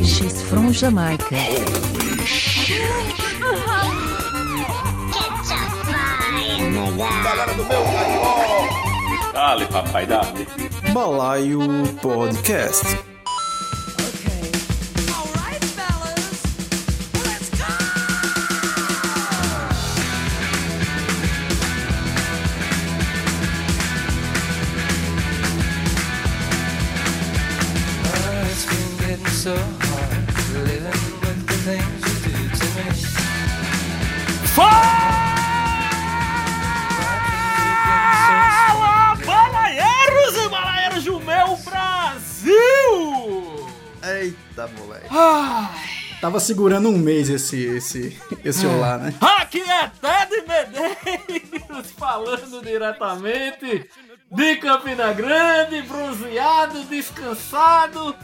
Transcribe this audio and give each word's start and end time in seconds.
Wishes 0.00 0.40
from 0.40 0.72
Jamaica. 0.72 1.36
Galera 7.22 7.52
do 7.54 7.64
meu 7.66 7.84
caió. 7.84 9.32
Dale, 9.34 9.66
papai, 9.66 10.06
dale. 10.06 10.46
Balaio 10.94 11.60
Podcast. 12.00 12.98
So 29.40 29.79
Moleque. 44.68 45.06
Ai, 45.10 46.00
Tava 46.20 46.38
segurando 46.38 46.90
um 46.90 46.98
mês 46.98 47.30
esse, 47.30 47.64
esse, 47.64 48.20
esse 48.44 48.66
olá, 48.66 48.98
né? 48.98 49.14
aqui 49.38 49.62
é 49.62 49.88
Ted 49.88 50.46
Medeiros 50.46 51.90
falando 51.96 52.62
diretamente 52.62 53.88
de 54.30 54.56
Campina 54.56 55.14
Grande, 55.14 55.80
bronzeado, 55.80 56.84
descansado, 56.84 58.14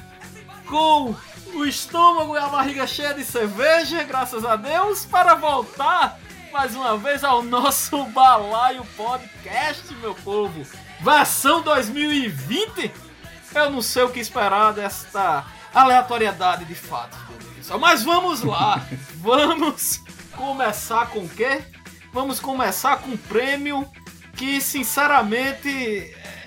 com 0.67 1.15
o 1.55 1.65
estômago 1.65 2.37
e 2.37 2.39
a 2.39 2.49
barriga 2.49 2.87
cheia 2.87 3.15
de 3.15 3.25
cerveja, 3.25 4.03
graças 4.03 4.45
a 4.45 4.57
Deus, 4.57 5.07
para 5.07 5.35
voltar 5.35 6.19
mais 6.53 6.75
uma 6.77 6.99
vez 6.99 7.25
ao 7.25 7.43
nosso 7.43 8.05
Balaio 8.05 8.85
Podcast, 8.95 9.95
meu 10.03 10.15
povo. 10.17 10.67
Versão 11.01 11.63
2020? 11.63 12.93
Eu 13.55 13.71
não 13.71 13.81
sei 13.81 14.03
o 14.03 14.11
que 14.11 14.21
esperar 14.21 14.75
desta 14.75 15.45
aleatoriedade 15.77 16.65
de 16.65 16.75
céu. 16.75 17.79
Mas 17.79 18.03
vamos 18.03 18.43
lá. 18.43 18.87
vamos 19.21 20.03
começar 20.35 21.09
com 21.11 21.21
o 21.21 21.29
quê? 21.29 21.63
Vamos 22.13 22.41
começar 22.41 22.99
com 22.99 23.11
um 23.11 23.17
prêmio 23.17 23.87
que, 24.35 24.61
sinceramente, 24.61 25.69
é, 25.69 26.47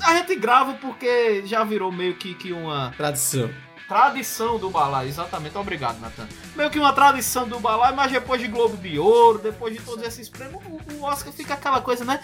a 0.00 0.14
gente 0.16 0.34
grava 0.36 0.74
porque 0.74 1.42
já 1.44 1.64
virou 1.64 1.92
meio 1.92 2.14
que, 2.16 2.34
que 2.34 2.52
uma 2.52 2.92
Tradição. 2.96 3.50
tradição 3.86 4.58
do 4.58 4.70
Balai, 4.70 5.08
exatamente. 5.08 5.56
Obrigado, 5.58 6.00
Natan. 6.00 6.28
Meio 6.56 6.70
que 6.70 6.78
uma 6.78 6.92
tradição 6.92 7.46
do 7.46 7.58
Balai, 7.60 7.92
mas 7.92 8.10
depois 8.10 8.40
de 8.40 8.48
Globo 8.48 8.76
de 8.76 8.98
Ouro, 8.98 9.38
depois 9.38 9.74
de 9.74 9.82
todos 9.82 10.04
esses 10.04 10.28
prêmios, 10.28 10.62
o, 10.66 11.04
Oscar 11.04 11.32
fica 11.32 11.54
aquela 11.54 11.80
coisa, 11.80 12.04
né? 12.04 12.20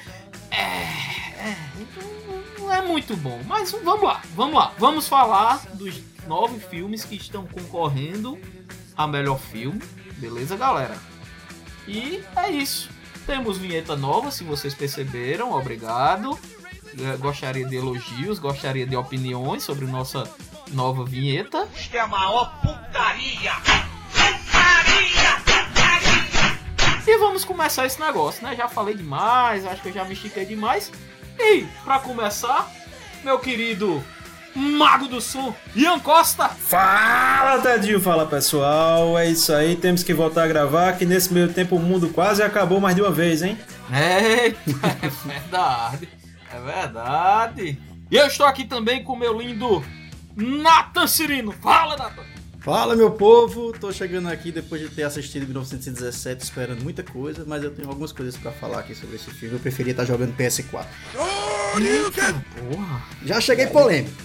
É, 0.51 1.51
é, 1.51 1.57
não 2.65 2.73
é 2.73 2.83
muito 2.83 3.17
bom. 3.17 3.41
Mas 3.47 3.71
vamos 3.73 4.03
lá, 4.03 4.23
vamos 4.35 4.55
lá. 4.55 4.73
Vamos 4.79 5.07
falar 5.09 5.63
dos 5.75 6.01
nove 6.27 6.59
filmes 6.59 7.05
que 7.05 7.17
estão 7.17 7.47
concorrendo 7.47 8.39
a 8.97 9.07
melhor 9.07 9.39
filme. 9.39 9.83
Beleza, 10.17 10.57
galera? 10.57 10.97
E 11.87 12.23
é 12.37 12.51
isso. 12.51 12.89
Temos 13.27 13.59
vinheta 13.59 13.97
nova, 13.97 14.31
se 14.31 14.45
vocês 14.45 14.75
perceberam, 14.75 15.53
obrigado. 15.53 16.39
Eh, 16.99 17.17
Gostaria 17.19 17.67
de 17.67 17.77
elogios, 17.77 18.39
gostaria 18.39 18.87
de 18.87 18.95
opiniões 18.97 19.63
sobre 19.63 19.85
nossa 19.87 20.25
nova 20.73 21.05
vinheta. 21.05 21.67
Isto 21.75 21.97
é 21.97 22.01
a 22.01 22.07
maior 22.07 22.55
putaria. 22.61 23.53
Putaria, 24.13 25.37
putaria. 25.45 27.05
E 27.07 27.19
vamos 27.19 27.45
começar 27.45 27.85
esse 27.87 28.01
negócio, 28.01 28.47
né? 28.47 28.55
Já 28.57 28.69
falei 28.69 28.95
demais, 28.95 29.67
acho 29.67 29.83
que 29.83 29.89
eu 29.89 29.93
já 29.93 30.05
me 30.05 30.13
estiquei 30.15 30.45
demais. 30.47 30.91
E, 31.39 31.67
pra 31.85 31.99
começar, 31.99 32.71
meu 33.23 33.39
querido 33.39 34.03
Mago 34.55 35.09
do 35.09 35.21
Sul, 35.21 35.55
Ian 35.75 35.99
Costa. 35.99 36.49
Fala, 36.49 37.61
Tadinho, 37.61 38.01
fala 38.01 38.25
pessoal. 38.25 39.19
É 39.19 39.29
isso 39.29 39.53
aí, 39.53 39.75
temos 39.75 40.03
que 40.03 40.15
voltar 40.15 40.45
a 40.45 40.49
gravar. 40.49 40.93
Que 40.93 41.05
nesse 41.05 41.33
meio 41.33 41.53
tempo 41.53 41.77
o 41.77 41.81
mundo 41.81 42.09
quase 42.11 42.43
acabou 42.43 42.81
mais 42.81 42.95
de 42.95 43.03
uma 43.03 43.11
vez, 43.11 43.43
hein? 43.43 43.59
Eita, 43.91 44.97
é 45.03 45.29
verdade, 45.29 46.09
é 46.53 46.61
verdade. 46.61 47.79
E 48.11 48.17
eu 48.17 48.27
estou 48.27 48.47
aqui 48.47 48.65
também 48.65 49.03
com 49.03 49.15
o 49.15 49.19
meu 49.19 49.37
lindo 49.37 49.85
Nathan 50.37 51.07
Cirino. 51.07 51.53
Fala, 51.53 51.97
Nathan. 51.97 52.23
Fala, 52.65 52.97
meu 52.97 53.11
povo. 53.11 53.75
Tô 53.79 53.93
chegando 53.93 54.27
aqui 54.31 54.51
depois 54.51 54.81
de 54.81 54.89
ter 54.89 55.03
assistido 55.03 55.43
1917, 55.45 56.43
esperando 56.43 56.83
muita 56.83 57.03
coisa, 57.03 57.45
mas 57.47 57.63
eu 57.63 57.71
tenho 57.71 57.87
algumas 57.91 58.11
coisas 58.11 58.39
pra 58.39 58.53
falar 58.53 58.79
aqui 58.79 58.95
sobre 58.95 59.17
esse 59.17 59.31
filme. 59.33 59.57
Eu 59.57 59.61
preferia 59.61 59.91
estar 59.91 60.07
jogando 60.07 60.35
PS4. 60.35 60.87
Porra. 62.71 63.03
Já 63.23 63.39
cheguei 63.39 63.67
polêmico. 63.67 64.17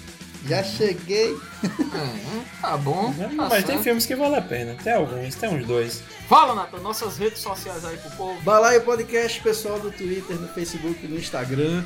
Já 0.48 0.64
cheguei. 0.64 1.38
É, 1.66 2.62
tá 2.62 2.78
bom. 2.78 3.14
tá 3.14 3.28
Mas 3.36 3.52
tem 3.56 3.66
certo. 3.66 3.84
filmes 3.84 4.06
que 4.06 4.16
vale 4.16 4.36
a 4.38 4.42
pena. 4.42 4.74
Tem 4.82 4.94
alguns, 4.94 5.36
tem 5.36 5.50
uns 5.50 5.68
dois. 5.68 6.02
Fala, 6.30 6.56
Nathan, 6.56 6.78
nossas 6.78 7.18
redes 7.18 7.40
sociais 7.42 7.84
aí 7.84 7.98
pro 7.98 8.12
povo. 8.12 8.42
Balaio 8.42 8.82
Podcast, 8.84 9.42
pessoal 9.42 9.82
do 9.82 9.92
Twitter, 9.92 10.38
no 10.38 10.48
Facebook, 10.48 11.06
no 11.08 11.18
Instagram. 11.18 11.84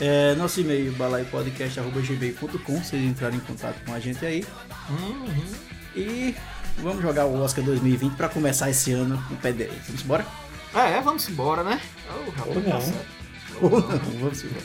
É, 0.00 0.34
nosso 0.34 0.60
e-mail, 0.60 0.92
balaiopodcast.gmail.com, 0.92 2.82
se 2.82 2.90
vocês 2.90 3.04
entrarem 3.04 3.36
em 3.36 3.40
contato 3.40 3.76
com 3.84 3.92
a 3.92 4.00
gente 4.00 4.24
aí. 4.24 4.44
Uhum. 4.88 5.73
E 5.96 6.34
vamos 6.78 7.02
jogar 7.02 7.26
o 7.26 7.40
Oscar 7.40 7.64
2020 7.64 8.14
pra 8.14 8.28
começar 8.28 8.70
esse 8.70 8.92
ano 8.92 9.22
com 9.28 9.34
o 9.34 9.36
pé 9.36 9.52
direito. 9.52 9.82
Vamos 9.86 10.02
embora? 10.02 10.26
É, 10.74 11.00
vamos 11.00 11.28
embora, 11.28 11.62
né? 11.62 11.80
Oh, 12.08 12.30
rapaz, 12.30 12.56
Ou 12.56 12.62
tá 12.62 12.68
não. 12.68 13.70
Ou 13.70 13.80
não? 13.80 13.98
Vamos 14.20 14.44
embora. 14.44 14.64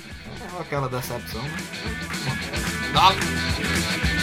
É 0.58 0.62
aquela 0.62 0.90
decepção, 0.90 1.42
né? 1.42 1.58
Dale. 2.94 4.19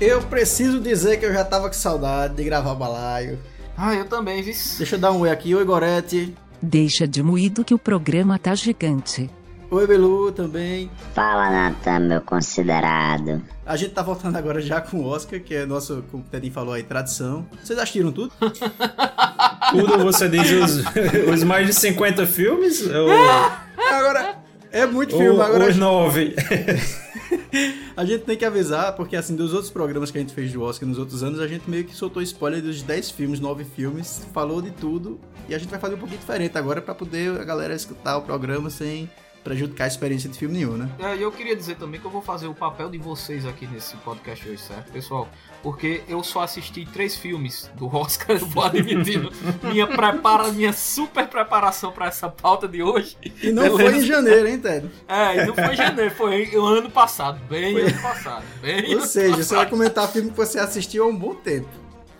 Eu 0.00 0.22
preciso 0.22 0.80
dizer 0.80 1.18
que 1.18 1.26
eu 1.26 1.32
já 1.32 1.44
tava 1.44 1.68
com 1.68 1.74
saudade 1.74 2.34
de 2.34 2.44
gravar 2.44 2.74
balaio. 2.74 3.38
Ah, 3.76 3.94
eu 3.94 4.06
também, 4.06 4.42
vi. 4.42 4.52
Deixa 4.78 4.96
eu 4.96 4.98
dar 4.98 5.12
um 5.12 5.20
oi 5.20 5.30
aqui. 5.30 5.54
Oi, 5.54 5.64
Gorete. 5.64 6.34
Deixa 6.62 7.06
de 7.06 7.22
moído 7.22 7.64
que 7.64 7.74
o 7.74 7.78
programa 7.78 8.38
tá 8.38 8.54
gigante. 8.54 9.28
Oi, 9.70 9.86
Belu 9.86 10.32
também. 10.32 10.90
Fala, 11.14 11.50
Natan, 11.50 12.00
meu 12.00 12.20
considerado. 12.22 13.42
A 13.64 13.76
gente 13.76 13.92
tá 13.92 14.02
voltando 14.02 14.36
agora 14.36 14.60
já 14.60 14.80
com 14.80 14.98
o 14.98 15.06
Oscar, 15.06 15.38
que 15.38 15.54
é 15.54 15.64
nosso, 15.66 16.02
como 16.10 16.22
o 16.24 16.26
Tedinho 16.26 16.52
falou 16.52 16.74
aí, 16.74 16.82
tradição. 16.82 17.46
Vocês 17.62 17.78
assistiram 17.78 18.10
tudo? 18.10 18.32
Tudo 19.70 19.98
você 19.98 20.28
diz 20.28 20.50
os, 20.50 20.82
os 21.32 21.44
mais 21.44 21.64
de 21.68 21.72
50 21.74 22.26
filmes? 22.26 22.84
Ou, 22.84 23.08
Agora, 23.88 24.34
é 24.72 24.84
muito 24.84 25.10
filme. 25.16 25.28
ou 25.28 25.40
Agora 25.42 25.68
os 25.70 25.76
nove? 25.76 26.34
a 27.96 28.04
gente 28.04 28.24
tem 28.24 28.36
que 28.36 28.44
avisar, 28.44 28.94
porque 28.94 29.16
assim, 29.16 29.34
dos 29.34 29.52
outros 29.52 29.70
programas 29.70 30.10
que 30.10 30.18
a 30.18 30.20
gente 30.20 30.32
fez 30.32 30.52
do 30.52 30.62
Oscar 30.62 30.88
nos 30.88 30.98
outros 30.98 31.22
anos, 31.22 31.40
a 31.40 31.48
gente 31.48 31.68
meio 31.68 31.84
que 31.84 31.94
soltou 31.94 32.22
spoiler 32.22 32.62
dos 32.62 32.82
10 32.82 33.10
filmes, 33.10 33.40
9 33.40 33.64
filmes, 33.64 34.26
falou 34.32 34.60
de 34.62 34.70
tudo. 34.70 35.20
E 35.48 35.54
a 35.54 35.58
gente 35.58 35.70
vai 35.70 35.80
fazer 35.80 35.94
um 35.94 35.98
pouquinho 35.98 36.20
diferente 36.20 36.56
agora 36.56 36.80
pra 36.80 36.94
poder 36.94 37.40
a 37.40 37.44
galera 37.44 37.74
escutar 37.74 38.16
o 38.16 38.22
programa 38.22 38.70
sem 38.70 39.10
prejudicar 39.42 39.84
a 39.84 39.88
experiência 39.88 40.28
de 40.28 40.38
filme 40.38 40.58
nenhum, 40.58 40.76
né? 40.76 40.90
É, 40.98 41.16
e 41.16 41.22
eu 41.22 41.32
queria 41.32 41.56
dizer 41.56 41.76
também 41.76 42.00
que 42.00 42.06
eu 42.06 42.10
vou 42.10 42.22
fazer 42.22 42.46
o 42.46 42.54
papel 42.54 42.90
de 42.90 42.98
vocês 42.98 43.46
aqui 43.46 43.66
nesse 43.66 43.96
podcast 43.98 44.46
hoje, 44.46 44.60
certo, 44.60 44.92
pessoal? 44.92 45.28
Porque 45.62 46.02
eu 46.08 46.22
só 46.24 46.40
assisti 46.42 46.86
três 46.86 47.14
filmes 47.16 47.70
do 47.74 47.94
Oscar, 47.94 48.36
eu 48.40 48.46
vou 48.46 48.64
minha, 49.62 49.86
prepara, 49.86 50.48
minha 50.52 50.72
super 50.72 51.26
preparação 51.28 51.92
pra 51.92 52.06
essa 52.06 52.28
pauta 52.28 52.66
de 52.66 52.82
hoje. 52.82 53.16
E 53.42 53.52
não 53.52 53.64
Beleza? 53.64 53.90
foi 53.90 53.98
em 53.98 54.06
janeiro, 54.06 54.48
hein, 54.48 54.58
Ted? 54.58 54.90
É, 55.06 55.42
e 55.42 55.46
não 55.46 55.54
foi 55.54 55.72
em 55.72 55.76
janeiro, 55.76 56.10
foi 56.14 56.56
o 56.56 56.64
ano 56.64 56.90
passado. 56.90 57.38
Bem 57.48 57.78
ano 57.78 58.00
passado. 58.02 58.44
Bem 58.62 58.86
Ou 58.86 58.98
ano 58.98 59.06
seja, 59.06 59.36
você 59.36 59.54
vai 59.54 59.64
passado. 59.64 59.70
comentar 59.70 60.08
filme 60.08 60.30
que 60.30 60.36
você 60.36 60.58
assistiu 60.58 61.04
há 61.04 61.06
um 61.06 61.16
bom 61.16 61.34
tempo. 61.34 61.68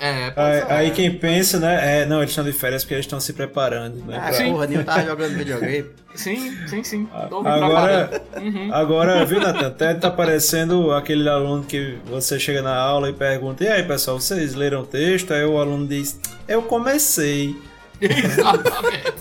É, 0.02 0.32
Aí, 0.34 0.58
é. 0.58 0.66
aí 0.68 0.90
quem 0.92 1.14
pensa, 1.14 1.58
né? 1.60 2.00
É, 2.00 2.06
não, 2.06 2.18
eles 2.20 2.30
estão 2.30 2.42
de 2.42 2.52
férias 2.54 2.82
porque 2.82 2.94
eles 2.94 3.04
estão 3.04 3.20
se 3.20 3.34
preparando, 3.34 3.96
né? 4.06 4.16
Ah, 4.18 4.30
pra- 4.34 4.44
porra, 4.46 4.66
nem 4.66 4.78
eu 4.78 4.84
tava 4.84 5.02
jogando 5.04 5.36
videogame. 5.36 5.90
Sim, 6.14 6.56
sim, 6.66 6.82
sim. 6.82 7.08
Agora. 7.12 8.22
Uhum. 8.40 8.72
agora, 8.74 9.24
viu, 9.26 9.38
Natan? 9.40 9.66
Até 9.66 9.92
tá 9.92 10.10
parecendo 10.10 10.90
aquele 10.92 11.28
aluno 11.28 11.62
que 11.64 11.98
você 12.06 12.40
chega 12.40 12.62
na 12.62 12.74
aula 12.74 13.10
e 13.10 13.12
pergunta: 13.12 13.62
E 13.62 13.68
aí, 13.68 13.82
pessoal, 13.82 14.18
vocês 14.18 14.54
leram 14.54 14.80
o 14.80 14.86
texto? 14.86 15.34
Aí 15.34 15.44
o 15.44 15.58
aluno 15.58 15.86
diz: 15.86 16.18
Eu 16.48 16.62
comecei. 16.62 17.54
Exatamente. 18.00 19.12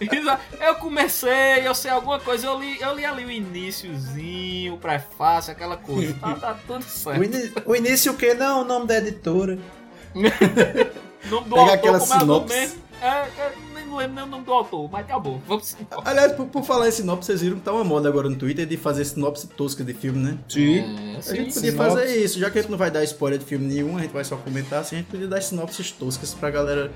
Exa- 0.00 0.38
Eu 0.60 0.76
comecei, 0.76 1.66
eu 1.66 1.74
sei 1.74 1.90
alguma 1.90 2.20
coisa, 2.20 2.46
eu 2.46 2.60
li, 2.60 2.80
eu 2.80 2.94
li 2.94 3.04
ali 3.04 3.24
o 3.24 3.30
iníciozinho, 3.30 4.74
o 4.74 4.78
prefácio, 4.78 5.52
aquela 5.52 5.76
coisa. 5.76 6.14
Tá, 6.20 6.34
tá 6.34 6.56
tudo 6.66 6.80
O, 6.80 6.82
certo. 6.84 7.24
ini- 7.24 7.52
o 7.66 7.74
início 7.74 8.12
o 8.12 8.16
quê? 8.16 8.34
Não, 8.34 8.62
o 8.62 8.64
nome 8.64 8.86
da 8.86 8.98
editora. 8.98 9.58
O 10.14 10.20
nome 11.30 11.48
do 11.48 11.54
Pega 11.56 11.60
autor, 11.60 11.72
aquela 11.74 11.98
é 11.98 12.00
o 12.00 12.06
nome 12.06 12.20
sinopse. 12.20 12.54
mesmo? 12.56 12.88
É, 13.00 13.06
é, 13.06 13.52
nem 13.74 13.96
lembro 13.96 14.14
nem 14.16 14.24
o 14.24 14.26
nome 14.26 14.44
do 14.44 14.52
autor, 14.52 14.90
mas 14.90 15.06
tá 15.06 15.18
bom. 15.18 15.40
Vamos 15.46 15.76
embora. 15.80 16.02
Aliás, 16.10 16.32
por, 16.32 16.46
por 16.46 16.64
falar 16.64 16.88
em 16.88 16.90
sinopse, 16.90 17.26
vocês 17.26 17.40
viram 17.42 17.56
que 17.58 17.62
tá 17.62 17.72
uma 17.72 17.84
moda 17.84 18.08
agora 18.08 18.28
no 18.28 18.34
Twitter 18.36 18.66
de 18.66 18.76
fazer 18.76 19.04
sinopse 19.04 19.46
tosca 19.46 19.84
de 19.84 19.94
filme, 19.94 20.18
né? 20.18 20.38
Sim. 20.48 20.78
É, 21.14 21.16
A 21.18 21.22
sim, 21.22 21.36
gente 21.36 21.54
podia 21.54 21.70
sinopse. 21.70 21.76
fazer 21.76 22.16
isso, 22.24 22.38
já 22.40 22.50
que 22.50 22.58
a 22.58 22.62
gente 22.62 22.70
não 22.70 22.78
vai 22.78 22.90
dar 22.90 23.04
spoiler 23.04 23.38
de 23.38 23.44
filme 23.44 23.66
nenhum, 23.72 23.96
a 23.96 24.00
gente 24.00 24.10
vai 24.12 24.24
só 24.24 24.36
comentar, 24.36 24.80
assim, 24.80 24.96
a 24.96 24.98
gente 24.98 25.08
podia 25.10 25.28
dar 25.28 25.40
sinopses 25.40 25.92
toscas 25.92 26.34
pra 26.34 26.50
galera 26.50 26.90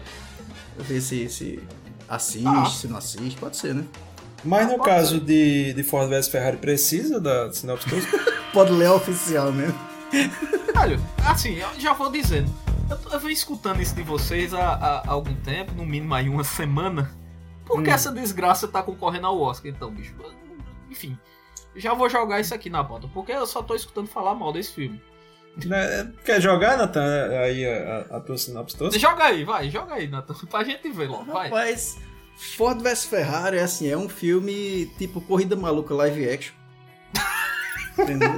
ver 0.78 1.00
se, 1.00 1.28
se 1.28 1.60
assiste, 2.08 2.46
Ah. 2.48 2.66
se 2.66 2.88
não 2.88 2.96
assiste, 2.96 3.36
pode 3.38 3.56
ser, 3.56 3.72
né? 3.74 3.84
Mas 4.44 4.66
no 4.68 4.78
caso 4.80 5.20
de, 5.20 5.72
de 5.72 5.82
Ford 5.84 6.08
vs 6.08 6.26
Ferrari, 6.26 6.56
precisa 6.56 7.20
da 7.20 7.52
sinopse 7.52 7.88
tosca? 7.88 8.18
Pode 8.52 8.72
ler 8.72 8.86
a 8.86 8.94
oficial 8.94 9.52
mesmo. 9.52 9.78
Olha, 10.76 11.00
assim, 11.24 11.54
eu 11.58 11.68
já 11.78 11.92
vou 11.94 12.10
dizendo. 12.10 12.50
Eu, 12.90 12.99
tô- 12.99 13.08
eu 13.11 13.20
venho 13.20 13.32
escutando 13.32 13.81
isso 13.81 13.94
de 13.94 14.02
vocês 14.02 14.52
há, 14.52 14.75
há- 14.75 15.02
algum 15.08 15.34
tempo, 15.37 15.73
no 15.73 15.84
mínimo 15.87 16.14
aí 16.14 16.29
uma 16.29 16.44
semana. 16.44 17.11
Por 17.64 17.82
que 17.82 17.90
Hum. 17.90 17.94
essa 17.94 18.12
desgraça 18.12 18.69
tá 18.69 18.82
concorrendo 18.82 19.26
ao 19.26 19.40
Oscar, 19.40 19.70
então, 19.70 19.90
bicho? 19.90 20.14
Enfim, 20.90 21.19
já 21.76 21.94
vou 21.94 22.08
jogar 22.11 22.40
isso 22.40 22.52
aqui 22.55 22.69
na 22.69 22.84
pauta, 22.84 23.08
porque 23.14 23.32
eu 23.32 23.46
só 23.46 23.62
tô 23.62 23.75
escutando 23.75 24.08
falar 24.08 24.34
mal 24.34 24.52
desse 24.52 24.73
filme. 24.73 25.00
Né? 25.64 26.11
Quer 26.25 26.40
jogar, 26.40 26.76
Nathan, 26.79 27.29
aí 27.40 27.64
a, 27.67 28.17
a- 28.17 28.20
tua 28.20 28.37
sinopse 28.38 28.76
tosca? 28.76 28.99
Joga 28.99 29.25
aí, 29.25 29.44
vai, 29.44 29.70
joga 29.70 29.94
aí, 29.94 30.08
Nathan, 30.08 30.34
pra 30.50 30.64
gente 30.64 30.90
ver 30.90 31.08
logo, 31.08 31.32
vai. 31.32 31.49
Rapaz, 31.49 31.99
Ford 32.56 32.81
vs 32.82 33.05
Ferrari, 33.05 33.58
assim, 33.58 33.88
é 33.88 33.96
um 33.96 34.08
filme 34.08 34.87
tipo 34.99 35.20
Corrida 35.20 35.55
Maluca 35.56 35.94
live 35.94 36.29
action. 36.29 36.55
Entendeu? 37.99 38.34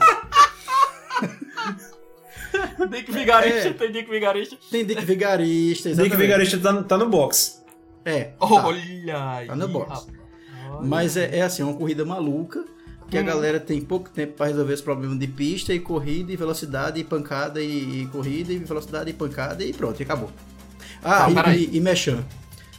Dick 2.90 3.10
Vigarista, 3.12 3.68
É. 3.68 3.72
tem 3.72 3.92
Dick 3.92 4.10
Vigarista. 4.10 4.56
Tem 4.70 4.84
Dick 4.84 5.04
Vigarista, 5.04 5.88
Dick 5.88 6.00
exatamente. 6.00 6.16
Vigarista 6.16 6.58
tá, 6.58 6.72
no- 6.72 6.84
tá 6.84 6.98
no 6.98 7.08
box. 7.08 7.62
É, 8.04 8.24
tá. 8.24 8.36
Olha 8.46 9.28
aí. 9.30 9.46
Tá 9.46 9.56
no 9.56 9.68
box. 9.68 10.06
Mas 10.82 11.16
é, 11.16 11.38
é 11.38 11.42
assim, 11.42 11.62
é 11.62 11.64
uma 11.64 11.74
corrida 11.74 12.04
maluca 12.04 12.64
que 13.10 13.16
a 13.18 13.20
Hum. 13.20 13.24
galera 13.24 13.60
tem 13.60 13.80
pouco 13.80 14.10
tempo 14.10 14.32
pra 14.34 14.46
resolver 14.46 14.72
esse 14.74 14.82
problema 14.82 15.16
de 15.16 15.26
pista 15.26 15.72
e 15.72 15.78
corrida 15.78 16.32
e 16.32 16.36
velocidade 16.36 16.98
e 17.00 17.04
pancada 17.04 17.60
e, 17.62 18.02
e 18.02 18.06
corrida 18.06 18.52
e 18.52 18.58
velocidade 18.58 19.10
e 19.10 19.12
pancada 19.12 19.62
e 19.64 19.72
pronto, 19.72 20.00
e 20.00 20.02
acabou. 20.02 20.30
Ah, 21.02 21.30
Tá, 21.32 21.54
e- 21.54 21.64
e, 21.66 21.76
e 21.76 21.80
Mechan. 21.80 22.24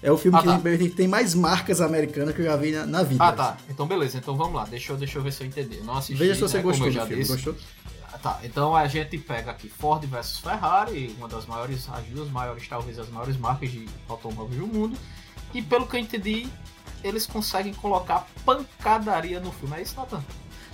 É 0.03 0.11
o 0.11 0.17
filme 0.17 0.37
Ah, 0.37 0.41
que 0.41 0.47
tá. 0.47 0.59
tem, 0.59 0.89
tem 0.89 1.07
mais 1.07 1.33
marcas 1.33 1.81
americanas 1.81 2.35
que 2.35 2.41
eu 2.41 2.45
já 2.45 2.55
vi 2.55 2.71
na, 2.71 2.85
na 2.85 3.01
vida. 3.01 3.23
Ah, 3.23 3.31
tá. 3.31 3.57
Então, 3.69 3.87
beleza. 3.87 4.17
Então, 4.17 4.35
vamos 4.37 4.53
lá. 4.53 4.65
Deixa 4.65 4.91
eu, 4.93 4.97
deixa 4.97 5.17
eu 5.17 5.23
ver 5.23 5.31
se 5.31 5.41
eu 5.43 5.47
entendi. 5.47 5.77
Eu 5.77 5.83
não 5.83 5.95
assisti, 5.97 6.15
Veja 6.19 6.35
se 6.35 6.41
você 6.41 6.57
né, 6.57 6.63
gostou 6.63 6.87
do 6.91 6.93
filme. 7.07 7.15
disse. 7.15 7.31
Gostou? 7.31 7.55
Tá, 8.25 8.39
então 8.43 8.75
a 8.75 8.87
gente 8.87 9.19
pega 9.19 9.51
aqui 9.51 9.69
Ford 9.69 10.03
versus 10.03 10.39
Ferrari, 10.39 11.15
uma 11.19 11.27
das 11.27 11.45
maiores, 11.45 11.87
as 11.87 12.03
duas 12.05 12.27
maiores, 12.31 12.67
talvez 12.67 12.97
as 12.97 13.07
maiores 13.09 13.37
marcas 13.37 13.69
de 13.69 13.87
automóveis 14.09 14.59
do 14.59 14.65
mundo. 14.65 14.97
E 15.53 15.61
pelo 15.61 15.85
que 15.85 15.95
eu 15.95 15.99
entendi, 15.99 16.47
eles 17.03 17.27
conseguem 17.27 17.71
colocar 17.75 18.25
pancadaria 18.43 19.39
no 19.39 19.51
filme. 19.51 19.77
É 19.77 19.83
isso, 19.83 19.95
Nathan? 19.95 20.23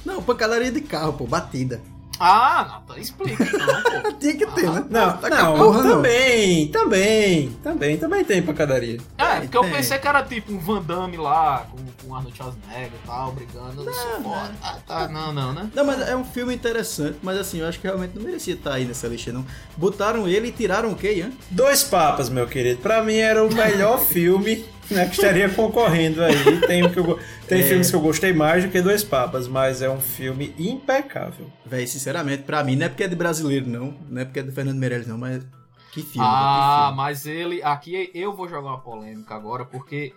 Não, 0.06 0.24
pancadaria 0.24 0.72
de 0.72 0.80
carro, 0.80 1.12
pô, 1.12 1.28
batida. 1.28 1.82
Ah, 2.24 2.82
Nathan, 2.88 3.00
explica 3.02 3.44
então. 3.44 4.12
Tinha 4.20 4.36
que 4.36 4.46
ter, 4.46 4.70
né? 4.70 4.86
Não, 4.90 5.18
Tá 5.18 5.30
não, 5.30 5.38
com 5.58 5.64
a 5.64 5.66
porra, 5.66 5.84
não. 5.84 5.96
também, 5.96 6.68
também, 6.68 7.50
também, 7.64 7.98
também 7.98 8.24
tem 8.24 8.42
pancadaria. 8.44 9.00
É, 9.18 9.40
porque 9.42 9.58
eu 9.58 9.62
tem. 9.62 9.72
pensei 9.72 9.98
que 9.98 10.08
era 10.08 10.22
tipo 10.24 10.52
um 10.54 10.60
Van 10.60 10.82
Damme 10.82 11.18
lá, 11.18 11.66
com, 11.72 11.78
com 12.08 12.16
Arnold 12.16 12.36
Schwarzenegger 12.38 12.92
e 13.04 13.08
tal, 13.08 13.32
brigando. 13.32 13.84
Eu 13.84 13.94
sou 13.94 14.22
foda. 14.22 14.52
Ah, 14.62 14.78
tá, 14.86 15.08
não, 15.08 15.34
não, 15.34 15.54
né? 15.54 15.70
Não, 15.74 15.84
mas 15.86 16.08
é 16.08 16.16
um 16.16 16.24
filme 16.24 16.54
interessante, 16.54 17.18
mas 17.24 17.38
assim, 17.38 17.60
eu 17.60 17.68
acho 17.68 17.80
que 17.80 17.88
realmente 17.88 18.16
não 18.16 18.24
merecia 18.24 18.54
estar 18.54 18.74
aí 18.74 18.86
nessa 18.86 19.08
lista, 19.08 19.32
não. 19.32 19.46
Botaram 19.76 20.28
ele 20.28 20.50
e 20.50 20.52
tiraram 20.52 20.92
o 20.92 20.96
quê, 20.96 21.14
Ian? 21.16 21.32
Dois 21.50 21.84
Papas, 21.84 22.30
meu 22.30 22.48
querido. 22.48 22.82
Pra 22.82 23.02
mim 23.04 23.16
era 23.18 23.44
o 23.44 23.52
melhor 23.54 24.00
filme 24.06 24.64
né, 24.94 25.06
que 25.06 25.14
estaria 25.16 25.50
concorrendo 25.50 26.24
aí. 26.24 26.62
Tem, 26.68 26.90
que 26.90 27.00
eu 27.00 27.20
tem 27.48 27.62
É. 27.62 27.64
filmes 27.64 27.90
que 27.90 27.96
eu 27.96 28.02
gostei 28.02 28.34
mais 28.34 28.64
do 28.64 28.70
que 28.70 28.82
Dois 28.82 29.04
Papas, 29.04 29.48
mas 29.48 29.82
é 29.82 29.90
um 29.90 30.00
filme 30.00 30.54
impecável. 30.58 31.52
Véi, 31.66 31.88
sinceramente, 31.88 32.44
pra 32.44 32.64
mim, 32.64 32.76
não 32.76 32.86
é 32.86 32.90
porque 32.90 33.04
é 33.04 33.08
de 33.08 33.16
brasileiro, 33.16 33.68
não. 33.68 33.96
Não 34.10 34.22
é 34.22 34.26
porque 34.26 34.40
é 34.40 34.44
do 34.44 34.52
Fernando 34.52 34.78
Meirelles, 34.78 35.08
não, 35.08 35.18
mas 35.18 35.44
que 35.92 36.02
filme, 36.02 36.28
Ah, 36.30 36.78
que 36.78 36.84
filme. 36.86 36.98
mas 36.98 37.26
ele. 37.26 37.64
Aqui 37.64 38.10
eu 38.14 38.34
vou 38.34 38.48
jogar 38.48 38.70
uma 38.70 38.80
polêmica 38.80 39.36
agora, 39.36 39.66
porque 39.66 40.14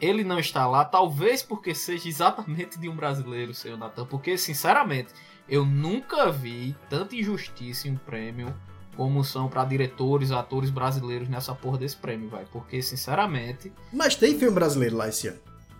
ele 0.00 0.22
não 0.24 0.38
está 0.38 0.66
lá, 0.66 0.84
talvez 0.84 1.42
porque 1.42 1.74
seja 1.74 2.08
exatamente 2.08 2.78
de 2.78 2.88
um 2.88 2.94
brasileiro, 2.96 3.52
seu 3.52 3.76
Natan. 3.76 4.04
Porque, 4.06 4.38
sinceramente, 4.38 5.08
eu 5.48 5.64
nunca 5.66 6.30
vi 6.30 6.74
tanta 6.88 7.16
injustiça 7.16 7.88
em 7.88 7.92
um 7.92 7.96
prêmio 7.96 8.54
como 8.98 9.22
são 9.22 9.46
pra 9.46 9.64
diretores, 9.64 10.32
atores 10.32 10.70
brasileiros 10.70 11.28
nessa 11.28 11.54
porra 11.54 11.78
desse 11.78 11.94
prêmio, 11.94 12.28
vai. 12.28 12.44
Porque, 12.46 12.82
sinceramente. 12.82 13.72
Mas 13.92 14.16
tem 14.16 14.36
filme 14.36 14.52
brasileiro 14.52 14.96
lá 14.96 15.08
esse 15.08 15.28
ano. 15.28 15.38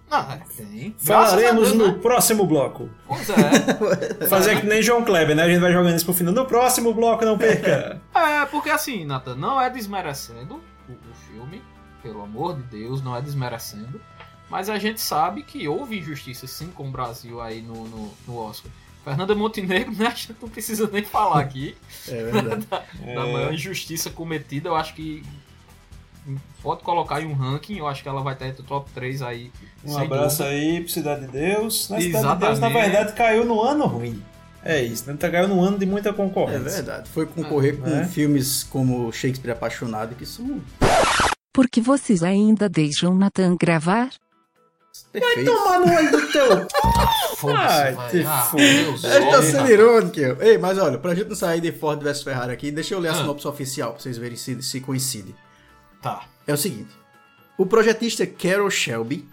Não, 0.08 0.20
é, 0.30 0.40
tem. 0.56 0.94
Falaremos 0.96 1.72
Deus, 1.72 1.78
no 1.78 1.88
né? 1.88 1.98
próximo 2.00 2.46
bloco. 2.46 2.88
Pois 3.08 3.26
é. 4.22 4.24
Fazer 4.28 4.60
que 4.60 4.66
nem 4.68 4.80
João 4.80 5.04
Kleber, 5.04 5.34
né? 5.34 5.42
A 5.42 5.48
gente 5.48 5.58
vai 5.58 5.72
jogando 5.72 5.96
isso 5.96 6.04
pro 6.04 6.14
final. 6.14 6.32
No 6.32 6.46
próximo 6.46 6.94
bloco, 6.94 7.24
não 7.24 7.36
perca. 7.36 8.00
É, 8.14 8.46
porque 8.46 8.70
assim, 8.70 9.04
Nathan, 9.04 9.34
não 9.34 9.60
é 9.60 9.68
desmerecendo 9.68 10.62
o, 10.88 10.92
o 10.92 11.14
filme, 11.26 11.60
pelo 12.02 12.22
amor 12.22 12.54
de 12.54 12.62
Deus, 12.62 13.02
não 13.02 13.16
é 13.16 13.20
desmerecendo. 13.20 14.00
Mas 14.48 14.70
a 14.70 14.78
gente 14.78 15.00
sabe 15.00 15.42
que 15.42 15.66
houve 15.66 15.98
injustiça 15.98 16.46
sim 16.46 16.68
com 16.68 16.86
o 16.86 16.90
Brasil 16.90 17.40
aí 17.40 17.62
no, 17.62 17.88
no, 17.88 18.14
no 18.28 18.38
Oscar. 18.38 18.70
Fernanda 19.10 19.34
Montenegro, 19.34 19.92
né? 19.92 20.06
A 20.08 20.10
gente 20.10 20.34
não 20.40 20.48
precisa 20.48 20.88
nem 20.92 21.04
falar 21.04 21.40
aqui 21.40 21.76
É 22.08 22.22
verdade. 22.24 22.66
da 23.14 23.26
maior 23.26 23.52
injustiça 23.52 24.10
cometida. 24.10 24.68
Eu 24.68 24.76
acho 24.76 24.94
que 24.94 25.22
pode 26.62 26.82
colocar 26.82 27.20
em 27.22 27.26
um 27.26 27.32
ranking, 27.32 27.78
eu 27.78 27.86
acho 27.86 28.02
que 28.02 28.08
ela 28.08 28.22
vai 28.22 28.34
estar 28.34 28.46
entre 28.48 28.62
o 28.62 28.64
top 28.64 28.90
3 28.92 29.22
aí. 29.22 29.50
Um 29.84 29.96
abraço 29.96 30.38
dúvida. 30.42 30.56
aí 30.56 30.80
pro 30.82 30.90
Cidade 30.92 31.20
de 31.22 31.28
Deus. 31.32 31.88
Na 31.88 32.00
Cidade 32.00 32.04
de 32.04 32.12
Deus, 32.12 32.22
na 32.40 32.50
Exatamente. 32.52 32.82
verdade, 32.82 33.12
caiu 33.14 33.44
no 33.44 33.62
ano 33.62 33.86
ruim. 33.86 34.22
É 34.62 34.82
isso, 34.82 35.08
né? 35.08 35.16
Tá 35.18 35.30
caiu 35.30 35.48
no 35.48 35.60
ano 35.62 35.78
de 35.78 35.86
muita 35.86 36.10
É 36.10 36.12
concorrência. 36.12 36.68
verdade. 36.68 37.08
Foi 37.08 37.24
concorrer 37.24 37.78
com 37.78 37.88
É. 37.88 38.04
filmes 38.04 38.64
como 38.64 39.10
Shakespeare 39.12 39.52
Apaixonado, 39.52 40.14
que 40.16 40.26
são 40.26 40.60
Porque 41.52 41.80
vocês 41.80 42.22
ainda 42.22 42.68
deixam 42.68 43.14
Nathan 43.14 43.56
gravar? 43.56 44.10
Perfeitos. 45.12 45.44
Toma 45.54 45.78
no 45.78 45.94
olho 45.94 46.10
do 46.10 46.32
teu. 46.32 46.66
Ai, 47.56 47.92
vai. 47.94 48.10
te 48.10 48.24
Ah, 48.26 48.50
Ele 48.54 49.26
tá 49.30 49.42
sendo 49.42 49.70
irônico. 49.70 50.18
Ei, 50.42 50.58
mas 50.58 50.78
olha, 50.78 50.98
pra 50.98 51.14
gente 51.14 51.28
não 51.28 51.36
sair 51.36 51.60
de 51.60 51.70
Ford 51.72 52.02
vs 52.02 52.22
Ferrari 52.22 52.52
aqui, 52.52 52.70
deixa 52.70 52.94
eu 52.94 52.98
ler 52.98 53.08
a 53.08 53.12
Ah. 53.12 53.14
sinopse 53.16 53.46
oficial 53.46 53.92
pra 53.92 54.00
vocês 54.02 54.18
verem 54.18 54.36
se, 54.36 54.60
se 54.62 54.80
coincide. 54.80 55.34
Tá. 56.02 56.24
É 56.46 56.52
o 56.52 56.56
seguinte: 56.56 56.90
o 57.56 57.64
projetista 57.66 58.26
Carol 58.26 58.70
Shelby, 58.70 59.28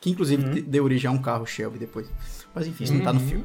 que 0.00 0.10
inclusive 0.10 0.42
de- 0.42 0.62
deu 0.62 0.84
origem 0.84 1.08
a 1.08 1.12
um 1.12 1.18
carro 1.18 1.46
Shelby 1.46 1.78
depois, 1.78 2.06
mas 2.54 2.66
enfim, 2.66 2.84
isso 2.84 2.94
não 2.94 3.02
tá 3.02 3.12
no 3.12 3.20
Uhum. 3.20 3.28
filme. 3.28 3.44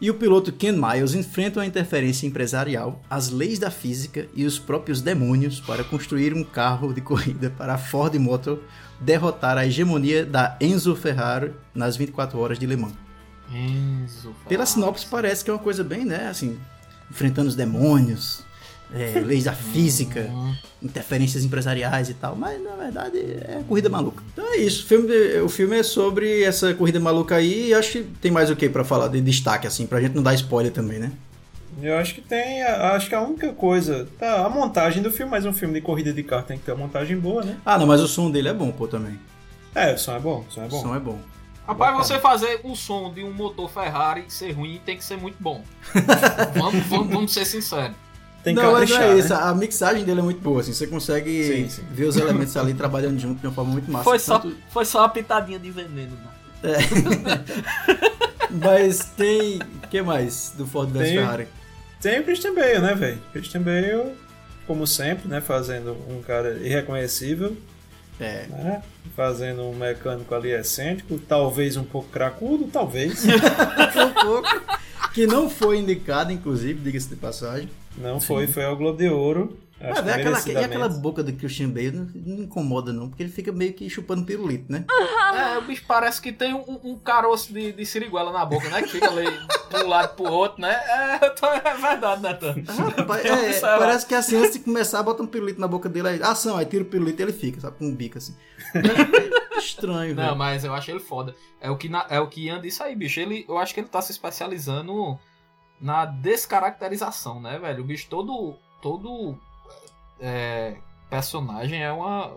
E 0.00 0.08
o 0.10 0.14
piloto 0.14 0.50
Ken 0.50 0.72
Miles 0.72 1.12
enfrentam 1.14 1.62
a 1.62 1.66
interferência 1.66 2.26
empresarial, 2.26 3.02
as 3.10 3.28
leis 3.28 3.58
da 3.58 3.70
física 3.70 4.26
e 4.34 4.46
os 4.46 4.58
próprios 4.58 5.02
demônios 5.02 5.60
para 5.60 5.84
construir 5.84 6.32
um 6.32 6.42
carro 6.42 6.94
de 6.94 7.02
corrida 7.02 7.50
para 7.50 7.74
a 7.74 7.78
Ford 7.78 8.14
Motor 8.14 8.60
derrotar 9.00 9.56
a 9.58 9.66
hegemonia 9.66 10.24
da 10.26 10.56
Enzo 10.60 10.94
Ferrari 10.94 11.52
nas 11.74 11.96
24 11.96 12.38
horas 12.38 12.58
de 12.58 12.66
Le 12.66 12.76
Mans. 12.76 12.92
Enzo. 13.52 14.34
Pela 14.48 14.64
Ferrari. 14.64 14.70
sinopse 14.70 15.06
parece 15.06 15.44
que 15.44 15.50
é 15.50 15.52
uma 15.52 15.58
coisa 15.58 15.82
bem, 15.82 16.04
né, 16.04 16.28
assim, 16.28 16.58
enfrentando 17.10 17.48
os 17.48 17.56
demônios, 17.56 18.42
é, 18.94 19.18
leis 19.24 19.44
da 19.44 19.52
física, 19.52 20.28
Uhum. 20.30 20.54
interferências 20.82 21.44
empresariais 21.44 22.08
e 22.08 22.14
tal, 22.14 22.36
mas 22.36 22.62
na 22.62 22.76
verdade 22.76 23.18
é 23.18 23.62
corrida 23.66 23.88
maluca. 23.88 24.22
Então 24.32 24.44
é 24.52 24.58
isso, 24.58 24.84
o 24.84 24.86
filme, 24.86 25.40
o 25.40 25.48
filme 25.48 25.76
é 25.78 25.82
sobre 25.82 26.42
essa 26.42 26.72
corrida 26.74 27.00
maluca 27.00 27.36
aí 27.36 27.68
e 27.68 27.74
acho 27.74 27.92
que 27.92 28.02
tem 28.20 28.30
mais 28.30 28.50
o 28.50 28.56
que 28.56 28.68
pra 28.68 28.84
falar 28.84 29.08
de 29.08 29.20
destaque, 29.20 29.66
assim, 29.66 29.86
pra 29.86 30.00
gente 30.00 30.14
não 30.14 30.22
dar 30.22 30.34
spoiler 30.34 30.72
também, 30.72 30.98
né? 30.98 31.12
Eu 31.82 31.96
acho 31.98 32.14
que 32.14 32.20
tem. 32.20 32.62
a- 32.62 32.92
Acho 32.94 33.08
que 33.08 33.14
a 33.14 33.20
única 33.20 33.52
coisa. 33.52 34.08
Tá, 34.18 34.44
a 34.44 34.48
montagem 34.50 35.02
do 35.02 35.10
filme, 35.10 35.30
mas 35.30 35.44
um 35.46 35.52
filme 35.52 35.74
de 35.74 35.80
corrida 35.80 36.12
de 36.12 36.22
carro 36.22 36.42
tem 36.42 36.58
que 36.58 36.64
ter 36.64 36.72
uma 36.72 36.84
montagem 36.86 37.16
boa, 37.18 37.42
né? 37.44 37.56
Ah, 37.64 37.78
não, 37.78 37.86
mas 37.86 38.00
o 38.00 38.08
som 38.08 38.30
dele 38.30 38.48
é 38.48 38.54
bom, 38.54 38.70
pô, 38.72 38.86
também. 38.88 39.18
É, 39.74 39.94
o 39.94 39.98
som 39.98 40.14
é 40.16 40.18
bom, 40.20 40.44
o 40.48 40.52
som 40.52 40.62
é 40.62 40.66
O 40.66 40.68
bom. 40.68 40.82
som 40.82 40.94
é 40.96 40.98
bom. 40.98 41.18
Rapaz, 41.66 41.96
você 41.96 42.18
fazer 42.18 42.60
o 42.64 42.74
som 42.74 43.12
de 43.12 43.22
um 43.22 43.32
motor 43.32 43.70
Ferrari 43.70 44.24
ser 44.28 44.50
ruim 44.52 44.80
tem 44.84 44.96
que 44.96 45.04
ser 45.04 45.16
muito 45.16 45.36
bom. 45.38 45.62
vamos, 46.58 46.84
vamos, 46.86 47.08
vamos 47.12 47.32
ser 47.32 47.44
sinceros. 47.44 47.94
Tem 48.42 48.54
que 48.54 48.60
não, 48.62 48.72
mas 48.72 48.88
não 48.90 48.96
caprichar, 48.96 49.02
é 49.02 49.14
né? 49.14 49.20
isso, 49.20 49.34
a 49.34 49.54
mixagem 49.54 50.04
dele 50.04 50.20
é 50.20 50.22
muito 50.22 50.40
boa, 50.40 50.62
assim, 50.62 50.72
você 50.72 50.86
consegue 50.86 51.44
Sim, 51.44 51.68
sim. 51.68 51.82
ver 51.92 52.06
os 52.06 52.16
elementos 52.16 52.56
ali 52.56 52.72
trabalhando 52.74 53.18
junto 53.20 53.38
de 53.40 53.46
uma 53.46 53.52
forma 53.52 53.70
muito 53.72 53.90
massa. 53.92 54.02
Foi 54.04 54.18
só, 54.18 54.38
Tanto- 54.38 54.56
foi 54.70 54.84
só 54.86 55.00
uma 55.00 55.08
pitadinha 55.10 55.58
de 55.58 55.70
veneno, 55.70 56.16
né? 56.16 56.30
Mas 58.50 59.04
tem. 59.16 59.58
O 59.84 59.86
que 59.88 60.02
mais 60.02 60.52
do 60.56 60.66
Ford 60.66 60.90
vs 60.90 61.02
Tem- 61.02 61.16
Ferrari? 61.18 61.48
Tem 62.00 62.20
o 62.20 62.24
Christian 62.24 62.54
Bale, 62.54 62.78
né, 62.78 62.94
velho? 62.94 63.18
Christian 63.32 63.62
Bale, 63.62 64.14
como 64.66 64.86
sempre, 64.86 65.28
né? 65.28 65.40
Fazendo 65.40 65.96
um 66.08 66.22
cara 66.22 66.54
irreconhecível. 66.62 67.56
É. 68.18 68.46
né? 68.48 68.82
Fazendo 69.16 69.62
um 69.62 69.74
mecânico 69.74 70.34
ali 70.34 70.50
excêntrico, 70.50 71.18
talvez 71.18 71.76
um 71.76 71.84
pouco 71.84 72.08
cracudo, 72.10 72.68
talvez. 72.72 73.24
um 73.26 74.22
pouco. 74.22 74.48
Que 75.12 75.26
não 75.26 75.50
foi 75.50 75.78
indicado, 75.78 76.30
inclusive, 76.30 76.80
diga-se 76.80 77.08
de 77.08 77.16
passagem. 77.16 77.68
Não 77.96 78.20
foi, 78.20 78.46
foi 78.46 78.64
ao 78.64 78.76
Globo 78.76 78.98
de 78.98 79.08
Ouro. 79.08 79.58
Acho 79.80 79.94
Mas, 79.94 80.04
velho, 80.04 80.36
aquela, 80.36 80.60
e 80.60 80.64
aquela 80.64 80.88
boca 80.90 81.22
do 81.22 81.32
Christian 81.32 81.70
Bale 81.70 81.90
não, 81.92 82.04
não 82.14 82.42
incomoda, 82.44 82.92
não, 82.92 83.08
porque 83.08 83.22
ele 83.22 83.32
fica 83.32 83.50
meio 83.50 83.72
que 83.72 83.88
chupando 83.88 84.24
pirulito, 84.26 84.70
né? 84.70 84.84
É, 85.30 85.56
o 85.58 85.62
bicho 85.62 85.84
parece 85.86 86.20
que 86.20 86.32
tem 86.32 86.52
um, 86.52 86.80
um 86.82 86.98
caroço 86.98 87.52
de, 87.52 87.72
de 87.72 87.86
siriguela 87.86 88.32
na 88.32 88.44
boca, 88.44 88.68
né? 88.68 88.82
Que 88.82 88.88
fica 88.90 89.08
ali 89.08 89.24
de 89.24 89.76
um 89.84 89.88
lado 89.88 90.16
pro 90.16 90.24
outro, 90.30 90.60
né? 90.60 90.72
É, 90.74 91.18
tô- 91.30 91.46
é 91.46 91.60
verdade, 91.76 92.20
Natan. 92.20 92.54
Rapaz, 92.96 93.22
Tem 93.22 93.30
uma 93.30 93.40
é, 93.40 93.46
observa- 93.48 93.78
parece 93.78 94.06
que 94.06 94.14
assim, 94.14 94.36
antes 94.36 94.52
de 94.54 94.58
começar, 94.60 95.02
bota 95.04 95.22
um 95.22 95.26
pirulito 95.26 95.60
na 95.60 95.68
boca 95.68 95.88
dele, 95.88 96.08
aí, 96.08 96.22
ação, 96.22 96.56
aí 96.56 96.66
tira 96.66 96.82
o 96.82 96.86
pirulito 96.86 97.20
e 97.20 97.24
ele 97.24 97.32
fica, 97.32 97.60
sabe, 97.60 97.78
com 97.78 97.86
um 97.86 97.94
bico 97.94 98.18
assim. 98.18 98.34
Estranho, 99.56 100.14
Não, 100.14 100.24
velho. 100.24 100.36
mas 100.36 100.64
eu 100.64 100.74
acho 100.74 100.90
ele 100.90 101.00
foda. 101.00 101.34
É 101.60 101.70
o 101.70 101.76
que, 101.76 101.88
na- 101.88 102.06
é 102.10 102.18
o 102.20 102.26
que 102.28 102.46
Ian 102.46 102.60
disse 102.60 102.82
aí, 102.82 102.94
bicho. 102.96 103.20
Ele, 103.20 103.44
eu 103.48 103.56
acho 103.56 103.72
que 103.72 103.80
ele 103.80 103.88
tá 103.88 104.02
se 104.02 104.10
especializando 104.12 105.18
na 105.80 106.04
descaracterização, 106.06 107.40
né, 107.40 107.58
velho? 107.58 107.82
O 107.82 107.86
bicho 107.86 108.06
todo. 108.10 108.56
todo 108.82 109.38
é, 110.20 110.74
personagem 111.08 111.82
é 111.82 111.90
uma. 111.92 112.32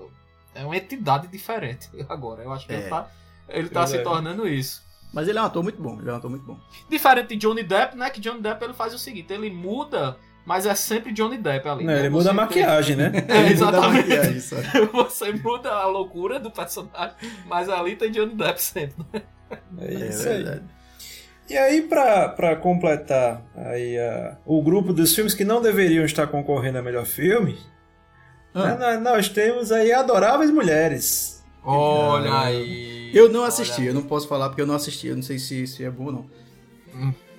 É 0.55 0.63
uma 0.63 0.77
entidade 0.77 1.27
diferente 1.27 1.89
agora. 2.09 2.43
Eu 2.43 2.51
acho 2.53 2.65
que 2.67 2.73
É. 2.73 2.77
ele 2.79 2.89
tá. 2.89 3.07
Ele 3.49 3.69
tá 3.69 3.85
se 3.87 3.97
é. 3.97 4.01
tornando 4.01 4.47
isso. 4.47 4.81
Mas 5.13 5.27
ele 5.27 5.37
é 5.37 5.41
um 5.41 5.45
ator 5.45 5.61
muito 5.61 5.79
bom, 5.81 5.99
ele 5.99 6.09
é 6.09 6.13
um 6.13 6.15
ator 6.15 6.29
muito 6.29 6.43
bom. 6.45 6.57
Diferente 6.89 7.27
de 7.29 7.35
Johnny 7.35 7.61
Depp, 7.61 7.95
né? 7.95 8.09
Que 8.09 8.19
Johnny 8.19 8.41
Depp 8.41 8.63
ele 8.63 8.73
faz 8.73 8.93
o 8.95 8.97
seguinte, 8.97 9.31
ele 9.31 9.51
muda, 9.51 10.17
mas 10.43 10.65
é 10.65 10.73
sempre 10.73 11.11
Johnny 11.13 11.37
Depp 11.37 11.67
ali. 11.69 11.83
Não, 11.83 11.93
né? 11.93 11.99
ele 12.01 12.09
muda 12.09 12.31
a 12.31 12.33
maquiagem, 12.33 12.95
né? 12.95 13.09
tem- 13.11 13.21
É, 13.21 13.41
muda 13.41 13.47
a 13.47 13.51
exatamente. 13.51 14.41
sabe? 14.41 14.63
Você 14.91 15.31
muda 15.33 15.71
a 15.71 15.85
loucura 15.85 16.39
do 16.39 16.49
personagem, 16.49 17.15
mas 17.45 17.69
ali 17.69 17.95
tem 17.95 18.09
Johnny 18.09 18.33
Depp 18.33 18.59
sempre. 18.59 19.05
É 19.77 19.85
É 19.85 19.93
isso 20.09 20.27
aí. 20.27 20.33
verdade. 20.43 20.63
E 21.47 21.57
aí, 21.57 21.81
pra, 21.83 22.29
pra 22.29 22.55
completar 22.55 23.43
aí, 23.55 23.99
a- 23.99 24.37
o 24.45 24.63
grupo 24.63 24.93
dos 24.93 25.13
filmes 25.13 25.35
que 25.35 25.43
não 25.43 25.61
deveriam 25.61 26.05
estar 26.05 26.25
concorrendo 26.25 26.79
a 26.79 26.81
melhor 26.81 27.05
filme, 27.05 27.59
Ah. 28.53 28.75
né, 28.75 28.97
nós, 28.97 29.29
temos 29.29 29.71
aí 29.71 29.91
Adoráveis 29.91 30.51
Mulheres. 30.51 31.43
Olha 31.63 32.31
aí. 32.41 33.09
Eu 33.13 33.29
não 33.29 33.43
assisti, 33.43 33.81
Olha 33.81 33.89
eu 33.89 33.93
não 33.93 34.01
posso 34.03 34.27
falar 34.27 34.49
porque 34.49 34.61
eu 34.61 34.67
não 34.67 34.75
assisti, 34.75 35.07
eu 35.07 35.15
não 35.15 35.23
sei 35.23 35.39
se, 35.39 35.65
se 35.67 35.83
é 35.83 35.89
bom 35.89 36.05
ou 36.05 36.11
não. 36.11 36.25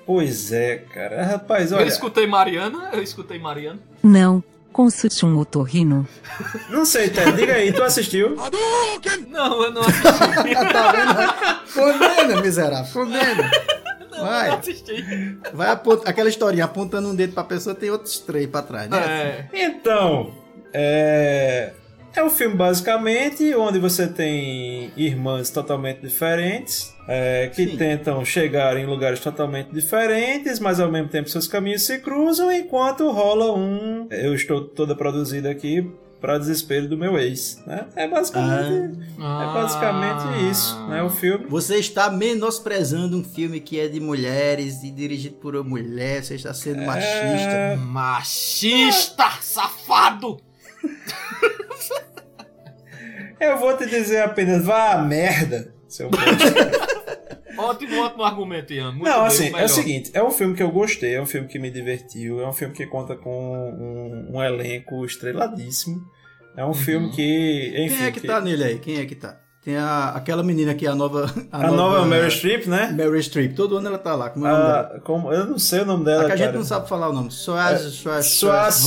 Pois 0.06 0.52
é, 0.52 0.76
cara. 0.78 1.24
Rapaz, 1.24 1.72
Eu 1.72 1.78
olha, 1.78 1.88
escutei 1.88 2.26
Mariana, 2.26 2.90
eu 2.92 3.02
escutei 3.02 3.38
Mariana. 3.38 3.78
Não, 4.02 4.42
consulte 4.72 5.24
um 5.24 5.38
otorrino. 5.38 6.06
não 6.68 6.84
sei, 6.84 7.08
Ted, 7.10 7.32
diga 7.32 7.54
aí, 7.54 7.72
tu 7.72 7.82
assistiu? 7.82 8.36
Não, 9.28 9.62
eu 9.64 9.70
não 9.72 9.82
assisti. 9.82 10.54
tá 10.72 10.92
vendo? 10.92 11.72
Condena, 11.74 12.40
miserável, 12.40 12.92
condena. 12.92 13.50
não, 14.10 14.18
eu 14.18 14.24
Vai. 14.24 14.48
não 14.48 14.58
assisti. 14.58 15.38
Vai 15.52 15.70
apontar, 15.70 16.08
aquela 16.08 16.28
historinha, 16.28 16.64
apontando 16.64 17.08
um 17.08 17.14
dedo 17.14 17.34
pra 17.34 17.42
pessoa, 17.44 17.74
tem 17.74 17.90
outros 17.90 18.18
três 18.20 18.46
pra 18.48 18.62
trás, 18.62 18.88
né? 18.88 18.98
É. 19.52 19.64
Então, 19.66 20.32
é. 20.74 21.72
É 22.16 22.22
um 22.22 22.30
filme 22.30 22.54
basicamente 22.54 23.52
onde 23.56 23.80
você 23.80 24.06
tem 24.06 24.92
irmãs 24.96 25.50
totalmente 25.50 26.00
diferentes 26.00 26.94
é, 27.08 27.50
que 27.52 27.68
Sim. 27.68 27.76
tentam 27.76 28.24
chegar 28.24 28.76
em 28.76 28.86
lugares 28.86 29.18
totalmente 29.18 29.70
diferentes, 29.72 30.60
mas 30.60 30.78
ao 30.78 30.90
mesmo 30.90 31.08
tempo 31.08 31.28
seus 31.28 31.48
caminhos 31.48 31.82
se 31.82 31.98
cruzam 31.98 32.52
enquanto 32.52 33.10
rola 33.10 33.52
um. 33.52 34.06
Eu 34.10 34.32
estou 34.32 34.62
toda 34.62 34.94
produzida 34.94 35.50
aqui 35.50 35.90
para 36.20 36.38
desespero 36.38 36.88
do 36.88 36.96
meu 36.96 37.18
ex, 37.18 37.60
né? 37.66 37.86
É 37.96 38.08
basicamente, 38.08 38.98
é 39.18 39.52
basicamente 39.52 40.50
isso, 40.50 40.86
né? 40.86 41.02
O 41.02 41.10
filme. 41.10 41.46
Você 41.48 41.76
está 41.76 42.10
menosprezando 42.10 43.18
um 43.18 43.24
filme 43.24 43.60
que 43.60 43.78
é 43.78 43.88
de 43.88 44.00
mulheres 44.00 44.84
e 44.84 44.90
dirigido 44.90 45.34
por 45.34 45.56
uma 45.56 45.64
mulher, 45.64 46.22
você 46.22 46.36
está 46.36 46.54
sendo 46.54 46.80
machista. 46.82 47.10
É, 47.10 47.76
Machista, 47.76 49.30
safado! 49.42 50.40
Eu 53.40 53.58
vou 53.58 53.76
te 53.76 53.86
dizer 53.86 54.22
apenas, 54.22 54.64
vá 54.64 54.92
a 54.92 55.02
merda, 55.02 55.74
seu. 55.88 56.08
Ótimo, 57.56 58.02
ótimo 58.02 58.24
argumento, 58.24 58.72
Ian. 58.72 58.92
Muito 58.92 59.04
Não, 59.04 59.18
bem, 59.18 59.26
assim, 59.26 59.46
é 59.46 59.52
melhor. 59.52 59.64
o 59.64 59.68
seguinte, 59.68 60.10
é 60.12 60.22
um 60.22 60.30
filme 60.30 60.56
que 60.56 60.62
eu 60.62 60.72
gostei, 60.72 61.14
é 61.14 61.22
um 61.22 61.26
filme 61.26 61.46
que 61.46 61.58
me 61.58 61.70
divertiu, 61.70 62.40
é 62.40 62.48
um 62.48 62.52
filme 62.52 62.74
que 62.74 62.84
conta 62.86 63.16
com 63.16 63.30
um, 63.30 64.36
um 64.36 64.42
elenco 64.42 65.04
estreladíssimo. 65.04 66.02
É 66.56 66.64
um 66.64 66.74
filme 66.74 67.10
que, 67.10 67.72
enfim... 67.76 67.96
Quem 67.96 68.06
é 68.06 68.10
que 68.10 68.20
tá 68.20 68.40
nele 68.40 68.64
aí? 68.64 68.78
Quem 68.78 68.98
é 68.98 69.06
que 69.06 69.14
tá? 69.14 69.40
Tem 69.64 69.78
a, 69.78 70.10
aquela 70.10 70.42
menina 70.42 70.74
que 70.74 70.86
é 70.86 70.90
a 70.90 70.94
nova. 70.94 71.32
A 71.50 71.70
nova 71.70 72.04
Meryl 72.04 72.30
Streep, 72.30 72.66
né? 72.66 72.92
Meryl 72.92 73.18
Streep. 73.22 73.54
Todo 73.54 73.78
ano 73.78 73.88
ela 73.88 73.96
tá 73.98 74.14
lá. 74.14 74.28
Como 74.28 74.46
é 74.46 74.52
o 74.52 74.56
nome 74.56 74.66
dela? 74.66 74.92
Ah, 74.94 75.00
como, 75.00 75.32
eu 75.32 75.46
não 75.46 75.58
sei 75.58 75.80
o 75.80 75.86
nome 75.86 76.04
dela, 76.04 76.24
É 76.24 76.26
que 76.26 76.32
a 76.32 76.36
gente 76.36 76.46
cara. 76.46 76.58
não 76.58 76.64
sabe 76.64 76.86
falar 76.86 77.08
o 77.08 77.12
nome. 77.14 77.30
Swaz 77.30 78.02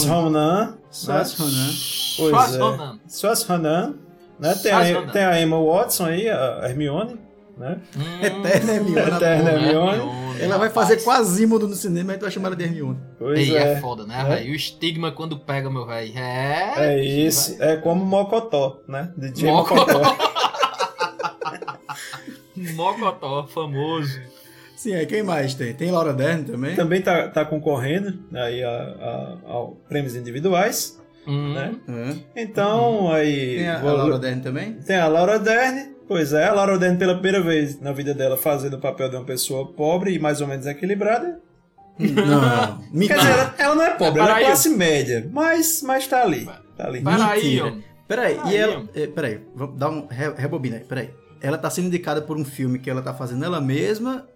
Ronan. 0.06 0.78
Swaz 0.92 1.38
né? 1.40 1.46
Ronan. 1.46 1.66
Pois 2.18 2.30
Swaz 2.30 2.56
é. 2.56 2.58
Ronan. 2.60 3.00
Ronan. 3.48 3.96
Né? 4.40 4.56
Tem, 4.62 4.72
a, 4.72 4.84
Ronan. 5.00 5.12
tem 5.12 5.24
a 5.26 5.42
Emma 5.42 5.60
Watson 5.60 6.06
aí, 6.06 6.30
a 6.30 6.62
Hermione. 6.70 7.20
Né? 7.58 7.78
Hum, 7.98 8.24
Eterna 8.24 8.74
Hermione. 8.74 9.12
Eterna 9.16 9.50
é 9.50 9.54
Hermione. 9.56 10.28
Ela 10.40 10.58
vai 10.60 10.70
fazer 10.70 10.98
Quasimodo 11.04 11.68
no 11.68 11.74
cinema 11.74 12.12
e 12.12 12.12
a 12.12 12.14
gente 12.14 12.22
vai 12.22 12.32
chamar 12.32 12.48
ela 12.50 12.56
de 12.56 12.64
Hermione. 12.66 13.00
Pois 13.18 13.40
Ei, 13.40 13.58
é. 13.58 13.74
é. 13.74 13.82
foda, 13.82 14.06
né, 14.06 14.22
É. 14.22 14.36
velho? 14.36 14.52
O 14.52 14.56
estigma 14.56 15.12
quando 15.12 15.40
pega, 15.40 15.72
meu 15.72 15.88
velho. 15.88 16.16
É. 16.16 16.74
É 16.78 17.04
isso. 17.04 17.56
É 17.60 17.78
como 17.78 18.06
Mocotó, 18.06 18.82
né? 18.88 19.12
De 19.18 19.44
Mocotó. 19.46 19.76
Mocotó. 19.98 20.38
Mocotó, 22.76 23.48
famoso. 23.48 24.20
Sim, 24.76 24.94
aí 24.94 25.06
quem 25.06 25.24
mais 25.24 25.54
tem? 25.56 25.74
Tem 25.74 25.90
Laura 25.92 26.14
Dern 26.14 26.44
também? 26.44 26.76
Também 26.76 27.02
tá, 27.02 27.28
tá 27.30 27.44
concorrendo 27.46 28.20
aí 28.34 28.64
a, 28.64 28.70
a- 28.70 29.38
ao 29.46 29.72
prêmios 29.90 30.16
individuais. 30.16 31.00
Hum. 31.28 31.54
Né? 31.54 31.76
Hã? 31.90 32.16
Então, 32.36 33.12
aí. 33.12 33.58
Tem 33.58 33.68
a, 33.70 33.78
a 33.78 33.82
vou- 33.82 33.98
Laura 33.98 34.20
Dern 34.20 34.42
também? 34.42 34.74
tem 34.74 34.96
a 34.96 35.08
Laura 35.08 35.40
Dern. 35.40 35.96
Pois 36.08 36.32
é, 36.32 36.46
a 36.46 36.54
Laura 36.54 36.78
Dern 36.78 36.96
pela 36.98 37.16
primeira 37.16 37.42
vez 37.42 37.82
na 37.82 37.92
vida 37.92 38.14
dela 38.14 38.38
fazendo 38.38 38.76
o 38.76 38.80
papel 38.80 39.10
de 39.10 39.16
uma 39.18 39.26
pessoa 39.26 39.68
pobre 39.74 40.14
e 40.14 40.20
mais 40.20 40.40
ou 40.42 40.48
menos 40.48 40.66
equilibrada. 40.66 41.40
Não. 42.00 42.78
Quer 43.08 43.18
dizer, 43.18 43.30
ela, 43.32 43.56
ela 43.58 43.76
não 43.76 43.84
é 43.84 43.90
pobre, 43.96 44.22
ela 44.22 44.40
é 44.40 44.46
classe 44.46 44.70
média, 44.70 45.28
mas, 45.32 45.82
mas 45.84 46.08
tá 46.08 46.22
ali. 46.22 46.48
Tá 46.78 46.86
ali. 46.88 47.02
Peraí, 47.02 47.42
Mentira. 47.44 47.66
homem. 47.66 47.84
Peraí, 48.08 48.40
Aí, 48.44 48.54
e 48.54 48.56
ela. 48.58 48.80
ó. 48.80 48.84
é, 49.00 49.08
peraí, 49.08 49.40
vamos 49.56 49.78
dar 49.78 49.90
um. 49.90 50.08
Re, 50.08 50.30
rebobina 50.38 50.78
aí, 50.78 50.84
peraí. 50.84 51.10
Ela 51.42 51.58
tá 51.58 51.70
sendo 51.70 51.88
indicada 51.88 52.22
por 52.22 52.38
um 52.38 52.46
filme 52.46 52.80
que 52.80 52.90
ela 52.90 53.02
tá 53.02 53.14
fazendo 53.14 53.46
ela 53.46 53.62
mesma. 53.62 54.28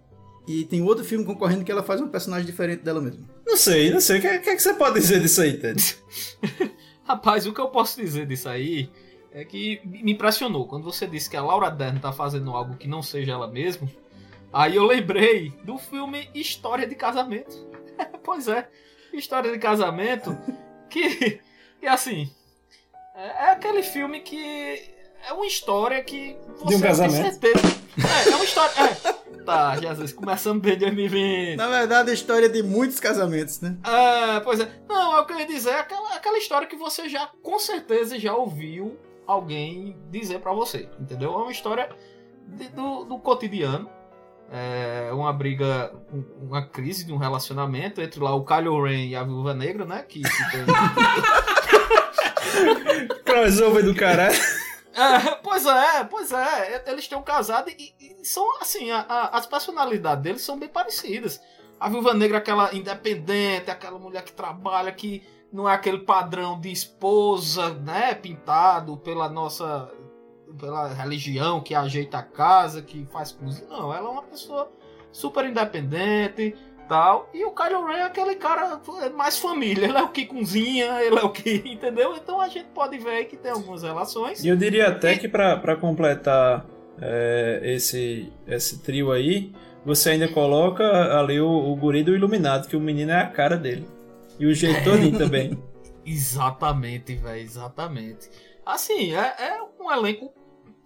E 0.48 0.66
tem 0.66 0.82
outro 0.82 1.06
filme 1.06 1.24
concorrendo 1.24 1.64
que 1.64 1.72
ela 1.72 1.84
faz 1.84 2.02
um 2.02 2.08
personagem 2.08 2.46
diferente 2.46 2.84
dela 2.84 3.00
mesma. 3.00 3.24
Não 3.46 3.56
sei, 3.56 3.92
não 3.92 4.02
sei. 4.02 4.18
O 4.18 4.22
que, 4.22 4.40
que, 4.40 4.56
que 4.56 4.62
você 4.62 4.74
pode 4.74 5.00
dizer 5.00 5.22
disso 5.22 5.42
aí, 5.42 5.58
Ted? 5.58 5.98
Rapaz, 7.04 7.46
o 7.46 7.54
que 7.54 7.62
eu 7.62 7.70
posso 7.70 8.02
dizer 8.02 8.26
disso 8.26 8.50
aí 8.50 8.90
é 9.32 9.46
que 9.46 9.82
me 9.86 10.12
impressionou. 10.12 10.68
Quando 10.68 10.84
você 10.84 11.08
disse 11.08 11.30
que 11.30 11.38
a 11.38 11.44
Laura 11.44 11.70
Dern 11.70 12.00
tá 12.00 12.12
fazendo 12.12 12.52
algo 12.52 12.76
que 12.76 12.88
não 12.88 13.02
seja 13.02 13.34
ela 13.34 13.48
mesma, 13.48 13.88
aí 14.52 14.76
eu 14.76 14.86
lembrei 14.86 15.54
do 15.64 15.78
filme 15.78 16.30
História 16.34 16.88
de 16.88 16.96
Casamento. 16.96 17.56
pois 18.24 18.48
é, 18.48 18.68
História 19.14 19.52
de 19.52 19.60
Casamento, 19.60 20.38
que, 20.90 21.40
que 21.80 21.88
assim, 21.88 22.32
é, 23.16 23.28
é 23.28 23.52
aquele 23.52 23.84
filme 23.84 24.22
que 24.22 25.01
é 25.30 25.34
uma 25.34 25.46
história 25.46 26.02
que 26.04 26.36
você 26.58 26.66
De 26.68 26.76
um 26.76 26.80
tem 26.80 26.90
casamento. 26.90 27.40
certeza. 27.40 27.78
É, 28.26 28.30
é 28.32 28.36
uma 28.36 28.44
história. 28.46 28.72
É. 28.80 29.22
Tá, 29.44 29.76
Jesus, 29.78 30.14
começamos 30.14 30.62
bem 30.62 30.78
2020. 30.78 31.58
Na 31.58 31.68
verdade, 31.68 32.12
a 32.12 32.14
história 32.14 32.48
de 32.48 32.62
muitos 32.62 33.00
casamentos, 33.00 33.60
né? 33.60 33.76
Ah, 33.84 34.40
pois 34.44 34.60
é. 34.60 34.70
Não, 34.88 35.18
é 35.18 35.22
o 35.22 35.26
que 35.26 35.34
eu 35.34 35.40
ia 35.40 35.48
dizer, 35.48 35.72
é 35.72 35.80
aquela, 35.80 36.14
aquela 36.16 36.38
história 36.38 36.68
que 36.68 36.76
você 36.76 37.10
já, 37.10 37.28
com 37.42 37.58
certeza, 37.58 38.20
já 38.20 38.36
ouviu 38.36 38.98
alguém 39.26 39.98
dizer 40.12 40.40
pra 40.40 40.54
você, 40.54 40.88
entendeu? 41.00 41.34
É 41.34 41.38
uma 41.38 41.52
história 41.52 41.90
de- 42.48 42.70
do, 42.70 43.04
do 43.06 43.18
cotidiano. 43.18 43.90
É 44.54 45.10
uma 45.14 45.32
briga, 45.34 45.92
um- 46.14 46.48
uma 46.50 46.62
crise 46.66 47.04
de 47.06 47.12
um 47.14 47.18
relacionamento 47.18 48.00
entre 48.02 48.20
lá 48.20 48.36
o 48.36 48.44
Kylo 48.46 48.84
Ren 48.84 49.06
e 49.08 49.16
a 49.16 49.24
Viúva 49.24 49.54
Negra, 49.56 49.86
né? 49.86 50.04
Que, 50.08 50.22
que 50.22 50.52
tem... 50.52 50.66
Crossover 53.26 53.84
do 53.84 53.96
caralho. 53.96 54.38
É, 54.94 55.36
pois 55.36 55.66
é, 55.66 56.04
pois 56.04 56.32
é. 56.32 56.84
Eles 56.88 57.08
têm 57.08 57.18
um 57.18 57.24
casado 57.24 57.70
e, 57.70 57.94
e 58.00 58.26
são 58.26 58.60
assim, 58.62 58.92
a- 58.92 59.06
a- 59.08 59.38
as 59.38 59.46
personalidades 59.46 60.24
deles 60.24 60.42
são 60.42 60.60
bem 60.60 60.70
parecidas. 60.70 61.42
A 61.80 61.90
Viúva 61.90 62.14
Negra 62.14 62.38
aquela 62.38 62.74
independente, 62.76 63.72
aquela 63.72 63.98
mulher 63.98 64.24
que 64.24 64.34
trabalha, 64.34 64.92
que 64.92 65.24
não 65.52 65.68
é 65.68 65.74
aquele 65.74 66.00
padrão 66.00 66.60
de 66.60 66.72
esposa, 66.72 67.74
né, 67.74 68.14
pintado 68.14 68.98
pela 68.98 69.28
nossa 69.30 69.92
pela 70.60 70.90
religião 70.90 71.62
que 71.62 71.74
ajeita 71.74 72.18
a 72.18 72.24
casa, 72.24 72.82
que 72.82 73.06
faz 73.06 73.32
cozinha. 73.32 73.68
Não, 73.70 73.94
ela 73.94 74.10
é 74.10 74.12
uma 74.12 74.24
pessoa 74.24 74.70
super 75.12 75.46
independente, 75.46 76.56
tal. 76.92 77.30
E 77.34 77.46
o 77.46 77.52
Kylo 77.52 77.86
Ren 77.86 78.00
é 78.00 78.04
aquele 78.04 78.36
cara 78.36 78.82
é 79.02 79.10
mais 79.10 79.40
família. 79.40 79.86
Ele 79.86 79.98
é 79.98 80.04
o 80.04 80.10
que 80.10 80.26
cozinha, 80.26 81.02
ele 81.02 81.18
é 81.18 81.24
o 81.24 81.30
que. 81.30 81.64
Entendeu? 81.66 82.14
Então 82.18 82.42
a 82.42 82.50
gente 82.50 82.68
pode 82.74 82.98
ver 82.98 83.12
aí 83.12 83.26
que 83.26 83.38
tem 83.38 83.50
algumas 83.50 83.82
relações. 83.82 84.44
E 84.44 84.50
eu 84.50 84.58
diria 84.58 84.90
até 84.90 85.18
que 85.18 85.30
pra, 85.30 85.56
pra 85.56 85.78
completar 85.78 86.66
é, 87.02 87.62
esse, 87.64 88.30
esse 88.46 88.80
trio 88.80 89.10
aí, 89.10 89.54
você 89.86 90.10
ainda 90.10 90.28
coloca 90.28 90.84
ali 91.18 91.40
o, 91.40 91.48
o 91.48 91.74
guri 91.78 92.04
do 92.04 92.14
Iluminado, 92.14 92.68
que 92.68 92.76
o 92.76 92.82
menino 92.82 93.12
é 93.12 93.22
a 93.22 93.28
cara 93.28 93.56
dele. 93.56 93.88
E 94.38 94.46
o 94.46 94.54
jeito 94.54 94.84
todinho 94.84 95.18
também. 95.18 95.58
Exatamente, 96.06 97.16
velho, 97.16 97.42
exatamente. 97.42 98.28
Assim, 98.66 99.14
é, 99.14 99.36
é 99.38 99.62
um 99.80 99.92
elenco 99.92 100.34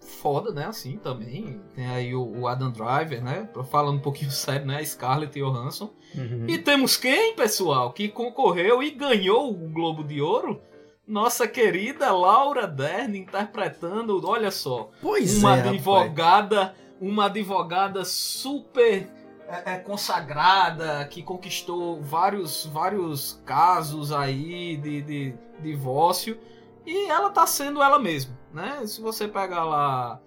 foda, 0.06 0.52
né? 0.52 0.66
Assim 0.66 0.98
também. 0.98 1.60
Tem 1.74 1.86
aí 1.86 2.14
o, 2.14 2.40
o 2.40 2.48
Adam 2.48 2.70
Driver, 2.70 3.22
né? 3.22 3.48
Falando 3.70 3.96
um 3.96 4.02
pouquinho 4.02 4.30
sério, 4.32 4.66
né? 4.66 4.78
A 4.78 4.84
Scarlett 4.84 5.38
Johansson. 5.38 5.90
Uhum. 6.14 6.46
E 6.48 6.58
temos 6.58 6.96
quem, 6.96 7.34
pessoal, 7.34 7.92
que 7.92 8.08
concorreu 8.08 8.82
e 8.82 8.90
ganhou 8.90 9.50
o 9.50 9.68
Globo 9.68 10.02
de 10.04 10.20
Ouro? 10.20 10.60
Nossa 11.06 11.46
querida 11.46 12.10
Laura 12.10 12.66
Dern 12.66 13.16
interpretando, 13.16 14.20
olha 14.28 14.50
só, 14.50 14.90
Pois 15.00 15.38
uma 15.38 15.52
é, 15.52 15.56
rapaz. 15.58 15.74
advogada, 15.74 16.74
uma 17.00 17.26
advogada 17.26 18.04
super 18.04 19.08
é, 19.48 19.74
é, 19.74 19.78
consagrada 19.78 21.06
que 21.08 21.22
conquistou 21.22 22.02
vários 22.02 22.66
vários 22.66 23.40
casos 23.46 24.10
aí 24.10 24.76
de, 24.76 25.02
de 25.02 25.34
divórcio 25.60 26.36
e 26.84 27.08
ela 27.08 27.30
tá 27.30 27.46
sendo 27.46 27.80
ela 27.80 28.00
mesma, 28.00 28.35
né? 28.52 28.80
Se 28.86 29.00
você 29.00 29.26
pegar 29.28 29.64
lá 29.64 30.20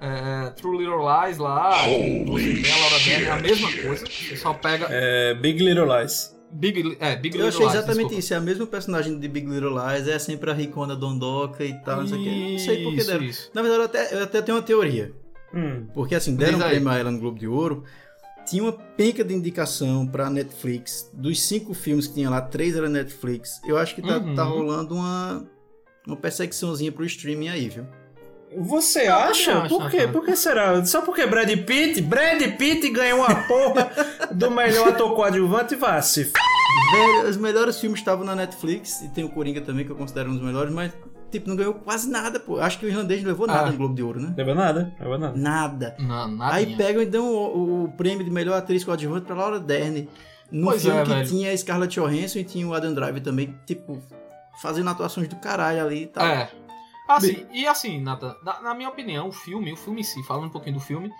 é, 0.00 0.50
True 0.50 0.78
Little 0.78 0.98
Lies 0.98 1.38
lá, 1.38 1.70
tem 1.84 2.72
a 2.72 2.76
Laura 2.78 2.98
Dern, 3.04 3.24
é 3.24 3.30
a 3.30 3.38
mesma 3.40 3.72
coisa. 3.72 4.04
Você 4.06 4.36
só 4.36 4.52
pega 4.54 4.86
É, 4.90 5.34
Big 5.34 5.62
Little 5.62 5.86
Lies. 5.98 6.34
Big, 6.52 6.96
é, 7.00 7.16
Big 7.16 7.36
Eu 7.36 7.46
Little 7.46 7.48
achei 7.48 7.60
Lies, 7.66 7.74
exatamente 7.74 7.96
desculpa. 7.98 8.18
isso. 8.20 8.34
É 8.34 8.36
a 8.36 8.40
mesma 8.40 8.66
personagem 8.66 9.18
de 9.18 9.28
Big 9.28 9.46
Little 9.48 9.70
Lies, 9.74 10.06
é 10.08 10.18
sempre 10.18 10.50
a 10.50 10.54
ricona 10.54 10.94
dondoca 10.94 11.64
e 11.64 11.74
tal, 11.82 12.00
não 12.00 12.06
sei 12.06 12.18
o 12.18 12.22
quê. 12.22 12.48
Não 12.52 12.58
sei 12.58 12.82
por 12.84 12.94
que 12.94 13.04
deram. 13.04 13.24
isso. 13.24 13.50
Na 13.54 13.62
verdade, 13.62 13.80
eu 13.80 13.84
até, 13.86 14.14
eu 14.14 14.22
até 14.22 14.42
tenho 14.42 14.56
uma 14.58 14.62
teoria. 14.62 15.12
Hum. 15.54 15.86
Porque 15.94 16.14
assim, 16.14 16.36
deram 16.36 16.58
um 16.58 16.62
aí. 16.62 16.70
prêmio 16.70 16.88
a 16.88 16.98
ela 16.98 17.10
no 17.10 17.18
Globo 17.18 17.38
de 17.38 17.48
Ouro. 17.48 17.84
Tinha 18.46 18.62
uma 18.62 18.72
penca 18.72 19.24
de 19.24 19.34
indicação 19.34 20.06
pra 20.06 20.30
Netflix. 20.30 21.10
Dos 21.12 21.42
cinco 21.42 21.74
filmes 21.74 22.06
que 22.06 22.14
tinha 22.14 22.30
lá, 22.30 22.40
três 22.40 22.76
era 22.76 22.88
Netflix. 22.88 23.60
Eu 23.66 23.76
acho 23.76 23.94
que 23.96 24.02
tá, 24.02 24.18
Uhum. 24.18 24.34
tá 24.36 24.44
rolando 24.44 24.94
uma, 24.94 25.44
uma 26.06 26.16
perseguiçãozinha 26.16 26.92
pro 26.92 27.04
streaming 27.04 27.48
aí, 27.48 27.68
viu? 27.68 27.84
Você 28.58 29.00
acha? 29.00 29.62
Por 29.68 29.90
quê? 29.90 30.06
Por 30.06 30.24
que 30.24 30.36
será? 30.36 30.82
Só 30.84 31.02
porque 31.02 31.26
Brad 31.26 31.50
Pitt? 31.64 32.00
Brad 32.00 32.40
Pitt 32.56 32.88
ganhou 32.90 33.24
a 33.24 33.34
porra 33.34 33.90
do 34.32 34.50
melhor 34.50 34.88
ator 34.88 35.14
coadjuvante 35.14 35.74
e 35.74 35.76
vá 35.76 36.00
se 36.00 36.22
f... 36.22 36.32
Velho, 36.92 37.28
os 37.28 37.36
melhores 37.36 37.78
filmes 37.80 37.98
estavam 38.00 38.24
na 38.24 38.34
Netflix. 38.36 39.02
E 39.02 39.08
tem 39.08 39.24
o 39.24 39.28
Coringa 39.28 39.60
também, 39.60 39.84
que 39.84 39.90
eu 39.90 39.96
considero 39.96 40.30
um 40.30 40.34
dos 40.34 40.42
melhores. 40.42 40.72
Mas, 40.72 40.92
tipo, 41.30 41.48
não 41.48 41.56
ganhou 41.56 41.74
quase 41.74 42.08
nada, 42.08 42.38
pô. 42.38 42.58
Acho 42.60 42.78
que 42.78 42.86
o 42.86 42.88
irlandês 42.88 43.20
não 43.22 43.28
levou 43.30 43.46
nada 43.46 43.68
Ah. 43.68 43.70
no 43.72 43.76
Globo 43.76 43.94
de 43.94 44.02
Ouro, 44.02 44.20
né? 44.20 44.32
Leva 44.36 44.54
nada, 44.54 44.94
leva 45.00 45.18
nada. 45.18 45.36
Nada. 45.36 45.96
Não, 45.98 46.28
nada. 46.28 46.54
Aí 46.54 46.76
pegam 46.76 47.02
e 47.02 47.06
dão 47.06 47.26
o, 47.26 47.84
o 47.84 47.88
prêmio 47.92 48.24
de 48.24 48.30
melhor 48.30 48.56
atriz 48.56 48.84
coadjuvante 48.84 49.26
pra 49.26 49.34
Laura 49.34 49.58
Dern. 49.58 50.08
No 50.50 50.68
Pois 50.68 50.82
filme 50.82 50.98
é, 51.00 51.02
que 51.02 51.08
velho. 51.08 51.28
tinha 51.28 51.50
a 51.50 51.56
Scarlett 51.56 51.98
Johansson 51.98 52.38
e 52.38 52.44
tinha 52.44 52.66
o 52.66 52.72
Adam 52.74 52.94
Driver 52.94 53.20
também, 53.22 53.54
tipo, 53.66 53.98
fazendo 54.60 54.90
atuações 54.90 55.28
do 55.28 55.36
caralho 55.36 55.84
ali 55.84 56.02
e 56.02 56.06
tal. 56.06 56.26
É. 56.26 56.50
Assim, 57.08 57.46
e 57.52 57.66
assim, 57.66 58.00
Nathan, 58.00 58.34
na, 58.42 58.60
na 58.60 58.74
minha 58.74 58.88
opinião, 58.88 59.28
o 59.28 59.32
filme, 59.32 59.72
o 59.72 59.76
filme 59.76 60.00
em 60.00 60.04
si, 60.04 60.22
falando 60.24 60.46
um 60.46 60.50
pouquinho 60.50 60.74
do 60.74 60.80
filme, 60.80 61.10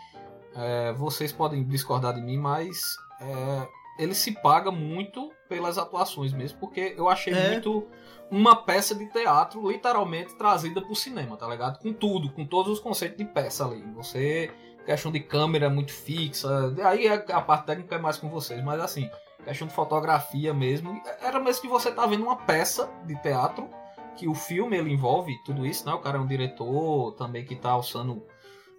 é, 0.55 0.93
vocês 0.95 1.33
podem 1.33 1.62
discordar 1.64 2.12
de 2.14 2.21
mim, 2.21 2.38
mas 2.38 2.97
é, 3.21 3.69
ele 4.02 4.14
se 4.14 4.33
paga 4.33 4.71
muito 4.73 5.31
pelas 5.49 5.78
atuações 5.78 6.33
mesmo, 6.33 6.59
porque 6.59 6.95
eu 6.97 7.09
achei 7.09 7.33
É. 7.33 7.50
muito 7.50 7.87
uma 8.31 8.57
peça 8.57 8.95
de 8.97 9.07
teatro 9.12 9.71
literalmente 9.71 10.35
trazida 10.35 10.83
pro 10.83 10.97
cinema, 10.97 11.37
tá 11.37 11.47
ligado? 11.47 11.78
Com 11.78 11.93
tudo, 11.93 12.31
com 12.33 12.45
todos 12.45 12.73
os 12.73 12.81
conceitos 12.81 13.16
de 13.18 13.25
peça 13.25 13.64
ali. 13.64 13.85
Você, 13.94 14.51
questão 14.85 15.12
de 15.12 15.20
câmera 15.20 15.70
muito 15.70 15.92
fixa, 15.92 16.75
aí 16.85 17.07
a, 17.07 17.14
a 17.14 17.40
parte 17.40 17.66
técnica 17.66 17.94
é 17.94 17.99
mais 17.99 18.16
com 18.18 18.29
vocês, 18.29 18.61
mas 18.64 18.81
assim, 18.81 19.09
questão 19.50 19.68
de 19.68 19.74
fotografia 19.74 20.52
mesmo, 20.52 21.00
era 21.20 21.38
mesmo 21.40 21.62
que 21.62 21.68
você 21.68 21.90
tá 21.90 22.06
vendo 22.06 22.24
uma 22.24 22.37
peça 22.37 22.90
de 23.04 23.14
teatro 23.22 23.68
que 24.16 24.26
o 24.26 24.35
filme 24.35 24.76
ele 24.76 24.92
envolve 24.92 25.37
tudo 25.44 25.66
isso, 25.66 25.87
né? 25.87 25.92
O 25.92 25.98
cara 25.98 26.18
é 26.18 26.20
um 26.20 26.26
diretor 26.26 27.12
também 27.12 27.44
que 27.44 27.54
tá 27.54 27.70
alçando 27.70 28.22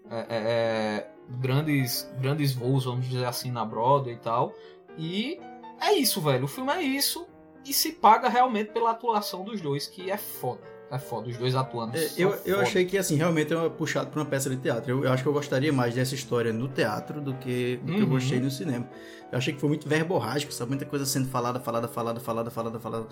é, 0.10 0.20
é, 0.20 0.26
é, 0.30 1.12
grandes, 1.30 2.12
grandes 2.20 2.54
voos, 2.54 2.86
vamos 2.86 3.08
dizer 3.08 3.26
assim, 3.26 3.52
na 3.52 3.64
Broadway 3.64 4.16
e 4.16 4.20
tal. 4.20 4.54
E 4.98 5.40
é 5.80 5.94
isso, 5.94 6.20
velho. 6.22 6.46
O 6.46 6.48
filme 6.48 6.72
é 6.72 6.82
isso 6.82 7.28
e 7.66 7.74
se 7.74 7.94
paga 7.94 8.28
realmente 8.28 8.72
pela 8.72 8.92
atuação 8.92 9.44
dos 9.44 9.62
dois, 9.62 9.88
que 9.88 10.10
é 10.10 10.18
foda. 10.18 10.77
É 10.90 10.98
foda, 10.98 11.28
os 11.30 11.36
dois 11.38 11.54
atuando. 11.54 11.98
É, 11.98 12.10
eu, 12.16 12.34
eu 12.46 12.62
achei 12.62 12.86
que, 12.86 12.98
assim, 12.98 13.16
realmente 13.18 13.54
é 13.54 13.70
puxado 13.70 14.10
pra 14.10 14.22
uma 14.22 14.26
peça 14.26 14.50
de 14.50 14.56
teatro. 14.56 14.90
Eu, 14.90 15.04
eu 15.04 15.12
acho 15.12 15.22
que 15.22 15.28
eu 15.28 15.34
gostaria 15.34 15.72
mais 15.74 15.94
dessa 15.94 16.16
história 16.16 16.54
no 16.54 16.70
teatro 16.70 17.20
do 17.20 17.34
que, 17.34 17.78
do 17.84 17.92
que 17.94 18.00
eu 18.00 18.04
Uhum. 18.06 18.10
gostei 18.14 18.40
no 18.40 18.50
cinema. 18.50 18.88
Eu 19.30 19.38
achei 19.38 19.54
que 19.54 19.60
foi 19.60 19.68
muito 19.68 19.88
verborrágico, 19.90 20.54
sabe? 20.54 20.70
Muita 20.70 20.86
coisa 20.86 21.06
sendo 21.06 21.28
falada, 21.28 21.60
falada, 21.60 21.90
falada, 21.90 22.20
falada, 22.22 22.50
falada, 22.50 22.80
falada. 22.80 23.08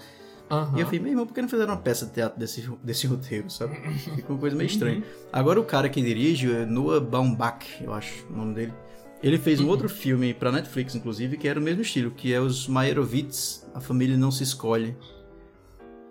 Aham. 0.50 0.78
E 0.78 0.80
eu 0.80 0.86
falei, 0.86 1.02
meu 1.02 1.10
irmão, 1.12 1.26
por 1.28 1.34
que 1.34 1.42
não 1.42 1.50
fizeram 1.50 1.74
uma 1.74 1.82
peça 1.82 2.06
de 2.06 2.14
teatro 2.14 2.40
desse, 2.40 2.62
desse 2.82 3.08
roteiro, 3.08 3.50
sabe? 3.50 3.76
Ficou 4.16 4.36
uma 4.36 4.40
coisa 4.40 4.56
meio 4.56 4.70
Uhum. 4.70 4.74
estranha. 4.74 5.04
Agora 5.34 5.60
o 5.60 5.66
cara 5.66 5.90
que 5.90 6.02
dirige 6.02 6.50
é 6.50 6.66
Noah 6.66 7.02
Baumbach, 7.02 7.84
eu 7.84 7.94
acho 7.94 8.26
o 8.30 8.38
nome 8.38 8.54
dele. 8.54 8.74
Ele 9.22 9.38
fez 9.38 9.60
Uhum. 9.60 9.66
um 9.66 9.70
outro 9.70 9.90
filme 9.90 10.34
pra 10.34 10.50
Netflix, 10.52 10.96
inclusive, 10.96 11.36
que 11.36 11.46
era 11.48 11.60
o 11.60 11.64
mesmo 11.64 11.82
estilo, 11.82 12.12
que 12.12 12.34
é 12.34 12.40
os 12.40 12.68
Meyerowitz, 12.70 13.66
A 13.74 13.82
Família 13.82 14.16
Não 14.16 14.32
Se 14.32 14.44
Escolhe. 14.44 14.96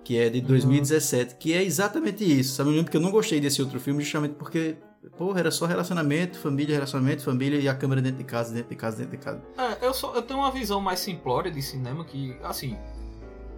Que 0.04 0.18
é 0.18 0.28
de 0.28 0.40
Uhum. 0.40 0.46
2017, 0.46 1.36
que 1.36 1.54
é 1.54 1.62
exatamente 1.62 2.22
isso. 2.24 2.54
Sabe? 2.56 2.68
Eu 2.70 2.74
lembro 2.76 2.90
que 2.90 2.96
eu 2.96 3.00
não 3.00 3.10
gostei 3.10 3.40
desse 3.40 3.62
outro 3.62 3.80
filme 3.80 4.02
justamente 4.02 4.34
porque, 4.34 4.76
porra, 5.16 5.40
era 5.40 5.50
só 5.50 5.64
relacionamento, 5.66 6.38
família, 6.38 6.74
relacionamento, 6.74 7.22
família 7.22 7.58
e 7.58 7.66
a 7.68 7.74
câmera 7.74 8.02
dentro 8.02 8.18
de 8.18 8.24
casa, 8.24 8.52
dentro 8.52 8.68
de 8.68 8.76
casa, 8.76 8.98
dentro 8.98 9.16
de 9.16 9.24
casa. 9.24 9.42
É, 9.56 9.86
eu, 9.86 9.94
só, 9.94 10.14
eu 10.14 10.20
tenho 10.22 10.40
uma 10.40 10.50
visão 10.50 10.80
mais 10.80 11.00
simplória 11.00 11.50
de 11.50 11.62
cinema 11.62 12.04
que, 12.04 12.36
assim, 12.42 12.76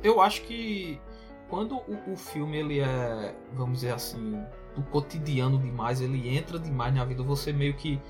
eu 0.04 0.20
acho 0.20 0.42
que 0.42 1.00
quando 1.48 1.76
o, 1.76 2.12
o 2.12 2.16
filme 2.16 2.56
ele 2.58 2.78
é, 2.80 3.34
vamos 3.54 3.80
dizer 3.80 3.92
assim, 3.92 4.40
do 4.76 4.82
cotidiano 4.82 5.58
demais, 5.58 6.00
ele 6.00 6.28
entra 6.28 6.58
demais 6.58 6.94
na 6.94 7.04
vida, 7.04 7.22
você 7.24 7.52
meio 7.52 7.74
que 7.74 8.00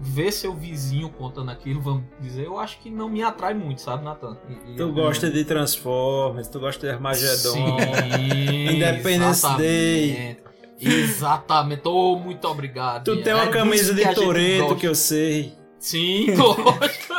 vê 0.00 0.30
seu 0.30 0.54
vizinho 0.54 1.08
contando 1.08 1.50
aquilo, 1.50 1.80
vamos 1.80 2.04
dizer, 2.20 2.44
eu 2.46 2.58
acho 2.58 2.78
que 2.80 2.90
não 2.90 3.08
me 3.08 3.22
atrai 3.22 3.54
muito, 3.54 3.80
sabe, 3.80 4.04
Nathan? 4.04 4.36
E 4.68 4.74
Tu 4.76 4.82
eu- 4.82 4.92
gosta 4.92 5.30
de 5.30 5.44
Transformers, 5.44 6.48
tu 6.48 6.60
gosta 6.60 6.86
de 6.86 6.92
Armagedon. 6.92 7.78
Sim, 7.78 8.74
Independence 8.76 9.46
Day. 9.56 10.10
exatamente. 10.10 10.46
Exatamente. 10.78 11.82
Oh, 11.86 12.16
muito 12.18 12.46
obrigado. 12.48 13.04
Tu 13.04 13.22
tem 13.22 13.32
uma 13.32 13.44
É 13.44 13.48
camisa 13.50 13.94
de 13.94 14.14
Toreto 14.14 14.76
que 14.76 14.86
eu 14.86 14.94
sei. 14.94 15.54
Sim, 15.78 16.34
gosto. 16.36 17.14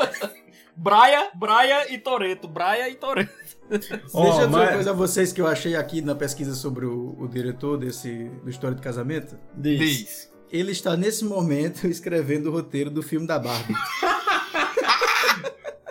Braia, 0.76 1.30
Braia 1.34 1.92
e 1.92 1.98
Toreto. 1.98 2.48
Braia 2.48 2.88
e 2.90 2.96
Toreto. 2.96 3.32
Ó, 3.70 3.70
Deixa 3.72 3.94
eu 3.96 4.02
dizer 4.02 4.48
mas- 4.48 4.54
uma 4.54 4.68
coisa 4.68 4.90
a 4.92 4.94
vocês 4.94 5.34
que 5.34 5.42
eu 5.42 5.48
achei 5.48 5.76
aqui 5.76 6.02
na 6.02 6.14
pesquisa 6.16 6.54
sobre 6.54 6.86
o, 6.86 7.16
o 7.20 7.28
diretor 7.28 7.78
desse 7.78 8.30
do 8.44 8.50
História 8.50 8.76
de 8.76 8.82
Casamento. 8.82 9.36
Diz. 9.56 9.80
Diz. 9.80 10.32
Ele 10.52 10.72
está 10.72 10.96
nesse 10.96 11.26
momento 11.26 11.86
escrevendo 11.88 12.48
o 12.50 12.52
roteiro 12.52 12.90
do 12.90 13.02
filme 13.04 13.28
da 13.28 13.38
Barbie. 13.40 13.74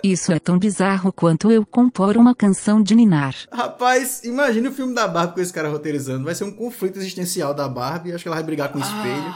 Isso 0.03 0.31
é 0.31 0.39
tão 0.39 0.57
bizarro 0.59 1.11
quanto 1.11 1.51
eu 1.51 1.65
compor 1.65 2.15
uma 2.17 2.33
canção 2.35 2.81
de 2.81 2.95
Ninar. 2.95 3.35
Rapaz, 3.51 4.23
imagine 4.23 4.67
o 4.67 4.71
filme 4.71 4.93
da 4.93 5.07
Barbie 5.07 5.33
com 5.33 5.41
esse 5.41 5.51
cara 5.51 5.69
roteirizando. 5.69 6.23
Vai 6.23 6.35
ser 6.35 6.43
um 6.43 6.51
conflito 6.51 6.97
existencial 6.97 7.53
da 7.53 7.67
Barbie. 7.67 8.13
Acho 8.13 8.23
que 8.23 8.27
ela 8.27 8.35
vai 8.37 8.43
brigar 8.45 8.71
com 8.71 8.77
o 8.77 8.81
espelho. 8.81 9.35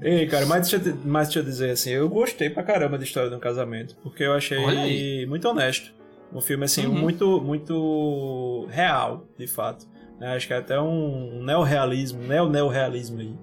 Ei, 0.00 0.26
cara, 0.26 0.46
mas 0.46 0.68
deixa, 0.68 0.76
eu 0.76 0.92
te- 0.94 0.98
mas 1.06 1.28
deixa 1.28 1.38
eu 1.40 1.44
dizer 1.44 1.70
assim, 1.70 1.90
eu 1.90 2.08
gostei 2.08 2.50
pra 2.50 2.62
caramba 2.64 2.98
da 2.98 3.04
história 3.04 3.30
de 3.30 3.36
um 3.36 3.38
casamento, 3.38 3.94
porque 4.02 4.24
eu 4.24 4.32
achei 4.32 5.24
muito 5.26 5.46
honesto. 5.48 5.92
Um 6.32 6.40
filme, 6.40 6.64
assim, 6.64 6.86
Uhum. 6.86 6.94
muito, 6.94 7.40
muito 7.40 8.66
real, 8.70 9.28
de 9.38 9.46
fato. 9.46 9.86
né? 10.18 10.34
Acho 10.34 10.46
que 10.48 10.54
é 10.54 10.56
até 10.56 10.80
um 10.80 11.42
neorrealismo, 11.44 12.20
neo-neorrealismo 12.22 13.20
aí. 13.20 13.34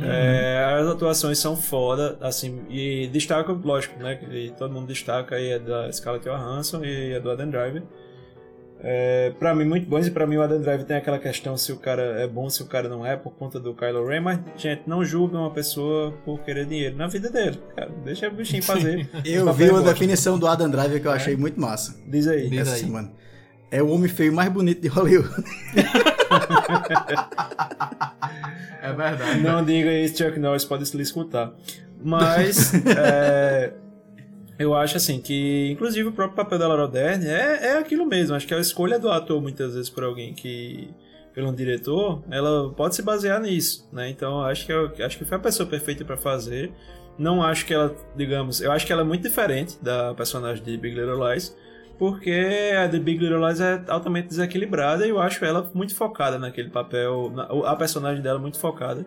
Uhum. 0.00 0.10
É, 0.10 0.64
as 0.80 0.86
atuações 0.88 1.38
são 1.38 1.56
foda, 1.56 2.16
assim, 2.20 2.62
e 2.70 3.06
destaca, 3.08 3.52
lógico, 3.52 4.02
né, 4.02 4.16
que 4.16 4.52
todo 4.56 4.72
mundo 4.72 4.86
destaca 4.86 5.36
aí 5.36 5.50
é 5.50 5.58
da 5.58 5.92
Scarlett 5.92 6.26
Johansson 6.26 6.82
e 6.84 7.12
é 7.12 7.20
do 7.20 7.30
Adam 7.30 7.50
Driver. 7.50 7.82
É, 8.82 9.30
pra 9.38 9.54
mim, 9.54 9.66
muito 9.66 9.86
bons, 9.86 10.06
e 10.06 10.10
pra 10.10 10.26
mim 10.26 10.36
o 10.36 10.42
Adam 10.42 10.58
Driver 10.58 10.86
tem 10.86 10.96
aquela 10.96 11.18
questão 11.18 11.54
se 11.54 11.70
o 11.70 11.76
cara 11.76 12.22
é 12.22 12.26
bom, 12.26 12.48
se 12.48 12.62
o 12.62 12.66
cara 12.66 12.88
não 12.88 13.04
é, 13.04 13.14
por 13.14 13.30
conta 13.32 13.60
do 13.60 13.74
Kylo 13.74 14.06
Ren, 14.06 14.20
mas, 14.20 14.40
gente, 14.56 14.82
não 14.86 15.04
julga 15.04 15.36
uma 15.36 15.50
pessoa 15.50 16.12
por 16.24 16.40
querer 16.40 16.64
dinheiro 16.64 16.96
na 16.96 17.06
vida 17.06 17.28
dele, 17.28 17.60
cara, 17.76 17.90
deixa 18.02 18.28
o 18.28 18.30
bichinho 18.30 18.62
fazer. 18.62 19.06
Eu 19.22 19.52
vi 19.52 19.64
uma 19.64 19.80
bosta. 19.80 19.92
definição 19.92 20.38
do 20.38 20.46
Adam 20.46 20.70
Driver 20.70 20.98
que 20.98 21.06
eu 21.06 21.12
achei 21.12 21.36
muito 21.36 21.60
massa 21.60 21.94
Diz 22.06 22.26
aí. 22.26 22.48
Diz 22.48 22.60
essa 22.60 22.76
aí. 22.76 22.80
semana. 22.80 23.12
É 23.70 23.82
o 23.82 23.88
homem 23.90 24.08
feio 24.08 24.32
mais 24.32 24.50
bonito 24.50 24.80
de 24.80 24.88
Hollywood. 24.88 25.28
É 28.82 28.92
verdade. 28.92 29.40
Não 29.40 29.64
diga 29.64 29.92
isso, 29.92 30.16
Chuck 30.16 30.38
Norris 30.38 30.64
pode 30.64 30.84
lhe 30.96 31.02
escutar. 31.02 31.52
Mas, 32.02 32.72
é, 32.96 33.72
Eu 34.58 34.74
acho 34.74 34.96
assim 34.96 35.20
que, 35.20 35.70
inclusive, 35.70 36.08
o 36.08 36.12
próprio 36.12 36.36
papel 36.36 36.58
da 36.58 36.68
Laura 36.68 36.88
Dern 36.88 37.26
é, 37.26 37.68
é 37.68 37.78
aquilo 37.78 38.06
mesmo. 38.06 38.34
Acho 38.34 38.46
que 38.46 38.54
a 38.54 38.58
escolha 38.58 38.98
do 38.98 39.10
ator, 39.10 39.40
muitas 39.40 39.74
vezes, 39.74 39.90
por 39.90 40.04
alguém 40.04 40.34
que. 40.34 40.90
pelo 41.34 41.48
um 41.48 41.54
diretor, 41.54 42.22
ela 42.30 42.70
pode 42.72 42.94
se 42.94 43.02
basear 43.02 43.40
nisso, 43.40 43.88
né? 43.92 44.08
Então, 44.10 44.42
acho 44.42 44.66
que, 44.66 44.72
eu, 44.72 44.92
acho 45.04 45.18
que 45.18 45.24
foi 45.24 45.36
a 45.36 45.40
pessoa 45.40 45.68
perfeita 45.68 46.04
pra 46.04 46.16
fazer. 46.16 46.72
Não 47.18 47.42
acho 47.42 47.66
que 47.66 47.74
ela, 47.74 47.94
digamos, 48.16 48.60
eu 48.62 48.72
acho 48.72 48.86
que 48.86 48.92
ela 48.92 49.02
é 49.02 49.04
muito 49.04 49.22
diferente 49.22 49.76
da 49.82 50.14
personagem 50.14 50.64
de 50.64 50.76
Big 50.76 50.94
Little 50.94 51.32
Lies, 51.32 51.54
porque 52.00 52.72
a 52.78 52.86
de 52.86 52.98
Big 52.98 53.22
Little 53.22 53.46
Lies 53.46 53.60
é 53.60 53.84
altamente 53.86 54.28
desequilibrada 54.28 55.06
e 55.06 55.10
eu 55.10 55.20
acho 55.20 55.44
ela 55.44 55.70
muito 55.74 55.94
focada 55.94 56.38
naquele 56.38 56.70
papel, 56.70 57.30
a 57.66 57.76
personagem 57.76 58.22
dela 58.22 58.38
muito 58.38 58.58
focada 58.58 59.04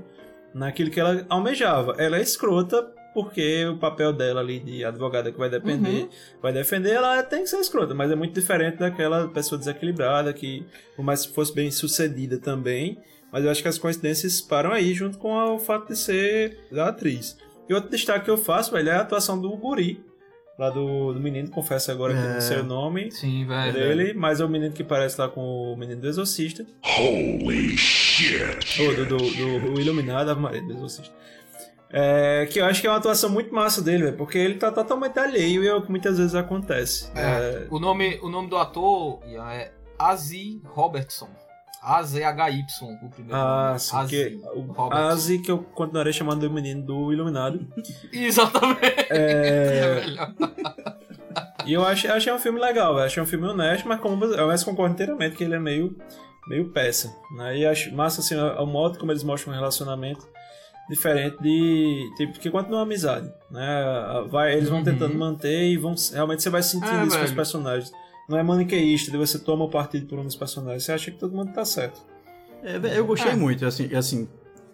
naquilo 0.53 0.91
que 0.91 0.99
ela 0.99 1.25
almejava. 1.27 1.95
Ela 1.97 2.19
é 2.19 2.21
escrota 2.21 2.83
porque 3.11 3.65
o 3.65 3.77
papel 3.77 4.13
dela 4.13 4.41
ali 4.41 4.59
de 4.59 4.85
advogada 4.85 5.31
que 5.31 5.39
vai 5.39 5.49
depender, 5.49 6.07
vai 6.39 6.53
defender, 6.53 6.91
ela 6.91 7.23
tem 7.23 7.41
que 7.41 7.47
ser 7.47 7.57
escrota, 7.57 7.95
mas 7.95 8.11
é 8.11 8.15
muito 8.15 8.39
diferente 8.39 8.77
daquela 8.77 9.27
pessoa 9.27 9.57
desequilibrada 9.57 10.31
que, 10.31 10.63
por 10.95 11.03
mais 11.03 11.25
que 11.25 11.33
fosse 11.33 11.51
bem 11.51 11.71
sucedida 11.71 12.37
também, 12.37 12.99
mas 13.31 13.43
eu 13.43 13.49
acho 13.49 13.63
que 13.63 13.67
as 13.67 13.79
coincidências 13.79 14.39
param 14.39 14.71
aí 14.71 14.93
junto 14.93 15.17
com 15.17 15.33
o 15.33 15.57
fato 15.57 15.87
de 15.87 15.97
ser 15.97 16.59
da 16.71 16.89
atriz. 16.89 17.39
E 17.67 17.73
outro 17.73 17.89
destaque 17.89 18.25
que 18.25 18.31
eu 18.31 18.37
faço, 18.37 18.71
velho, 18.71 18.89
é 18.89 18.93
a 18.93 19.01
atuação 19.01 19.41
do 19.41 19.49
Guri, 19.57 20.12
lá 20.57 20.69
do, 20.69 21.13
do 21.13 21.19
menino, 21.19 21.49
confesso 21.49 21.91
agora 21.91 22.13
que 22.13 22.19
É. 22.19 22.33
não 22.35 22.41
sei 22.41 22.57
o 22.59 22.63
nome 22.63 23.11
Sim, 23.11 23.45
velho. 23.45 23.73
dele, 23.73 24.13
mas 24.13 24.39
é 24.39 24.45
o 24.45 24.49
menino 24.49 24.73
que 24.73 24.83
parece 24.83 25.19
lá 25.19 25.27
com 25.27 25.41
o 25.73 25.75
menino 25.77 25.99
do 26.01 26.07
Exorcista. 26.07 26.65
Holy 26.99 27.77
shit! 27.77 28.81
Ou 28.81 28.95
do, 28.95 29.05
do, 29.05 29.17
do, 29.17 29.59
do 29.73 29.81
Iluminado, 29.81 30.29
Ave 30.31 30.39
Maria, 30.41 30.61
do 30.61 30.73
Exorcista. 30.73 31.13
É, 31.95 32.47
que 32.51 32.59
eu 32.59 32.65
acho 32.65 32.81
que 32.81 32.87
é 32.87 32.89
uma 32.89 32.97
atuação 32.97 33.29
muito 33.29 33.53
massa 33.53 33.79
dele, 33.81 34.05
velho, 34.05 34.17
porque 34.17 34.37
ele 34.37 34.55
tá 34.55 34.71
totalmente 34.71 35.17
alheio 35.19 35.63
e 35.63 35.67
é 35.67 35.75
o 35.75 35.81
que 35.83 35.91
muitas 35.91 36.17
vezes 36.17 36.33
acontece. 36.33 37.11
É, 37.15 37.67
o, 37.69 37.79
nome, 37.79 38.19
o 38.23 38.29
nome 38.29 38.49
do 38.49 38.57
ator 38.57 39.19
é 39.51 39.71
Azi 39.99 40.59
Robertson. 40.65 41.29
A-Z-H-Y, 41.83 42.63
o 43.03 43.09
primeiro 43.09 43.35
Ah, 43.37 43.75
sim, 43.77 43.95
Azi 43.95 44.09
que, 44.09 44.35
o 44.55 44.61
Robertson. 44.71 45.07
Azi, 45.07 45.39
que 45.39 45.51
eu 45.51 45.57
continuarei 45.59 46.13
chamando 46.13 46.47
do 46.47 46.53
menino 46.53 46.81
do 46.81 47.11
Iluminado. 47.11 47.65
Exatamente. 48.11 49.07
É, 49.09 50.01
melhor. 50.05 50.33
e 51.65 51.73
eu 51.73 51.85
achei, 51.85 52.09
achei 52.09 52.31
um 52.31 52.39
filme 52.39 52.59
legal, 52.59 52.93
velho. 52.95 53.05
Achei 53.05 53.21
um 53.21 53.25
filme 53.25 53.45
honesto, 53.47 53.87
mas 53.87 53.99
como 53.99 54.23
eu 54.23 54.47
concordo 54.65 54.93
inteiramente 54.93 55.35
que 55.35 55.43
ele 55.43 55.55
é 55.55 55.59
meio, 55.59 55.95
meio 56.47 56.69
peça. 56.69 57.13
Né? 57.35 57.57
E 57.59 57.65
acho 57.65 57.93
massa 57.93 58.21
assim, 58.21 58.35
o, 58.35 58.63
o 58.63 58.65
modo 58.65 58.97
como 58.97 59.11
eles 59.11 59.23
mostram 59.23 59.51
um 59.53 59.55
relacionamento 59.55 60.25
diferente 60.89 61.37
de. 61.41 62.09
Tipo, 62.17 62.39
que 62.39 62.49
continua 62.49 62.79
uma 62.79 62.83
amizade. 62.83 63.29
Né? 63.51 63.83
Vai, 64.29 64.53
eles 64.53 64.69
vão 64.69 64.79
Uhum. 64.79 64.83
tentando 64.85 65.15
manter 65.17 65.63
e 65.65 65.77
vão. 65.77 65.95
Realmente 66.13 66.43
você 66.43 66.49
vai 66.49 66.63
sentindo 66.63 66.91
É, 66.93 67.03
isso 67.05 67.09
com 67.09 67.15
os 67.17 67.23
velho. 67.23 67.35
personagens. 67.35 67.91
Não 68.29 68.37
é 68.37 68.43
maniqueísta, 68.43 69.11
de 69.11 69.17
você 69.17 69.37
toma 69.39 69.65
o 69.65 69.69
partido 69.69 70.05
por 70.07 70.17
um 70.19 70.23
dos 70.23 70.35
personagens. 70.35 70.83
Você 70.83 70.91
acha 70.91 71.11
que 71.11 71.17
todo 71.17 71.35
mundo 71.35 71.51
tá 71.53 71.65
certo. 71.65 72.01
É, 72.63 72.97
eu 72.97 73.05
gostei 73.05 73.33
É. 73.33 73.35
muito, 73.35 73.65
assim, 73.65 73.93
assim, 73.93 74.27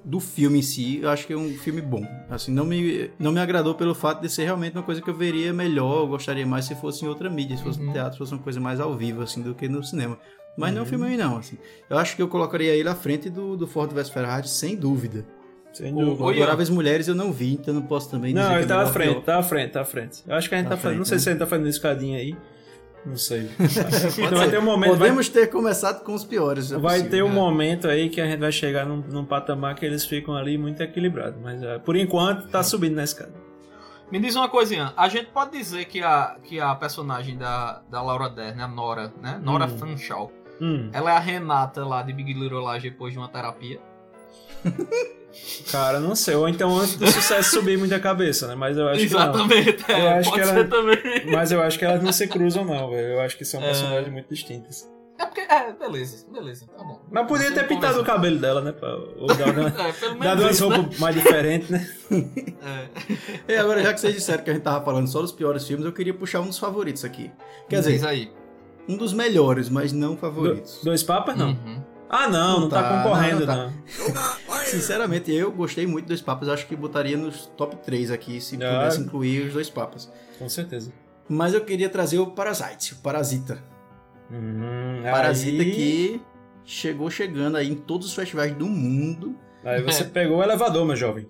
do 0.06 0.20
filme 0.20 0.60
em 0.60 0.62
si, 0.62 1.00
eu 1.02 1.10
acho 1.10 1.26
que 1.26 1.34
é 1.34 1.38
um 1.38 1.50
filme 1.58 1.82
bom. 1.82 2.06
Assim, 2.30 2.52
não 2.52 2.64
me, 2.64 3.10
não 3.18 3.32
me 3.32 3.40
agradou 3.40 3.74
pelo 3.74 3.96
fato 3.96 4.22
de 4.22 4.30
ser 4.30 4.44
realmente 4.44 4.76
uma 4.78 4.84
coisa 4.84 5.02
que 5.02 5.10
eu 5.10 5.14
veria 5.16 5.52
melhor, 5.52 6.02
eu 6.04 6.08
gostaria 6.08 6.46
mais 6.46 6.66
se 6.66 6.76
fosse 6.76 7.04
em 7.04 7.08
outra 7.08 7.30
mídia, 7.30 7.58
se 7.58 7.64
fosse 7.64 7.80
Uhum. 7.80 7.88
no 7.88 7.94
teatro, 7.94 8.14
se 8.14 8.18
fosse 8.20 8.34
uma 8.34 8.42
coisa 8.42 8.60
mais 8.60 8.80
ao 8.80 8.96
vivo, 8.96 9.22
assim, 9.24 9.42
do 9.42 9.56
que 9.56 9.68
no 9.68 9.84
cinema. 9.84 10.18
Mas 10.56 10.72
não 10.74 10.80
é 10.80 10.84
um 10.84 10.86
filme 10.86 11.06
ruim, 11.06 11.18
não, 11.18 11.38
assim. 11.38 11.58
Eu 11.90 11.98
acho 11.98 12.16
que 12.16 12.22
eu 12.22 12.28
colocaria 12.28 12.74
ele 12.76 12.88
à 12.90 12.96
frente 12.96 13.30
do, 13.30 13.58
do 13.58 13.66
Ford 13.66 13.92
vs 13.92 14.10
Ferrari, 14.10 14.48
sem 14.48 14.76
dúvida. 14.76 15.26
Sem 15.74 15.92
O 15.94 15.98
dúvida. 16.06 16.24
Oi, 16.24 16.36
Adoráveis 16.36 16.70
Mulheres 16.70 17.08
eu 17.08 17.16
não 17.16 17.32
vi, 17.32 17.54
então 17.54 17.74
não 17.74 17.82
posso 17.84 18.10
também 18.12 18.34
dizer 18.34 18.46
Não, 18.46 18.56
ele 18.56 18.64
é 18.64 18.68
tá 18.68 18.82
à 18.82 18.86
frente, 18.88 19.22
tá 19.22 19.38
à 19.38 19.44
frente, 19.44 19.72
tá 19.72 19.82
à 19.82 19.86
frente. 19.86 20.24
Eu 20.28 20.36
acho 20.36 20.50
que 20.50 20.56
a 20.56 20.58
gente 20.58 20.66
Tá 20.68 20.70
tá, 20.72 20.76
à 20.76 20.78
fazendo. 20.78 20.98
Não 21.00 21.06
frente, 21.06 21.10
sei 21.10 21.16
né? 21.18 21.24
se 21.24 21.30
a 21.30 21.32
gente 21.32 21.40
tá 21.40 21.48
fazendo 21.48 21.68
escadinha 21.70 22.18
aí. 22.20 22.36
Não 23.06 23.16
sei. 23.16 23.50
Pode 23.58 24.36
vai 24.36 24.50
ter 24.50 24.60
um 24.60 24.64
momento. 24.64 24.90
vai- 24.92 25.00
Podemos 25.00 25.30
ter 25.30 25.48
começado 25.48 26.04
com 26.04 26.14
os 26.14 26.24
piores. 26.26 26.72
é 26.72 26.78
Vai 26.78 26.98
possível. 26.98 27.12
ter 27.12 27.24
um 27.24 27.30
né? 27.30 27.34
momento 27.36 27.88
aí 27.88 28.10
que 28.10 28.20
a 28.20 28.26
gente 28.26 28.40
vai 28.40 28.52
chegar 28.52 28.86
num, 28.86 28.98
num 28.98 29.24
patamar 29.26 29.74
que 29.76 29.86
eles 29.86 30.06
ficam 30.06 30.36
ali 30.36 30.58
muito 30.58 30.82
equilibrados. 30.84 31.40
Mas 31.42 31.64
ah, 31.64 31.80
por 31.80 31.96
enquanto 31.96 32.48
tá 32.50 32.62
subindo 32.62 32.96
na 32.96 33.04
escada. 33.04 33.34
Me 34.12 34.20
diz 34.20 34.36
uma 34.36 34.50
coisinha, 34.50 34.92
a 34.98 35.08
gente 35.08 35.28
pode 35.28 35.52
dizer 35.58 35.86
que 35.86 36.02
a, 36.02 36.36
que 36.44 36.60
a 36.60 36.74
personagem 36.76 37.38
da, 37.38 37.82
da 37.90 38.02
Laura 38.02 38.28
Dern, 38.28 38.60
a 38.62 38.68
Nora, 38.68 39.14
né? 39.22 39.40
Nora 39.44 39.66
Hum. 39.66 40.30
Hum, 40.62 40.90
ela 40.92 41.12
é 41.12 41.16
a 41.16 41.20
Renata 41.20 41.86
lá 41.86 42.02
de 42.02 42.12
Big 42.12 42.34
Little 42.34 42.70
Lies 42.72 42.84
depois 42.84 43.14
de 43.14 43.20
uma 43.20 43.30
terapia. 43.30 43.80
cara, 45.72 46.00
não 46.00 46.16
sei. 46.16 46.36
Ou 46.36 46.48
então 46.48 46.78
antes 46.78 46.96
do 46.96 47.08
sucesso 47.12 47.52
subir 47.52 47.78
muito 47.78 47.94
a 47.94 48.00
cabeça, 48.00 48.48
né? 48.48 48.56
Mas 48.56 48.78
eu 48.78 48.88
acho 48.88 49.02
Exatamente, 49.02 49.84
Eu 49.88 49.96
é, 49.96 50.20
acho 50.20 50.30
pode 50.30 50.42
que 50.42 50.48
ser 50.48 50.56
ela- 50.58 50.68
também. 50.68 50.98
que. 51.22 51.32
Mas 51.32 51.52
eu 51.52 51.62
acho 51.62 51.80
que 51.80 51.86
elas 51.86 52.04
não 52.04 52.12
se 52.12 52.28
cruzam, 52.28 52.66
não, 52.66 52.90
velho. 52.90 53.08
Eu 53.14 53.22
acho 53.22 53.38
que 53.38 53.46
são 53.46 53.62
É. 53.62 53.66
personagens 53.66 54.12
muito 54.12 54.28
distintas. 54.30 54.90
É 55.22 55.26
porque, 55.26 55.42
é, 55.42 55.74
beleza, 55.74 56.26
beleza, 56.32 56.66
tá 56.68 56.82
bom. 56.82 57.02
Mas 57.12 57.28
podia 57.28 57.52
ter 57.52 57.68
pintado 57.68 58.00
o 58.00 58.06
cabelo 58.06 58.38
dela, 58.40 58.62
né? 58.62 58.72
Pra, 58.72 58.88
ou 59.18 59.28
dar, 59.28 59.48
uma- 59.50 59.68
É, 59.78 60.14
menos 60.16 60.40
duas 60.40 60.56
isso, 60.56 60.70
né? 60.70 60.76
roupas 60.78 60.98
mais 61.00 61.14
diferentes, 61.16 61.70
né? 61.70 61.90
É. 62.64 62.88
E 63.54 63.56
agora, 63.58 63.84
já 63.84 63.94
que 63.94 64.00
vocês 64.00 64.14
disseram 64.16 64.44
que 64.46 64.50
a 64.50 64.54
gente 64.54 64.64
tava 64.64 64.84
falando 64.86 65.08
só 65.08 65.22
dos 65.22 65.34
piores 65.34 65.68
filmes, 65.68 65.86
eu 65.86 65.92
queria 65.92 66.14
puxar 66.14 66.40
um 66.40 66.48
dos 66.48 66.58
favoritos 66.58 67.04
aqui. 67.04 67.30
Quer 67.68 67.82
Diz 67.82 67.88
dizer, 67.88 68.08
aí. 68.08 68.32
um 68.88 68.96
dos 68.96 69.12
melhores, 69.12 69.68
mas 69.70 69.92
não 69.92 70.14
Do- 70.16 70.22
favoritos. 70.22 70.80
dois 70.84 71.04
papas, 71.04 71.36
não. 71.36 71.50
Uhum. 71.50 71.84
Ah, 72.10 72.28
não, 72.28 72.54
não, 72.54 72.60
Não 72.62 72.70
tá, 72.70 72.82
tá, 72.82 73.04
concorrendo, 73.04 73.46
não, 73.46 73.56
não. 73.56 73.66
não 73.68 74.12
tá. 74.14 74.38
Sinceramente, 74.66 75.32
eu 75.32 75.52
gostei 75.52 75.86
muito 75.86 76.08
dos 76.08 76.22
papas. 76.22 76.50
Acho 76.50 76.66
que 76.68 76.76
botaria 76.76 77.16
nos 77.16 77.46
top 77.58 77.76
3 77.78 78.10
aqui, 78.12 78.42
se 78.42 78.56
Ah. 78.56 78.80
pudesse 78.80 79.02
incluir 79.02 79.48
os 79.48 79.54
dois 79.54 79.70
papas. 79.70 80.12
Com 80.40 80.50
certeza. 80.50 80.92
Mas 81.28 81.54
eu 81.54 81.62
queria 81.62 81.88
trazer 81.90 82.18
o 82.20 82.28
Parasite, 82.32 82.94
o 82.94 82.98
Parasita. 82.98 83.64
Hum, 84.32 85.02
Parasita 85.04 85.62
aí- 85.64 85.72
que 85.72 86.22
chegou 86.66 87.10
chegando 87.12 87.58
aí 87.58 87.70
em 87.70 87.76
todos 87.76 88.08
os 88.08 88.14
festivais 88.14 88.52
do 88.54 88.66
mundo. 88.68 89.36
Aí 89.64 89.82
você 89.84 90.04
É. 90.04 90.06
pegou 90.06 90.38
o 90.38 90.44
elevador, 90.44 90.86
meu 90.86 90.96
jovem. 90.96 91.28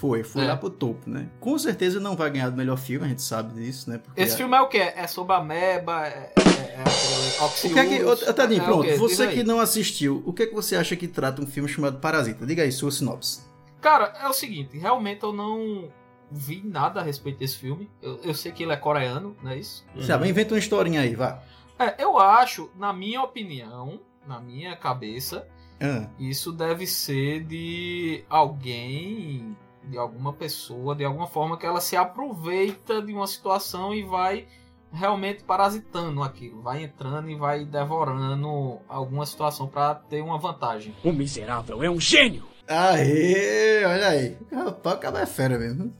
Foi, 0.00 0.24
foi 0.24 0.44
É. 0.44 0.48
lá 0.48 0.56
pro 0.56 0.70
topo, 0.70 1.10
né? 1.10 1.28
Com 1.38 1.58
certeza 1.58 2.00
não 2.00 2.16
vai 2.16 2.30
ganhar 2.30 2.48
do 2.48 2.56
melhor 2.56 2.78
filme, 2.78 3.04
a 3.04 3.08
gente 3.10 3.20
sabe 3.20 3.52
disso, 3.52 3.90
né? 3.90 3.98
Porque 3.98 4.18
Esse 4.18 4.34
filme 4.34 4.56
é 4.56 4.60
o 4.62 4.66
quê? 4.66 4.78
É 4.96 5.06
sobre 5.06 5.34
a 5.36 5.42
meba? 5.42 6.06
É, 6.06 6.32
é, 6.38 6.40
é 6.40 7.44
aquele 7.44 7.72
O 7.72 7.74
que 7.74 7.78
é 7.78 7.86
que. 8.26 8.32
Tadinho, 8.32 8.62
É 8.62 8.64
pronto. 8.64 8.96
Você 8.96 9.28
que 9.28 9.42
não 9.44 9.60
assistiu, 9.60 10.22
o 10.24 10.32
que 10.32 10.44
é 10.44 10.46
que 10.46 10.54
você 10.54 10.74
acha 10.74 10.96
que 10.96 11.06
trata 11.06 11.42
um 11.42 11.46
filme 11.46 11.68
chamado 11.68 11.98
Parasita? 11.98 12.46
Diga 12.46 12.62
aí, 12.62 12.72
sua 12.72 12.90
sinopse. 12.90 13.42
Cara, 13.82 14.14
é 14.22 14.26
o 14.26 14.32
seguinte, 14.32 14.78
realmente 14.78 15.22
eu 15.22 15.34
não 15.34 15.90
vi 16.30 16.62
nada 16.64 17.00
a 17.00 17.02
respeito 17.02 17.38
desse 17.38 17.58
filme. 17.58 17.90
Eu, 18.00 18.20
eu 18.24 18.34
sei 18.34 18.52
que 18.52 18.62
ele 18.62 18.72
é 18.72 18.76
coreano, 18.78 19.36
não 19.42 19.50
é 19.50 19.58
isso? 19.58 19.84
Sabe, 20.00 20.26
inventa 20.30 20.54
uma 20.54 20.58
historinha 20.58 21.02
aí, 21.02 21.14
vá. 21.14 21.42
É, 21.78 22.02
eu 22.02 22.18
acho, 22.18 22.70
na 22.78 22.90
minha 22.92 23.20
opinião, 23.22 24.00
na 24.26 24.40
minha 24.40 24.74
cabeça, 24.76 25.46
Ah, 25.78 26.06
isso 26.18 26.52
deve 26.52 26.86
ser 26.86 27.42
de 27.44 28.22
alguém, 28.28 29.56
de 29.84 29.96
alguma 29.98 30.32
pessoa, 30.32 30.94
de 30.94 31.04
alguma 31.04 31.26
forma 31.26 31.56
que 31.56 31.66
ela 31.66 31.80
se 31.80 31.96
aproveita 31.96 33.00
de 33.02 33.12
uma 33.12 33.26
situação 33.26 33.94
e 33.94 34.02
vai 34.02 34.46
realmente 34.92 35.44
parasitando 35.44 36.22
aquilo, 36.22 36.60
vai 36.62 36.82
entrando 36.82 37.30
e 37.30 37.34
vai 37.36 37.64
devorando 37.64 38.78
alguma 38.88 39.24
situação 39.24 39.66
pra 39.68 39.94
ter 39.94 40.20
uma 40.22 40.36
vantagem. 40.38 40.94
O 41.04 41.12
miserável 41.12 41.82
é 41.82 41.90
um 41.90 42.00
gênio! 42.00 42.44
Aê, 42.68 43.84
olha 43.84 44.08
aí. 44.08 44.36
Rapaz, 44.52 44.96
o 44.96 44.98
cara 45.00 45.20
é 45.20 45.26
fera 45.26 45.58
mesmo. 45.58 45.92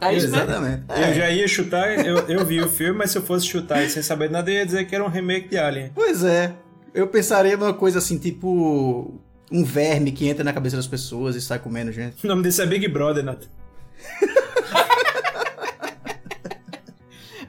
É 0.00 0.12
isso 0.12 0.28
mesmo? 0.30 0.42
Exatamente. 0.44 0.84
Eu 0.88 0.96
É. 0.96 1.14
já 1.14 1.30
ia 1.30 1.48
chutar, 1.48 2.04
eu, 2.06 2.18
eu 2.28 2.44
vi 2.44 2.60
o 2.60 2.68
filme, 2.68 2.98
mas 2.98 3.10
se 3.10 3.18
eu 3.18 3.22
fosse 3.22 3.46
chutar 3.46 3.82
e 3.82 3.88
sem 3.88 4.02
saber 4.02 4.30
nada, 4.30 4.50
eu 4.50 4.54
ia 4.56 4.66
dizer 4.66 4.86
que 4.86 4.94
era 4.94 5.04
um 5.04 5.08
remake 5.08 5.48
de 5.48 5.56
Alien. 5.58 5.90
Pois 5.94 6.22
é. 6.24 6.54
Eu 6.92 7.06
pensaria 7.08 7.56
numa 7.56 7.74
coisa 7.74 7.98
assim, 7.98 8.18
tipo. 8.18 9.20
Um 9.50 9.64
verme 9.64 10.10
que 10.12 10.26
entra 10.28 10.42
na 10.42 10.52
cabeça 10.52 10.76
das 10.76 10.86
pessoas 10.86 11.36
e 11.36 11.40
sai 11.40 11.58
comendo 11.58 11.92
gente. 11.92 12.24
O 12.24 12.28
nome 12.28 12.42
desse 12.42 12.60
é 12.62 12.66
Big 12.66 12.88
Brother, 12.88 13.24
Nath. 13.24 13.44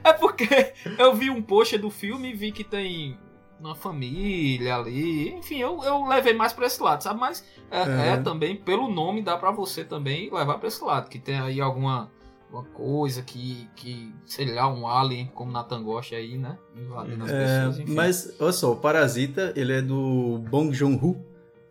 É 0.04 0.12
porque 0.12 0.72
eu 0.98 1.14
vi 1.14 1.28
um 1.30 1.42
post 1.42 1.76
do 1.78 1.90
filme 1.90 2.30
e 2.30 2.34
vi 2.34 2.52
que 2.52 2.64
tem 2.64 3.18
uma 3.60 3.74
família 3.74 4.76
ali. 4.76 5.30
Enfim, 5.34 5.58
eu, 5.58 5.82
eu 5.82 6.06
levei 6.06 6.32
mais 6.32 6.52
pra 6.52 6.66
esse 6.66 6.82
lado, 6.82 7.02
sabe? 7.02 7.18
Mas 7.20 7.44
é, 7.70 7.82
É. 7.82 8.08
é 8.12 8.16
também, 8.18 8.56
pelo 8.56 8.88
nome, 8.88 9.20
dá 9.22 9.36
pra 9.36 9.50
você 9.50 9.84
também 9.84 10.32
levar 10.32 10.58
pra 10.58 10.68
esse 10.68 10.82
lado. 10.82 11.08
Que 11.10 11.18
tem 11.18 11.38
aí 11.38 11.60
alguma 11.60 12.10
uma 12.50 12.64
coisa 12.64 13.20
que, 13.20 13.68
que, 13.76 14.10
sei 14.24 14.54
lá, 14.54 14.72
um 14.72 14.86
alien, 14.88 15.30
como 15.34 15.52
Nathan 15.52 15.82
gosta 15.82 16.16
aí, 16.16 16.38
né? 16.38 16.56
Invadindo 16.74 17.24
as 17.24 17.30
É, 17.30 17.44
pessoas, 17.58 17.78
enfim. 17.80 17.94
mas, 17.94 18.34
olha 18.40 18.52
só, 18.52 18.72
o 18.72 18.76
Parasita, 18.76 19.52
ele 19.54 19.74
é 19.74 19.82
do 19.82 20.38
Bong 20.48 20.72
Joon-ho, 20.72 21.22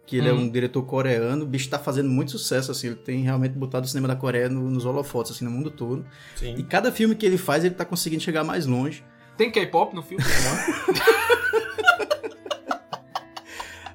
que 0.08 0.15
ele 0.17 0.28
é 0.30 0.34
Hum. 0.34 0.38
um 0.43 0.50
diretor 0.50 0.82
coreano. 0.84 1.43
O 1.43 1.46
bicho 1.48 1.70
tá 1.70 1.78
fazendo 1.78 2.10
muito 2.10 2.32
sucesso, 2.32 2.72
assim. 2.72 2.88
Ele 2.88 2.96
tem 2.96 3.22
realmente 3.22 3.52
botado 3.52 3.86
o 3.86 3.88
cinema 3.89 4.08
da 4.08 4.15
Coreia 4.15 4.48
no- 4.50 4.72
nos 4.72 4.86
holofotes, 4.86 5.34
assim, 5.34 5.43
no 5.46 5.52
mundo 5.52 5.70
todo. 5.70 6.04
E 6.38 6.39
Sim. 6.39 6.65
cada 6.67 6.91
filme 6.91 7.13
que 7.13 7.26
ele 7.26 7.38
faz, 7.38 7.63
ele 7.65 7.76
tá 7.76 7.84
conseguindo 7.86 8.24
chegar 8.24 8.43
mais 8.43 8.65
longe. 8.65 9.04
Tem 9.38 9.52
K-pop 9.52 9.93
no 9.93 10.02
filme? 10.02 10.24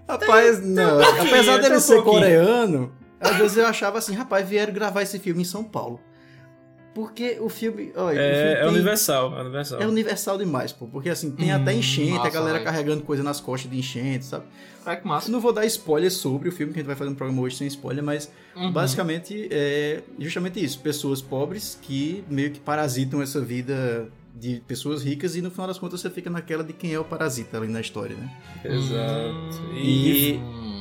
Rapaz, 0.08 0.62
não. 0.64 0.98
pouquinho, 1.00 1.22
apesar 1.34 1.52
tem 1.54 1.62
dele 1.62 1.76
um 1.76 1.80
ser 1.80 1.94
pouquinho. 1.96 2.14
coreano, 2.20 2.92
às 3.20 3.36
vezes 3.36 3.56
eu 3.56 3.66
achava 3.66 3.98
assim, 3.98 4.14
rapaz, 4.14 4.46
vieram 4.48 4.72
gravar 4.72 5.02
esse 5.02 5.18
filme 5.18 5.42
em 5.42 5.44
São 5.44 5.64
Paulo. 5.64 6.00
Porque 6.94 7.38
o 7.40 7.48
filme. 7.48 7.90
Olha, 7.96 8.20
o 8.20 8.34
filme 8.34 8.50
É, 8.50 8.52
é 8.52 8.60
tem- 8.60 8.68
universal, 8.68 9.38
é 9.38 9.40
universal. 9.40 9.80
É 9.82 9.86
universal 9.86 10.36
demais, 10.38 10.72
pô. 10.72 10.86
Porque 10.86 11.08
assim, 11.08 11.30
tem 11.30 11.50
Hum, 11.52 11.56
até 11.56 11.72
enchente, 11.72 12.12
a 12.12 12.18
massa, 12.18 12.30
galera 12.30 12.52
velho. 12.58 12.64
carregando 12.64 13.02
coisa 13.02 13.22
nas 13.22 13.40
costas 13.40 13.70
de 13.70 13.78
enchente, 13.78 14.24
sabe? 14.26 14.44
É 14.84 14.96
que 14.96 15.06
massa. 15.06 15.30
Não 15.30 15.40
vou 15.40 15.52
dar 15.52 15.64
spoiler 15.64 16.10
sobre 16.10 16.48
o 16.48 16.52
filme, 16.52 16.72
que 16.72 16.78
a 16.78 16.82
gente 16.82 16.86
vai 16.88 16.96
fazer 16.96 17.10
um 17.10 17.14
programa 17.14 17.40
hoje 17.42 17.56
sem 17.56 17.66
spoiler, 17.66 18.02
mas 18.04 18.30
Uhum. 18.54 18.70
basicamente 18.72 19.48
é 19.50 20.02
justamente 20.18 20.62
isso. 20.62 20.80
Pessoas 20.80 21.22
pobres 21.22 21.78
que 21.80 22.22
meio 22.28 22.50
que 22.50 22.60
parasitam 22.60 23.22
essa 23.22 23.40
vida 23.40 24.08
de 24.34 24.60
pessoas 24.66 25.02
ricas 25.04 25.36
e 25.36 25.40
no 25.40 25.50
final 25.50 25.68
das 25.68 25.78
contas 25.78 26.00
você 26.00 26.10
fica 26.10 26.28
naquela 26.28 26.64
de 26.64 26.72
quem 26.72 26.92
é 26.92 26.98
o 26.98 27.04
parasita 27.04 27.58
ali 27.58 27.68
na 27.68 27.80
história, 27.80 28.16
né? 28.16 28.30
Exato. 28.64 29.74
E 29.74 30.40
Hum. 30.42 30.71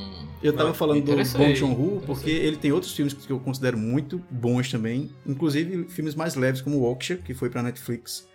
Eu 0.42 0.52
tava 0.52 0.74
falando 0.74 1.02
do 1.04 1.12
Bong 1.38 1.54
Joon-ho 1.54 2.02
porque 2.06 2.30
ele 2.30 2.56
tem 2.56 2.72
outros 2.72 2.92
filmes 2.92 3.14
que 3.14 3.30
eu 3.30 3.38
considero 3.40 3.78
muito 3.78 4.22
bons 4.30 4.70
também, 4.70 5.10
inclusive 5.26 5.84
filmes 5.88 6.14
mais 6.14 6.34
leves 6.34 6.60
como 6.60 6.82
Oksha, 6.82 7.16
que 7.16 7.34
foi 7.34 7.48
pra 7.50 7.62
Netflix, 7.62 8.26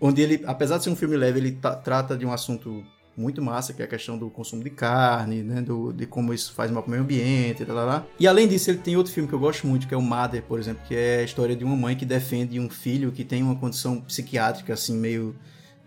onde 0.00 0.20
ele, 0.22 0.42
apesar 0.46 0.78
de 0.78 0.84
ser 0.84 0.90
um 0.90 0.96
filme 0.96 1.16
leve, 1.16 1.38
ele 1.38 1.52
ta- 1.52 1.76
trata 1.76 2.16
de 2.16 2.26
um 2.26 2.32
assunto 2.32 2.84
muito 3.16 3.42
massa, 3.42 3.74
que 3.74 3.82
é 3.82 3.84
a 3.84 3.88
questão 3.88 4.16
do 4.16 4.30
consumo 4.30 4.64
de 4.64 4.70
carne, 4.70 5.42
né, 5.42 5.60
do, 5.60 5.92
de 5.92 6.06
como 6.06 6.32
isso 6.32 6.52
faz 6.54 6.70
mal 6.70 6.82
pro 6.82 6.90
meio 6.90 7.02
ambiente, 7.02 7.62
e 7.62 7.66
tal, 7.66 7.76
lá, 7.76 7.84
lá. 7.84 8.06
E 8.18 8.26
além 8.26 8.48
disso, 8.48 8.70
ele 8.70 8.78
tem 8.78 8.96
outro 8.96 9.12
filme 9.12 9.28
que 9.28 9.34
eu 9.34 9.38
gosto 9.38 9.66
muito, 9.66 9.86
que 9.86 9.92
é 9.92 9.96
o 9.96 10.00
Mother, 10.02 10.42
por 10.42 10.58
exemplo, 10.58 10.82
que 10.88 10.94
é 10.94 11.18
a 11.20 11.22
história 11.22 11.54
de 11.54 11.62
uma 11.62 11.76
mãe 11.76 11.94
que 11.94 12.06
defende 12.06 12.58
um 12.58 12.70
filho 12.70 13.12
que 13.12 13.22
tem 13.22 13.42
uma 13.42 13.54
condição 13.54 14.00
psiquiátrica, 14.00 14.72
assim, 14.72 14.96
meio 14.96 15.36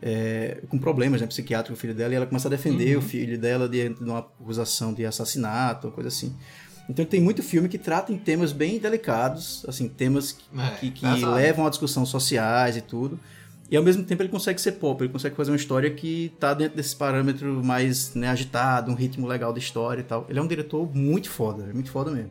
é, 0.06 0.62
com 0.70 0.78
problemas 0.78 1.20
né, 1.20 1.26
psiquiátricos, 1.26 1.76
o 1.76 1.82
filho 1.82 1.96
dela, 1.96 2.14
e 2.14 2.16
ela 2.16 2.28
começa 2.28 2.48
a 2.48 2.52
defender 2.52 2.96
o 2.96 3.02
filho 3.02 3.40
dela 3.40 3.68
diante 3.68 4.04
de 4.04 4.08
uma 4.08 4.20
acusação 4.20 4.94
de 4.94 5.04
assassinato, 5.04 5.88
uma 5.88 5.94
coisa 5.94 6.10
assim. 6.10 6.36
Então 6.88 7.04
tem 7.04 7.20
muito 7.20 7.42
filme 7.42 7.68
que 7.68 7.80
trata 7.80 8.14
em 8.14 8.18
temas 8.18 8.52
bem 8.52 8.78
delicados, 8.78 9.66
assim, 9.68 9.90
temas 9.90 10.32
que, 10.32 10.46
É, 10.56 10.70
que, 10.78 10.92
que 10.92 11.26
levam 11.26 11.66
a 11.66 11.70
discussões 11.72 12.08
sociais 12.08 12.78
e 12.78 12.82
tudo. 12.82 13.20
E 13.68 13.76
ao 13.76 13.82
mesmo 13.82 14.04
tempo 14.04 14.22
ele 14.22 14.30
consegue 14.30 14.62
ser 14.62 14.74
pop, 14.74 15.04
ele 15.04 15.12
consegue 15.12 15.36
fazer 15.36 15.50
uma 15.50 15.58
história 15.58 15.90
que 15.90 16.32
tá 16.40 16.54
dentro 16.54 16.78
desse 16.78 16.96
parâmetro 16.96 17.64
mais 17.64 18.14
né, 18.14 18.28
agitado, 18.28 18.92
um 18.92 18.94
ritmo 18.94 19.26
legal 19.26 19.52
de 19.52 19.60
história 19.60 20.02
e 20.02 20.04
tal. 20.04 20.28
Ele 20.30 20.38
é 20.38 20.42
um 20.42 20.48
diretor 20.48 20.88
muito 20.96 21.32
foda, 21.32 21.64
muito 21.74 21.90
foda 21.90 22.12
mesmo. 22.12 22.30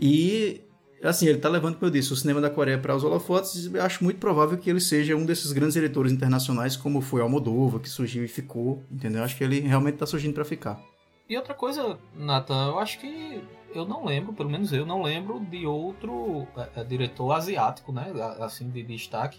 E 0.00 0.62
assim, 1.02 1.26
ele 1.26 1.38
tá 1.38 1.48
levando, 1.48 1.74
como 1.74 1.86
eu 1.86 1.90
disse, 1.90 2.12
o 2.12 2.16
cinema 2.16 2.40
da 2.40 2.50
Coreia 2.50 2.78
para 2.78 2.94
os 2.94 3.04
holofotes, 3.04 3.66
e 3.66 3.74
eu 3.76 3.82
acho 3.82 4.02
muito 4.04 4.18
provável 4.18 4.56
que 4.58 4.68
ele 4.70 4.80
seja 4.80 5.14
um 5.16 5.24
desses 5.24 5.52
grandes 5.52 5.74
diretores 5.74 6.12
internacionais, 6.12 6.76
como 6.76 7.00
foi 7.00 7.20
Almodóvar, 7.20 7.80
que 7.80 7.88
surgiu 7.88 8.24
e 8.24 8.28
ficou, 8.28 8.82
entendeu? 8.90 9.22
Acho 9.22 9.36
que 9.36 9.44
ele 9.44 9.60
realmente 9.60 9.96
tá 9.98 10.06
surgindo 10.06 10.34
para 10.34 10.44
ficar. 10.44 10.80
E 11.28 11.36
outra 11.36 11.54
coisa, 11.54 11.98
Nathan, 12.16 12.68
eu 12.68 12.78
acho 12.78 13.00
que 13.00 13.42
eu 13.74 13.84
não 13.84 14.04
lembro, 14.04 14.32
pelo 14.32 14.48
menos 14.48 14.72
eu 14.72 14.86
não 14.86 15.02
lembro 15.02 15.40
de 15.40 15.66
outro 15.66 16.46
é, 16.56 16.80
é, 16.80 16.84
diretor 16.84 17.32
asiático, 17.32 17.92
né? 17.92 18.12
a- 18.14 18.44
Assim, 18.44 18.70
de 18.70 18.82
destaque. 18.82 19.38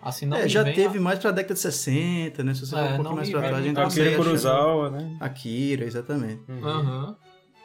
Assim, 0.00 0.26
não 0.26 0.36
é, 0.36 0.48
já 0.48 0.62
teve 0.64 0.96
a- 0.98 1.00
mais 1.00 1.18
pra 1.18 1.32
década 1.32 1.54
de 1.54 1.60
60, 1.60 2.44
né? 2.44 2.54
Se 2.54 2.60
você 2.60 2.70
for 2.70 2.78
É, 2.78 2.82
um 2.84 2.86
pouquinho 2.96 3.02
não 3.04 3.16
mais 3.16 3.28
vem 3.28 3.36
trás, 3.36 3.52
a 3.56 3.60
gente 3.62 3.78
a 3.80 3.82
Akira 3.82 4.06
achar- 4.10 4.16
Kurosawa, 4.16 4.90
né? 4.90 5.16
Akira, 5.18 5.84
exatamente. 5.84 6.40
Aham. 6.62 7.16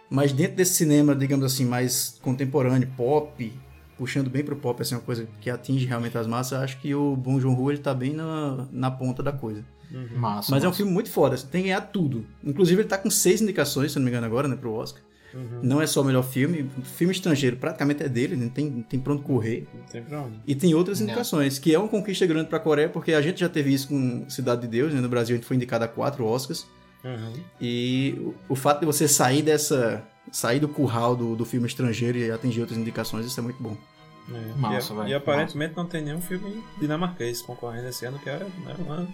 Mas 0.09 0.31
dentro 0.31 0.55
desse 0.55 0.73
cinema, 0.75 1.15
digamos 1.15 1.45
assim, 1.45 1.65
mais 1.65 2.19
contemporâneo, 2.21 2.87
pop, 2.95 3.53
puxando 3.97 4.29
bem 4.29 4.43
pro 4.43 4.55
pop, 4.55 4.81
assim, 4.81 4.95
uma 4.95 5.01
coisa 5.01 5.27
que 5.41 5.49
atinge 5.49 5.85
realmente 5.85 6.17
as 6.17 6.27
massas, 6.27 6.51
eu 6.51 6.63
acho 6.63 6.79
que 6.79 6.93
o 6.93 7.15
Bong 7.15 7.39
Joon-ho, 7.39 7.71
ele 7.71 7.79
tá 7.79 7.93
bem 7.93 8.13
na, 8.13 8.67
na 8.71 8.91
ponta 8.91 9.23
da 9.23 9.31
coisa. 9.31 9.63
Massa. 10.15 10.51
Mas 10.51 10.63
é 10.63 10.67
um 10.67 10.69
massa. 10.69 10.77
filme 10.77 10.91
muito 10.91 11.09
foda, 11.09 11.35
assim, 11.35 11.47
tem 11.47 11.63
que 11.63 11.67
ganhar 11.67 11.81
tudo. 11.81 12.25
Inclusive 12.43 12.81
ele 12.81 12.89
tá 12.89 12.97
com 12.97 13.09
seis 13.09 13.41
indicações, 13.41 13.91
se 13.91 13.97
eu 13.97 14.01
não 14.01 14.05
me 14.05 14.11
engano 14.11 14.25
agora, 14.25 14.47
né, 14.47 14.55
pro 14.55 14.73
Oscar. 14.73 15.01
Não 15.63 15.81
é 15.81 15.87
só 15.87 16.01
o 16.01 16.05
melhor 16.05 16.23
filme, 16.23 16.69
filme 16.83 17.11
estrangeiro 17.11 17.57
praticamente 17.57 18.03
é 18.03 18.09
dele, 18.09 18.35
não 18.35 18.49
tem, 18.49 18.69
não 18.69 18.83
tem 18.83 18.99
pra 18.99 19.13
onde 19.13 19.23
correr. 19.23 19.67
Não 19.73 19.81
tem 19.83 20.03
pra 20.03 20.21
onde. 20.21 20.39
E 20.45 20.53
tem 20.53 20.73
outras 20.75 21.01
indicações, 21.01 21.57
que 21.57 21.73
é 21.73 21.79
uma 21.79 21.87
conquista 21.87 22.25
grande 22.25 22.49
pra 22.49 22.59
Coreia, 22.59 22.87
porque 22.87 23.13
a 23.13 23.21
gente 23.21 23.39
já 23.39 23.49
teve 23.49 23.73
isso 23.73 23.87
com 23.87 24.29
Cidade 24.29 24.61
de 24.61 24.67
Deus, 24.67 24.93
né? 24.93 25.01
No 25.01 25.09
Brasil 25.09 25.35
a 25.35 25.37
gente 25.37 25.47
foi 25.47 25.57
indicado 25.57 25.83
a 25.83 25.87
quatro 25.87 26.25
Oscars. 26.25 26.67
Uhum. 27.03 27.33
E 27.59 28.15
o, 28.19 28.35
o 28.49 28.55
fato 28.55 28.79
de 28.81 28.85
você 28.85 29.07
sair 29.07 29.41
dessa. 29.41 30.03
sair 30.31 30.59
do 30.59 30.67
curral 30.69 31.15
do, 31.15 31.35
do 31.35 31.45
filme 31.45 31.67
estrangeiro 31.67 32.17
e 32.17 32.31
atingir 32.31 32.61
outras 32.61 32.77
indicações, 32.79 33.25
isso 33.25 33.39
é 33.39 33.43
muito 33.43 33.61
bom. 33.61 33.75
É. 34.33 34.57
Massa, 34.57 34.93
e, 35.05 35.09
e 35.09 35.13
aparentemente 35.13 35.75
não 35.75 35.85
tem 35.85 36.01
nenhum 36.01 36.21
filme 36.21 36.63
dinamarquês 36.79 37.41
concorrendo 37.41 37.89
esse 37.89 38.05
ano, 38.05 38.17
que 38.19 38.29
é 38.29 38.37
né, 38.37 38.75
uma, 38.79 39.07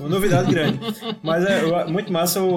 uma 0.00 0.08
novidade 0.08 0.50
grande. 0.50 0.80
Mas 1.22 1.44
é 1.44 1.84
muito 1.86 2.12
massa 2.12 2.42
o. 2.42 2.48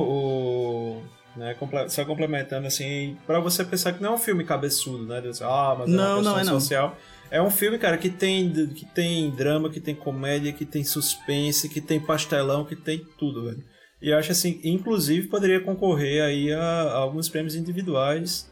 o- 0.97 1.03
né, 1.35 1.55
só 1.89 2.03
complementando 2.03 2.65
assim, 2.65 3.15
pra 3.27 3.39
você 3.39 3.63
pensar 3.63 3.93
que 3.93 4.01
não 4.01 4.13
é 4.13 4.15
um 4.15 4.17
filme 4.17 4.43
cabeçudo, 4.43 5.05
né? 5.05 5.21
Ah, 5.43 5.75
mas 5.77 5.87
é 5.87 5.91
Não, 5.93 6.03
uma 6.03 6.21
não 6.23 6.33
questão 6.33 6.39
é 6.39 6.43
não. 6.43 6.59
social. 6.59 6.97
É 7.31 7.39
um 7.39 7.51
filme, 7.51 7.77
cara, 7.77 7.97
que 7.99 8.09
tem, 8.09 8.51
que 8.69 8.83
tem 8.87 9.29
drama, 9.29 9.69
que 9.69 9.79
tem 9.79 9.93
comédia, 9.93 10.51
que 10.51 10.65
tem 10.65 10.83
suspense, 10.83 11.69
que 11.69 11.79
tem 11.79 11.99
pastelão, 11.99 12.65
que 12.65 12.75
tem 12.75 13.05
tudo, 13.17 13.45
velho. 13.45 13.63
E 14.01 14.09
eu 14.09 14.17
acho 14.17 14.31
assim, 14.31 14.59
inclusive 14.63 15.27
poderia 15.27 15.59
concorrer 15.59 16.23
aí 16.23 16.53
a, 16.53 16.61
a 16.61 16.93
alguns 16.97 17.27
prêmios 17.27 17.53
individuais 17.55 18.49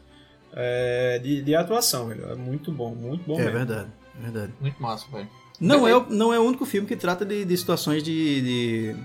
é, 0.52 1.18
de, 1.22 1.40
de 1.42 1.54
atuação, 1.54 2.08
velho. 2.08 2.30
É 2.30 2.34
muito 2.34 2.70
bom, 2.70 2.94
muito 2.94 3.24
bom 3.26 3.34
é 3.34 3.38
mesmo. 3.44 3.52
verdade, 3.52 3.88
é 4.18 4.22
verdade. 4.22 4.52
Muito 4.60 4.82
massa, 4.82 5.06
velho. 5.10 5.28
Não 5.60 5.88
é, 5.88 5.96
o- 5.96 6.06
não 6.10 6.32
é 6.32 6.38
o 6.38 6.42
único 6.42 6.64
filme 6.66 6.86
que 6.86 6.94
trata 6.96 7.24
de, 7.24 7.44
de 7.44 7.56
situações 7.56 8.02
de, 8.02 8.42
de- 8.42 8.96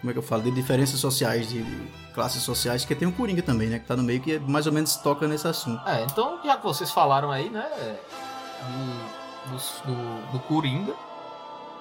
Como 0.00 0.10
é 0.10 0.12
que 0.12 0.18
eu 0.18 0.22
falo? 0.22 0.42
De 0.42 0.50
diferenças 0.50 1.00
sociais, 1.00 1.48
de, 1.48 1.62
de 1.62 1.88
classes 2.14 2.42
sociais, 2.42 2.84
que 2.84 2.94
tem 2.94 3.08
o 3.08 3.12
Coringa 3.12 3.42
também, 3.42 3.68
né? 3.68 3.78
Que 3.78 3.86
tá 3.86 3.96
no 3.96 4.02
meio 4.02 4.20
que 4.20 4.38
mais 4.38 4.66
ou 4.66 4.72
menos 4.72 4.96
toca 4.96 5.26
nesse 5.26 5.48
assunto. 5.48 5.80
É, 5.88 6.04
então, 6.04 6.38
já 6.44 6.56
que 6.58 6.62
vocês 6.64 6.90
falaram 6.90 7.30
aí, 7.32 7.48
né, 7.50 7.66
do, 9.46 9.56
do, 9.92 10.32
do 10.32 10.38
Coringa, 10.40 10.92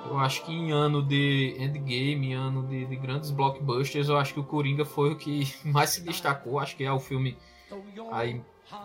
eu 0.05 0.17
acho 0.17 0.45
que 0.45 0.51
em 0.51 0.71
ano 0.71 1.01
de 1.01 1.55
Endgame, 1.59 2.27
em 2.27 2.33
ano 2.33 2.67
de, 2.67 2.85
de 2.85 2.95
grandes 2.95 3.31
blockbusters, 3.31 4.09
eu 4.09 4.17
acho 4.17 4.33
que 4.33 4.39
o 4.39 4.43
Coringa 4.43 4.85
foi 4.85 5.11
o 5.11 5.15
que 5.15 5.53
mais 5.65 5.91
se 5.91 6.01
destacou. 6.01 6.59
Acho 6.59 6.75
que 6.75 6.83
é 6.83 6.91
o 6.91 6.99
filme 6.99 7.37
aí 8.11 8.41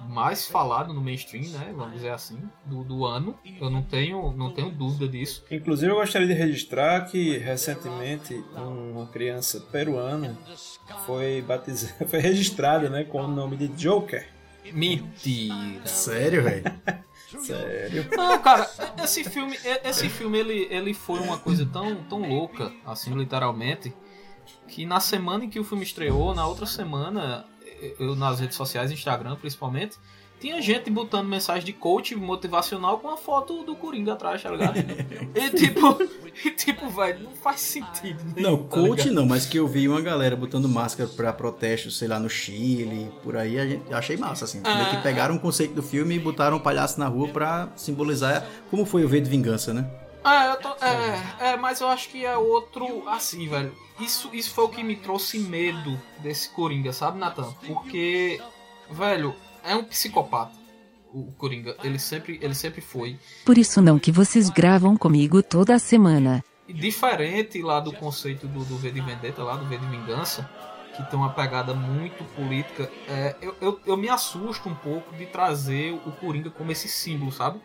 mais 0.09 0.49
falado 0.49 0.93
no 0.95 1.01
mainstream, 1.01 1.51
né, 1.51 1.73
vamos 1.77 1.95
dizer 1.95 2.11
assim, 2.11 2.39
do, 2.65 2.83
do 2.85 3.05
ano. 3.05 3.39
Eu 3.61 3.69
não 3.69 3.83
tenho, 3.83 4.33
não 4.33 4.51
tenho 4.51 4.71
dúvida 4.71 5.07
disso. 5.07 5.45
Inclusive, 5.51 5.93
eu 5.93 5.97
gostaria 5.97 6.27
de 6.27 6.33
registrar 6.33 7.03
que 7.03 7.37
recentemente 7.39 8.35
uma 8.57 9.07
criança 9.07 9.61
peruana 9.61 10.39
foi 11.05 11.43
batizada, 11.43 12.05
foi 12.09 12.21
registrada, 12.21 12.89
né, 12.89 13.05
com 13.05 13.23
o 13.23 13.29
nome 13.29 13.57
de 13.57 13.69
Joker. 13.69 14.27
Mentira. 14.73 15.87
Sério, 15.87 16.43
velho? 16.43 16.65
Sério? 17.41 18.07
Não, 18.17 18.39
cara, 18.41 18.69
esse 19.03 19.25
filme, 19.25 19.59
esse 19.85 20.09
filme 20.09 20.39
ele, 20.39 20.67
ele 20.71 20.95
foi 20.95 21.21
uma 21.21 21.39
coisa 21.39 21.67
tão, 21.67 21.97
tão 22.05 22.29
louca, 22.29 22.73
assim, 22.87 23.15
literalmente, 23.15 23.95
que 24.69 24.85
na 24.87 25.01
semana 25.01 25.45
em 25.45 25.51
que 25.51 25.59
o 25.59 25.65
filme 25.65 25.85
estreou, 25.85 26.35
na 26.35 26.47
outra 26.47 26.67
semana, 26.67 27.47
eu 27.99 28.15
nas 28.15 28.41
redes 28.41 28.57
sociais, 28.57 28.91
Instagram 28.91 29.37
principalmente, 29.37 29.97
tinha 30.41 30.61
gente 30.61 30.91
botando 30.91 31.27
mensagem 31.27 31.65
de 31.65 31.73
coach 31.73 32.15
motivacional 32.15 32.99
com 32.99 33.09
a 33.09 33.17
foto 33.17 33.63
do 33.65 33.75
Coringa 33.75 34.13
atrás, 34.13 34.43
tá 34.43 34.51
ligado? 34.51 34.75
E 35.35 35.51
tipo, 35.51 35.99
e, 36.45 36.51
tipo, 36.51 36.89
velho, 36.91 37.25
não 37.25 37.33
faz 37.33 37.61
sentido. 37.61 38.23
nenhum, 38.37 38.51
Não, 38.51 38.57
tá 38.63 38.69
coach 38.77 38.99
ligado? 39.05 39.15
não, 39.15 39.27
mas 39.27 39.47
que 39.47 39.59
eu 39.59 39.67
vi 39.67 39.89
uma 39.89 40.01
galera 40.01 40.37
botando 40.37 40.69
máscara 40.69 41.09
pra 41.09 41.33
protestos, 41.33 41.97
sei 41.99 42.07
lá, 42.09 42.21
no 42.21 42.29
Chile, 42.29 43.11
por 43.23 43.37
aí, 43.37 43.59
a 43.59 43.67
gente, 43.67 43.93
achei 43.93 44.17
massa, 44.17 44.45
assim. 44.45 44.61
Meio 44.61 44.91
que 44.91 44.97
Ah. 44.97 45.01
pegaram 45.03 45.35
o 45.37 45.41
conceito 45.41 45.75
do 45.75 45.83
filme 45.83 46.15
e 46.17 46.19
botaram 46.19 46.57
um 46.59 46.61
palhaço 46.61 47.01
na 47.01 47.09
rua 47.09 47.29
pra 47.29 47.69
simbolizar 47.77 48.47
como 48.71 48.85
foi 48.85 49.05
o 49.05 49.09
V 49.09 49.21
de 49.21 49.31
Vingança, 49.31 49.73
né? 49.75 49.89
É, 50.25 50.51
eu 50.53 50.57
tô, 50.57 50.69
é, 50.85 51.51
é, 51.53 51.57
mas 51.57 51.81
eu 51.81 51.89
acho 51.89 52.09
que 52.09 52.25
é 52.25 52.37
outro. 52.37 53.07
Assim, 53.09 53.47
velho. 53.49 53.75
Isso, 54.01 54.31
isso 54.33 54.51
foi 54.55 54.65
o 54.65 54.69
que 54.69 54.83
me 54.83 54.97
trouxe 54.97 55.39
medo 55.39 56.01
desse 56.21 56.49
Coringa, 56.49 56.93
sabe, 56.93 57.19
Nathan? 57.19 57.53
Porque, 57.67 58.41
velho, 58.91 59.35
é 59.65 59.75
um 59.75 59.85
psicopata. 59.85 60.53
O 61.13 61.33
Coringa, 61.39 61.77
ele 61.85 61.99
sempre, 61.99 62.39
ele 62.43 62.55
sempre 62.55 62.81
foi. 62.81 63.19
Por 63.45 63.57
isso 63.57 63.81
não 63.81 63.99
que 63.99 64.11
vocês 64.11 64.51
gravam 64.51 64.97
comigo 64.97 65.43
toda 65.43 65.79
semana. 65.79 66.45
Diferente 66.69 67.63
lá 67.63 67.79
do 67.79 67.93
conceito 67.93 68.49
do, 68.49 68.65
do 68.65 68.77
V 68.77 68.91
de 68.91 69.01
Vendetta, 69.01 69.43
lá 69.45 69.55
do 69.55 69.65
V 69.67 69.79
de 69.79 69.87
Vingança, 69.87 70.49
que 70.97 71.03
tem 71.09 71.19
uma 71.19 71.31
pegada 71.33 71.73
muito 71.73 72.25
política, 72.35 72.91
é, 73.09 73.37
eu, 73.41 73.55
eu, 73.61 73.81
eu 73.87 73.97
me 73.97 74.09
assusto 74.09 74.69
um 74.69 74.75
pouco 74.75 75.15
de 75.15 75.27
trazer 75.27 75.93
o 76.05 76.11
Coringa 76.13 76.51
como 76.51 76.73
esse 76.73 76.89
símbolo, 76.89 77.31
sabe? 77.31 77.61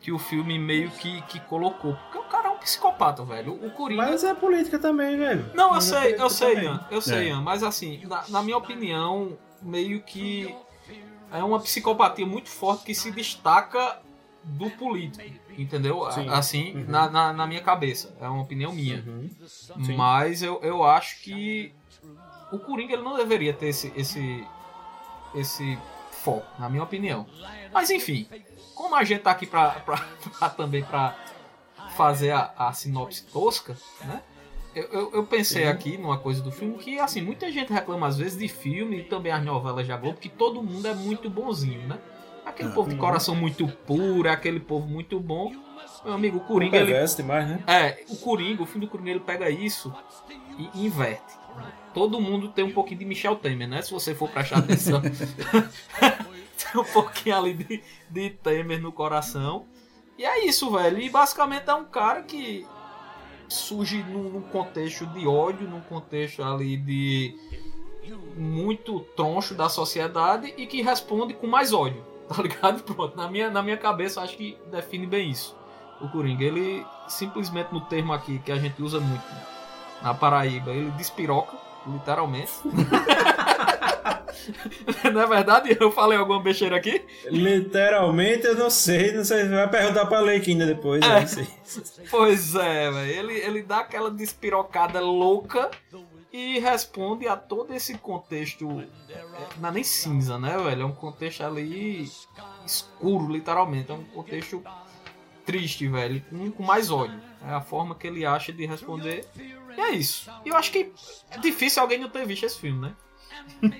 Que 0.00 0.10
o 0.10 0.18
filme 0.18 0.58
meio 0.58 0.90
que, 0.90 1.20
que 1.22 1.38
colocou. 1.40 1.94
Porque 1.94 2.18
o 2.18 2.24
cara 2.24 2.48
é 2.48 2.50
um 2.52 2.58
psicopata, 2.58 3.24
velho. 3.24 3.54
O 3.64 3.70
Coringa. 3.70 4.06
Mas 4.06 4.24
é 4.24 4.34
política 4.34 4.78
também, 4.78 5.16
velho. 5.16 5.50
Não, 5.54 5.68
eu 5.68 5.74
Mas 5.74 5.86
é 5.86 5.90
sei, 5.90 6.00
política 6.00 6.22
eu 6.22 6.30
sei, 6.30 6.54
também. 6.54 6.64
Ian, 6.68 6.86
eu 6.90 7.00
sei, 7.00 7.18
É. 7.18 7.28
Ian, 7.28 7.40
mas 7.42 7.62
assim, 7.62 8.00
na, 8.06 8.24
na 8.28 8.42
minha 8.42 8.56
opinião, 8.56 9.36
meio 9.60 10.00
que 10.02 10.54
é 11.32 11.42
uma 11.42 11.60
psicopatia 11.60 12.26
muito 12.26 12.48
forte 12.48 12.84
que 12.84 12.94
se 12.94 13.10
destaca 13.10 14.00
do 14.44 14.70
político, 14.70 15.24
entendeu? 15.58 16.10
Sim. 16.12 16.28
Assim, 16.28 16.74
Uhum. 16.76 16.84
na, 16.88 17.10
na, 17.10 17.32
na 17.32 17.46
minha 17.46 17.60
cabeça, 17.60 18.14
é 18.20 18.28
uma 18.28 18.42
opinião 18.42 18.72
minha. 18.72 19.04
Uhum. 19.06 19.30
Mas 19.96 20.42
eu, 20.42 20.60
eu 20.62 20.84
acho 20.84 21.20
que 21.20 21.72
o 22.50 22.58
Coringa 22.58 22.94
ele 22.94 23.02
não 23.02 23.16
deveria 23.16 23.52
ter 23.52 23.66
esse, 23.68 23.92
esse, 23.94 24.46
esse 25.34 25.78
foco, 26.22 26.46
na 26.58 26.68
minha 26.68 26.82
opinião. 26.82 27.26
Mas 27.72 27.90
enfim, 27.90 28.26
como 28.74 28.94
a 28.94 29.04
gente 29.04 29.20
tá 29.22 29.30
aqui 29.32 29.46
pra, 29.46 29.70
pra, 29.80 29.96
pra 30.38 30.48
também 30.48 30.82
pra 30.82 31.14
fazer 31.96 32.30
a, 32.30 32.52
a 32.56 32.72
sinopse 32.72 33.24
tosca, 33.26 33.76
né? 34.04 34.22
Eu, 34.74 34.84
eu, 34.84 35.10
eu 35.14 35.24
pensei 35.24 35.66
aqui 35.66 35.96
numa 35.96 36.18
coisa 36.18 36.42
do 36.42 36.52
filme 36.52 36.76
que, 36.78 36.98
assim, 36.98 37.20
muita 37.20 37.50
gente 37.50 37.72
reclama 37.72 38.06
às 38.06 38.18
vezes 38.18 38.38
de 38.38 38.48
filme 38.48 38.98
e 38.98 39.04
também 39.04 39.32
as 39.32 39.44
novelas 39.44 39.86
da 39.86 39.96
Globo, 39.96 40.18
que 40.18 40.28
todo 40.28 40.62
mundo 40.62 40.86
é 40.86 40.94
muito 40.94 41.28
bonzinho, 41.28 41.86
né? 41.88 41.98
Aquele 42.44 42.70
povo 42.70 42.88
de 42.88 42.96
coração 42.96 43.34
muito 43.34 43.68
puro, 43.68 44.28
aquele 44.30 44.60
povo 44.60 44.86
muito 44.86 45.20
bom. 45.20 45.52
Meu 46.04 46.14
amigo, 46.14 46.38
o 46.38 46.40
Coringa, 46.40 46.78
ele, 46.78 47.06
demais, 47.06 47.48
né? 47.48 47.62
é, 47.66 48.04
o 48.08 48.16
Coringa, 48.16 48.62
o 48.62 48.66
filme 48.66 48.86
do 48.86 48.90
Coringa, 48.90 49.10
ele 49.10 49.20
pega 49.20 49.50
isso 49.50 49.92
e 50.56 50.86
inverte. 50.86 51.36
Todo 51.92 52.20
mundo 52.20 52.48
tem 52.48 52.64
um 52.64 52.70
pouquinho 52.70 53.00
de 53.00 53.04
Michel 53.04 53.36
Temer, 53.36 53.68
né? 53.68 53.82
Se 53.82 53.90
você 53.90 54.14
for 54.14 54.30
prestar 54.30 54.58
atenção. 54.58 55.02
tem 56.72 56.80
um 56.80 56.84
pouquinho 56.84 57.36
ali 57.36 57.54
de, 57.54 57.82
de 58.08 58.30
Temer 58.30 58.80
no 58.80 58.92
coração. 58.92 59.66
E 60.16 60.24
é 60.24 60.46
isso, 60.46 60.70
velho. 60.70 61.00
E 61.00 61.08
basicamente 61.08 61.68
é 61.68 61.74
um 61.74 61.84
cara 61.84 62.22
que 62.22 62.66
surge 63.48 64.02
num, 64.02 64.40
contexto 64.42 65.06
de 65.06 65.26
ódio, 65.26 65.68
num 65.68 65.80
contexto 65.80 66.42
ali 66.42 66.76
de 66.76 67.34
muito 68.36 69.00
troncho 69.16 69.54
da 69.54 69.68
sociedade 69.68 70.54
e 70.56 70.66
que 70.66 70.82
responde 70.82 71.34
com 71.34 71.46
mais 71.46 71.72
ódio, 71.72 72.04
tá 72.28 72.42
ligado? 72.42 72.82
Pronto, 72.82 73.16
na 73.16 73.30
minha, 73.30 73.50
na 73.50 73.62
minha 73.62 73.76
cabeça 73.76 74.20
acho 74.20 74.36
que 74.36 74.56
define 74.70 75.06
bem 75.06 75.30
isso. 75.30 75.56
O 76.00 76.08
Coringa, 76.08 76.44
ele 76.44 76.86
simplesmente 77.08 77.72
no 77.72 77.80
termo 77.80 78.12
aqui 78.12 78.38
que 78.38 78.52
a 78.52 78.56
gente 78.56 78.80
usa 78.80 79.00
muito 79.00 79.24
na 80.00 80.14
Paraíba, 80.14 80.70
ele 80.70 80.90
despiroca, 80.92 81.56
literalmente. 81.86 82.52
Não 85.12 85.20
é 85.22 85.26
verdade? 85.26 85.76
Eu 85.78 85.90
falei 85.90 86.18
alguma 86.18 86.42
besteira 86.42 86.76
aqui? 86.76 87.02
Literalmente, 87.26 88.46
eu 88.46 88.56
não 88.56 88.70
sei. 88.70 89.12
Não 89.12 89.24
sei. 89.24 89.48
Vai 89.48 89.68
perguntar 89.68 90.06
pra 90.06 90.20
Leiquinda 90.20 90.66
depois. 90.66 91.02
É. 91.04 91.26
Sei. 91.26 91.46
Pois 92.10 92.54
é, 92.54 92.90
velho. 92.90 93.10
Ele, 93.10 93.34
ele 93.38 93.62
dá 93.62 93.80
aquela 93.80 94.10
despirocada 94.10 95.00
louca 95.00 95.70
e 96.32 96.58
responde 96.58 97.28
a 97.28 97.36
todo 97.36 97.74
esse 97.74 97.96
contexto. 97.98 98.82
é, 99.10 99.22
Não 99.58 99.68
é 99.68 99.72
nem 99.72 99.84
cinza, 99.84 100.38
né, 100.38 100.56
velho? 100.56 100.82
É 100.82 100.84
um 100.86 100.92
contexto 100.92 101.42
ali 101.42 102.10
escuro, 102.64 103.30
literalmente. 103.30 103.90
É 103.90 103.94
um 103.94 104.04
contexto 104.04 104.62
triste, 105.44 105.86
velho. 105.88 106.22
Com, 106.30 106.50
com 106.50 106.62
mais 106.62 106.90
ódio. 106.90 107.20
É 107.46 107.52
a 107.52 107.60
forma 107.60 107.94
que 107.94 108.06
ele 108.06 108.24
acha 108.24 108.52
de 108.52 108.64
responder. 108.66 109.26
E 109.76 109.80
é 109.80 109.90
isso. 109.90 110.30
E 110.44 110.48
eu 110.48 110.56
acho 110.56 110.72
que 110.72 110.92
é 111.30 111.38
difícil 111.38 111.82
alguém 111.82 111.98
não 111.98 112.08
ter 112.08 112.26
visto 112.26 112.44
esse 112.44 112.58
filme, 112.58 112.80
né? 112.80 112.94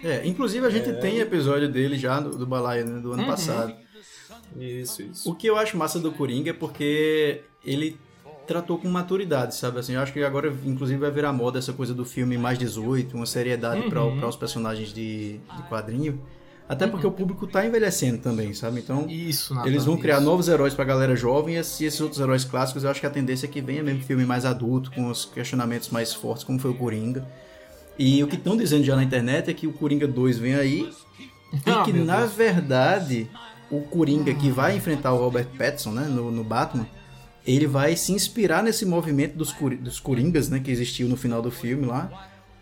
É, 0.02 0.26
inclusive 0.26 0.66
a 0.66 0.70
gente 0.70 0.92
tem 0.94 1.18
episódio 1.20 1.68
dele 1.68 1.96
já 1.96 2.20
do, 2.20 2.31
do 2.37 2.46
Balaio, 2.46 2.85
né, 2.87 3.00
do 3.00 3.12
ano 3.12 3.22
Uhum. 3.22 3.28
passado. 3.28 3.74
Isso, 4.57 5.02
isso. 5.02 5.31
O 5.31 5.35
que 5.35 5.46
eu 5.46 5.57
acho 5.57 5.76
massa 5.76 5.98
do 5.98 6.11
Coringa 6.12 6.50
é 6.50 6.52
porque 6.52 7.42
ele 7.64 7.98
tratou 8.46 8.78
com 8.78 8.88
maturidade, 8.88 9.54
sabe? 9.54 9.78
Assim, 9.78 9.92
eu 9.94 10.00
acho 10.00 10.12
que 10.12 10.22
agora, 10.24 10.52
inclusive, 10.64 10.98
vai 10.98 11.11
virar 11.11 11.33
moda 11.33 11.59
essa 11.59 11.72
coisa 11.72 11.92
do 11.92 12.04
filme 12.04 12.38
mais 12.38 12.59
18, 12.59 13.14
uma 13.16 13.26
seriedade 13.26 13.83
Uhum. 13.83 13.90
para 14.18 14.26
os 14.28 14.37
personagens 14.37 14.88
de, 14.92 15.38
de 15.38 15.62
quadrinho. 15.68 16.20
Até 16.68 16.87
porque 16.87 17.07
o 17.07 17.11
público 17.11 17.46
tá 17.46 17.64
envelhecendo 17.64 18.18
também, 18.18 18.52
sabe? 18.52 18.81
Então, 18.81 19.07
Isso, 19.09 19.54
Nathan, 19.54 19.68
eles 19.68 19.85
vão 19.87 19.96
criar 19.96 20.16
isso. 20.16 20.24
novos 20.24 20.48
heróis 20.48 20.74
pra 20.74 20.85
galera 20.85 21.16
jovem 21.16 21.54
e 21.54 21.59
esses 21.59 21.81
esses 21.81 22.00
outros 22.00 22.20
heróis 22.20 22.44
clássicos, 22.44 22.85
eu 22.85 22.90
acho 22.90 23.00
que 23.00 23.07
a 23.07 23.11
tendência 23.11 23.46
é 23.46 23.48
que 23.48 23.61
venha 23.62 23.83
mesmo 23.83 24.02
filme 24.02 24.24
mais 24.26 24.44
adulto, 24.44 24.90
com 24.92 25.09
os 25.11 25.24
questionamentos 25.24 25.88
mais 25.88 26.12
fortes, 26.12 26.44
como 26.44 26.59
foi 26.59 26.70
o 26.70 26.74
Coringa. 26.74 27.26
E 27.98 28.22
o 28.22 28.28
que 28.28 28.37
estão 28.37 28.56
dizendo 28.56 28.84
já 28.84 28.94
na 28.94 29.02
internet 29.02 29.50
é 29.50 29.54
que 29.54 29.66
o 29.66 29.72
Coringa 29.72 30.06
2 30.06 30.38
vem 30.38 30.54
aí 30.54 30.90
e 31.52 31.70
Ah, 31.70 31.82
que, 31.82 31.92
na 31.92 32.26
verdade, 32.26 33.28
o 33.70 33.80
Coringa 33.80 34.32
que 34.34 34.50
vai 34.50 34.76
enfrentar 34.76 35.12
o 35.12 35.18
Robert 35.18 35.46
Pattinson, 35.56 35.90
né, 35.92 36.04
no, 36.04 36.30
no 36.30 36.44
Batman, 36.44 36.87
ele 37.46 37.66
vai 37.66 37.96
se 37.96 38.12
inspirar 38.12 38.62
nesse 38.62 38.84
movimento 38.84 39.37
dos, 39.37 39.54
dos 39.80 39.98
Coringas, 39.98 40.48
né, 40.48 40.61
que 40.61 40.70
existiu 40.70 41.08
no 41.08 41.16
final 41.16 41.40
do 41.40 41.50
filme 41.50 41.87
lá, 41.87 42.11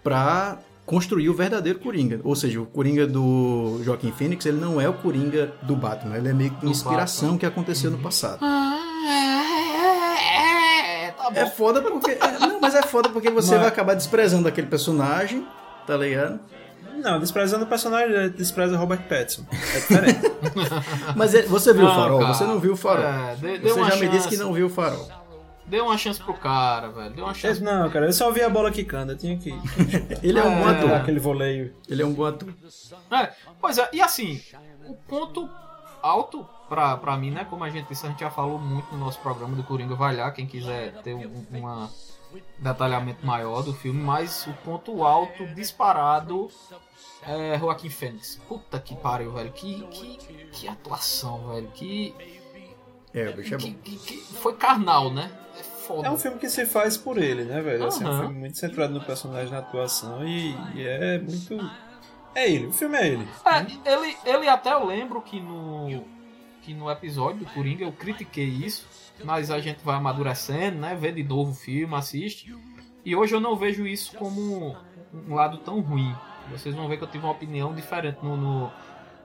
pra 0.03 0.59
construir 0.87 1.29
o 1.29 1.35
verdadeiro 1.35 1.81
Coringa. 1.81 2.21
Ou 2.23 2.37
seja, 2.37 2.61
o 2.61 2.67
Coringa 2.67 3.07
do 3.07 3.81
Joaquim 3.85 4.13
Phoenix, 4.13 4.47
ele 4.47 4.59
não 4.59 4.81
é 4.81 4.89
o 4.89 4.95
Coringa 4.95 5.53
do 5.63 5.75
Batman, 5.75 6.17
ele 6.17 6.29
é 6.29 6.33
meio 6.33 6.51
que 6.53 6.65
uma 6.65 6.71
inspiração 6.71 7.37
que 7.37 7.45
aconteceu 7.45 7.91
no 7.91 7.99
passado. 7.99 8.45
É, 8.45 9.36
tá 11.29 11.31
bom. 11.35 11.41
É 11.41 11.47
foda 11.47 11.83
porque... 11.83 12.11
é, 12.13 12.39
não, 12.41 12.61
mas 12.61 12.75
é 12.75 12.83
foda 12.83 13.09
porque 13.09 13.31
você 13.31 13.53
Mas- 13.53 13.61
vai 13.61 13.69
acabar 13.69 13.95
desprezando 13.95 14.49
aquele 14.49 14.67
personagem, 14.67 15.47
tá 15.87 15.97
ligado? 15.97 16.41
Não, 16.97 17.21
desprezando 17.21 17.65
o 17.65 17.69
personagem, 17.69 18.11
ele 18.11 18.31
despreza 18.31 18.77
Robert 18.77 19.03
Pattinson. 19.07 19.45
É 19.53 19.79
diferente. 19.81 20.21
Mas 21.15 21.35
é- 21.35 21.43
você 21.43 21.73
viu 21.75 21.85
o 21.85 21.89
Não, 21.89 21.95
Farol? 21.95 22.21
cara. 22.21 22.35
Você 22.35 22.45
não 22.45 22.59
viu 22.59 22.73
o 22.73 22.77
Farol. 22.77 23.05
É, 23.05 23.37
dê- 23.37 23.59
dê 23.59 23.69
você 23.69 23.85
já 23.85 23.97
me 23.97 24.09
disse 24.09 24.23
chance. 24.25 24.29
que 24.31 24.37
não 24.37 24.53
viu 24.53 24.67
o 24.67 24.71
Farol. 24.71 25.07
Dê 25.67 25.79
uma 25.81 25.99
chance 25.99 26.23
pro 26.23 26.33
cara, 26.33 26.89
velho. 26.89 27.11
Dê 27.11 27.21
uma 27.21 27.35
chance. 27.35 27.63
não, 27.63 27.91
cara, 27.91 28.07
eu 28.07 28.13
só 28.15 28.31
vi 28.31 28.41
a 28.41 28.49
bola 28.49 28.71
quicando, 28.71 29.13
eu 29.13 29.17
tinha 29.19 29.37
que 29.37 29.51
Ele 30.23 30.39
é 30.39 30.43
um 30.45 30.59
bom 30.61 30.69
É. 30.71 30.73
ator. 30.73 30.89
dar 30.89 30.97
aquele 30.99 31.21
voleio. 31.21 31.75
Ele 31.89 32.03
é 32.03 32.07
um 32.07 32.13
bom 32.15 32.25
ator. 32.25 32.49
É, 33.13 33.31
pois 33.61 33.77
é, 33.77 33.89
e 33.93 34.01
assim, 34.01 34.41
o 34.87 34.95
ponto 34.95 35.49
alto 36.03 36.49
pra, 36.69 36.97
pra 36.97 37.17
mim, 37.17 37.31
né? 37.31 37.45
Como 37.49 37.63
a 37.65 37.71
gente 37.71 37.89
disse, 37.89 38.07
a 38.07 38.11
gente 38.11 38.21
já 38.21 38.31
falou 38.31 38.59
muito 38.59 38.93
no 38.93 38.99
nosso 38.99 39.19
programa 39.21 39.55
do 39.57 39.63
Coringa 39.63 39.95
Vai 39.95 40.17
Lá, 40.17 40.31
quem 40.31 40.47
quiser 40.47 41.01
ter 41.03 41.15
um 41.15 41.47
uma 41.51 41.91
detalhamento 42.59 43.25
maior 43.25 43.63
do 43.63 43.73
filme, 43.73 44.01
mas 44.03 44.47
o 44.47 44.53
ponto 44.65 45.05
alto 45.05 45.47
disparado 45.55 46.51
é 47.23 47.59
Joaquim 47.59 47.89
Fênix. 47.89 48.41
Puta 48.49 48.79
que 48.79 48.95
pariu, 48.97 49.33
velho. 49.33 49.51
Que, 49.53 49.83
que, 49.87 50.17
que 50.53 50.69
atuação, 50.69 51.49
velho. 51.49 51.69
Que, 51.69 52.15
É, 53.15 53.31
o 53.31 53.37
bicho 53.37 53.55
é 53.55 53.59
bom. 53.59 53.65
que- 53.65 53.97
que- 53.97 54.17
foi 54.35 54.55
carnal, 54.55 55.11
né? 55.11 55.31
É 55.59 55.63
foda. 55.63 56.09
É 56.09 56.11
um 56.11 56.19
filme 56.19 56.39
que 56.39 56.51
se 56.51 56.67
faz 56.67 56.97
por 56.99 57.17
ele, 57.17 57.45
né, 57.45 57.63
velho? 57.63 57.87
Assim, 57.87 58.05
é 58.05 58.11
um 58.11 58.19
filme 58.21 58.35
muito 58.41 58.59
centrado 58.59 58.93
no 58.93 59.01
personagem, 59.01 59.51
na 59.51 59.59
atuação 59.61 60.27
e, 60.27 60.51
e 60.75 60.87
é 60.87 61.19
muito. 61.19 61.71
É 62.35 62.51
ele, 62.51 62.67
o 62.67 62.73
filme 62.73 62.99
é 62.99 63.09
ele. 63.09 63.27
É, 63.47 63.91
ele, 63.93 64.17
ele 64.27 64.49
até 64.49 64.75
eu 64.75 64.85
lembro 64.85 65.23
que 65.23 65.41
no, 65.41 66.05
que 66.67 66.75
no 66.75 66.91
episódio 66.91 67.45
do 67.45 67.53
Coringa 67.53 67.85
eu 67.85 67.93
critiquei 67.93 68.45
isso, 68.45 68.89
mas 69.25 69.53
a 69.53 69.61
gente 69.61 69.85
vai 69.85 69.95
amadurecendo, 69.95 70.79
né? 70.79 70.97
Vê 70.97 71.13
de 71.13 71.23
novo 71.23 71.53
o 71.53 71.55
filme, 71.55 71.95
assiste. 71.95 72.53
E 73.05 73.15
hoje 73.15 73.33
eu 73.37 73.41
não 73.41 73.55
vejo 73.55 73.87
isso 73.87 74.17
como 74.17 74.77
um 75.15 75.35
lado 75.35 75.59
tão 75.59 75.81
ruim. 75.81 76.13
Vocês 76.51 76.75
vão 76.75 76.89
ver 76.89 76.97
que 76.97 77.05
eu 77.05 77.09
tive 77.09 77.25
uma 77.25 77.33
opinião 77.33 77.73
diferente 77.73 78.19
no, 78.21 78.37
no, 78.37 78.73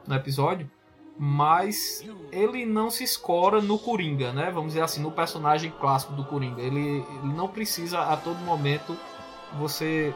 no 0.08 0.16
episódio. 0.16 0.70
Mas 1.18 2.08
ele 2.32 2.66
não 2.66 2.90
se 2.90 3.04
escora 3.04 3.60
no 3.60 3.78
Coringa, 3.78 4.32
né? 4.32 4.52
Vamos 4.52 4.70
dizer 4.70 4.84
assim, 4.84 5.02
no 5.02 5.12
personagem 5.12 5.72
clássico 5.72 6.14
do 6.14 6.24
Coringa. 6.24 6.62
Ele, 6.62 6.80
ele 6.80 7.34
não 7.36 7.48
precisa 7.48 8.02
a 8.02 8.16
todo 8.18 8.38
momento 8.40 8.96
você 9.60 10.14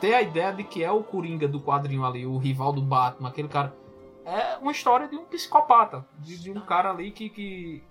ter 0.00 0.14
a 0.14 0.22
ideia 0.22 0.52
de 0.52 0.64
que 0.64 0.82
é 0.82 0.90
o 0.90 1.02
Coringa 1.02 1.46
do 1.46 1.60
quadrinho 1.60 2.04
ali, 2.04 2.26
o 2.26 2.38
rival 2.38 2.72
do 2.72 2.82
Batman, 2.82 3.28
aquele 3.28 3.48
cara. 3.48 3.74
É 4.28 4.58
uma 4.58 4.72
história 4.72 5.08
de 5.08 5.16
um 5.16 5.24
psicopata, 5.24 6.04
de, 6.18 6.38
de 6.38 6.50
um 6.50 6.60
cara 6.60 6.90
ali 6.90 7.10
que, 7.10 7.30
que, 7.30 7.82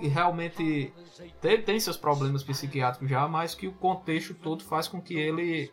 que 0.00 0.08
realmente 0.08 0.92
tem, 1.40 1.62
tem 1.62 1.80
seus 1.80 1.96
problemas 1.96 2.42
psiquiátricos 2.42 3.08
já, 3.08 3.26
mas 3.26 3.54
que 3.54 3.66
o 3.66 3.72
contexto 3.72 4.34
todo 4.34 4.62
faz 4.64 4.86
com 4.88 5.00
que 5.00 5.14
ele 5.14 5.72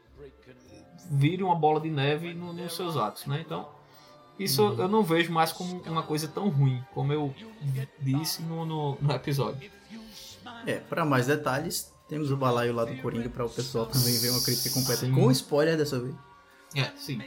vire 1.09 1.43
uma 1.43 1.55
bola 1.55 1.79
de 1.81 1.89
neve 1.89 2.33
no- 2.33 2.53
nos 2.53 2.75
seus 2.75 2.95
atos, 2.95 3.25
né? 3.25 3.41
Então, 3.45 3.67
isso 4.39 4.61
eu 4.77 4.87
não 4.87 5.03
vejo 5.03 5.31
mais 5.31 5.51
como 5.51 5.81
uma 5.81 6.03
coisa 6.03 6.27
tão 6.27 6.47
ruim, 6.49 6.81
como 6.93 7.11
eu 7.11 7.33
disse 7.99 8.41
no, 8.43 8.65
no, 8.65 8.97
no 9.01 9.11
episódio. 9.13 9.69
É, 10.65 10.75
pra 10.79 11.03
mais 11.05 11.27
detalhes, 11.27 11.93
temos 12.07 12.31
o 12.31 12.37
balaio 12.37 12.73
lá 12.73 12.85
do 12.85 12.95
Coringa 13.01 13.29
pra 13.29 13.45
o 13.45 13.49
pessoal 13.49 13.85
também 13.87 14.17
ver 14.19 14.29
uma 14.29 14.41
crítica 14.41 14.69
completa. 14.73 15.05
Sim. 15.05 15.11
Com 15.13 15.29
spoiler 15.31 15.75
dessa 15.77 15.99
vez. 15.99 16.15
É, 16.75 16.91
sim, 16.95 17.19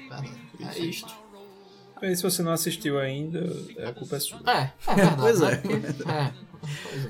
é 0.60 0.78
isto. 0.78 1.14
E 2.10 2.16
se 2.16 2.22
você 2.22 2.42
não 2.42 2.52
assistiu 2.52 2.98
ainda, 2.98 3.40
a 3.86 3.92
culpa 3.92 4.16
é 4.16 4.20
sua. 4.20 4.38
É, 4.46 4.70
é 4.86 4.94
verdade. 4.94 5.16
Pois 5.20 5.40
né? 5.40 5.60
é. 6.06 6.10
É. 6.12 6.32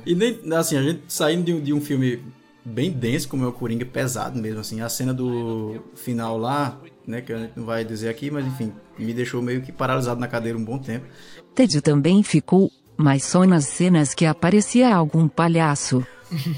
E 0.07 0.15
nem, 0.15 0.39
assim, 0.55 0.77
a 0.77 0.83
gente 0.83 1.03
saindo 1.09 1.45
de, 1.45 1.53
um- 1.53 1.61
de 1.61 1.73
um 1.73 1.81
filme 1.81 2.23
bem 2.65 2.91
denso, 2.91 3.29
como 3.29 3.45
é 3.45 3.47
o 3.49 3.53
Coringa, 3.53 3.85
pesado 3.85 4.39
mesmo, 4.41 4.61
assim. 4.61 4.81
A 4.81 4.89
cena 4.89 5.13
do 5.15 5.83
final 5.95 6.37
lá, 6.39 6.79
né, 7.07 7.21
que 7.21 7.33
a 7.33 7.39
gente 7.39 7.53
não 7.57 7.65
vai 7.65 7.85
dizer 7.85 8.09
aqui, 8.09 8.31
mas 8.31 8.47
enfim, 8.47 8.73
me 8.99 9.13
deixou 9.13 9.41
meio 9.43 9.61
que 9.63 9.71
paralisado 9.71 10.19
na 10.21 10.27
cadeira 10.27 10.57
um 10.59 10.65
bom 10.65 10.79
tempo. 10.79 11.07
Ted 11.55 11.81
também 11.83 12.23
ficou, 12.23 12.71
mas 12.97 13.23
só 13.25 13.45
nas 13.45 13.65
cenas 13.67 14.15
que 14.15 14.25
aparecia 14.27 14.95
algum 14.95 15.29
palhaço. 15.29 16.05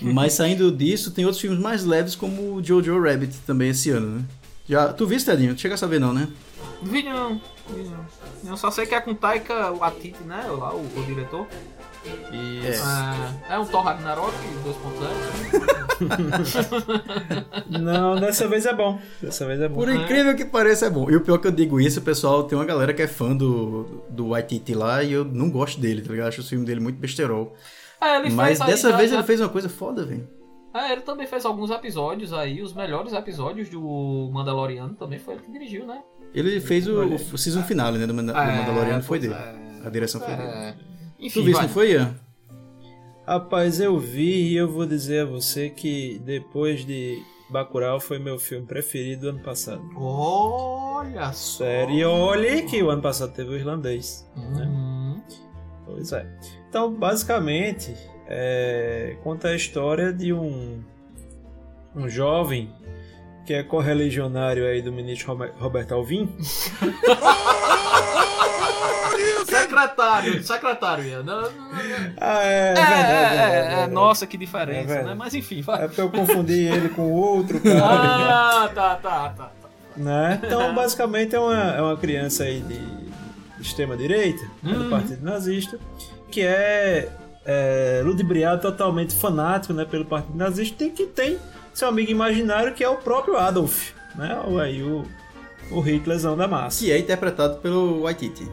Mas 0.00 0.32
saindo 0.34 0.70
disso, 0.72 1.10
tem 1.10 1.24
outros 1.26 1.40
filmes 1.40 1.58
mais 1.60 1.84
leves, 1.84 2.14
como 2.14 2.54
o 2.54 2.64
Jojo 2.64 2.98
Rabbit 2.98 3.36
também 3.46 3.70
esse 3.70 3.90
ano, 3.90 4.18
né? 4.20 4.24
Já, 4.68 4.92
tu 4.92 5.06
viste, 5.06 5.26
Tedinho? 5.26 5.50
Não 5.50 5.58
chega 5.58 5.74
a 5.74 5.78
saber 5.78 6.00
não, 6.00 6.12
né? 6.14 6.28
Não, 6.82 6.92
vi 6.92 7.02
não. 7.02 7.40
Eu 8.44 8.56
só 8.56 8.70
sei 8.70 8.86
que 8.86 8.94
é 8.94 9.00
com 9.00 9.14
Taika 9.14 9.72
Waititi, 9.72 10.22
né? 10.24 10.44
Lá, 10.48 10.72
o, 10.74 10.80
o 10.80 11.04
diretor. 11.04 11.46
Isso. 12.32 12.84
É, 13.50 13.54
é 13.54 13.58
um 13.58 13.66
Thor 13.66 13.82
Ragnarok 13.82 14.32
2.0. 14.64 15.96
Não, 17.80 18.16
dessa 18.20 18.46
vez 18.46 18.64
é 18.66 18.72
bom. 18.74 19.00
Dessa 19.20 19.44
vez 19.46 19.60
é 19.60 19.68
bom. 19.68 19.74
Por 19.74 19.88
incrível 19.88 20.36
que 20.36 20.44
pareça, 20.44 20.86
é 20.86 20.90
bom. 20.90 21.10
E 21.10 21.16
o 21.16 21.20
pior 21.20 21.38
que 21.38 21.48
eu 21.48 21.52
digo 21.52 21.80
isso, 21.80 22.00
pessoal 22.02 22.44
tem 22.44 22.56
uma 22.56 22.64
galera 22.64 22.94
que 22.94 23.02
é 23.02 23.08
fã 23.08 23.34
do, 23.36 24.04
do 24.08 24.28
Waititi 24.28 24.72
lá 24.74 25.02
e 25.02 25.12
eu 25.12 25.24
não 25.24 25.50
gosto 25.50 25.80
dele, 25.80 26.02
tá 26.02 26.12
ligado? 26.12 26.28
Acho 26.28 26.42
o 26.42 26.44
filme 26.44 26.64
dele 26.64 26.80
muito 26.80 26.98
besterol. 26.98 27.54
É, 28.00 28.16
ele 28.18 28.30
Mas 28.30 28.58
fez 28.58 28.60
aí 28.60 28.66
dessa 28.68 28.90
já- 28.90 28.96
vez 28.96 29.10
já- 29.10 29.16
ele 29.16 29.26
fez 29.26 29.40
uma 29.40 29.48
coisa 29.48 29.68
foda, 29.68 30.04
velho. 30.04 30.28
É, 30.74 30.92
ele 30.92 31.00
também 31.00 31.26
fez 31.26 31.44
alguns 31.46 31.70
episódios 31.70 32.34
aí, 32.34 32.60
os 32.60 32.74
melhores 32.74 33.14
episódios 33.14 33.70
do 33.70 34.30
Mandaloriano 34.32 34.94
também 34.94 35.18
foi 35.18 35.34
ele 35.34 35.42
que 35.42 35.50
dirigiu, 35.50 35.86
né? 35.86 36.02
Ele 36.34 36.60
fez 36.60 36.86
o, 36.86 37.02
o 37.02 37.38
season 37.38 37.62
finale, 37.62 37.98
né, 37.98 38.06
do, 38.06 38.12
Manda- 38.14 38.32
do 38.32 38.38
É, 38.38 38.56
Mandaloriano, 38.58 39.02
foi 39.02 39.18
dele. 39.18 39.34
é. 39.34 39.54
A 39.84 39.90
direção 39.90 40.20
foi 40.20 40.34
dele. 40.34 40.48
É. 40.48 40.72
Tu 41.18 41.24
Enfim, 41.26 41.40
viste, 41.44 41.52
vai. 41.54 41.62
não 41.66 41.68
foi, 41.72 41.92
Ian? 41.92 42.14
Rapaz, 43.26 43.80
eu 43.80 43.98
vi 43.98 44.52
e 44.52 44.56
eu 44.56 44.70
vou 44.70 44.86
dizer 44.86 45.22
a 45.22 45.24
você 45.24 45.68
que 45.70 46.20
depois 46.24 46.84
de 46.84 47.20
Bacurau 47.50 47.98
foi 47.98 48.18
meu 48.18 48.38
filme 48.38 48.66
preferido 48.66 49.22
do 49.22 49.28
ano 49.30 49.40
passado. 49.40 49.82
Olha 49.96 51.32
só. 51.32 51.64
Sério, 51.64 52.08
olhe 52.10 52.62
que 52.62 52.82
o 52.82 52.90
ano 52.90 53.02
passado 53.02 53.32
teve 53.32 53.50
o 53.50 53.56
irlandês. 53.56 54.28
Uhum. 54.36 55.20
Pois 55.84 56.12
é. 56.12 56.26
Então, 56.68 56.92
basicamente, 56.92 57.94
é, 58.28 59.16
conta 59.24 59.48
a 59.48 59.56
história 59.56 60.12
de 60.12 60.32
um, 60.32 60.80
um 61.94 62.08
jovem 62.08 62.70
que 63.46 63.54
é 63.54 63.62
correligionário 63.62 64.66
aí 64.66 64.82
do 64.82 64.90
ministro 64.92 65.28
Rober- 65.28 65.52
Roberto 65.58 65.92
Alvim. 65.94 66.28
Secretário, 69.46 70.42
secretário, 70.42 71.04
Ian. 71.04 71.24
Ah, 72.20 72.42
é, 72.42 72.70
É, 72.70 72.74
verdade, 72.74 73.12
é, 73.12 73.74
é 73.74 73.80
é, 73.80 73.82
é 73.82 73.86
nossa, 73.86 74.26
que 74.26 74.36
É 74.36 74.40
diferença, 74.40 75.02
né? 75.02 75.14
Mas 75.14 75.34
enfim, 75.34 75.60
É 75.60 75.62
vai. 75.62 75.86
porque 75.86 76.00
eu 76.00 76.10
confundi 76.10 76.64
ele 76.64 76.88
com 76.88 77.12
outro 77.12 77.60
cara. 77.62 77.80
Ah, 77.84 78.68
tá, 78.74 78.94
tá, 78.96 79.28
tá. 79.30 79.44
tá. 79.44 79.50
né? 79.96 80.40
Então, 80.42 80.74
basicamente, 80.74 81.34
é 81.34 81.38
uma, 81.38 81.54
é 81.76 81.80
uma 81.80 81.96
criança 81.96 82.44
aí 82.44 82.60
de 82.60 83.62
extrema-direita, 83.62 84.42
né, 84.62 84.72
do 84.72 84.84
Uhum. 84.84 84.90
Partido 84.90 85.24
Nazista, 85.24 85.78
que 86.30 86.42
é, 86.42 87.08
é 87.44 88.02
ludibriado 88.04 88.60
totalmente 88.62 89.14
fanático 89.14 89.72
né, 89.72 89.84
pelo 89.84 90.04
Partido 90.04 90.36
Nazista 90.36 90.84
e 90.84 90.90
que 90.90 91.06
tem 91.06 91.38
seu 91.76 91.88
amigo 91.88 92.10
imaginário, 92.10 92.72
que 92.72 92.82
é 92.82 92.88
o 92.88 92.96
próprio 92.96 93.36
Adolf, 93.36 93.90
né? 94.14 94.34
O, 94.48 94.58
aí, 94.58 94.82
o, 94.82 95.04
o 95.70 95.80
Hitlerzão 95.80 96.34
da 96.34 96.48
massa, 96.48 96.82
Que 96.82 96.90
é 96.90 96.98
interpretado 96.98 97.58
pelo 97.58 98.02
Waititi. 98.04 98.50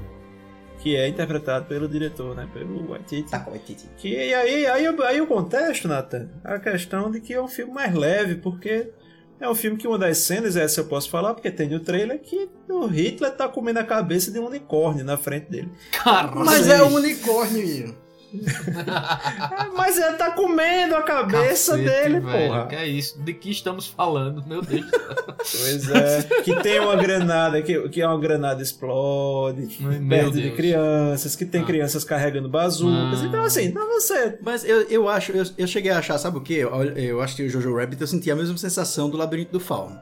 que 0.80 0.98
é 0.98 1.08
interpretado 1.08 1.66
pelo 1.66 1.88
diretor, 1.88 2.36
né? 2.36 2.46
Pelo 2.54 2.90
Waititi. 2.90 3.32
Tá, 3.32 3.46
Waititi. 3.50 3.90
Que, 3.96 4.10
e 4.10 4.34
aí, 4.34 4.66
aí, 4.66 4.86
aí 4.86 5.22
o 5.22 5.28
contexto, 5.28 5.88
Nathan, 5.88 6.28
a 6.44 6.60
questão 6.60 7.10
de 7.10 7.22
que 7.22 7.34
é 7.34 7.42
um 7.42 7.48
filme 7.48 7.72
mais 7.74 7.94
leve, 7.96 8.36
porque 8.36 8.92
é 9.40 9.50
um 9.50 9.56
filme 9.56 9.78
que 9.78 9.88
uma 9.88 9.98
das 9.98 10.18
cenas, 10.18 10.58
essa 10.58 10.82
eu 10.82 10.86
posso 10.86 11.10
falar, 11.10 11.34
porque 11.34 11.50
tem 11.50 11.70
no 11.70 11.80
trailer, 11.80 12.20
que 12.20 12.50
o 12.68 12.86
Hitler 12.88 13.32
tá 13.32 13.48
comendo 13.48 13.80
a 13.80 13.86
cabeça 13.86 14.32
de 14.32 14.40
um 14.40 14.48
unicórnio 14.48 15.06
na 15.06 15.16
frente 15.16 15.50
dele. 15.50 15.72
Caramba. 15.94 16.44
Mas 16.44 16.68
é 16.68 16.84
um 16.84 16.94
unicórnio. 16.94 18.03
Mas 19.76 19.98
ele 19.98 20.14
tá 20.14 20.32
comendo 20.32 20.96
a 20.96 21.04
cabeça 21.04 21.78
Cacete, 21.78 21.90
dele, 21.90 22.20
velho, 22.20 22.48
porra. 22.48 22.68
Que 22.68 22.76
é 22.76 22.88
isso? 22.88 23.20
De 23.22 23.34
que 23.34 23.52
estamos 23.52 23.88
falando? 23.88 24.44
Meu 24.48 24.62
Deus. 24.62 24.86
do 24.86 24.92
céu. 25.46 25.62
Pois 25.62 25.90
é. 25.92 26.24
que 26.44 26.56
tem 26.62 26.80
uma 26.80 26.96
granada, 26.96 27.62
que, 27.62 27.90
que 27.90 28.04
uma 28.04 28.20
granada 28.20 28.62
explode, 28.62 29.78
Meu 29.80 30.10
perto 30.10 30.32
de 30.42 30.52
crianças, 30.52 31.36
que 31.36 31.46
tem 31.46 31.62
Ah. 31.62 31.66
crianças 31.66 32.04
carregando 32.04 32.50
bazucas. 32.50 33.22
Ah. 33.22 33.26
Então, 33.26 33.44
assim, 33.44 33.70
não 33.72 33.88
você. 34.00 34.38
Mas 34.42 34.64
eu, 34.64 34.82
eu 34.84 35.10
acho, 35.10 35.32
eu, 35.32 35.44
eu 35.58 35.68
cheguei 35.68 35.92
a 35.92 36.00
achar, 36.00 36.18
sabe 36.18 36.38
o 36.38 36.42
quê? 36.42 36.56
Eu, 36.56 36.70
eu 36.84 37.22
acho 37.22 37.36
que 37.36 37.44
o 37.44 37.50
Jojo 37.50 37.76
Rabbit 37.76 38.02
eu 38.02 38.08
senti 38.08 38.30
a 38.32 38.36
mesma 38.36 38.58
sensação 38.58 39.10
do 39.10 39.18
Labirinto 39.18 39.52
do 39.52 39.60
Fauno. 39.60 40.00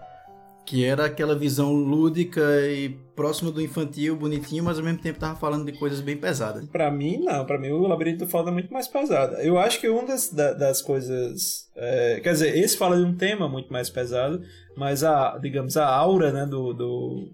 Que 0.71 0.85
era 0.85 1.03
aquela 1.05 1.35
visão 1.35 1.73
lúdica 1.73 2.41
e 2.65 2.89
próxima 3.13 3.51
do 3.51 3.61
infantil, 3.61 4.15
bonitinho, 4.15 4.63
mas 4.63 4.77
ao 4.79 4.85
mesmo 4.85 4.99
tempo 4.99 5.19
tava 5.19 5.37
falando 5.37 5.65
de 5.69 5.77
coisas 5.77 5.99
bem 5.99 6.15
pesadas. 6.15 6.65
Pra 6.69 6.89
mim, 6.89 7.17
não. 7.25 7.45
Pra 7.45 7.59
mim, 7.59 7.71
o 7.71 7.85
Labirinto 7.87 8.23
do 8.23 8.27
Fauno 8.31 8.47
é 8.47 8.51
muito 8.53 8.71
mais 8.71 8.87
pesado. 8.87 9.35
Eu 9.41 9.57
acho 9.59 9.81
que 9.81 9.89
uma 9.89 10.05
das, 10.05 10.29
da- 10.31 10.53
das 10.53 10.81
coisas. 10.81 11.67
é, 11.75 12.21
quer 12.23 12.31
dizer, 12.31 12.57
esse 12.57 12.77
fala 12.77 12.95
de 12.95 13.03
um 13.03 13.13
tema 13.13 13.49
muito 13.49 13.71
mais 13.71 13.89
pesado, 13.89 14.41
mas 14.77 15.03
a, 15.03 15.37
digamos, 15.39 15.75
a 15.75 15.85
aura 15.85 16.31
né, 16.31 16.45
do, 16.45 16.71
do, 16.73 17.29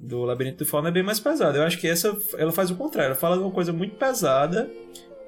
do 0.00 0.22
Labirinto 0.24 0.64
do 0.64 0.66
Fauno 0.66 0.88
é 0.88 0.90
bem 0.90 1.02
mais 1.02 1.20
pesada. 1.20 1.58
Eu 1.58 1.64
acho 1.64 1.78
que 1.78 1.86
essa 1.86 2.16
ela 2.38 2.50
faz 2.50 2.70
o 2.70 2.76
contrário. 2.76 3.08
Ela 3.10 3.14
fala 3.14 3.36
de 3.36 3.42
uma 3.42 3.52
coisa 3.52 3.74
muito 3.74 3.96
pesada 3.96 4.70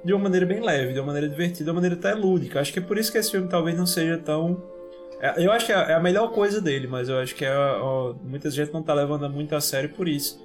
de 0.03 0.11
uma 0.15 0.23
maneira 0.23 0.47
bem 0.47 0.63
leve, 0.65 0.95
de 0.95 1.01
uma 1.01 1.07
maneira 1.09 1.29
divertida, 1.29 1.65
de 1.65 1.71
uma 1.71 1.75
maneira 1.83 1.97
até 1.97 2.15
lúdica. 2.15 2.61
Acho 2.61 2.73
que 2.73 2.79
é 2.79 2.83
por 2.83 2.97
isso 2.97 3.13
que 3.13 3.19
esse 3.19 3.31
filme 3.31 3.47
talvez 3.47 3.77
não 3.77 3.85
seja 3.87 4.17
tão. 4.17 4.75
É, 5.21 5.45
Eu 5.45 5.53
acho 5.53 5.67
que 5.67 5.73
é 5.73 5.95
a 5.95 6.01
melhor 6.01 6.33
coisa 6.33 6.61
dele, 6.61 6.87
mas 6.87 7.09
eu 7.09 7.19
acho 7.19 7.35
que 7.35 7.45
é, 7.45 7.57
ó, 7.57 8.15
muita 8.23 8.51
gente 8.51 8.73
não 8.73 8.83
tá 8.83 8.95
levando 8.95 9.29
muito 9.31 9.55
a 9.55 9.61
sério 9.61 9.91
por 9.91 10.09
isso. 10.09 10.45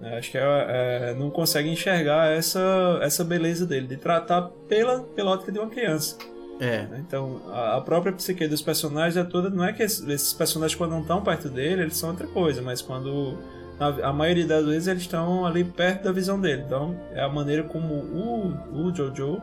Eu 0.00 0.18
Acho 0.18 0.30
que 0.30 0.38
é, 0.38 0.42
é, 0.42 1.14
não 1.14 1.30
consegue 1.30 1.68
enxergar 1.68 2.30
essa, 2.30 2.98
essa 3.00 3.24
beleza 3.24 3.66
dele, 3.66 3.86
de 3.86 3.96
tratar 3.96 4.42
pela, 4.68 5.00
pela 5.00 5.32
ótica 5.32 5.52
de 5.52 5.58
uma 5.58 5.68
criança. 5.68 6.16
É. 6.60 6.82
né? 6.82 7.04
Então, 7.06 7.40
a, 7.48 7.76
a 7.76 7.80
própria 7.80 8.12
psique 8.12 8.46
dos 8.46 8.62
personagens 8.62 9.16
é 9.16 9.24
toda. 9.24 9.50
Não 9.50 9.64
é 9.64 9.72
que 9.72 9.82
esses, 9.82 10.06
esses 10.08 10.32
personagens, 10.32 10.76
quando 10.76 10.92
não 10.92 11.00
estão 11.00 11.22
perto 11.22 11.48
dele, 11.48 11.82
eles 11.82 11.96
são 11.96 12.10
outra 12.10 12.26
coisa, 12.26 12.62
mas 12.62 12.80
quando. 12.80 13.38
A, 13.78 14.10
a 14.10 14.12
maioria 14.12 14.46
das 14.46 14.64
vezes 14.64 14.86
eles 14.86 15.02
estão 15.02 15.44
ali 15.44 15.64
perto 15.64 16.04
da 16.04 16.12
visão 16.12 16.40
dele. 16.40 16.62
Então, 16.64 16.96
é 17.12 17.22
a 17.22 17.28
maneira 17.28 17.64
como 17.64 17.92
o, 17.92 18.86
o 18.86 18.94
Jojo 18.94 19.42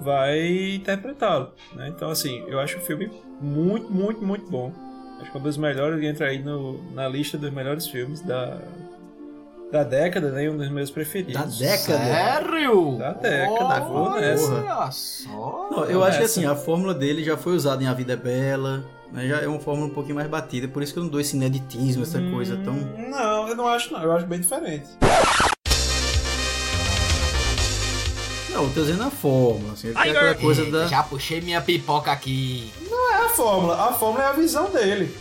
vai 0.00 0.74
interpretá-lo. 0.74 1.52
né? 1.74 1.88
Então, 1.88 2.10
assim, 2.10 2.44
eu 2.46 2.60
acho 2.60 2.76
o 2.76 2.80
filme 2.82 3.10
muito, 3.40 3.92
muito, 3.92 4.24
muito 4.24 4.50
bom. 4.50 4.72
Acho 5.20 5.30
que 5.30 5.36
é 5.36 5.40
um 5.40 5.42
dos 5.42 5.56
melhores, 5.56 6.02
entra 6.02 6.26
aí 6.26 6.42
no, 6.42 6.82
na 6.92 7.08
lista 7.08 7.38
dos 7.38 7.50
melhores 7.52 7.86
filmes 7.86 8.20
da, 8.20 8.58
da 9.70 9.82
década, 9.84 10.30
né? 10.30 10.44
E 10.44 10.48
Um 10.50 10.56
dos 10.56 10.68
meus 10.70 10.90
preferidos. 10.90 11.34
Da 11.34 11.66
década. 11.66 12.04
Sério? 12.04 12.96
Da 12.98 13.12
década, 13.12 13.80
vou 13.80 14.08
Olha 14.10 14.20
nessa. 14.20 14.90
só. 14.90 15.68
Não, 15.70 15.84
eu 15.86 16.02
acho 16.04 16.18
que 16.18 16.24
assim, 16.24 16.44
a 16.46 16.54
fórmula 16.54 16.94
dele 16.94 17.24
já 17.24 17.36
foi 17.36 17.54
usada 17.54 17.82
em 17.82 17.86
A 17.86 17.94
Vida 17.94 18.12
é 18.12 18.16
Bela, 18.16 18.84
né? 19.12 19.26
já 19.28 19.40
é 19.40 19.48
uma 19.48 19.60
fórmula 19.60 19.88
um 19.88 19.94
pouquinho 19.94 20.16
mais 20.16 20.28
batida, 20.28 20.68
por 20.68 20.82
isso 20.82 20.92
que 20.92 20.98
eu 20.98 21.02
não 21.04 21.10
dou 21.10 21.20
esse 21.20 21.36
ineditismo, 21.36 22.02
essa 22.02 22.20
coisa 22.30 22.56
tão. 22.56 22.74
Não, 22.74 23.48
eu 23.48 23.56
não 23.56 23.66
acho 23.68 23.92
não. 23.92 24.02
Eu 24.02 24.12
acho 24.12 24.26
bem 24.26 24.40
diferente. 24.40 24.88
Não, 28.50 28.62
eu 28.64 28.70
tô 28.72 28.82
dizendo 28.82 29.02
a 29.02 29.10
fórmula, 29.10 29.72
assim, 29.72 29.92
tem 29.92 30.10
aquela 30.10 30.34
coisa 30.36 30.64
da. 30.70 30.86
Já 30.86 31.02
puxei 31.02 31.40
minha 31.40 31.60
pipoca 31.60 32.12
aqui. 32.12 32.70
É 33.24 33.26
a 33.26 33.30
fórmula. 33.30 33.88
A 33.88 33.92
fórmula 33.94 34.24
é 34.24 34.28
a 34.28 34.32
visão 34.32 34.70
dele. 34.70 35.16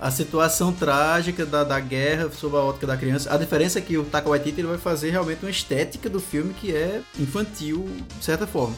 a 0.00 0.10
situação 0.10 0.72
trágica 0.72 1.44
da, 1.44 1.62
da 1.62 1.78
guerra 1.78 2.30
sob 2.32 2.56
a 2.56 2.60
ótica 2.60 2.86
da 2.86 2.96
criança. 2.96 3.32
A 3.32 3.36
diferença 3.36 3.78
é 3.78 3.82
que 3.82 3.98
o 3.98 4.04
Taika 4.04 4.28
Waititi 4.28 4.60
ele 4.60 4.68
vai 4.68 4.78
fazer 4.78 5.10
realmente 5.10 5.44
uma 5.44 5.50
estética 5.50 6.08
do 6.08 6.20
filme 6.20 6.54
que 6.54 6.74
é 6.74 7.02
infantil, 7.18 7.86
de 8.18 8.24
certa 8.24 8.46
forma. 8.46 8.74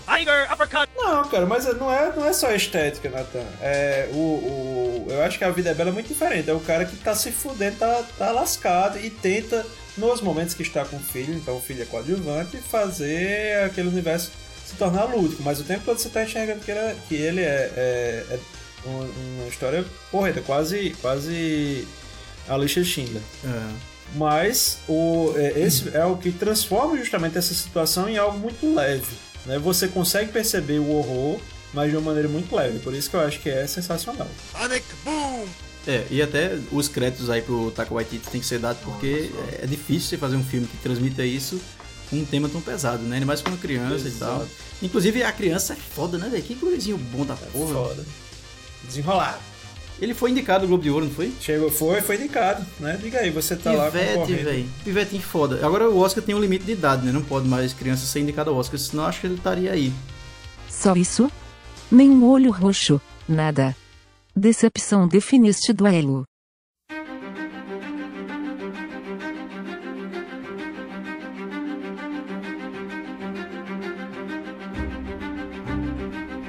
Não, 0.96 1.28
cara, 1.28 1.46
mas 1.46 1.64
não 1.78 1.92
é, 1.92 2.12
não 2.14 2.26
é 2.26 2.32
só 2.32 2.50
estética, 2.50 3.08
Nathan. 3.08 3.44
É, 3.60 4.08
o, 4.12 4.16
o, 4.16 5.06
eu 5.08 5.22
acho 5.22 5.38
que 5.38 5.44
a 5.44 5.50
vida 5.50 5.70
é 5.70 5.74
bela 5.74 5.90
é 5.90 5.92
muito 5.92 6.08
diferente. 6.08 6.50
É 6.50 6.52
o 6.52 6.60
cara 6.60 6.84
que 6.84 6.96
tá 6.96 7.14
se 7.14 7.30
fudendo, 7.30 7.76
tá, 7.78 8.02
tá 8.18 8.32
lascado 8.32 8.98
e 8.98 9.10
tenta, 9.10 9.64
nos 9.96 10.20
momentos 10.20 10.54
que 10.54 10.62
está 10.62 10.84
com 10.84 10.96
o 10.96 11.00
filho, 11.00 11.34
então 11.34 11.56
o 11.56 11.60
filho 11.60 11.82
é 11.82 11.86
coadjuvante, 11.86 12.56
fazer 12.58 13.64
aquele 13.64 13.88
universo 13.88 14.32
se 14.68 14.74
tornar 14.76 15.04
lúdico. 15.04 15.42
Mas 15.42 15.60
o 15.60 15.64
tempo 15.64 15.84
todo 15.84 15.98
você 15.98 16.08
tá 16.08 16.22
enxergando 16.22 16.60
que 16.60 16.70
ele 16.70 16.78
é, 16.80 16.96
que 17.08 17.14
ele 17.14 17.40
é, 17.40 17.72
é- 17.76 18.24
é 18.30 18.38
uma, 18.84 19.48
história 19.48 19.84
porreta, 20.10 20.40
quase, 20.40 20.94
quase 21.00 21.86
a 22.48 22.56
lixa 22.56 22.84
Schindler. 22.84 23.22
É. 23.44 23.88
Mas 24.14 24.78
o, 24.88 25.32
é, 25.36 25.60
esse 25.60 25.94
é 25.94 26.04
o 26.04 26.16
que 26.16 26.30
transforma 26.30 26.96
justamente 26.96 27.36
essa 27.36 27.52
situação 27.52 28.08
em 28.08 28.16
algo 28.16 28.38
muito 28.38 28.74
leve. 28.74 29.16
Né? 29.44 29.58
Você 29.58 29.88
consegue 29.88 30.32
perceber 30.32 30.78
o 30.78 30.90
horror, 30.90 31.40
mas 31.74 31.90
de 31.90 31.96
uma 31.96 32.06
maneira 32.06 32.28
muito 32.28 32.54
leve. 32.54 32.78
Por 32.78 32.94
isso 32.94 33.10
que 33.10 33.16
eu 33.16 33.20
acho 33.20 33.40
que 33.40 33.50
é 33.50 33.66
sensacional. 33.66 34.28
É, 35.86 36.04
e 36.10 36.20
até 36.20 36.58
os 36.70 36.88
créditos 36.88 37.30
aí 37.30 37.40
pro 37.40 37.70
Taika 37.70 37.94
Waititi 37.94 38.28
tem 38.30 38.40
que 38.40 38.46
ser 38.46 38.58
dado 38.58 38.78
porque 38.84 39.30
é 39.62 39.66
difícil 39.66 40.10
você 40.10 40.18
fazer 40.18 40.36
um 40.36 40.44
filme 40.44 40.66
que 40.66 40.76
transmita 40.78 41.24
isso 41.24 41.58
um 42.12 42.24
tema 42.24 42.48
tão 42.48 42.60
pesado, 42.60 43.02
né? 43.02 43.16
Ainda 43.16 43.26
mais 43.26 43.40
quando 43.40 43.58
criança 43.60 44.08
e 44.08 44.12
tal. 44.12 44.36
Exato. 44.36 44.50
Inclusive 44.82 45.22
a 45.22 45.32
criança 45.32 45.72
é 45.72 45.76
foda, 45.76 46.18
né, 46.18 46.28
velho? 46.28 46.42
Que 46.42 46.54
gurizinho 46.54 46.96
bom 46.98 47.24
da 47.24 47.34
porra. 47.34 47.72
Foda. 47.74 48.04
Desenrolado. 48.84 49.38
Ele 50.00 50.14
foi 50.14 50.30
indicado 50.30 50.62
no 50.62 50.68
Globo 50.68 50.82
de 50.84 50.90
Ouro, 50.90 51.06
não 51.06 51.12
foi? 51.12 51.32
Chegou, 51.40 51.70
foi, 51.70 52.00
foi 52.00 52.14
indicado, 52.16 52.64
né? 52.78 52.96
Diga 53.02 53.18
aí, 53.18 53.30
você 53.30 53.56
tá 53.56 53.72
lá 53.72 53.90
Pivete, 53.90 54.14
concorrendo. 54.14 54.44
velho. 54.44 54.68
Pivetinho 54.84 55.22
foda. 55.22 55.66
Agora 55.66 55.90
o 55.90 55.98
Oscar 55.98 56.22
tem 56.22 56.36
um 56.36 56.40
limite 56.40 56.64
de 56.64 56.72
idade, 56.72 57.04
né? 57.04 57.10
Não 57.10 57.22
pode 57.22 57.48
mais 57.48 57.72
criança 57.72 58.06
ser 58.06 58.20
indicada 58.20 58.48
ao 58.48 58.56
Oscar, 58.56 58.78
senão 58.78 59.06
acho 59.06 59.20
que 59.20 59.26
ele 59.26 59.34
estaria 59.34 59.72
aí. 59.72 59.92
Só 60.70 60.94
isso? 60.94 61.30
Nenhum 61.90 62.24
olho 62.30 62.52
roxo, 62.52 63.00
nada. 63.28 63.74
Decepção 64.36 65.08
define 65.08 65.48
este 65.48 65.72
duelo. 65.72 66.22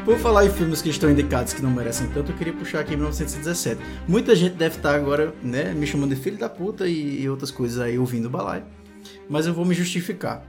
Por 0.10 0.18
falar 0.18 0.44
em 0.44 0.50
filmes 0.50 0.82
que 0.82 0.90
estão 0.90 1.08
indicados 1.08 1.54
que 1.54 1.62
não 1.62 1.70
merecem 1.70 2.08
tanto, 2.08 2.32
eu 2.32 2.36
queria 2.36 2.52
puxar 2.52 2.80
aqui 2.80 2.96
1917. 2.96 3.80
Muita 4.08 4.36
gente 4.36 4.56
deve 4.56 4.78
estar 4.78 4.96
agora, 4.96 5.36
né, 5.44 5.72
me 5.72 5.86
chamando 5.86 6.16
de 6.16 6.20
filho 6.20 6.36
da 6.36 6.50
puta 6.50 6.88
e, 6.88 7.22
e 7.22 7.30
outras 7.30 7.52
coisas 7.52 7.80
aí 7.80 8.00
ouvindo 8.00 8.28
o. 8.28 8.64
Mas 9.30 9.46
eu 9.46 9.54
vou 9.54 9.64
me 9.64 9.76
justificar. 9.76 10.44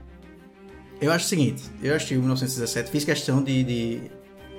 Eu 0.99 1.11
acho 1.11 1.27
o 1.27 1.29
seguinte, 1.29 1.61
eu 1.79 1.93
o 2.17 2.21
1917, 2.21 2.89
fiz 2.89 3.05
questão 3.05 3.43
de, 3.43 3.63
de, 3.63 4.01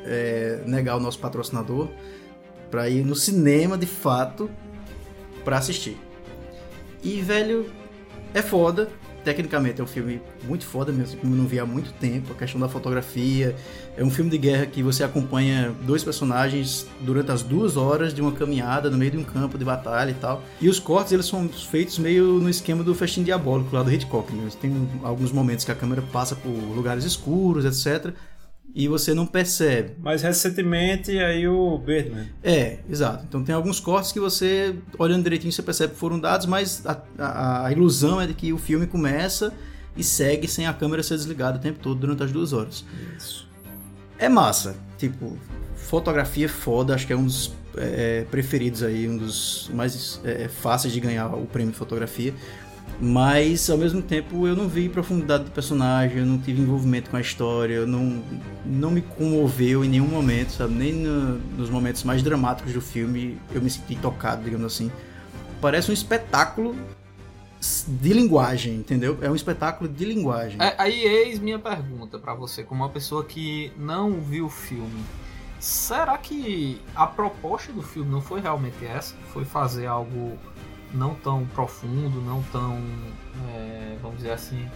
é, 0.04 0.62
negar 0.66 0.96
o 0.96 1.00
nosso 1.00 1.18
patrocinador 1.18 1.88
pra 2.70 2.88
ir 2.88 3.04
no 3.04 3.16
cinema 3.16 3.76
de 3.76 3.86
fato 3.86 4.48
pra 5.42 5.58
assistir. 5.58 5.98
E, 7.02 7.20
velho, 7.20 7.68
é 8.32 8.40
foda. 8.40 8.88
Tecnicamente 9.24 9.80
é 9.80 9.84
um 9.84 9.86
filme 9.86 10.20
muito 10.44 10.64
foda 10.64 10.92
mesmo, 10.92 11.20
como 11.20 11.34
eu 11.34 11.38
não 11.38 11.46
vi 11.46 11.58
há 11.58 11.66
muito 11.66 11.92
tempo. 11.94 12.32
A 12.32 12.34
questão 12.34 12.60
da 12.60 12.68
fotografia. 12.68 13.54
É 13.96 14.02
um 14.02 14.10
filme 14.10 14.30
de 14.30 14.38
guerra 14.38 14.66
que 14.66 14.82
você 14.82 15.04
acompanha 15.04 15.72
dois 15.82 16.02
personagens 16.02 16.86
durante 17.00 17.30
as 17.30 17.42
duas 17.42 17.76
horas 17.76 18.14
de 18.14 18.20
uma 18.20 18.32
caminhada 18.32 18.90
no 18.90 18.96
meio 18.96 19.10
de 19.10 19.18
um 19.18 19.24
campo 19.24 19.58
de 19.58 19.64
batalha 19.64 20.10
e 20.10 20.14
tal. 20.14 20.42
E 20.60 20.68
os 20.68 20.78
cortes 20.78 21.12
eles 21.12 21.26
são 21.26 21.48
feitos 21.48 21.98
meio 21.98 22.38
no 22.40 22.48
esquema 22.48 22.82
do 22.82 22.94
Festim 22.94 23.22
Diabólico 23.22 23.74
lá 23.74 23.82
do 23.82 23.92
Hitchcock. 23.92 24.32
Né? 24.32 24.48
Tem 24.60 24.88
alguns 25.02 25.30
momentos 25.30 25.64
que 25.64 25.70
a 25.70 25.74
câmera 25.74 26.02
passa 26.12 26.34
por 26.34 26.50
lugares 26.50 27.04
escuros, 27.04 27.64
etc. 27.64 28.12
E 28.74 28.88
você 28.88 29.12
não 29.12 29.26
percebe. 29.26 29.92
Mais 29.98 30.22
recentemente, 30.22 31.10
aí 31.18 31.46
o 31.46 31.76
Birdman. 31.78 32.28
É, 32.42 32.78
exato. 32.88 33.24
Então 33.28 33.44
tem 33.44 33.54
alguns 33.54 33.78
cortes 33.78 34.12
que 34.12 34.18
você, 34.20 34.74
olhando 34.98 35.22
direitinho, 35.22 35.52
você 35.52 35.62
percebe 35.62 35.92
que 35.92 35.98
foram 35.98 36.18
dados, 36.18 36.46
mas 36.46 36.82
a, 36.86 36.96
a- 37.18 37.66
a 37.66 37.72
ilusão 37.72 38.18
é 38.20 38.26
de 38.26 38.32
que 38.32 38.50
o 38.52 38.56
filme 38.58 38.86
começa 38.86 39.52
e 39.94 40.02
segue 40.02 40.48
sem 40.48 40.66
a 40.66 40.72
câmera 40.72 41.02
ser 41.02 41.16
desligada 41.16 41.58
o 41.58 41.60
tempo 41.60 41.80
todo 41.80 41.98
durante 42.00 42.22
as 42.22 42.32
duas 42.32 42.54
horas. 42.54 42.82
É 44.18 44.28
massa. 44.28 44.74
Tipo, 44.96 45.36
fotografia 45.74 46.48
foda, 46.48 46.94
acho 46.94 47.06
que 47.06 47.12
é 47.12 47.16
um 47.16 47.24
dos 47.26 47.52
é, 47.76 48.24
preferidos 48.30 48.82
aí, 48.82 49.06
um 49.08 49.16
dos 49.18 49.70
mais 49.74 50.18
é, 50.24 50.48
fáceis 50.48 50.94
de 50.94 51.00
ganhar 51.00 51.26
o 51.34 51.44
prêmio 51.46 51.72
de 51.72 51.78
fotografia. 51.78 52.32
Mas, 53.00 53.68
ao 53.68 53.76
mesmo 53.76 54.00
tempo, 54.00 54.46
eu 54.46 54.54
não 54.54 54.68
vi 54.68 54.88
profundidade 54.88 55.44
do 55.44 55.50
personagem, 55.50 56.18
eu 56.18 56.26
não 56.26 56.38
tive 56.38 56.62
envolvimento 56.62 57.10
com 57.10 57.16
a 57.16 57.20
história, 57.20 57.74
eu 57.74 57.86
não, 57.86 58.22
não 58.64 58.90
me 58.92 59.02
comoveu 59.02 59.84
em 59.84 59.88
nenhum 59.88 60.06
momento, 60.06 60.50
sabe? 60.52 60.72
Nem 60.74 60.92
no- 60.92 61.38
nos 61.58 61.68
momentos 61.68 62.04
mais 62.04 62.22
dramáticos 62.22 62.72
do 62.72 62.80
filme 62.80 63.38
eu 63.52 63.60
me 63.60 63.68
senti 63.68 63.96
tocado, 63.96 64.44
digamos 64.44 64.66
assim. 64.66 64.90
Parece 65.60 65.90
um 65.90 65.94
espetáculo 65.94 66.76
de 67.88 68.12
linguagem, 68.12 68.74
entendeu? 68.76 69.18
É 69.20 69.30
um 69.30 69.34
espetáculo 69.34 69.88
de 69.90 70.04
linguagem. 70.04 70.60
É, 70.60 70.74
aí 70.78 71.00
eis 71.04 71.38
minha 71.38 71.58
pergunta 71.58 72.18
pra 72.18 72.34
você, 72.34 72.62
como 72.62 72.82
uma 72.82 72.88
pessoa 72.90 73.24
que 73.24 73.72
não 73.76 74.20
viu 74.20 74.46
o 74.46 74.50
filme. 74.50 75.02
Será 75.58 76.18
que 76.18 76.80
a 76.94 77.06
proposta 77.06 77.72
do 77.72 77.82
filme 77.82 78.10
não 78.10 78.20
foi 78.20 78.40
realmente 78.40 78.84
essa? 78.84 79.14
Foi 79.32 79.44
fazer 79.44 79.86
algo 79.86 80.36
não 80.92 81.14
tão 81.14 81.46
profundo, 81.46 82.20
não 82.20 82.42
tão, 82.44 82.78
é, 83.54 83.96
vamos 84.00 84.18
dizer 84.18 84.32
assim, 84.32 84.68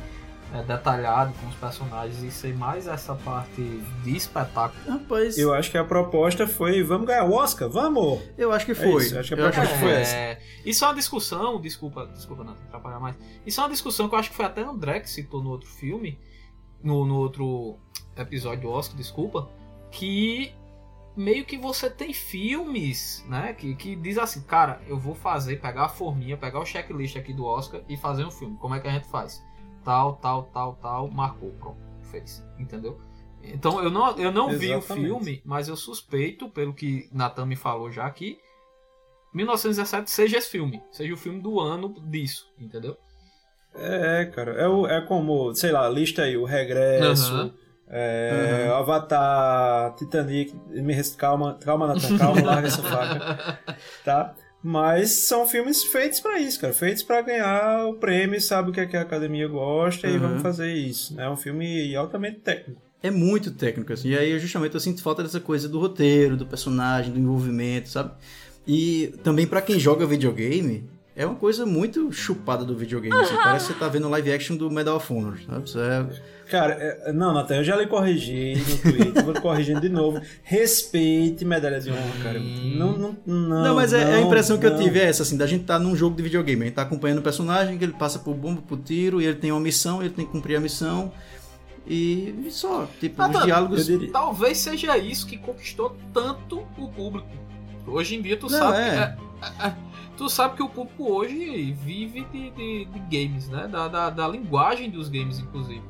é, 0.55 0.63
detalhado 0.63 1.33
com 1.41 1.47
os 1.49 1.55
personagens 1.57 2.23
e 2.23 2.31
ser 2.31 2.55
mais 2.57 2.87
essa 2.87 3.15
parte 3.17 3.61
de 4.05 4.17
espetáculo? 4.17 4.81
Rapaz, 4.89 5.37
Eu 5.37 5.53
acho 5.53 5.71
que 5.71 5.77
a 5.79 5.85
proposta 5.85 6.47
foi: 6.47 6.83
vamos 6.83 7.07
ganhar 7.07 7.25
o 7.25 7.33
Oscar? 7.35 7.69
Vamos! 7.69 8.21
eu 8.39 8.53
acho 8.53 8.65
que 8.65 8.73
É 8.73 8.75
foi. 8.75 9.03
isso, 9.05 9.19
acho 9.19 9.29
que 9.29 9.35
a 9.41 9.51
proposta 9.51 9.77
foi 9.77 9.91
essa. 9.93 10.17
É, 10.17 10.39
isso 10.65 10.85
é 10.85 10.89
uma 10.89 10.95
discussão, 10.95 11.61
desculpa, 11.61 12.07
desculpa 12.15 12.45
não 12.45 12.53
atrapalhar 12.53 13.01
mais. 13.01 13.17
Isso 13.45 13.61
é 13.61 13.65
uma 13.65 13.71
discussão 13.71 14.09
que 14.09 14.15
eu 14.15 14.19
acho 14.19 14.31
que 14.31 14.37
foi 14.37 14.45
até 14.45 14.63
André 14.63 15.01
que 15.01 15.11
citou 15.11 15.43
no 15.43 15.51
outro 15.51 15.69
filme, 15.69 16.19
no, 16.83 17.05
no 17.05 17.17
outro 17.17 17.77
episódio 18.17 18.63
do 18.63 18.71
Oscar, 18.71 18.97
desculpa, 18.97 19.49
que 19.91 20.53
meio 21.17 21.45
que 21.45 21.57
você 21.57 21.89
tem 21.89 22.13
filmes, 22.13 23.25
né, 23.29 23.53
que, 23.55 23.75
que 23.75 23.97
diz 23.97 24.19
assim, 24.19 24.43
cara, 24.43 24.81
eu 24.87 24.99
vou 24.99 25.15
fazer, 25.15 25.61
pegar 25.61 25.85
a 25.85 25.89
forminha, 25.89 26.37
pegar 26.37 26.61
o 26.61 26.67
checklist 26.67 27.17
aqui 27.17 27.33
do 27.33 27.45
Oscar 27.45 27.81
e 27.89 27.97
fazer 27.97 28.25
um 28.25 28.31
filme. 28.31 28.57
Como 28.59 28.75
é 28.75 28.81
que 28.81 28.87
a 28.87 28.93
gente 28.93 29.09
faz? 29.09 29.43
Tal, 29.83 30.17
tal, 30.17 30.45
tal, 30.53 30.75
tal, 30.75 31.11
marcou, 31.11 31.51
pronto, 31.53 31.79
fez, 32.11 32.45
entendeu? 32.59 33.01
Então 33.43 33.83
eu 33.83 33.91
não, 33.91 34.11
eu 34.19 34.33
não 34.33 34.51
vi 34.51 34.75
o 34.75 34.83
filme, 34.83 35.41
mas 35.45 35.69
eu 35.69 35.77
suspeito, 35.77 36.49
pelo 36.49 36.75
que 36.75 37.09
Natan 37.13 37.47
me 37.47 37.57
falou 37.57 37.91
já 37.91 38.05
aqui, 38.05 38.39
1917 39.33 40.11
seja 40.11 40.39
esse 40.39 40.51
filme, 40.51 40.83
seja 40.91 41.15
o 41.15 41.17
filme 41.17 41.41
do 41.41 41.61
ano 41.61 41.95
disso, 42.09 42.53
entendeu? 42.59 42.97
É, 43.75 44.25
cara. 44.35 44.57
É, 44.59 44.97
é 44.97 45.01
como, 45.03 45.55
sei 45.55 45.71
lá, 45.71 45.89
lista 45.89 46.23
aí: 46.23 46.37
O 46.37 46.45
Regresso, 46.45 47.35
Aham. 47.35 47.55
É, 47.89 48.69
Avatar, 48.73 49.95
Titanic. 49.97 50.55
Me 50.71 50.93
res- 50.93 51.15
calma, 51.15 51.59
calma, 51.61 51.87
Nathan, 51.89 52.19
calma, 52.19 52.41
larga 52.45 52.69
essa 52.69 52.83
faca. 52.83 53.59
Tá? 54.05 54.35
Mas 54.63 55.11
são 55.13 55.47
filmes 55.47 55.85
feitos 55.85 56.19
pra 56.21 56.39
isso, 56.41 56.61
cara. 56.61 56.73
Feitos 56.73 57.03
pra 57.03 57.23
ganhar 57.23 57.87
o 57.87 57.95
prêmio, 57.95 58.41
sabe 58.41 58.71
o 58.71 58.73
que, 58.73 58.81
é 58.81 58.87
que 58.87 58.97
a 58.97 59.03
academia 59.03 59.47
gosta 59.47 60.09
e 60.09 60.15
Uhum. 60.15 60.19
vamos 60.21 60.43
fazer 60.43 60.73
isso. 60.73 61.19
É 61.21 61.29
um 61.31 61.37
filme 61.37 61.95
altamente 61.95 62.41
técnico. 62.41 62.81
É 63.03 63.11
muito 63.11 63.53
técnico, 63.53 63.93
assim. 63.93 64.09
E 64.09 64.19
aí, 64.19 64.37
justamente, 64.41 64.75
eu 64.75 64.81
sinto 64.81 65.03
falta 65.03 65.23
dessa 65.23 65.39
coisa 65.39 65.69
do 65.69 65.79
roteiro, 65.79 66.37
do 66.37 66.47
personagem, 66.47 67.13
do 67.13 67.19
envolvimento, 67.21 67.89
sabe? 67.89 68.11
E 68.67 69.15
também 69.23 69.47
pra 69.47 69.63
quem 69.63 69.79
joga 69.79 70.05
videogame, 70.07 70.89
é 71.17 71.25
uma 71.27 71.35
coisa 71.35 71.65
muito 71.67 72.13
chupada 72.13 72.65
do 72.65 72.77
videogame. 72.77 73.17
Assim. 73.19 73.35
Parece 73.37 73.67
que 73.69 73.73
você 73.73 73.79
tá 73.79 73.89
vendo 73.89 74.09
live 74.09 74.33
action 74.33 74.57
do 74.57 74.71
Medal 74.71 74.97
of 74.97 75.13
Honor, 75.13 75.39
sabe? 75.47 75.71
É... 76.13 76.37
Cara, 76.51 76.75
é- 76.75 77.13
não, 77.13 77.35
Nathan, 77.35 77.57
eu 77.57 77.65
já 77.65 77.75
lhe 77.75 77.87
corrigi 77.89 78.55
no 78.55 78.79
Twitter, 78.93 79.25
vou 79.25 79.35
corrigindo 79.41 79.81
de 79.81 79.89
novo. 79.89 80.21
Respeite 80.45 81.45
medalha 81.45 81.81
de 81.81 81.91
honra, 81.91 82.23
cara. 82.23 82.39
Não, 82.39 82.97
não, 82.97 83.17
não. 83.27 83.65
Não, 83.65 83.75
mas 83.75 83.93
é, 83.93 84.01
é 84.01 84.05
a 84.05 84.21
não, 84.21 84.27
impressão 84.27 84.57
que 84.57 84.67
eu 84.67 84.71
não. 84.71 84.79
tive 84.79 85.01
é 85.01 85.07
essa, 85.07 85.23
assim, 85.25 85.37
da 85.37 85.47
gente 85.47 85.65
tá 85.65 85.77
num 85.79 85.97
jogo 85.97 86.15
de 86.17 86.23
videogame. 86.23 86.63
A 86.63 86.65
gente 86.67 86.75
tá 86.75 86.83
acompanhando 86.83 87.19
o 87.19 87.23
personagem, 87.23 87.77
que 87.77 87.85
ele 87.85 87.95
passa 87.95 88.21
por 88.21 88.35
bomba, 88.35 88.63
por 88.63 88.79
tiro, 88.79 89.21
e 89.21 89.25
ele 89.25 89.35
tem 89.37 89.51
uma 89.51 89.61
missão, 89.61 90.01
ele 90.01 90.11
tem 90.11 90.25
que 90.25 90.31
cumprir 90.31 90.57
a 90.57 90.61
missão. 90.61 91.11
E, 91.85 92.35
e 92.47 92.51
só, 92.51 92.89
tipo, 93.01 93.21
Ah, 93.23 93.27
os 93.29 93.33
tá. 93.33 93.45
diálogos... 93.45 93.89
Talvez 94.13 94.59
seja 94.59 94.97
isso 94.99 95.27
que 95.27 95.37
conquistou 95.39 95.97
tanto 96.13 96.65
o 96.79 96.89
público. 96.89 97.27
Hoje 97.87 98.17
em 98.17 98.23
dia 98.23 98.37
tu 98.37 98.49
Não, 98.49 98.59
sabe 98.59 98.79
é. 98.79 98.91
que 98.91 98.97
é- 98.99 99.17
é- 99.65 99.67
é- 99.69 99.75
tu 100.17 100.29
sabe 100.29 100.57
que 100.57 100.63
o 100.63 100.69
público 100.69 101.05
hoje 101.13 101.73
vive 101.73 102.25
de, 102.33 102.51
de- 102.51 102.85
de 102.87 102.99
games, 103.01 103.49
né? 103.49 103.67
Da, 103.69 103.89
da, 103.89 104.11
da 104.11 104.29
linguagem 104.29 104.91
dos 104.91 105.09
games, 105.09 105.39
inclusive. 105.39 105.83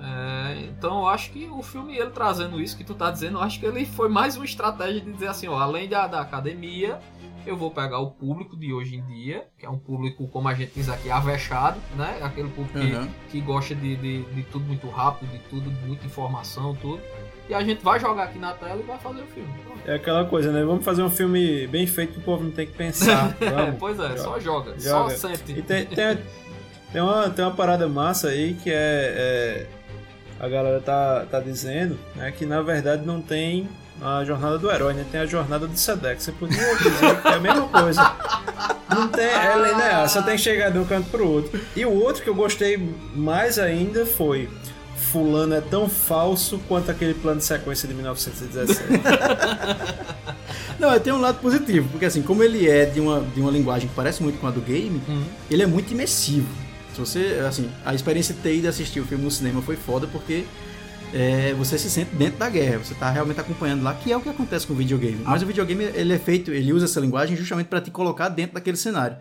É, 0.00 0.66
então 0.68 0.98
eu 1.00 1.06
acho 1.08 1.30
que 1.30 1.46
o 1.50 1.62
filme, 1.62 1.96
ele 1.96 2.10
trazendo 2.10 2.60
isso 2.60 2.76
que 2.76 2.84
tu 2.84 2.94
tá 2.94 3.10
dizendo, 3.10 3.38
eu 3.38 3.42
acho 3.42 3.58
que 3.58 3.64
ele 3.66 3.86
foi 3.86 4.08
mais 4.08 4.36
uma 4.36 4.44
estratégia 4.44 5.00
de 5.00 5.10
dizer 5.12 5.28
assim, 5.28 5.48
ó, 5.48 5.58
além 5.58 5.88
da, 5.88 6.06
da 6.06 6.20
academia, 6.20 6.98
eu 7.46 7.56
vou 7.56 7.70
pegar 7.70 7.98
o 8.00 8.10
público 8.10 8.56
de 8.56 8.72
hoje 8.72 8.96
em 8.96 9.04
dia, 9.06 9.46
que 9.58 9.64
é 9.64 9.70
um 9.70 9.78
público, 9.78 10.26
como 10.28 10.48
a 10.48 10.54
gente 10.54 10.72
diz 10.74 10.88
aqui, 10.88 11.10
avexado, 11.10 11.78
né? 11.96 12.18
Aquele 12.22 12.48
público 12.48 12.78
que, 12.78 12.92
Aham. 12.94 13.08
que 13.30 13.40
gosta 13.40 13.74
de, 13.74 13.96
de, 13.96 14.22
de 14.24 14.42
tudo 14.44 14.64
muito 14.66 14.88
rápido, 14.88 15.30
de 15.30 15.38
tudo, 15.50 15.70
muita 15.86 16.06
informação, 16.06 16.74
tudo. 16.74 17.02
E 17.48 17.54
a 17.54 17.62
gente 17.62 17.84
vai 17.84 18.00
jogar 18.00 18.24
aqui 18.24 18.38
na 18.38 18.52
tela 18.52 18.80
e 18.80 18.82
vai 18.82 18.98
fazer 18.98 19.22
o 19.22 19.26
filme. 19.26 19.48
É 19.86 19.94
aquela 19.94 20.24
coisa, 20.24 20.50
né? 20.50 20.64
Vamos 20.64 20.84
fazer 20.84 21.02
um 21.02 21.10
filme 21.10 21.66
bem 21.66 21.86
feito 21.86 22.14
que 22.14 22.18
o 22.18 22.22
povo 22.22 22.44
não 22.44 22.50
tem 22.50 22.66
que 22.66 22.72
pensar. 22.72 23.36
É, 23.40 23.50
Vamos. 23.50 23.76
pois 23.78 23.98
é, 24.00 24.16
só 24.16 24.40
joga, 24.40 24.74
Joga. 24.78 25.16
só 25.16 25.28
sente. 25.28 25.52
E 25.52 25.62
tem, 25.62 25.84
tem, 25.84 26.18
tem, 26.92 27.02
uma, 27.02 27.28
tem 27.28 27.44
uma 27.44 27.54
parada 27.54 27.86
massa 27.88 28.28
aí 28.28 28.54
que 28.54 28.70
é. 28.70 28.76
é, 28.76 29.66
a 30.40 30.48
galera 30.48 30.80
tá, 30.80 31.26
tá 31.30 31.40
dizendo 31.40 31.98
né, 32.16 32.32
que 32.32 32.44
na 32.44 32.60
verdade 32.60 33.06
não 33.06 33.20
tem 33.20 33.68
a 34.00 34.24
jornada 34.24 34.58
do 34.58 34.70
herói, 34.70 34.94
né? 34.94 35.04
Tem 35.10 35.20
a 35.20 35.26
jornada 35.26 35.66
do 35.66 35.76
Sedex. 35.76 36.24
Você 36.24 36.32
podia 36.32 36.76
dizer 36.76 37.20
que 37.20 37.28
é 37.28 37.34
a 37.34 37.40
mesma 37.40 37.68
coisa. 37.68 38.16
Não 38.88 39.08
tem, 39.08 39.24
é 39.24 39.56
linear, 39.56 40.08
só 40.08 40.22
tem 40.22 40.36
que 40.36 40.42
chegar 40.42 40.70
de 40.70 40.78
um 40.78 40.84
canto 40.84 41.10
pro 41.10 41.28
outro. 41.28 41.60
E 41.76 41.84
o 41.84 41.92
outro 41.92 42.22
que 42.22 42.28
eu 42.28 42.34
gostei 42.34 42.76
mais 43.14 43.58
ainda 43.58 44.04
foi. 44.06 44.48
Fulano 45.14 45.54
é 45.54 45.60
tão 45.60 45.88
falso 45.88 46.58
quanto 46.66 46.90
aquele 46.90 47.14
plano 47.14 47.38
de 47.38 47.44
sequência 47.46 47.86
de 47.86 47.94
1917. 47.94 48.80
Não, 50.76 50.98
tem 50.98 51.12
um 51.12 51.20
lado 51.20 51.38
positivo, 51.40 51.88
porque 51.90 52.04
assim, 52.04 52.20
como 52.20 52.42
ele 52.42 52.68
é 52.68 52.84
de 52.84 52.98
uma, 52.98 53.20
de 53.20 53.40
uma 53.40 53.50
linguagem 53.52 53.88
que 53.88 53.94
parece 53.94 54.20
muito 54.24 54.40
com 54.40 54.48
a 54.48 54.50
do 54.50 54.60
game, 54.60 55.00
Uhum. 55.06 55.22
ele 55.48 55.62
é 55.62 55.66
muito 55.66 55.92
imersivo. 55.92 56.48
Se 56.92 56.98
você, 56.98 57.40
assim, 57.48 57.70
a 57.84 57.94
experiência 57.94 58.34
de 58.34 58.40
ter 58.40 58.56
ido 58.56 58.66
assistir 58.68 58.98
o 58.98 59.04
filme 59.04 59.22
no 59.22 59.30
cinema 59.30 59.62
foi 59.62 59.76
foda 59.76 60.08
porque 60.08 60.44
é, 61.12 61.54
você 61.56 61.78
se 61.78 61.88
sente 61.88 62.12
dentro 62.16 62.38
da 62.40 62.48
guerra, 62.50 62.78
você 62.78 62.94
tá 62.94 63.08
realmente 63.08 63.38
acompanhando 63.38 63.84
lá, 63.84 63.94
que 63.94 64.12
é 64.12 64.16
o 64.16 64.20
que 64.20 64.28
acontece 64.28 64.66
com 64.66 64.72
o 64.72 64.76
videogame. 64.76 65.20
Mas 65.24 65.42
o 65.42 65.46
videogame, 65.46 65.84
ele 65.94 66.12
é 66.12 66.18
feito, 66.18 66.50
ele 66.50 66.72
usa 66.72 66.86
essa 66.86 66.98
linguagem 66.98 67.36
justamente 67.36 67.68
para 67.68 67.80
te 67.80 67.92
colocar 67.92 68.28
dentro 68.28 68.54
daquele 68.54 68.76
cenário. 68.76 69.16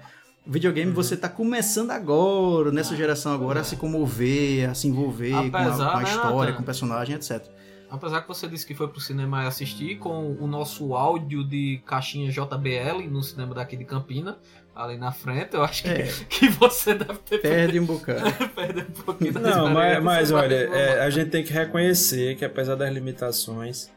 Videogame, 0.45 0.91
você 0.91 1.15
tá 1.15 1.29
começando 1.29 1.91
agora, 1.91 2.69
nessa 2.71 2.95
geração 2.97 3.33
agora, 3.33 3.61
a 3.61 3.63
se 3.63 3.77
comover, 3.77 4.69
a 4.69 4.73
se 4.73 4.87
envolver 4.87 5.31
com 5.31 5.37
a, 5.37 5.61
Apesar, 5.61 5.91
com 5.91 5.97
a 5.97 6.01
né, 6.01 6.09
história, 6.09 6.35
Nathan? 6.35 6.53
com 6.55 6.61
o 6.61 6.65
personagem, 6.65 7.15
etc. 7.15 7.45
Apesar 7.89 8.21
que 8.21 8.27
você 8.27 8.47
disse 8.47 8.65
que 8.65 8.73
foi 8.73 8.87
pro 8.87 8.99
cinema 8.99 9.47
assistir 9.47 9.97
com 9.99 10.35
o 10.39 10.47
nosso 10.47 10.95
áudio 10.95 11.43
de 11.47 11.79
caixinha 11.85 12.29
JBL 12.29 13.07
no 13.09 13.21
cinema 13.23 13.53
daqui 13.55 13.77
de 13.77 13.85
Campina, 13.85 14.37
ali 14.75 14.97
na 14.97 15.11
frente, 15.11 15.53
eu 15.53 15.63
acho 15.63 15.83
que, 15.83 15.89
É. 15.89 16.11
que 16.27 16.49
você 16.49 16.93
deve 16.95 17.19
ter 17.19 17.37
Perde 17.37 17.79
um 17.79 17.85
bocado. 17.85 18.23
perdido 18.53 18.87
um 18.89 19.03
pouquinho 19.03 19.33
da 19.33 19.39
Não, 19.39 19.69
mas, 19.69 20.03
mas 20.03 20.31
olha, 20.31 20.55
é, 20.55 21.01
a 21.05 21.09
gente 21.09 21.29
tem 21.29 21.43
que 21.43 21.53
reconhecer 21.53 22.35
que 22.35 22.43
apesar 22.43 22.75
das 22.75 22.91
limitações, 22.91 23.89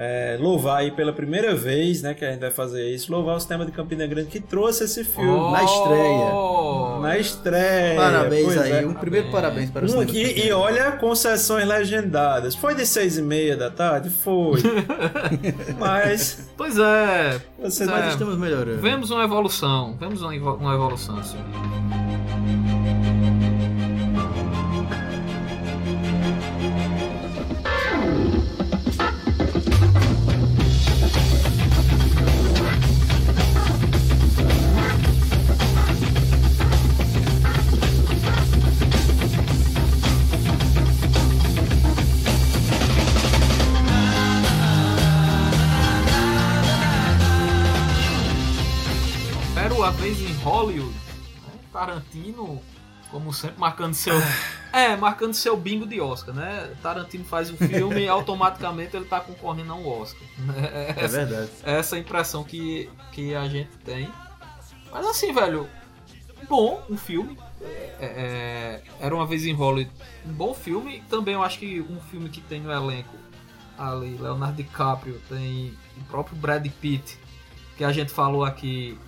é, 0.00 0.36
louvar 0.38 0.76
aí 0.78 0.92
pela 0.92 1.12
primeira 1.12 1.56
vez, 1.56 2.02
né, 2.02 2.14
que 2.14 2.24
a 2.24 2.30
gente 2.30 2.38
vai 2.38 2.52
fazer 2.52 2.88
isso, 2.88 3.10
louvar 3.10 3.36
o 3.36 3.40
cinema 3.40 3.66
de 3.66 3.72
Campina 3.72 4.06
Grande 4.06 4.28
que 4.28 4.38
trouxe 4.38 4.84
esse 4.84 5.02
filme. 5.02 5.50
Na 5.50 5.64
estreia. 5.64 6.32
Oh! 6.32 6.98
Na 7.00 7.18
estreia. 7.18 7.96
Parabéns 7.96 8.44
pois 8.44 8.58
aí. 8.60 8.72
é. 8.84 8.86
Um 8.86 8.94
primeiro 8.94 9.28
parabéns 9.32 9.70
para 9.70 9.82
o 9.82 9.84
Um 9.86 10.06
cinema 10.06 10.38
e 10.38 10.52
olha, 10.52 10.92
com 10.92 11.12
sessões 11.16 11.66
legendadas. 11.66 12.54
Foi 12.54 12.76
de 12.76 12.86
seis 12.86 13.18
e 13.18 13.22
meia 13.22 13.56
da 13.56 13.70
tarde? 13.70 14.08
Foi. 14.08 14.60
Mas 15.78 16.48
Pois 16.56 16.78
é. 16.78 17.32
você 17.58 17.84
Pois 17.84 17.90
Mas 17.90 18.04
é. 18.04 18.08
estamos 18.10 18.38
melhorando. 18.38 18.78
Vemos 18.80 19.10
uma 19.10 19.24
evolução. 19.24 19.96
Vemos 19.98 20.22
uma, 20.22 20.34
evo- 20.34 20.54
uma 20.54 20.74
evolução, 20.74 21.18
assim. 21.18 21.38
Tarantino, 51.78 52.60
como 53.08 53.32
sempre, 53.32 53.60
marcando 53.60 53.94
seu. 53.94 54.14
É, 54.72 54.96
marcando 54.96 55.32
seu 55.32 55.56
bingo 55.56 55.86
de 55.86 56.00
Oscar, 56.00 56.34
né? 56.34 56.74
Tarantino 56.82 57.24
faz 57.24 57.50
um 57.50 57.56
filme 57.56 58.02
e 58.02 58.08
automaticamente 58.10 58.96
ele 58.96 59.04
tá 59.04 59.20
concorrendo 59.20 59.72
a 59.72 59.76
um 59.76 59.88
Oscar. 59.88 60.28
né? 60.38 60.94
É 60.96 61.06
verdade. 61.06 61.50
É 61.62 61.78
essa 61.78 61.94
a 61.94 61.98
impressão 61.98 62.42
que, 62.42 62.90
que 63.12 63.34
a 63.34 63.48
gente 63.48 63.70
tem. 63.84 64.10
Mas 64.90 65.06
assim, 65.06 65.32
velho, 65.32 65.68
bom 66.48 66.82
um 66.90 66.96
filme. 66.96 67.38
É, 67.60 67.96
é, 68.00 68.82
era 69.00 69.14
uma 69.14 69.26
vez 69.26 69.46
em 69.46 69.52
Hollywood, 69.52 69.90
um 70.26 70.32
bom 70.32 70.52
filme. 70.52 71.02
Também 71.08 71.34
eu 71.34 71.42
acho 71.42 71.60
que 71.60 71.80
um 71.80 72.00
filme 72.00 72.28
que 72.28 72.40
tem 72.40 72.60
no 72.60 72.72
elenco 72.72 73.16
ali, 73.78 74.16
Leonardo 74.16 74.56
DiCaprio, 74.56 75.20
tem 75.28 75.76
o 75.96 76.04
próprio 76.04 76.36
Brad 76.36 76.66
Pitt, 76.80 77.18
que 77.76 77.84
a 77.84 77.92
gente 77.92 78.10
falou 78.12 78.44
aqui 78.44 78.98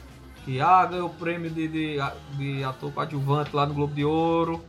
que 0.45 0.61
ah, 0.61 0.85
ganhou 0.87 1.07
o 1.09 1.15
prêmio 1.15 1.51
de, 1.51 1.69
de, 1.69 1.99
de 2.37 2.65
ator 2.65 2.93
coadjuvante 2.93 3.55
lá 3.55 3.67
no 3.67 3.75
Globo 3.75 3.95
de 3.95 4.05
Ouro. 4.05 4.65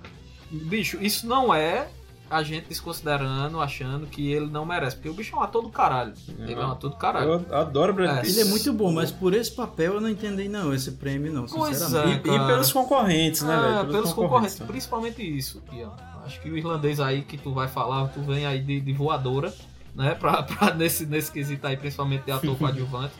Bicho, 0.50 0.98
isso 1.02 1.26
não 1.28 1.54
é 1.54 1.88
a 2.30 2.44
gente 2.44 2.68
desconsiderando, 2.70 3.60
achando 3.60 4.08
que 4.08 4.32
ele 4.32 4.48
não 4.48 4.66
merece, 4.66 4.96
porque 4.96 5.10
o 5.10 5.14
bicho 5.14 5.36
é 5.36 5.40
um 5.40 5.42
ator 5.42 5.62
do 5.64 5.70
caralho. 5.70 6.14
Ele 6.40 6.54
é 6.54 6.66
um 6.66 6.72
ator 6.72 6.90
do 6.90 6.96
caralho. 6.96 7.46
Eu 7.50 7.56
adoro 7.58 7.94
Brad 7.94 8.18
É. 8.18 8.22
Pitt. 8.22 8.32
Ele 8.32 8.42
é 8.42 8.46
muito 8.46 8.72
bom, 8.72 8.92
mas 8.92 9.12
por 9.12 9.34
esse 9.34 9.52
papel 9.52 9.96
eu 9.96 10.02
não 10.02 10.08
entendi 10.10 10.48
não, 10.48 10.74
esse 10.74 10.92
prêmio 10.92 11.32
não, 11.34 11.46
Pois 11.46 11.78
sinceramente. 11.78 12.28
E, 12.28 12.32
e 12.32 12.38
cara. 12.38 12.48
pelos 12.48 12.72
concorrentes, 12.72 13.42
né, 13.42 13.54
Ah, 13.54 13.82
velho? 13.84 13.92
pelos 13.94 14.14
concorrentes, 14.14 14.60
principalmente 14.60 15.22
isso, 15.22 15.62
Ian. 15.74 15.92
Acho 16.26 16.40
que 16.40 16.50
o 16.50 16.58
irlandês 16.58 17.00
aí 17.02 17.22
que 17.24 17.38
tu 17.38 17.52
vai 17.54 17.68
falar, 17.68 18.08
tu 18.10 18.22
vem 18.22 18.46
aí 18.46 18.62
de, 18.62 18.80
de 18.80 18.94
voadora, 18.94 19.54
né? 19.94 20.16
Pra, 20.16 20.42
pra 20.44 20.74
nesse, 20.74 21.06
nesse 21.06 21.32
quesito 21.32 21.68
aí, 21.68 21.76
principalmente 21.76 22.24
de 22.24 22.32
ator 22.32 22.56
coadjuvante. 22.58 23.14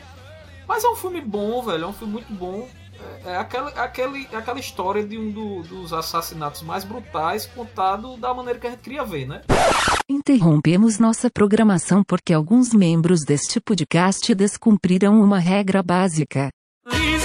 Mas 0.66 0.84
é 0.84 0.88
um 0.88 0.96
filme 0.96 1.20
bom, 1.20 1.62
velho, 1.62 1.84
é 1.84 1.86
um 1.86 1.92
filme 1.92 2.12
muito 2.14 2.32
bom. 2.32 2.68
É, 3.24 3.32
é 3.32 3.36
aquela, 3.36 3.70
aquele, 3.70 4.28
aquela 4.32 4.60
história 4.60 5.04
de 5.04 5.18
um 5.18 5.30
do- 5.30 5.62
dos 5.62 5.92
assassinatos 5.92 6.62
mais 6.62 6.84
brutais 6.84 7.46
contado 7.46 8.16
da 8.16 8.32
maneira 8.32 8.58
que 8.58 8.66
a 8.66 8.70
gente 8.70 8.80
queria 8.80 9.04
ver, 9.04 9.26
né? 9.26 9.42
Interrompemos 10.08 10.98
nossa 10.98 11.30
programação 11.30 12.02
porque 12.04 12.32
alguns 12.32 12.72
membros 12.72 13.20
deste 13.24 13.60
podcast 13.60 14.34
descumpriram 14.34 15.20
uma 15.20 15.38
regra 15.38 15.82
básica. 15.82 16.48
Please 16.84 17.22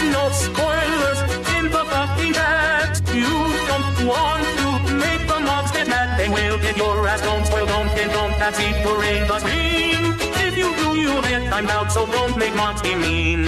out. 11.66 11.91
So 11.91 12.05
don't 12.05 12.38
make 12.38 12.55
mobs 12.55 12.82
be 12.82 12.95
mean. 12.95 13.45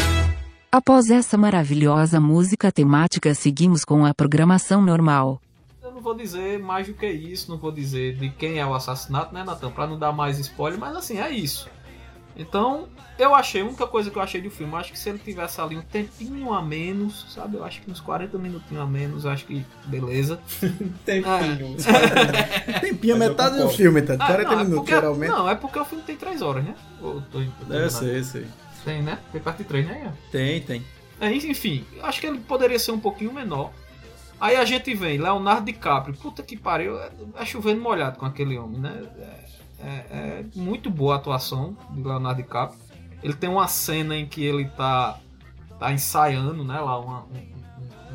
Após 0.72 1.10
essa 1.10 1.38
maravilhosa 1.38 2.20
música 2.20 2.72
temática, 2.72 3.34
seguimos 3.34 3.84
com 3.84 4.05
a 4.05 4.14
programação 4.14 4.82
normal. 4.82 5.41
Eu 5.82 5.91
não 5.91 6.01
vou 6.01 6.16
dizer 6.16 6.60
mais 6.60 6.88
do 6.88 6.93
que 6.93 7.07
isso, 7.07 7.49
não 7.49 7.57
vou 7.57 7.72
dizer 7.72 8.16
de 8.18 8.30
quem 8.30 8.60
é 8.60 8.66
o 8.66 8.76
assassinato, 8.76 9.34
né, 9.34 9.43
Natan? 9.43 9.72
Pra 9.72 9.88
não 9.88 9.97
dar 9.97 10.12
mais 10.12 10.38
spoiler, 10.38 10.80
mas 10.80 10.95
assim, 10.95 11.20
é 11.20 11.30
isso. 11.32 11.68
Então, 12.39 12.87
eu 13.17 13.35
achei, 13.35 13.61
a 13.61 13.65
única 13.65 13.85
coisa 13.85 14.09
que 14.09 14.17
eu 14.17 14.21
achei 14.21 14.41
do 14.41 14.49
filme, 14.49 14.71
eu 14.71 14.79
acho 14.79 14.93
que 14.93 14.97
se 14.97 15.09
ele 15.09 15.19
tivesse 15.19 15.59
ali 15.59 15.75
um 15.75 15.81
tempinho 15.81 16.53
a 16.53 16.61
menos, 16.61 17.25
sabe? 17.33 17.57
Eu 17.57 17.65
acho 17.65 17.81
que 17.81 17.91
uns 17.91 17.99
40 17.99 18.37
minutinhos 18.37 18.81
a 18.81 18.85
menos, 18.85 19.25
eu 19.25 19.31
acho 19.31 19.45
que 19.45 19.65
beleza. 19.85 20.39
Tempinho. 21.03 21.75
Tempinho, 22.79 23.17
Mas 23.17 23.27
eu 23.27 23.29
metade 23.29 23.57
do 23.57 23.67
filme, 23.67 24.01
tá? 24.01 24.13
Ah, 24.17 24.25
40 24.25 24.43
não, 24.43 24.51
é 24.51 24.55
minutos, 24.63 24.75
porque, 24.77 24.91
geralmente. 24.91 25.29
Não, 25.29 25.49
é 25.49 25.55
porque 25.55 25.79
o 25.79 25.83
filme 25.83 26.03
tem 26.05 26.15
3 26.15 26.41
horas, 26.41 26.63
né? 26.63 26.75
Ou 27.01 27.21
tô, 27.23 27.43
tô 27.67 27.73
É, 27.73 27.83
eu 27.83 27.89
sei, 27.89 28.19
eu 28.19 28.23
sei. 28.23 28.47
Tem, 28.85 29.01
né? 29.01 29.19
Tem 29.33 29.41
parte 29.41 29.57
de 29.57 29.63
3, 29.65 29.85
né? 29.85 30.13
Tem, 30.31 30.61
tem. 30.61 30.81
É, 31.19 31.29
enfim, 31.29 31.85
eu 31.97 32.05
acho 32.05 32.21
que 32.21 32.27
ele 32.27 32.39
poderia 32.39 32.79
ser 32.79 32.91
um 32.91 32.99
pouquinho 33.01 33.33
menor. 33.33 33.73
Aí 34.39 34.55
a 34.55 34.63
gente 34.63 34.93
vem, 34.93 35.17
Leonardo 35.17 35.65
DiCaprio. 35.65 36.15
Puta 36.15 36.41
que 36.41 36.55
pariu, 36.55 36.97
é, 36.97 37.11
é 37.35 37.45
chovendo 37.45 37.81
molhado 37.81 38.17
com 38.17 38.25
aquele 38.25 38.57
homem, 38.57 38.79
né? 38.79 39.03
É, 39.17 39.49
é- 39.82 40.05
é 40.11 40.45
muito 40.55 40.89
boa 40.89 41.15
a 41.15 41.17
atuação 41.17 41.75
do 41.91 42.07
Leonardo 42.07 42.41
DiCaprio. 42.41 42.80
Ele 43.23 43.34
tem 43.34 43.49
uma 43.49 43.67
cena 43.67 44.15
em 44.15 44.25
que 44.25 44.43
ele 44.43 44.65
tá, 44.69 45.19
tá 45.80 45.91
ensaiando, 45.91 46.63
né? 46.63 46.80
Lá, 46.80 46.97
uma, 46.99 47.21
um, 47.23 47.38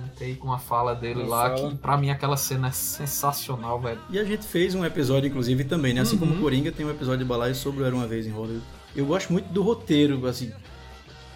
um, 0.02 0.08
take, 0.18 0.40
uma 0.42 0.58
fala 0.58 0.94
dele 0.94 1.22
Uma 1.22 1.28
lá, 1.36 1.56
fala. 1.56 1.70
que 1.70 1.76
pra 1.76 1.96
mim 1.96 2.10
aquela 2.10 2.36
cena 2.36 2.68
é 2.68 2.70
sensacional, 2.70 3.80
velho. 3.80 4.00
E 4.10 4.18
a 4.18 4.24
gente 4.24 4.46
fez 4.46 4.74
um 4.74 4.84
episódio, 4.84 5.28
inclusive, 5.28 5.64
também, 5.64 5.92
né? 5.94 6.00
Assim 6.00 6.16
como 6.16 6.32
Uhum. 6.32 6.38
o 6.38 6.40
Coringa 6.42 6.72
tem 6.72 6.86
um 6.86 6.90
episódio 6.90 7.18
de 7.20 7.24
balaio 7.24 7.54
sobre 7.54 7.82
o 7.82 7.86
Era 7.86 7.94
Uma 7.94 8.06
Vez 8.06 8.26
em 8.26 8.30
Hollywood. 8.30 8.64
Eu 8.96 9.04
gosto 9.06 9.32
muito 9.32 9.52
do 9.52 9.62
roteiro, 9.62 10.26
assim. 10.26 10.50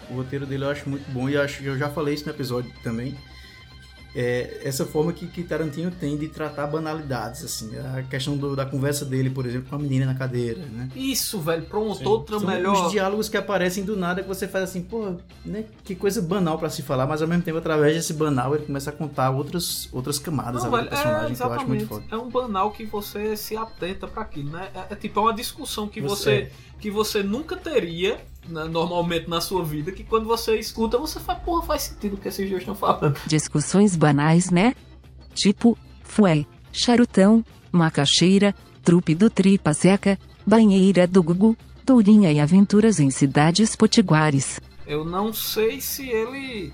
O 0.09 0.15
roteiro 0.15 0.45
dele 0.47 0.63
eu 0.63 0.69
acho 0.71 0.89
muito 0.89 1.09
bom 1.11 1.29
e 1.29 1.37
acho 1.37 1.61
eu 1.63 1.77
já 1.77 1.89
falei 1.89 2.15
isso 2.15 2.25
no 2.25 2.31
episódio 2.31 2.71
também. 2.81 3.15
É, 4.15 4.61
essa 4.63 4.85
forma 4.85 5.13
que, 5.13 5.27
que 5.27 5.43
Tarantino 5.43 5.91
tem 5.91 6.17
de 6.17 6.27
tratar 6.29 6.65
banalidades, 6.65 7.43
assim. 7.43 7.69
A 7.77 8.01
questão 8.01 8.35
do- 8.35 8.55
da 8.55 8.65
conversa 8.65 9.05
dele, 9.05 9.29
por 9.29 9.45
exemplo, 9.45 9.69
com 9.69 9.75
a 9.75 9.79
menina 9.79 10.05
na 10.07 10.15
cadeira, 10.15 10.61
né? 10.65 10.89
Isso, 10.95 11.39
velho, 11.39 11.61
pronto, 11.63 12.09
outra 12.09 12.39
São 12.39 12.47
melhor. 12.47 12.85
os 12.87 12.91
diálogos 12.91 13.29
que 13.29 13.37
aparecem 13.37 13.83
do 13.83 13.95
nada 13.95 14.23
que 14.23 14.27
você 14.27 14.47
faz 14.47 14.63
assim, 14.63 14.81
pô, 14.81 15.13
né? 15.45 15.65
Que 15.83 15.93
coisa 15.93 16.21
banal 16.23 16.57
pra 16.57 16.69
se 16.71 16.81
falar, 16.81 17.05
mas 17.05 17.21
ao 17.21 17.27
mesmo 17.27 17.43
tempo, 17.43 17.59
através 17.59 17.95
desse 17.95 18.13
banal, 18.13 18.55
ele 18.55 18.65
começa 18.65 18.89
a 18.89 18.93
contar 18.93 19.29
outras, 19.29 19.87
outras 19.91 20.17
camadas 20.17 20.63
Não, 20.63 20.71
velho, 20.71 20.83
do 20.85 20.89
personagem 20.89 21.31
é, 21.31 21.35
que 21.35 21.43
eu 21.43 21.53
acho 21.53 21.67
muito 21.67 21.87
foda. 21.87 22.03
É 22.11 22.17
um 22.17 22.29
banal 22.29 22.71
que 22.71 22.85
você 22.85 23.37
se 23.37 23.55
atenta 23.55 24.07
para 24.07 24.23
aquilo, 24.23 24.49
né? 24.51 24.69
É, 24.73 24.93
é 24.93 24.95
tipo 24.95 25.19
é 25.19 25.23
uma 25.23 25.33
discussão 25.35 25.87
que 25.87 26.01
Você- 26.01 26.47
você, 26.47 26.51
que 26.79 26.89
você 26.89 27.21
nunca 27.21 27.55
teria 27.55 28.19
né, 28.49 28.65
normalmente 28.65 29.29
na 29.29 29.41
sua 29.41 29.63
vida, 29.63 29.91
que 29.91 30.03
quando 30.03 30.25
você 30.25 30.57
escuta, 30.57 30.97
você 30.97 31.19
fala, 31.19 31.39
porra, 31.39 31.65
faz 31.65 31.83
sentido 31.83 32.15
o 32.15 32.17
que 32.17 32.27
esses 32.27 32.49
dois 32.49 32.61
estão 32.61 32.75
falando. 32.75 33.19
Discussões 33.25 33.95
banais, 33.95 34.49
né? 34.49 34.75
Tipo, 35.33 35.77
fué, 36.03 36.45
charutão, 36.71 37.43
macaxeira, 37.71 38.53
trupe 38.83 39.15
do 39.15 39.29
tripa 39.29 39.73
seca, 39.73 40.17
banheira 40.45 41.05
do 41.05 41.21
Gugu, 41.21 41.55
tourinha 41.85 42.31
e 42.31 42.39
aventuras 42.39 42.99
em 42.99 43.09
cidades 43.09 43.75
potiguares. 43.75 44.59
Eu 44.85 45.05
não 45.05 45.31
sei 45.31 45.79
se 45.79 46.09
ele 46.09 46.73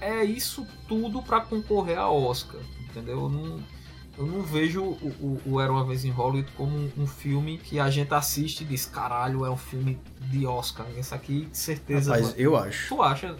é 0.00 0.24
isso 0.24 0.66
tudo 0.86 1.22
para 1.22 1.40
concorrer 1.40 1.98
a 1.98 2.10
Oscar, 2.10 2.60
entendeu? 2.90 3.20
Eu 3.22 3.28
não, 3.30 3.58
eu 4.16 4.26
não 4.26 4.42
vejo 4.42 4.82
o, 4.82 5.40
o, 5.46 5.52
o 5.54 5.60
Era 5.60 5.72
Uma 5.72 5.84
Vez 5.84 6.04
em 6.04 6.10
Hollywood 6.10 6.48
como 6.56 6.76
um, 6.76 6.90
um 6.98 7.06
filme 7.06 7.58
que 7.58 7.78
a 7.80 7.90
gente 7.90 8.12
assiste 8.14 8.62
e 8.62 8.64
diz, 8.64 8.86
caralho, 8.86 9.44
é 9.44 9.50
um 9.50 9.56
filme 9.56 9.98
de 10.20 10.46
Oscar. 10.46 10.86
Esse 10.96 11.14
aqui, 11.14 11.46
de 11.50 11.56
certeza. 11.58 12.10
Vai- 12.20 12.34
eu 12.36 12.56
acho, 12.56 12.88
Tu 12.94 13.02
acha, 13.02 13.34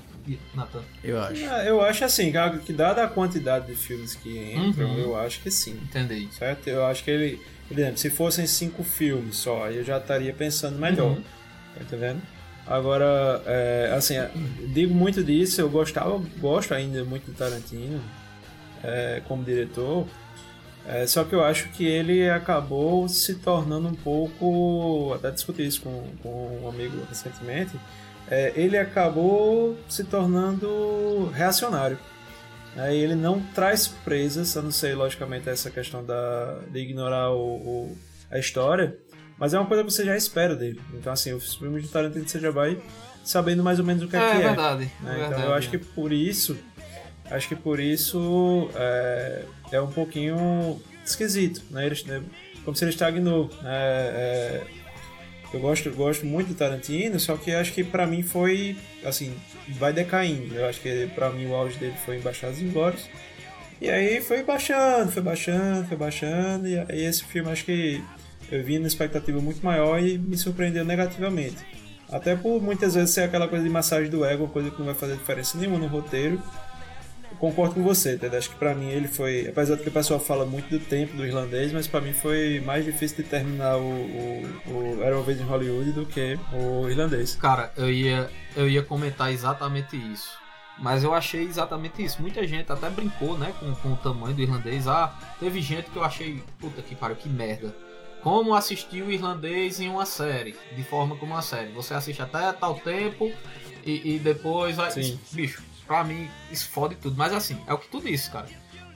Nathan? 0.54 0.82
eu 1.02 1.20
acho. 1.20 1.44
É, 1.44 1.68
Eu 1.70 1.80
acho 1.80 2.04
assim, 2.04 2.32
que 2.64 2.72
dada 2.72 3.04
a 3.04 3.08
quantidade 3.08 3.66
de 3.66 3.74
filmes 3.74 4.14
que 4.14 4.52
entram, 4.54 4.88
Uhum. 4.90 4.98
eu 4.98 5.16
acho 5.16 5.40
que 5.40 5.50
sim. 5.50 5.78
Entendi. 5.82 6.28
Certo? 6.32 6.66
Eu 6.68 6.84
acho 6.86 7.04
que 7.04 7.10
ele. 7.10 7.40
Por 7.68 7.78
exemplo, 7.78 7.96
se 7.98 8.10
fossem 8.10 8.46
cinco 8.46 8.82
filmes 8.84 9.36
só, 9.36 9.64
aí 9.64 9.76
eu 9.78 9.84
já 9.84 9.98
estaria 9.98 10.32
pensando 10.34 10.78
melhor. 10.78 11.12
Uhum. 11.16 11.22
Tá 11.76 11.80
entendendo? 11.82 12.20
Agora, 12.66 13.42
é, 13.46 13.92
assim, 13.96 14.14
digo 14.72 14.94
muito 14.94 15.22
disso, 15.22 15.60
eu 15.60 15.68
gostava, 15.68 16.18
gosto 16.38 16.72
ainda 16.72 17.04
muito 17.04 17.26
do 17.26 17.32
Tarantino 17.36 18.00
é, 18.82 19.20
como 19.28 19.44
diretor. 19.44 20.06
É, 20.86 21.06
só 21.06 21.24
que 21.24 21.34
eu 21.34 21.42
acho 21.42 21.68
que 21.70 21.86
ele 21.86 22.28
acabou 22.28 23.08
se 23.08 23.36
tornando 23.36 23.88
um 23.88 23.94
pouco. 23.94 25.12
Até 25.14 25.30
discuti 25.30 25.66
isso 25.66 25.80
com, 25.82 26.04
com 26.22 26.60
um 26.62 26.68
amigo 26.68 26.98
recentemente. 27.08 27.72
é, 28.30 28.52
ele 28.54 28.76
acabou 28.76 29.76
se 29.88 30.04
tornando 30.04 31.30
reacionário. 31.32 31.98
Aí 32.76 32.98
ele 32.98 33.14
não 33.14 33.40
traz 33.54 33.80
surpresas, 33.82 34.56
a 34.56 34.62
não 34.62 34.70
ser, 34.72 34.94
logicamente, 34.96 35.48
essa 35.48 35.70
questão 35.70 36.04
da, 36.04 36.58
de 36.70 36.80
ignorar 36.80 37.30
o, 37.30 37.38
o- 37.56 37.98
a 38.30 38.38
história. 38.38 38.96
mas 39.38 39.54
é 39.54 39.58
uma 39.58 39.66
coisa 39.66 39.84
que 39.84 39.90
você 39.92 40.04
já 40.04 40.16
espera 40.16 40.56
dele. 40.56 40.80
Então, 40.94 41.12
assim, 41.12 41.32
os 41.32 41.54
filmes 41.54 41.82
de 41.84 41.88
Tarantino 41.88 42.28
você 42.28 42.40
já 42.40 42.50
vai 42.50 42.78
sabendo 43.24 43.62
mais 43.62 43.78
ou 43.78 43.84
menos 43.84 44.02
o 44.02 44.08
que 44.08 44.16
é, 44.16 44.18
É, 44.18 44.30
que 44.32 44.36
é. 44.42 44.46
verdade, 44.48 44.90
né? 45.00 45.12
é 45.12 45.14
então 45.16 45.20
verdade, 45.28 45.42
eu 45.46 45.54
acho 45.54 45.68
é. 45.68 45.70
que 45.70 45.78
por 45.78 46.12
isso, 46.12 46.56
acho 47.30 47.48
que 47.48 47.56
por 47.56 47.80
isso 47.80 48.70
é, 48.74 49.42
é 49.72 49.80
um 49.80 49.90
pouquinho 49.90 50.80
esquisito, 51.04 51.62
né? 51.70 51.86
Ele, 51.86 52.02
né, 52.06 52.22
como 52.64 52.76
se 52.76 52.84
ele 52.84 52.90
estagnou. 52.90 53.50
né? 53.62 53.70
É, 53.70 54.62
eu 55.52 55.60
gosto, 55.60 55.88
gosto 55.92 56.26
muito 56.26 56.48
do 56.48 56.54
Tarantino, 56.54 57.20
só 57.20 57.36
que 57.36 57.52
acho 57.52 57.72
que 57.72 57.84
pra 57.84 58.06
mim 58.06 58.22
foi, 58.22 58.76
assim, 59.04 59.32
vai 59.68 59.92
decaindo. 59.92 60.54
Eu 60.54 60.66
acho 60.66 60.80
que 60.80 61.08
pra 61.14 61.30
mim 61.30 61.46
o 61.46 61.54
auge 61.54 61.78
dele 61.78 61.94
foi 62.04 62.16
em 62.16 62.20
Baixados 62.20 62.60
e 62.60 62.64
Inglórios. 62.64 63.08
E 63.80 63.88
aí 63.88 64.20
foi 64.20 64.42
baixando, 64.42 65.12
foi 65.12 65.22
baixando, 65.22 65.86
foi 65.86 65.96
baixando, 65.96 66.66
e 66.66 66.78
aí 66.78 67.04
esse 67.04 67.24
filme 67.24 67.50
acho 67.50 67.64
que 67.64 68.02
eu 68.50 68.64
vi 68.64 68.78
numa 68.78 68.88
expectativa 68.88 69.40
muito 69.40 69.64
maior 69.64 70.00
e 70.02 70.18
me 70.18 70.36
surpreendeu 70.36 70.84
negativamente. 70.84 71.58
Até 72.10 72.34
por 72.34 72.60
muitas 72.60 72.94
vezes 72.94 73.10
ser 73.10 73.22
aquela 73.22 73.46
coisa 73.46 73.64
de 73.64 73.70
massagem 73.70 74.10
do 74.10 74.24
ego, 74.24 74.48
coisa 74.48 74.70
que 74.70 74.78
não 74.78 74.86
vai 74.86 74.94
fazer 74.94 75.14
diferença 75.14 75.56
nenhuma 75.58 75.78
no 75.78 75.86
roteiro. 75.86 76.42
Concordo 77.44 77.74
com 77.74 77.82
você, 77.82 78.16
Ted. 78.16 78.34
Acho 78.34 78.48
que 78.48 78.56
pra 78.56 78.74
mim 78.74 78.88
ele 78.88 79.06
foi. 79.06 79.46
Apesar 79.46 79.76
de 79.76 79.82
que 79.82 79.90
o 79.90 79.92
pessoal 79.92 80.18
fala 80.18 80.46
muito 80.46 80.66
do 80.70 80.78
tempo 80.78 81.14
do 81.14 81.26
irlandês, 81.26 81.74
mas 81.74 81.86
pra 81.86 82.00
mim 82.00 82.14
foi 82.14 82.58
mais 82.64 82.86
difícil 82.86 83.18
de 83.18 83.24
terminar 83.24 83.76
o, 83.76 83.82
o, 83.82 84.98
o 84.98 85.02
Era 85.02 85.14
uma 85.14 85.22
vez 85.22 85.38
em 85.38 85.44
Hollywood 85.44 85.92
do 85.92 86.06
que 86.06 86.38
o 86.54 86.88
irlandês. 86.88 87.36
Cara, 87.36 87.70
eu 87.76 87.90
ia, 87.90 88.30
eu 88.56 88.66
ia 88.66 88.82
comentar 88.82 89.30
exatamente 89.30 89.94
isso. 89.94 90.38
Mas 90.78 91.04
eu 91.04 91.12
achei 91.12 91.42
exatamente 91.42 92.02
isso. 92.02 92.22
Muita 92.22 92.46
gente 92.46 92.72
até 92.72 92.88
brincou, 92.88 93.36
né, 93.36 93.52
com, 93.60 93.74
com 93.74 93.92
o 93.92 93.96
tamanho 93.96 94.34
do 94.34 94.40
irlandês. 94.40 94.88
Ah, 94.88 95.14
teve 95.38 95.60
gente 95.60 95.90
que 95.90 95.96
eu 95.96 96.02
achei, 96.02 96.42
puta 96.58 96.80
que 96.80 96.94
pariu, 96.94 97.14
que 97.14 97.28
merda. 97.28 97.76
Como 98.22 98.54
assistir 98.54 99.02
o 99.02 99.12
irlandês 99.12 99.80
em 99.80 99.90
uma 99.90 100.06
série, 100.06 100.56
de 100.74 100.82
forma 100.82 101.14
como 101.16 101.34
uma 101.34 101.42
série. 101.42 101.70
Você 101.72 101.92
assiste 101.92 102.22
até 102.22 102.50
tal 102.54 102.76
tempo 102.76 103.30
e, 103.84 104.14
e 104.14 104.18
depois 104.18 104.76
vai. 104.76 104.90
Sim. 104.90 105.20
Bicho, 105.30 105.62
pra 105.86 106.04
mim 106.04 106.28
isso 106.50 106.68
fode 106.68 106.94
tudo. 106.96 107.16
Mas 107.16 107.32
assim, 107.32 107.58
é 107.66 107.72
o 107.72 107.78
que 107.78 107.88
tu 107.88 108.00
disse, 108.00 108.30
cara. 108.30 108.48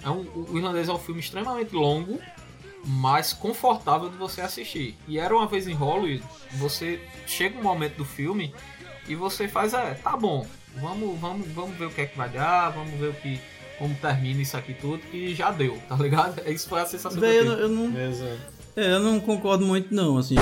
É 0.03 0.11
um, 0.11 0.21
o 0.51 0.57
irlandês 0.57 0.89
é 0.89 0.93
um 0.93 0.99
filme 0.99 1.21
extremamente 1.21 1.75
longo, 1.75 2.21
mas 2.85 3.33
confortável 3.33 4.09
de 4.09 4.17
você 4.17 4.41
assistir. 4.41 4.97
E 5.07 5.19
era 5.19 5.35
uma 5.35 5.47
vez 5.47 5.67
em 5.67 5.75
Hollywood, 5.75 6.23
você 6.53 7.01
chega 7.27 7.59
um 7.59 7.63
momento 7.63 7.97
do 7.97 8.05
filme 8.05 8.55
e 9.09 9.15
você 9.15 9.49
faz, 9.49 9.75
é, 9.75 9.95
tá 9.95 10.17
bom, 10.17 10.47
vamos, 10.77 11.19
vamos, 11.19 11.49
vamos 11.49 11.77
ver 11.77 11.87
o 11.87 11.91
que 11.91 12.03
é 12.03 12.07
que 12.07 12.17
vai 12.17 12.29
dar, 12.29 12.71
vamos 12.71 12.99
ver 12.99 13.09
o 13.09 13.15
que. 13.15 13.41
Como 13.79 13.95
termina 13.95 14.43
isso 14.43 14.57
aqui 14.57 14.75
tudo, 14.75 14.99
que 14.99 15.33
já 15.37 15.53
deu, 15.53 15.81
tá 15.89 15.95
ligado? 15.95 16.43
Isso 16.51 16.69
foi 16.69 16.81
a 16.81 16.85
sensação 16.85 17.13
que 17.13 17.21
Véi, 17.21 17.39
eu 17.39 17.45
eu, 17.45 17.69
não, 17.69 17.93
é, 18.75 18.95
eu 18.95 18.99
não 18.99 19.21
concordo 19.21 19.65
muito 19.65 19.95
não, 19.95 20.19
assim. 20.19 20.35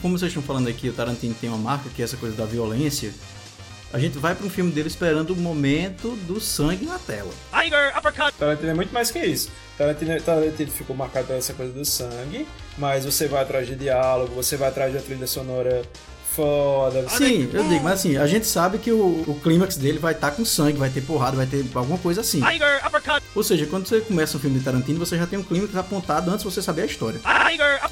Como 0.00 0.16
vocês 0.16 0.30
estão 0.30 0.42
falando 0.42 0.68
aqui, 0.68 0.88
o 0.88 0.92
Tarantino 0.92 1.34
tem 1.34 1.48
uma 1.48 1.58
marca 1.58 1.88
que 1.90 2.00
é 2.02 2.04
essa 2.04 2.16
coisa 2.16 2.36
da 2.36 2.44
violência. 2.44 3.12
A 3.92 3.98
gente 3.98 4.18
vai 4.18 4.34
para 4.34 4.46
um 4.46 4.50
filme 4.50 4.70
dele 4.70 4.88
esperando 4.88 5.30
o 5.30 5.36
momento 5.36 6.14
do 6.26 6.40
sangue 6.40 6.84
na 6.84 6.98
tela. 6.98 7.32
Tarantino 8.38 8.70
é 8.70 8.74
muito 8.74 8.92
mais 8.92 9.10
que 9.10 9.18
isso. 9.18 9.50
Tarantino, 9.76 10.20
Tarantino 10.20 10.70
ficou 10.70 10.94
marcado 10.94 11.26
por 11.26 11.36
essa 11.36 11.54
coisa 11.54 11.72
do 11.72 11.84
sangue, 11.84 12.46
mas 12.76 13.04
você 13.04 13.26
vai 13.26 13.42
atrás 13.42 13.66
de 13.66 13.74
diálogo, 13.74 14.34
você 14.34 14.56
vai 14.56 14.68
atrás 14.68 14.92
de 14.92 14.98
uma 14.98 15.04
trilha 15.04 15.26
sonora 15.26 15.82
foda. 16.38 17.02
você- 17.02 17.26
Sim, 17.26 17.50
eu 17.52 17.64
digo, 17.64 17.82
mas 17.82 17.94
assim, 17.94 18.16
a 18.16 18.26
gente 18.26 18.46
sabe 18.46 18.78
que 18.78 18.92
o, 18.92 19.24
o 19.26 19.40
clímax 19.42 19.76
dele 19.76 19.98
vai 19.98 20.12
estar 20.12 20.30
com 20.30 20.44
sangue, 20.44 20.78
vai 20.78 20.88
ter 20.88 21.00
porrada, 21.00 21.36
vai 21.36 21.46
ter 21.46 21.64
alguma 21.74 21.98
coisa 21.98 22.20
assim. 22.20 22.40
Ou 23.34 23.42
seja, 23.42 23.66
quando 23.66 23.88
você 23.88 24.00
começa 24.00 24.36
um 24.36 24.40
filme 24.40 24.58
de 24.58 24.64
Tarantino, 24.64 24.98
você 24.98 25.18
já 25.18 25.26
tem 25.26 25.38
um 25.38 25.42
clímax 25.42 25.74
apontado 25.76 26.30
antes 26.30 26.44
de 26.44 26.52
você 26.52 26.62
saber 26.62 26.82
a 26.82 26.86
história. 26.86 27.20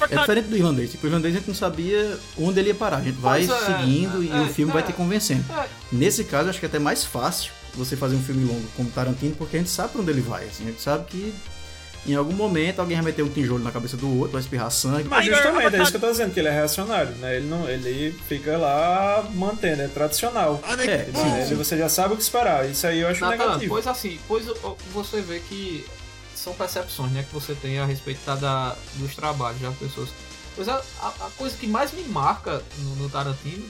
É 0.09 0.19
diferente 0.21 0.47
do 0.47 0.55
irlandês. 0.55 0.91
Tipo, 0.91 1.05
o 1.05 1.09
irlandês 1.09 1.35
a 1.35 1.37
gente 1.39 1.47
não 1.47 1.55
sabia 1.55 2.17
onde 2.39 2.59
ele 2.59 2.69
ia 2.69 2.75
parar. 2.75 2.97
A 2.97 3.01
gente 3.01 3.19
vai 3.19 3.43
é, 3.43 3.47
seguindo 3.47 4.23
e 4.23 4.31
é, 4.31 4.41
o 4.41 4.47
filme 4.47 4.71
é. 4.71 4.73
vai 4.73 4.83
te 4.83 4.93
convencendo. 4.93 5.43
É. 5.51 5.65
Nesse 5.91 6.23
caso, 6.23 6.45
eu 6.45 6.49
acho 6.51 6.59
que 6.59 6.65
é 6.65 6.69
até 6.69 6.79
mais 6.79 7.03
fácil 7.03 7.51
você 7.73 7.95
fazer 7.95 8.15
um 8.15 8.23
filme 8.23 8.45
longo 8.45 8.65
como 8.75 8.89
Tarantino, 8.89 9.35
porque 9.35 9.57
a 9.57 9.59
gente 9.59 9.69
sabe 9.69 9.91
pra 9.91 10.01
onde 10.01 10.09
ele 10.11 10.21
vai. 10.21 10.45
Assim, 10.45 10.63
a 10.63 10.67
gente 10.67 10.81
sabe 10.81 11.05
que 11.05 11.33
em 12.07 12.15
algum 12.15 12.33
momento 12.33 12.79
alguém 12.79 12.95
vai 12.97 13.05
meter 13.05 13.21
um 13.23 13.29
tijolo 13.29 13.63
na 13.63 13.71
cabeça 13.71 13.97
do 13.97 14.09
outro, 14.17 14.31
vai 14.33 14.41
espirrar 14.41 14.71
sangue. 14.71 15.07
Mas 15.09 15.25
justamente, 15.25 15.75
é 15.75 15.81
isso 15.81 15.91
que 15.91 15.97
eu 15.97 16.01
tô 16.01 16.11
dizendo, 16.11 16.33
que 16.33 16.39
ele 16.39 16.47
é 16.47 16.51
reacionário, 16.51 17.11
né? 17.15 17.35
Ele, 17.37 17.47
não, 17.47 17.67
ele 17.69 18.17
fica 18.27 18.57
lá 18.57 19.25
mantendo, 19.33 19.81
é 19.81 19.87
tradicional. 19.87 20.61
É, 20.65 20.71
Ele, 20.83 21.17
sim, 21.17 21.37
ele- 21.41 21.55
você 21.55 21.77
já 21.77 21.89
sabe 21.89 22.13
o 22.13 22.17
que 22.17 22.23
esperar. 22.23 22.67
Isso 22.69 22.85
aí 22.87 22.99
eu 22.99 23.07
acho 23.09 23.21
Natan, 23.21 23.37
negativo. 23.37 23.73
pois 23.73 23.85
assim, 23.87 24.19
pois 24.27 24.45
você 24.93 25.21
vê 25.21 25.39
que 25.39 25.85
são 26.35 26.53
percepções 26.53 27.11
né, 27.11 27.23
que 27.27 27.33
você 27.33 27.53
tem 27.55 27.79
a 27.79 27.85
respeito 27.85 28.19
da- 28.25 28.35
da, 28.35 28.75
dos 28.95 29.15
trabalhos 29.15 29.59
das 29.59 29.75
pessoas. 29.75 30.09
Pois 30.55 30.67
a, 30.69 30.81
a, 31.01 31.07
a 31.07 31.29
coisa 31.37 31.55
que 31.57 31.67
mais 31.67 31.91
me 31.91 32.03
marca 32.03 32.63
no, 32.79 32.95
no 32.95 33.09
Tarantino, 33.09 33.65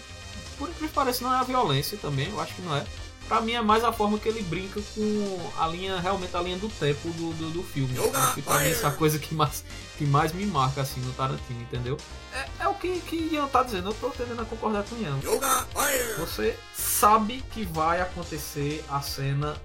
por 0.58 0.70
incrível 0.70 0.88
que 0.90 0.94
pareça, 0.96 1.24
não 1.24 1.34
é 1.34 1.38
a 1.40 1.44
violência 1.44 1.98
também, 2.02 2.30
eu 2.30 2.40
acho 2.40 2.54
que 2.56 2.62
não 2.62 2.76
é. 2.76 2.84
Pra 3.28 3.42
mim 3.42 3.52
é 3.52 3.62
mais 3.62 3.84
a 3.84 3.92
forma 3.92 4.18
que 4.18 4.30
ele 4.30 4.42
brinca 4.42 4.82
com 4.96 5.52
a 5.58 5.68
linha, 5.68 6.00
realmente 6.00 6.36
a 6.36 6.42
linha 6.42 6.58
do 6.58 6.70
tempo 6.70 7.10
do, 7.10 7.34
do, 7.34 7.50
do 7.52 7.64
filme. 7.64 7.94
Acho 8.14 8.36
que 8.36 8.42
pra 8.42 8.60
mim 8.60 8.70
essa 8.70 8.88
é 8.88 8.90
a 8.90 8.94
coisa 8.94 9.20
que 9.20 9.36
mais, 9.36 9.66
que 9.98 10.06
mais 10.06 10.32
me 10.32 10.46
marca 10.46 10.82
assim 10.82 11.02
no 11.02 11.12
Tarantino, 11.12 11.62
entendeu? 11.62 11.98
É, 12.32 12.64
é 12.64 12.68
o 12.70 12.74
que, 12.76 13.02
que 13.02 13.30
Ian 13.34 13.48
tá 13.48 13.64
dizendo, 13.64 13.90
eu 13.90 13.94
tô 13.96 14.10
tendendo 14.12 14.42
a 14.42 14.46
concordar 14.46 14.84
com 14.84 14.96
o 14.96 15.02
Ian. 15.02 15.20
Você 16.20 16.58
sabe 16.74 17.44
que 17.52 17.66
vai 17.66 18.00
acontecer 18.00 18.84
a 18.90 19.02
cena 19.02 19.58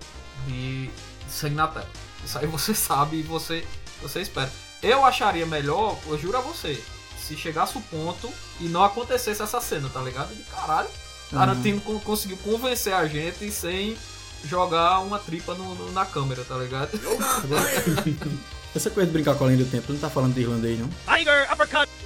de 0.46 0.90
sangue 1.28 1.54
na 1.54 1.68
tela. 1.68 1.88
Isso 2.24 2.38
aí 2.38 2.46
você 2.46 2.74
sabe 2.74 3.18
e 3.20 3.22
você, 3.22 3.64
você 4.00 4.22
espera. 4.22 4.52
Eu 4.82 5.04
acharia 5.04 5.46
melhor, 5.46 5.96
eu 6.06 6.18
juro 6.18 6.36
a 6.36 6.40
você, 6.40 6.82
se 7.16 7.36
chegasse 7.36 7.78
o 7.78 7.80
ponto 7.80 8.28
e 8.58 8.64
não 8.64 8.82
acontecesse 8.82 9.40
essa 9.40 9.60
cena, 9.60 9.88
tá 9.88 10.00
ligado? 10.00 10.34
De 10.34 10.42
caralho. 10.44 10.88
Tarantino 11.32 11.80
con- 11.80 11.98
conseguiu 12.00 12.36
convencer 12.38 12.92
a 12.92 13.06
gente 13.06 13.50
sem 13.50 13.96
jogar 14.44 15.00
uma 15.00 15.18
tripa 15.18 15.54
no- 15.54 15.74
no- 15.74 15.92
na 15.92 16.04
câmera, 16.04 16.42
tá 16.44 16.56
ligado? 16.56 16.90
Essa 18.74 18.90
coisa 18.90 19.06
de 19.06 19.12
brincar 19.12 19.34
com 19.34 19.44
a 19.44 19.48
linha 19.48 19.64
do 19.64 19.70
tempo, 19.70 19.92
não 19.92 19.98
tá 20.00 20.08
falando 20.08 20.34
de 20.34 20.40
irlandês, 20.40 20.78
não? 20.78 20.88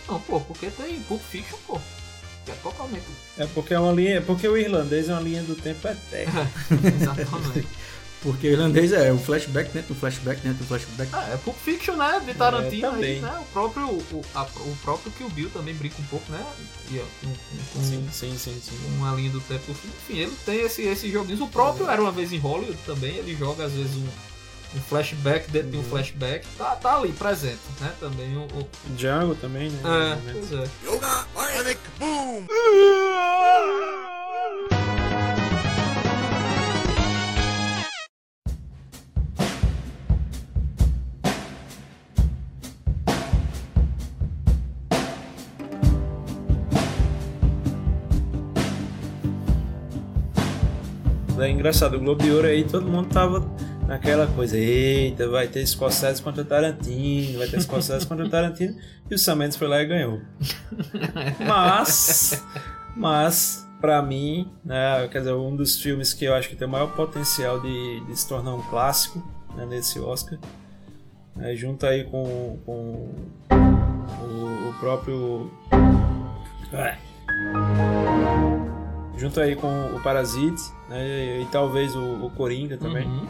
Não, 0.08 0.20
pô, 0.20 0.40
porque 0.40 0.68
tem 0.68 1.00
Pulp 1.00 1.22
Fiction, 1.30 1.58
pô. 1.66 1.80
É 2.48 2.52
totalmente. 2.62 3.04
É 3.38 3.46
porque 3.46 3.74
é 3.74 3.78
uma 3.78 3.92
linha. 3.92 4.20
Porque 4.22 4.46
o 4.46 4.56
irlandês 4.56 5.08
é 5.08 5.12
uma 5.12 5.20
linha 5.20 5.42
do 5.42 5.54
tempo 5.56 5.86
eterno. 5.88 6.48
Exatamente. 7.00 7.66
Porque 8.26 8.48
o 8.48 8.50
irlandês 8.50 8.92
é 8.92 9.12
o 9.12 9.18
flashback 9.18 9.70
dentro 9.70 9.94
do 9.94 10.00
flashback 10.00 10.40
dentro 10.40 10.58
do 10.58 10.66
flashback. 10.66 11.08
Ah, 11.12 11.30
é 11.32 11.36
Pulp 11.36 11.56
Fiction, 11.64 11.94
né? 11.94 12.20
De 12.26 12.34
Tarantino 12.34 12.86
É, 12.86 12.88
aí, 12.88 12.92
também. 12.92 13.20
né? 13.20 13.38
O 13.40 13.44
próprio, 13.52 13.86
o, 13.86 14.24
a- 14.34 14.42
o 14.42 14.76
próprio 14.82 15.12
Kill 15.12 15.28
Bill 15.30 15.48
também 15.50 15.72
brinca 15.74 15.94
um 16.00 16.04
pouco, 16.06 16.32
né? 16.32 16.44
E, 16.90 16.98
com- 17.20 17.32
com 17.72 17.84
Sim, 17.84 18.08
sim, 18.10 18.36
sim, 18.36 18.60
sim. 18.60 18.76
uma 18.98 19.14
linha 19.14 19.30
do 19.30 19.40
tempo. 19.42 19.70
Enfim, 19.70 20.18
ele 20.18 20.32
tem 20.44 20.60
esse, 20.62 20.82
esses 20.82 21.12
joguinhos. 21.12 21.40
O 21.40 21.46
próprio 21.46 21.88
Era 21.88 22.00
Uma 22.02 22.10
Vez 22.10 22.32
em 22.32 22.38
Hollywood 22.38 22.76
também, 22.84 23.14
ele 23.14 23.36
joga 23.36 23.64
às 23.66 23.72
vezes 23.72 23.94
um, 23.94 24.06
um 24.76 24.80
flashback 24.88 25.48
dentro 25.48 25.70
de 25.70 25.76
um 25.78 25.84
flashback. 25.84 26.44
Tá, 26.58 26.74
tá 26.74 26.96
ali, 26.96 27.12
presente, 27.12 27.60
né? 27.80 27.92
Também 28.00 28.36
o... 28.36 28.40
o- 28.42 28.68
Django 28.96 29.36
também, 29.36 29.70
né? 29.70 29.80
é, 29.84 30.32
pois 30.32 30.52
é. 30.52 30.66
É 51.46 51.48
engraçado, 51.48 51.96
o 51.96 52.00
Globo 52.00 52.24
de 52.24 52.32
Ouro 52.32 52.48
aí 52.48 52.64
todo 52.64 52.88
mundo 52.88 53.08
tava 53.08 53.48
naquela 53.86 54.26
coisa, 54.26 54.58
eita, 54.58 55.28
vai 55.28 55.46
ter 55.46 55.64
Scorsese 55.64 56.20
contra 56.20 56.44
Tarantino, 56.44 57.38
vai 57.38 57.46
ter 57.46 57.60
Scorsese 57.60 58.04
contra 58.04 58.26
Tarantino, 58.28 58.76
e 59.08 59.14
o 59.14 59.18
Sam 59.18 59.36
Mendes 59.36 59.56
foi 59.56 59.68
lá 59.68 59.80
e 59.80 59.86
ganhou. 59.86 60.20
Mas, 61.46 62.44
mas, 62.96 63.64
pra 63.80 64.02
mim, 64.02 64.50
né, 64.64 65.06
quer 65.06 65.20
dizer, 65.20 65.34
um 65.34 65.54
dos 65.54 65.80
filmes 65.80 66.12
que 66.12 66.24
eu 66.24 66.34
acho 66.34 66.48
que 66.48 66.56
tem 66.56 66.66
o 66.66 66.70
maior 66.70 66.92
potencial 66.96 67.60
de, 67.60 68.04
de 68.06 68.16
se 68.18 68.28
tornar 68.28 68.52
um 68.52 68.62
clássico 68.62 69.22
né, 69.54 69.64
nesse 69.66 70.00
Oscar, 70.00 70.40
né, 71.36 71.54
junto 71.54 71.86
aí 71.86 72.02
com, 72.02 72.58
com 72.66 73.14
o, 73.52 74.68
o 74.68 74.74
próprio... 74.80 75.48
junto 79.16 79.40
aí 79.40 79.56
com 79.56 79.94
o 79.96 80.00
Parasite 80.02 80.62
né, 80.88 81.38
e, 81.38 81.42
e 81.42 81.46
talvez 81.50 81.94
o, 81.94 82.26
o 82.26 82.30
Coringa 82.30 82.76
também, 82.76 83.06
Uhum. 83.06 83.26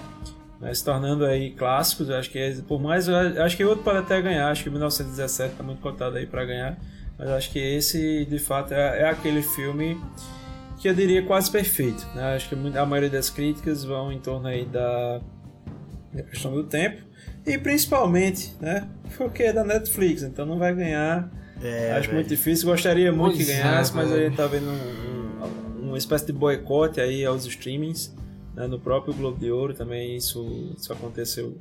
né, 0.61 0.75
se 0.75 0.85
tornando 0.85 1.25
aí 1.25 1.51
clássicos. 1.53 2.11
Acho 2.11 2.31
que 2.31 2.39
é- 2.39 2.57
por 2.67 2.81
mais, 2.81 3.09
acho 3.09 3.57
que 3.57 3.65
outro 3.65 3.85
pode 3.85 3.99
até 3.99 4.21
ganhar. 4.21 4.51
Acho 4.51 4.63
que 4.65 4.71
1917 4.71 5.53
está 5.53 5.63
muito 5.63 5.81
cotado 5.81 6.17
aí 6.17 6.27
para 6.27 6.45
ganhar, 6.45 6.79
mas 7.19 7.29
acho 7.31 7.51
que 7.51 7.59
esse 7.59 8.25
de 8.27 8.39
fato 8.39 8.73
é, 8.75 9.03
é 9.03 9.09
aquele 9.09 9.43
filme 9.43 10.01
que 10.79 10.89
eu 10.89 10.95
diria 10.95 11.23
quase 11.23 11.51
perfeito. 11.51 12.07
Né? 12.15 12.35
Acho 12.35 12.49
que 12.49 12.55
a 12.77 12.85
maioria 12.87 13.11
das 13.11 13.31
críticas 13.31 13.83
vão 13.85 14.13
em 14.13 14.19
torno 14.19 14.47
aí 14.49 14.65
da, 14.67 15.21
da 16.13 16.23
questão 16.25 16.53
do 16.53 16.65
tempo. 16.65 17.03
E 17.47 17.57
principalmente, 17.57 18.53
né? 18.61 18.89
Porque 19.17 19.45
é 19.45 19.53
da 19.53 19.63
Netflix, 19.63 20.23
então 20.25 20.45
não 20.45 20.59
vai 20.59 20.75
ganhar. 20.75 21.31
É, 21.63 21.93
Acho 21.93 22.03
velho. 22.09 22.15
muito 22.15 22.29
difícil, 22.29 22.69
gostaria 22.69 23.13
muito 23.13 23.37
Pois 23.37 23.47
que 23.47 23.53
é, 23.53 23.63
ganhasse, 23.63 23.95
mas 23.95 24.11
a 24.11 24.15
velho. 24.15 24.27
gente 24.27 24.37
tá 24.37 24.47
vendo 24.49 24.67
um- 24.67 24.73
um- 24.73 25.66
uma 25.89 25.99
espécie 25.99 26.27
de 26.27 26.33
boicote 26.33 27.01
aí 27.01 27.25
aos 27.25 27.45
streamings. 27.47 28.15
né? 28.55 28.67
No 28.67 28.79
próprio 28.79 29.13
Globo 29.15 29.39
de 29.39 29.51
Ouro 29.51 29.75
também 29.75 30.17
isso, 30.17 30.73
isso 30.77 30.93
aconteceu 30.93 31.57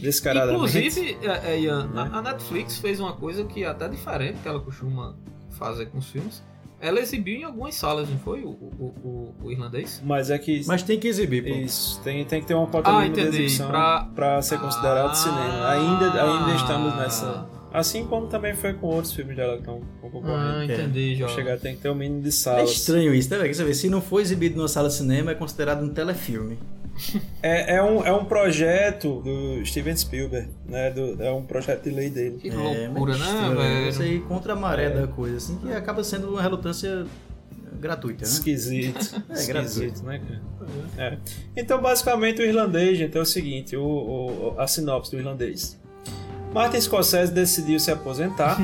descaradamente. 0.00 0.56
Inclusive, 0.78 1.18
é, 1.22 1.52
é, 1.54 1.60
Ian, 1.60 1.86
Né? 1.88 2.10
a, 2.12 2.18
a 2.18 2.22
Netflix 2.22 2.78
fez 2.78 2.98
uma 3.00 3.12
coisa 3.12 3.44
que 3.44 3.64
é 3.64 3.66
até 3.68 3.88
diferente 3.88 4.38
que 4.42 4.48
ela 4.48 4.60
costuma 4.60 5.14
fazer 5.50 5.86
com 5.86 5.98
os 5.98 6.06
filmes. 6.06 6.42
Ela 6.82 6.98
exibiu 7.00 7.36
em 7.40 7.44
algumas 7.44 7.74
salas, 7.74 8.08
não 8.08 8.18
foi? 8.20 8.40
O, 8.42 8.48
o, 8.48 8.94
o, 9.04 9.34
o 9.44 9.50
irlandês? 9.52 10.00
Mas 10.02 10.30
é 10.30 10.38
que 10.38 10.62
Mas 10.66 10.82
tem 10.82 10.98
que 10.98 11.06
exibir, 11.08 11.44
pô. 11.44 11.50
isso, 11.50 12.00
tem, 12.02 12.24
tem 12.24 12.40
que 12.40 12.46
ter 12.46 12.54
uma 12.54 12.66
cota 12.66 12.90
Ah, 12.90 13.06
de 13.06 13.20
exibição 13.20 13.68
Pra- 13.68 14.04
pra 14.14 14.40
ser 14.40 14.58
considerado 14.58 15.10
Ah. 15.10 15.14
cinema. 15.14 15.68
Ainda, 15.68 16.22
ainda 16.22 16.54
estamos 16.54 16.96
nessa. 16.96 17.46
Assim 17.72 18.04
como 18.06 18.26
também 18.26 18.54
foi 18.54 18.72
com 18.74 18.88
outros 18.88 19.12
filmes 19.12 19.36
dela 19.36 19.52
que 19.54 19.60
estão 19.60 19.80
Ah, 19.82 20.08
concorrendo. 20.10 20.72
entendi, 20.72 21.14
já. 21.16 21.28
Chegar 21.28 21.58
tem 21.58 21.76
que 21.76 21.82
ter 21.82 21.88
o 21.88 21.94
mínimo 21.94 22.20
de 22.20 22.28
É 22.28 22.32
salas. 22.32 22.70
estranho 22.70 23.14
isso, 23.14 23.30
né, 23.30 23.38
velho? 23.38 23.54
Você 23.54 23.64
vê, 23.64 23.74
se 23.74 23.88
não 23.88 24.00
for 24.02 24.20
exibido 24.20 24.56
numa 24.56 24.66
sala 24.68 24.88
de 24.88 24.94
cinema, 24.94 25.30
é 25.30 25.34
considerado 25.34 25.82
um 25.84 25.88
telefilme. 25.88 26.58
É, 27.42 27.76
é, 27.76 27.82
um, 27.82 28.04
é 28.04 28.12
um 28.12 28.26
projeto 28.26 29.22
do 29.22 29.64
Steven 29.64 29.96
Spielberg, 29.96 30.50
né? 30.68 30.90
Do, 30.90 31.22
é 31.22 31.32
um 31.32 31.42
projeto 31.42 31.84
de 31.84 31.90
lei 31.90 32.10
dele. 32.10 32.36
Que 32.38 32.50
É, 32.50 32.52
loucura, 32.52 33.16
mas 33.16 33.32
né, 33.32 33.54
velho? 33.54 33.88
Isso 33.88 34.02
aí 34.02 34.20
contra 34.20 34.52
a 34.52 34.56
maré 34.56 34.84
É. 34.84 34.90
da 34.90 35.06
coisa, 35.06 35.38
assim, 35.38 35.56
que 35.56 35.72
acaba 35.72 36.04
sendo 36.04 36.28
uma 36.28 36.42
relutância 36.42 37.06
gratuita, 37.80 38.26
né? 38.26 38.30
Esquisito. 38.30 39.22
É, 39.30 39.32
Esquisito, 39.32 40.02
né, 40.04 40.20
cara? 40.20 40.42
É. 40.98 41.18
Então, 41.56 41.80
basicamente, 41.80 42.42
o 42.42 42.44
irlandês, 42.44 42.98
gente, 42.98 43.16
é 43.16 43.20
o 43.20 43.24
seguinte: 43.24 43.74
o, 43.76 43.82
o- 43.82 44.54
a 44.60 44.66
sinopse 44.66 45.10
do 45.12 45.16
irlandês. 45.16 45.79
Martin 46.52 46.80
Scorsese 46.80 47.32
decidiu 47.32 47.78
se 47.78 47.90
aposentar 47.90 48.58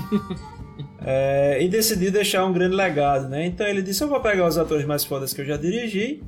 é, 1.04 1.58
e 1.62 1.68
decidiu 1.68 2.10
deixar 2.10 2.44
um 2.44 2.52
grande 2.52 2.74
legado, 2.74 3.28
né? 3.28 3.46
Então 3.46 3.66
ele 3.66 3.82
disse: 3.82 4.02
Eu 4.02 4.08
vou 4.08 4.20
pegar 4.20 4.46
os 4.46 4.58
atores 4.58 4.84
mais 4.84 5.04
fodas 5.04 5.32
que 5.32 5.40
eu 5.40 5.44
já 5.44 5.56
dirigi, 5.56 6.22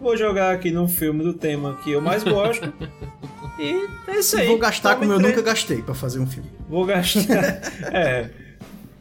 vou 0.00 0.16
jogar 0.16 0.52
aqui 0.54 0.70
num 0.70 0.88
filme 0.88 1.22
do 1.24 1.34
tema 1.34 1.78
que 1.82 1.90
eu 1.90 2.00
mais 2.00 2.22
gosto. 2.22 2.72
E 3.58 3.88
é 4.08 4.18
isso 4.18 4.36
aí. 4.38 4.46
Vou 4.46 4.58
gastar 4.58 4.96
como 4.96 5.12
eu 5.12 5.18
três. 5.18 5.36
nunca 5.36 5.42
gastei 5.42 5.82
pra 5.82 5.94
fazer 5.94 6.18
um 6.18 6.26
filme. 6.26 6.48
Vou 6.68 6.86
gastar. 6.86 7.60
é. 7.92 8.30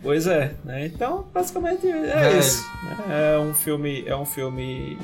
Pois 0.04 0.26
é, 0.26 0.56
né? 0.66 0.88
Então, 0.88 1.28
basicamente 1.32 1.88
é 1.88 2.02
Velho. 2.02 2.40
isso. 2.40 2.64
né? 2.84 3.34
É 3.36 3.38
um 3.38 3.54
filme, 3.54 4.04
é 4.08 4.16
um 4.16 4.26
filme 4.26 4.98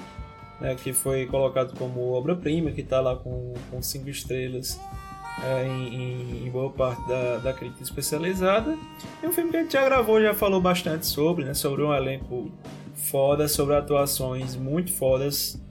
né, 0.60 0.76
que 0.76 0.92
foi 0.92 1.28
colocado 1.28 1.78
como 1.78 2.12
obra-prima, 2.14 2.72
que 2.72 2.82
tá 2.82 3.00
lá 3.00 3.16
com, 3.16 3.54
com 3.70 3.82
cinco 3.82 4.10
estrelas 4.10 4.80
é, 5.44 5.66
em, 5.68 6.46
em- 6.46 6.50
boa 6.52 6.70
parte 6.72 7.06
da, 7.08 7.38
da 7.38 7.54
crítica 7.54 7.84
especializada. 7.84 8.76
É 9.22 9.28
um 9.28 9.32
filme 9.32 9.52
que 9.52 9.58
a 9.58 9.62
gente 9.62 9.74
já 9.74 9.84
gravou, 9.86 10.22
já 10.22 10.34
falou 10.34 10.60
bastante 10.62 11.06
sobre, 11.06 11.46
né? 11.46 11.54
Sobre 11.54 11.84
um 11.84 11.94
elenco 11.94 12.50
foda, 12.96 13.48
sobre 13.48 13.76
atuações 13.76 14.56
muito 14.56 14.92
fodas 14.92 15.62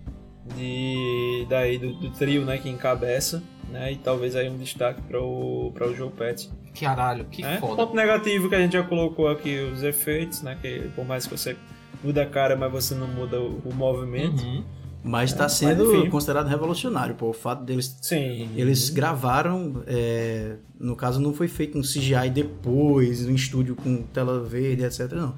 de 0.55 1.47
daí 1.49 1.79
do, 1.79 1.93
do 1.95 2.11
trio, 2.11 2.45
né, 2.45 2.57
que 2.59 2.69
encabeça, 2.69 3.43
né? 3.71 3.93
E 3.93 3.97
talvez 3.97 4.37
aí 4.37 4.49
um 4.49 4.57
destaque 4.57 5.03
para 5.03 5.21
o 5.21 5.73
o 5.73 5.95
Joe 5.95 6.11
Pesci. 6.11 6.51
Caralho, 6.79 7.25
que 7.25 7.45
É, 7.45 7.59
foda. 7.59 7.77
Ponto 7.77 7.97
negativo 7.97 8.49
que 8.49 8.55
a 8.55 8.61
gente 8.61 8.75
já 8.75 8.83
colocou 8.83 9.29
aqui, 9.29 9.59
os 9.59 9.83
efeitos, 9.83 10.43
né? 10.43 10.57
Que 10.61 10.91
por 10.95 11.05
mais 11.05 11.27
que 11.27 11.37
você 11.37 11.57
muda 12.05 12.23
a 12.23 12.27
cara, 12.27 12.55
mas 12.55 12.71
você 12.71 12.95
não 12.95 13.09
muda 13.09 13.41
o, 13.41 13.61
o 13.65 13.75
movimento. 13.75 14.43
Uhum. 14.43 14.63
Mas 15.07 15.33
tá 15.33 15.45
mas 15.45 15.53
sendo 15.53 15.95
enfim. 15.95 16.11
considerado 16.11 16.49
revolucionário, 16.49 17.15
pô. 17.15 17.29
O 17.29 17.33
fato 17.33 17.63
deles. 17.65 17.97
Sim. 18.03 18.51
Eles 18.57 18.91
gravaram, 18.91 19.83
é, 19.87 20.57
no 20.79 20.97
caso 20.97 21.21
não 21.21 21.33
foi 21.33 21.47
feito 21.47 21.79
um 21.79 21.83
CGI 21.83 22.29
depois, 22.31 23.25
no 23.25 23.35
estúdio 23.35 23.77
com 23.77 24.03
tela 24.03 24.43
verde, 24.43 24.85
etc. 24.85 25.13
Não. 25.13 25.37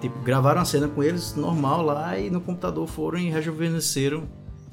Tipo, 0.00 0.18
gravaram 0.20 0.60
a 0.60 0.64
cena 0.64 0.86
com 0.86 1.02
eles 1.02 1.34
normal 1.34 1.82
lá 1.82 2.18
e 2.18 2.28
no 2.28 2.40
computador 2.40 2.86
foram 2.86 3.18
e 3.18 3.30
rejuvenesceram 3.30 4.24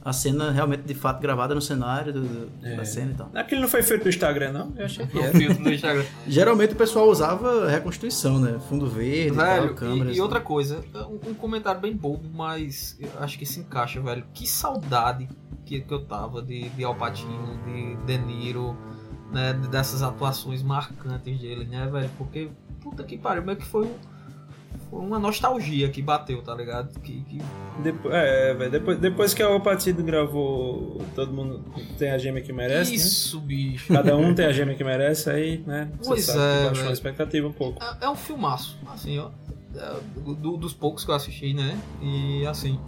a 0.05 0.11
cena 0.13 0.51
realmente 0.51 0.81
de 0.83 0.93
fato 0.93 1.21
gravada 1.21 1.55
no 1.55 1.61
cenário 1.61 2.11
do- 2.13 2.21
do- 2.21 2.49
É. 2.67 2.75
da 2.75 2.83
cena 2.85 3.11
e 3.11 3.15
tal. 3.15 3.29
Aquilo 3.33 3.61
não 3.61 3.67
foi 3.69 3.81
feito 3.83 4.03
no 4.03 4.09
Instagram, 4.09 4.51
não? 4.51 4.73
Eu 4.75 4.85
achei 4.85 5.05
que 5.07 5.17
O 5.17 5.21
era. 5.23 5.31
filtro 5.37 5.63
do 5.63 5.71
Instagram. 5.73 6.03
Geralmente 6.27 6.73
o 6.73 6.75
pessoal 6.75 7.07
usava 7.09 7.69
reconstituição, 7.69 8.39
né? 8.39 8.59
Fundo 8.67 8.87
verde, 8.87 9.35
Velho, 9.37 9.67
tal, 9.67 9.75
câmeras. 9.75 10.15
e, 10.15 10.17
e 10.17 10.21
outra 10.21 10.39
coisa, 10.41 10.83
um, 10.93 11.31
um 11.31 11.33
comentário 11.33 11.79
bem 11.79 11.95
bobo, 11.95 12.29
mas 12.33 12.97
eu 12.99 13.09
acho 13.19 13.37
que 13.39 13.45
se 13.45 13.59
encaixa, 13.61 14.01
velho. 14.01 14.23
Que 14.33 14.47
saudade 14.47 15.29
que, 15.65 15.79
que 15.81 15.93
eu 15.93 16.03
tava 16.03 16.41
de, 16.41 16.67
de 16.69 16.83
Al 16.83 16.95
Pacino, 16.95 17.59
de 17.65 17.95
De 18.05 18.17
Niro, 18.17 18.77
né? 19.31 19.53
Dessas 19.71 20.03
atuações 20.03 20.61
marcantes 20.61 21.39
dele, 21.39 21.65
né, 21.65 21.87
velho? 21.91 22.09
Porque, 22.17 22.49
puta 22.81 23.03
que 23.03 23.17
pariu, 23.17 23.43
meio 23.43 23.57
que 23.57 23.65
foi, 23.65 23.85
um- 23.85 23.89
foi 23.89 24.12
uma 24.99 25.19
nostalgia 25.19 25.89
que 25.89 26.01
bateu, 26.01 26.41
tá 26.41 26.53
ligado? 26.55 26.99
Que, 26.99 27.21
que 27.23 27.41
Depois, 27.81 28.13
é, 28.13 28.53
velho, 28.53 28.71
depois, 28.71 28.97
depois 28.99 29.33
que 29.33 29.41
a 29.43 29.49
Opatido 29.49 30.03
gravou 30.03 31.01
Todo 31.15 31.31
Mundo 31.33 31.63
Tem 31.97 32.11
a 32.11 32.17
Gêmea 32.17 32.41
que 32.41 32.53
Merece, 32.53 32.91
né? 32.91 32.97
Isso, 32.97 33.39
bicho. 33.39 33.91
Cada 33.93 34.15
um 34.15 34.33
tem 34.33 34.45
a 34.45 34.51
gêmea 34.51 34.75
que 34.75 34.83
merece, 34.83 35.29
aí, 35.29 35.63
né? 35.65 35.89
Pois 36.05 36.25
sabe 36.25 36.39
é, 36.39 36.57
que 36.59 36.65
baixou 36.65 36.89
a 36.89 36.93
expectativa 36.93 37.47
um 37.47 37.53
pouco. 37.53 37.83
É, 37.83 38.05
é 38.05 38.09
um 38.09 38.15
filmaço, 38.15 38.77
assim, 38.93 39.17
ó. 39.19 39.29
É, 39.75 39.95
do- 40.17 40.57
dos 40.57 40.73
poucos 40.73 41.03
que 41.03 41.11
eu 41.11 41.15
assisti, 41.15 41.53
né? 41.53 41.77
E 42.01 42.45
assim. 42.45 42.79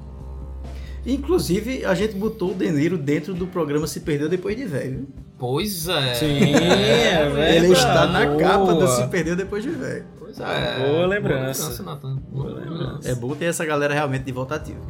Inclusive, 1.06 1.86
a 1.86 1.94
gente 1.94 2.16
botou 2.16 2.52
o 2.52 2.54
De 2.56 2.72
Niro 2.72 2.98
dentro 2.98 3.34
do 3.34 3.46
programa 3.46 3.86
Se 3.86 4.00
Perdeu 4.00 4.28
Depois 4.28 4.56
de 4.58 4.66
Velho. 4.66 5.08
Pois 5.38 5.88
é. 5.88 6.14
Sim, 6.16 6.54
é, 6.56 7.30
velho. 7.30 7.66
Ele 7.66 7.74
está 7.74 8.08
na 8.08 8.26
boa. 8.26 8.40
capa 8.40 8.74
do 8.74 8.88
Se 8.88 9.08
Perdeu 9.08 9.36
Depois 9.36 9.64
de 9.64 9.70
Velho. 9.70 10.06
É. 10.44 10.88
Boa 10.88 11.06
lembrança. 11.06 11.84
Nathan. 11.84 12.16
Boa 12.16 12.54
lembrança. 12.54 13.10
É 13.10 13.16
bom 13.16 13.36
ter 13.36 13.46
essa 13.46 13.66
galera 13.66 13.94
realmente 13.94 14.24
de 14.24 14.32
volta 14.32 14.56
ativa. 14.56 14.82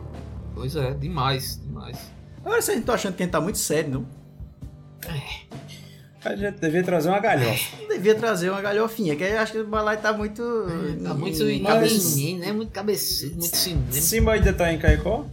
Pois 0.53 0.75
é, 0.75 0.93
demais, 0.93 1.61
demais. 1.61 1.97
Agora 2.43 2.61
vocês 2.61 2.75
não 2.75 2.81
estão 2.81 2.95
achando 2.95 3.15
que 3.15 3.23
a 3.23 3.25
gente 3.25 3.33
tá 3.33 3.41
muito 3.41 3.57
sério, 3.57 3.91
não? 3.91 4.05
A 6.23 6.35
gente 6.35 6.59
devia 6.59 6.83
trazer 6.83 7.09
uma 7.09 7.19
galhofa. 7.19 7.77
Não 7.81 7.87
devia 7.95 8.15
trazer 8.15 8.49
uma 8.49 8.61
galhofinha, 8.61 9.15
que 9.15 9.23
eu 9.23 9.39
acho 9.39 9.51
que 9.51 9.59
o 9.59 9.67
balai 9.67 9.97
tá 9.97 10.11
muito. 10.11 10.41
Tá 11.03 11.13
muito 11.13 11.37
cabecinho, 11.63 12.39
né? 12.39 12.51
Muito 12.51 12.71
cabeçudo, 12.71 13.35
muito 13.35 13.55
cinema. 13.55 13.91
Simba 13.91 14.31
ainda 14.33 14.51
tá 14.51 14.73
em 14.73 14.79
Caicó? 14.79 15.25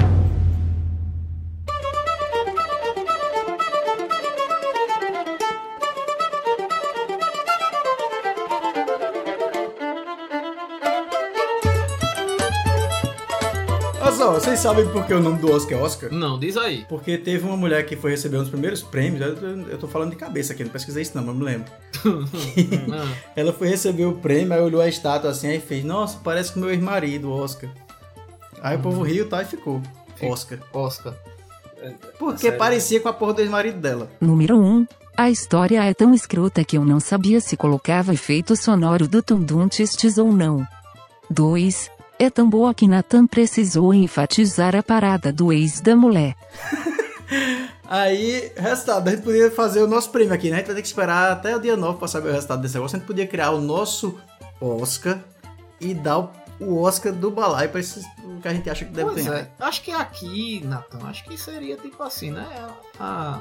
Vocês 14.52 14.60
sabem 14.60 14.86
por 14.88 15.06
que 15.06 15.14
o 15.14 15.20
nome 15.20 15.38
do 15.38 15.50
Oscar 15.50 15.78
é 15.78 15.82
Oscar? 15.82 16.12
Não, 16.12 16.38
diz 16.38 16.56
aí. 16.58 16.84
Porque 16.88 17.16
teve 17.16 17.44
uma 17.46 17.56
mulher 17.56 17.86
que 17.86 17.96
foi 17.96 18.10
receber 18.10 18.36
um 18.36 18.40
dos 18.40 18.50
primeiros 18.50 18.82
prêmios, 18.82 19.20
eu, 19.22 19.34
eu- 19.48 19.68
eu 19.70 19.78
tô 19.78 19.88
falando 19.88 20.10
de 20.10 20.16
cabeça 20.16 20.52
aqui, 20.52 20.62
não 20.62 20.70
pesquisei 20.70 21.02
isso 21.02 21.12
não, 21.16 21.24
mas 21.24 21.34
me 21.36 21.42
lembro. 21.44 21.72
Ah, 22.92 23.14
Ela 23.34 23.52
foi 23.52 23.68
receber 23.68 24.04
o 24.04 24.12
prêmio, 24.14 24.52
aí 24.52 24.60
olhou 24.60 24.80
a 24.82 24.88
estátua 24.88 25.30
assim, 25.30 25.46
aí 25.48 25.58
fez, 25.60 25.82
nossa, 25.84 26.18
parece 26.22 26.52
com 26.52 26.60
meu 26.60 26.70
ex-marido, 26.70 27.30
Oscar. 27.32 27.70
Aí 28.62 28.76
o 28.76 28.80
povo 28.80 29.02
riu, 29.02 29.28
tá, 29.28 29.40
e 29.42 29.46
ficou. 29.46 29.80
Oscar. 30.22 30.58
Oscar. 30.72 31.14
Porque 32.18 32.42
Sério? 32.42 32.58
parecia 32.58 33.00
com 33.00 33.08
a 33.08 33.12
porra 33.12 33.34
do 33.34 33.40
ex-marido 33.40 33.78
dela. 33.80 34.08
Número 34.20 34.58
1. 34.60 34.86
A 35.16 35.30
história 35.30 35.82
é 35.82 35.92
tão 35.94 36.12
escrota 36.14 36.62
que 36.62 36.76
eu 36.76 36.84
não 36.84 37.00
sabia 37.00 37.40
se 37.40 37.56
colocava 37.56 38.12
efeito 38.14 38.54
sonoro 38.54 39.08
do 39.08 39.22
Tunduntistes 39.22 40.16
ou 40.18 40.30
não. 40.32 40.66
2. 41.30 41.90
É 42.22 42.30
tão 42.30 42.48
boa 42.48 42.72
que 42.72 42.86
Nathan 42.86 43.26
precisou 43.26 43.92
enfatizar 43.92 44.76
a 44.76 44.82
parada 44.82 45.32
do 45.32 45.52
ex 45.52 45.80
da 45.80 45.96
mulher. 45.96 46.36
Aí, 47.88 48.52
resultado, 48.56 49.08
a 49.08 49.10
gente 49.10 49.22
podia 49.22 49.50
fazer 49.50 49.82
o 49.82 49.88
nosso 49.88 50.10
prêmio 50.10 50.32
aqui, 50.32 50.48
né? 50.48 50.56
A 50.56 50.58
gente 50.60 50.66
vai 50.68 50.76
ter 50.76 50.82
que 50.82 50.86
esperar 50.88 51.32
até 51.32 51.56
o 51.56 51.60
dia 51.60 51.76
9 51.76 51.98
pra 51.98 52.06
saber 52.06 52.28
o 52.28 52.32
resultado 52.32 52.62
desse 52.62 52.74
negócio. 52.74 52.96
A 52.96 52.98
gente 53.00 53.06
podia 53.08 53.26
criar 53.26 53.50
o 53.50 53.60
nosso 53.60 54.18
Oscar 54.60 55.18
e 55.80 55.92
dar 55.94 56.18
o, 56.20 56.30
o 56.60 56.80
Oscar 56.82 57.12
do 57.12 57.30
Balai 57.30 57.66
pra 57.68 57.80
esses 57.80 58.04
que 58.40 58.46
a 58.48 58.54
gente 58.54 58.70
acha 58.70 58.84
que 58.84 58.92
deve 58.92 59.10
Pois 59.10 59.26
ganhar. 59.26 59.40
é. 59.40 59.50
Acho 59.58 59.82
que 59.82 59.90
aqui, 59.90 60.62
Nathan, 60.64 61.00
acho 61.08 61.24
que 61.24 61.36
seria 61.36 61.76
tipo 61.76 62.02
assim, 62.02 62.30
né? 62.30 62.46
A, 63.00 63.40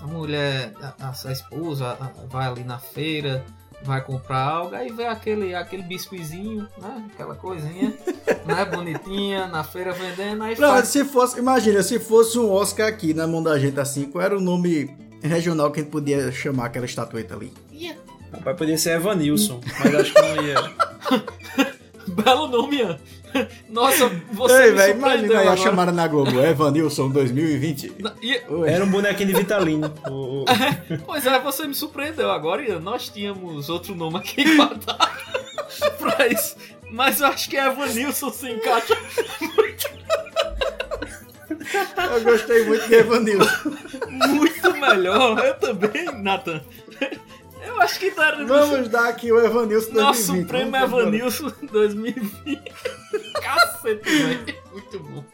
a 0.00 0.06
mulher, 0.06 0.72
a, 0.80 1.12
a 1.28 1.32
esposa, 1.32 1.96
a- 2.00 2.10
vai 2.28 2.46
ali 2.46 2.64
na 2.64 2.78
feira, 2.78 3.44
vai 3.82 4.00
comprar 4.02 4.40
algo, 4.42 4.74
aí 4.74 4.90
vê 4.90 5.06
aquele, 5.06 5.54
aquele 5.54 5.82
biscoizinho, 5.82 6.68
né? 6.78 7.08
Aquela 7.12 7.34
coisinha, 7.34 7.94
né? 8.44 8.64
Bonitinha, 8.64 9.46
na 9.46 9.62
feira 9.64 9.92
vendendo, 9.92 10.42
aí 10.42 10.58
Não, 10.58 10.70
faz. 10.70 10.88
se 10.88 11.04
fosse, 11.04 11.38
imagina, 11.38 11.82
se 11.82 11.98
fosse 11.98 12.38
um 12.38 12.50
Oscar 12.50 12.88
aqui 12.88 13.14
na 13.14 13.26
mão 13.26 13.42
da 13.42 13.58
gente 13.58 13.78
assim, 13.78 14.04
qual 14.10 14.22
era 14.24 14.36
o 14.36 14.40
nome 14.40 14.94
regional 15.22 15.70
que 15.70 15.80
a 15.80 15.82
gente 15.82 15.92
podia 15.92 16.30
chamar 16.32 16.66
aquela 16.66 16.86
estatueta 16.86 17.34
ali? 17.34 17.52
Rapaz, 18.32 18.56
podia 18.58 18.76
ser 18.76 18.96
Evanilson, 18.96 19.60
mas 19.80 19.94
acho 19.94 20.12
que 20.12 20.20
não 20.22 20.42
ia. 20.44 20.72
Belo 22.08 22.46
nome, 22.48 22.76
Ian. 22.78 22.98
Nossa, 23.68 24.08
você 24.32 24.54
Ei, 24.54 24.72
me 24.72 24.78
surpreendeu 24.80 24.92
imagina 24.96 25.40
aí 25.40 25.48
a 25.48 25.56
chamada 25.56 25.92
na 25.92 26.06
Globo, 26.08 26.40
Evanilson 26.40 27.08
2020. 27.10 27.92
E- 28.22 28.40
Oi. 28.48 28.68
Era 28.70 28.84
um 28.84 28.90
bonequinho 28.90 29.28
de 29.28 29.34
Vitalino. 29.34 29.92
Pois 31.06 31.26
é, 31.26 31.38
você 31.40 31.66
me 31.66 31.74
surpreendeu 31.74 32.30
agora. 32.30 32.62
e 32.62 32.72
Nós 32.78 33.08
tínhamos 33.08 33.68
outro 33.68 33.94
nome 33.94 34.16
aqui 34.18 34.56
guardado 34.56 35.08
pra 35.98 36.26
isso. 36.28 36.56
Mas 36.90 37.20
eu 37.20 37.26
acho 37.26 37.50
que 37.50 37.56
Evanilson 37.56 38.30
se 38.32 38.48
encaixa 38.50 38.96
Eu 42.14 42.20
gostei 42.24 42.64
muito 42.64 42.88
de 42.88 42.94
Evanilson. 42.94 43.70
muito 44.10 44.72
melhor. 44.74 45.38
Eu 45.44 45.54
também, 45.54 46.04
Nathan. 46.22 46.62
Eu 47.78 47.82
acho 47.82 47.98
que 48.00 48.10
tá 48.10 48.32
Vamos 48.44 48.88
dar 48.88 49.08
aqui 49.08 49.30
o 49.30 49.38
Evanilson 49.38 49.92
2020. 49.92 50.02
Nosso 50.02 50.46
prêmio. 50.46 50.76
Evanilson 50.76 51.52
2020. 51.70 52.72
Cacete, 53.40 54.10
velho. 54.10 54.54
Muito 54.72 54.98
bom. 55.00 55.24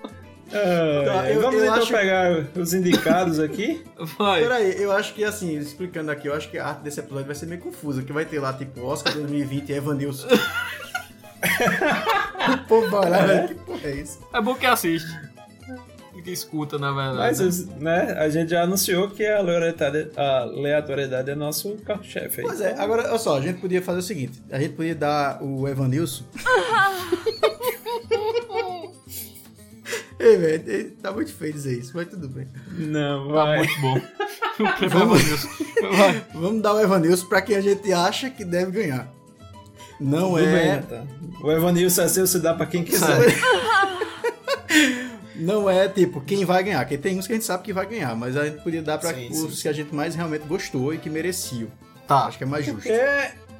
Ah, 0.52 1.02
Tá, 1.04 1.30
eu- 1.32 1.40
vamos 1.40 1.56
eu 1.58 1.64
então 1.64 1.82
acho- 1.82 1.92
pegar 1.92 2.46
os 2.54 2.74
indicados 2.74 3.40
aqui. 3.40 3.82
Vai. 4.18 4.42
Peraí, 4.42 4.80
eu 4.80 4.92
acho 4.92 5.14
que 5.14 5.24
assim, 5.24 5.56
explicando 5.58 6.10
aqui, 6.10 6.28
eu 6.28 6.34
acho 6.34 6.48
que 6.50 6.58
a 6.58 6.66
arte 6.66 6.82
desse 6.82 7.00
episódio 7.00 7.26
vai 7.26 7.34
ser 7.34 7.46
meio 7.46 7.60
confusa, 7.60 8.02
que 8.02 8.12
vai 8.12 8.24
ter 8.24 8.38
lá, 8.38 8.52
tipo, 8.52 8.82
Oscar 8.84 9.14
2020 9.14 9.70
e 9.70 9.72
Evanilson. 9.72 10.28
o 12.54 12.58
povo 12.68 12.88
vai 12.90 13.10
lá, 13.10 13.18
velho, 13.26 13.48
que 13.48 13.54
porra 13.54 13.80
é 13.84 13.96
isso? 13.96 14.18
É 14.32 14.40
bom 14.40 14.54
que 14.54 14.66
assiste. 14.66 15.08
Que 16.22 16.30
escuta, 16.30 16.78
na 16.78 16.90
verdade. 16.92 17.42
Mas 17.42 17.66
né? 17.66 17.76
né, 18.06 18.12
a 18.18 18.28
gente 18.30 18.50
já 18.50 18.62
anunciou 18.62 19.10
que 19.10 19.26
a 19.26 19.38
aleatoriedade, 19.38 20.10
a 20.16 20.38
aleatoriedade 20.42 21.30
é 21.30 21.34
nosso 21.34 21.76
carro-chefe. 21.84 22.40
Pois 22.42 22.60
é, 22.60 22.74
agora, 22.78 23.08
olha 23.10 23.18
só, 23.18 23.36
a 23.36 23.40
gente 23.42 23.60
podia 23.60 23.82
fazer 23.82 23.98
o 23.98 24.02
seguinte, 24.02 24.42
a 24.50 24.58
gente 24.58 24.74
podia 24.74 24.94
dar 24.94 25.42
o 25.42 25.68
Evanilson... 25.68 26.24
Ei, 30.18 30.36
velho, 30.38 30.90
tá 31.02 31.12
muito 31.12 31.32
feio 31.34 31.52
dizer 31.52 31.78
isso, 31.78 31.92
mas 31.94 32.08
tudo 32.08 32.28
bem. 32.28 32.48
Não, 32.72 33.28
Tá 33.28 33.34
vai. 33.44 33.58
muito 33.58 33.80
bom. 33.80 34.00
Vamos-. 34.88 35.46
Vamos 36.32 36.62
dar 36.62 36.74
o 36.74 36.80
Evanilson 36.80 37.26
pra 37.26 37.42
quem 37.42 37.56
a 37.56 37.60
gente 37.60 37.92
acha 37.92 38.30
que 38.30 38.44
deve 38.44 38.70
ganhar. 38.70 39.12
Não 40.00 40.30
Tudo 40.30 40.44
bem, 40.44 40.46
é... 40.46 40.76
Nathan. 40.76 41.06
O 41.42 41.50
Evanilson 41.52 42.02
é 42.02 42.08
seu, 42.08 42.26
se 42.26 42.38
dá 42.38 42.54
pra 42.54 42.64
quem 42.66 42.82
quiser. 42.82 43.08
Não 45.34 45.68
é 45.68 45.88
tipo 45.88 46.20
quem 46.20 46.44
vai 46.44 46.62
ganhar, 46.62 46.80
porque 46.80 46.96
tem 46.96 47.18
uns 47.18 47.26
que 47.26 47.32
a 47.32 47.36
gente 47.36 47.44
sabe 47.44 47.62
que 47.64 47.72
vai 47.72 47.86
ganhar, 47.86 48.14
mas 48.14 48.36
a 48.36 48.44
gente 48.44 48.62
podia 48.62 48.82
dar 48.82 48.98
pra 48.98 49.12
Sim, 49.12 49.28
os 49.30 49.56
sim, 49.56 49.62
que 49.62 49.68
a 49.68 49.72
gente 49.72 49.94
mais 49.94 50.14
realmente 50.14 50.46
gostou 50.46 50.94
e 50.94 50.98
que 50.98 51.10
mereciam. 51.10 51.68
Tá. 52.06 52.26
Acho 52.26 52.38
que 52.38 52.44
é 52.44 52.46
mais 52.46 52.64
justo. 52.64 52.82
Porque 52.82 52.92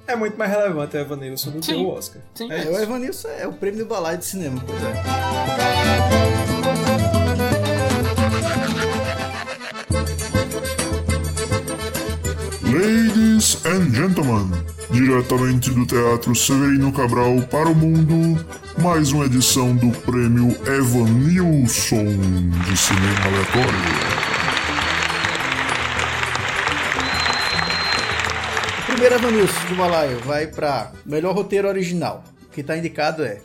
é 0.07 0.17
muito 0.17 0.37
mais 0.39 0.51
relevante 0.51 0.97
o 0.97 1.01
Evanilson 1.01 1.51
do 1.51 1.59
que 1.61 1.67
Sim. 1.67 1.85
o 1.85 1.89
Oscar. 1.89 2.23
Sim. 2.35 2.53
É 2.53 2.65
É, 2.65 2.69
o. 2.71 2.79
Evanilson 2.81 3.29
é 3.29 3.47
o 3.47 3.53
prêmio 3.53 3.81
do 3.81 3.87
balaio 3.87 4.19
de 4.19 4.25
cinema, 4.25 4.63
pois 4.67 4.83
é. 4.83 6.05
Ladies 12.63 13.04
and 13.67 13.93
gentlemen, 13.95 14.51
diretamente 14.91 15.71
do 15.71 15.87
Teatro 15.87 16.35
Severino 16.35 16.93
Cabral 16.93 17.41
para 17.51 17.69
o 17.69 17.75
mundo, 17.75 18.45
mais 18.83 19.13
uma 19.13 19.25
edição 19.27 19.75
do 19.77 19.91
prêmio 20.01 20.51
Evanilson 20.67 22.05
de 22.67 22.77
Cinema 22.77 23.25
Aleatório. 23.25 23.79
O 28.79 28.87
primeiro 28.87 29.15
Evanilson 29.15 29.67
do 29.69 29.75
balaio 29.77 30.19
vai 30.21 30.47
pra 30.47 30.93
melhor 31.05 31.35
roteiro 31.35 31.69
original. 31.69 32.23
O 32.47 32.51
que 32.51 32.63
tá 32.63 32.77
indicado 32.77 33.25
é 33.25 33.41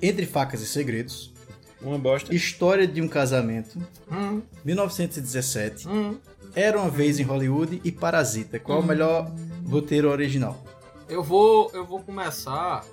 Entre 0.00 0.26
Facas 0.26 0.60
e 0.60 0.66
Segredos, 0.66 1.32
Uma 1.80 1.98
bosta. 1.98 2.34
História 2.34 2.86
de 2.86 3.00
um 3.00 3.08
Casamento, 3.08 3.78
Hum, 4.10 4.42
1917, 4.64 5.88
hum. 5.88 6.16
Era 6.54 6.78
uma 6.78 6.90
Vez 6.90 7.18
em 7.18 7.22
Hollywood 7.22 7.80
e 7.82 7.90
Parasita. 7.90 8.58
Qual 8.58 8.78
é 8.78 8.82
o 8.82 8.84
melhor 8.84 9.30
roteiro 9.68 10.10
original? 10.10 10.62
Eu 11.08 11.22
vou, 11.22 11.70
eu 11.72 11.84
vou 11.84 12.00
começar. 12.02 12.84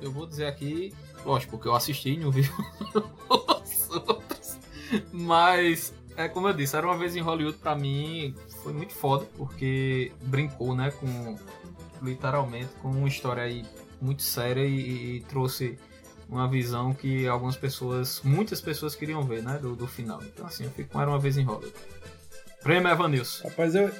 Eu 0.00 0.12
vou 0.12 0.26
dizer 0.26 0.46
aqui, 0.46 0.94
lógico, 1.24 1.52
porque 1.52 1.68
eu 1.68 1.74
assisti 1.74 2.10
e 2.10 2.16
não 2.16 2.30
vi 2.30 2.42
os 3.28 3.90
outros. 3.90 4.58
Mas 5.12 5.92
é 6.16 6.28
como 6.28 6.48
eu 6.48 6.52
disse, 6.52 6.76
era 6.76 6.86
uma 6.86 6.96
vez 6.96 7.16
em 7.16 7.20
Hollywood 7.20 7.58
pra 7.58 7.74
mim 7.74 8.34
foi 8.62 8.72
muito 8.72 8.92
foda, 8.92 9.26
porque 9.36 10.12
brincou, 10.22 10.74
né, 10.74 10.90
com 10.90 11.36
literalmente 12.02 12.68
com 12.82 12.90
uma 12.90 13.08
história 13.08 13.42
aí 13.42 13.64
muito 14.00 14.22
séria 14.22 14.64
e, 14.64 15.16
e 15.16 15.20
trouxe 15.22 15.78
uma 16.28 16.46
visão 16.46 16.92
que 16.92 17.26
algumas 17.26 17.56
pessoas, 17.56 18.20
muitas 18.22 18.60
pessoas 18.60 18.94
queriam 18.94 19.22
ver, 19.22 19.42
né, 19.42 19.58
do, 19.58 19.74
do 19.74 19.86
final. 19.86 20.20
Então 20.22 20.46
assim, 20.46 20.64
eu 20.64 20.70
fico 20.70 20.90
com 20.90 21.00
era 21.00 21.10
uma 21.10 21.18
vez 21.18 21.38
em 21.38 21.44
Hollywood. 21.44 21.74
Prêmio 22.68 22.92
Evanilson. 22.92 23.48
Rapaz, 23.48 23.74
eu, 23.74 23.90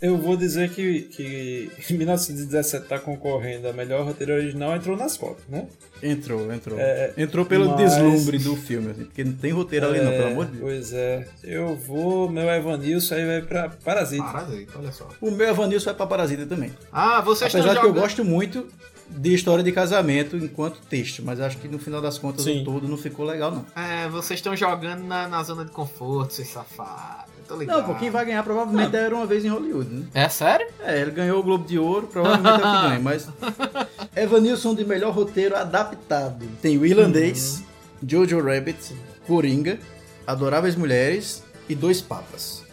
eu 0.00 0.16
vou 0.16 0.38
dizer 0.38 0.70
que, 0.70 1.02
que 1.02 1.70
em 1.92 1.98
1917 1.98 2.86
tá 2.86 2.98
concorrendo 2.98 3.68
a 3.68 3.74
melhor 3.74 4.06
roteiro 4.06 4.32
original, 4.32 4.74
entrou 4.74 4.96
nas 4.96 5.18
fotos, 5.18 5.44
né? 5.50 5.66
Entrou, 6.02 6.50
entrou. 6.50 6.78
É, 6.80 7.12
entrou 7.18 7.44
pelo 7.44 7.68
mas- 7.68 7.76
deslumbre 7.94 8.38
do 8.38 8.56
filme, 8.56 8.90
assim, 8.92 9.04
porque 9.04 9.22
não 9.22 9.34
tem 9.34 9.50
roteiro 9.52 9.86
ali 9.86 10.00
não, 10.00 10.10
É, 10.12 10.16
pelo 10.16 10.28
amor 10.30 10.46
de 10.46 10.52
Deus. 10.52 10.62
Pois 10.62 10.92
é. 10.94 11.28
Eu 11.44 11.76
vou, 11.76 12.30
meu 12.30 12.48
Evanilson 12.48 13.16
aí 13.16 13.26
vai 13.26 13.42
pra 13.42 13.68
Parasita. 13.68 14.24
Parasita, 14.24 14.78
olha 14.78 14.92
só. 14.92 15.08
O 15.20 15.30
meu 15.30 15.48
Evanilson 15.48 15.84
vai 15.84 15.94
pra 15.94 16.06
Parasita 16.06 16.46
também. 16.46 16.72
Ah, 16.90 17.20
vocês 17.20 17.54
Apesar 17.54 17.68
de 17.68 17.74
estão 17.76 17.92
que 17.92 17.98
eu 17.98 18.02
gosto 18.02 18.24
muito 18.24 18.66
de 19.10 19.34
história 19.34 19.62
de 19.62 19.72
casamento 19.72 20.38
enquanto 20.38 20.80
texto, 20.88 21.22
mas 21.22 21.38
acho 21.38 21.58
que 21.58 21.68
no 21.68 21.78
final 21.78 22.00
das 22.00 22.16
contas 22.16 22.44
Sim. 22.44 22.62
o 22.62 22.64
todo 22.64 22.88
não 22.88 22.96
ficou 22.96 23.26
legal, 23.26 23.50
não. 23.50 23.66
É, 23.76 24.08
vocês 24.08 24.38
estão 24.38 24.56
jogando 24.56 25.04
na, 25.04 25.28
na 25.28 25.42
zona 25.42 25.66
de 25.66 25.70
conforto, 25.70 26.32
seus 26.32 26.48
safados. 26.48 27.35
Tô 27.46 27.56
ligado. 27.56 27.78
Não, 27.78 27.84
pô, 27.86 27.94
quem 27.94 28.10
vai 28.10 28.24
ganhar 28.24 28.42
provavelmente 28.42 28.96
era 28.96 29.14
uma 29.14 29.26
vez 29.26 29.44
em 29.44 29.48
Hollywood, 29.48 29.88
né? 29.94 30.06
É 30.14 30.28
sério? 30.28 30.66
É, 30.80 31.00
ele 31.00 31.12
ganhou 31.12 31.38
o 31.38 31.42
Globo 31.42 31.66
de 31.66 31.78
Ouro, 31.78 32.08
provavelmente 32.08 32.48
é 32.54 32.54
o 32.54 32.58
que 32.58 32.88
ganha, 32.88 33.00
mas. 33.00 33.28
Evanilson 34.16 34.74
de 34.74 34.84
melhor 34.84 35.14
roteiro 35.14 35.54
adaptado. 35.56 36.44
Tem 36.60 36.76
o 36.76 36.84
Irlandês, 36.84 37.62
Jojo 38.06 38.40
Rabbit, 38.42 38.94
Coringa, 39.26 39.78
Adoráveis 40.26 40.74
Mulheres 40.74 41.44
e 41.68 41.74
Dois 41.74 42.00
Papas. 42.00 42.64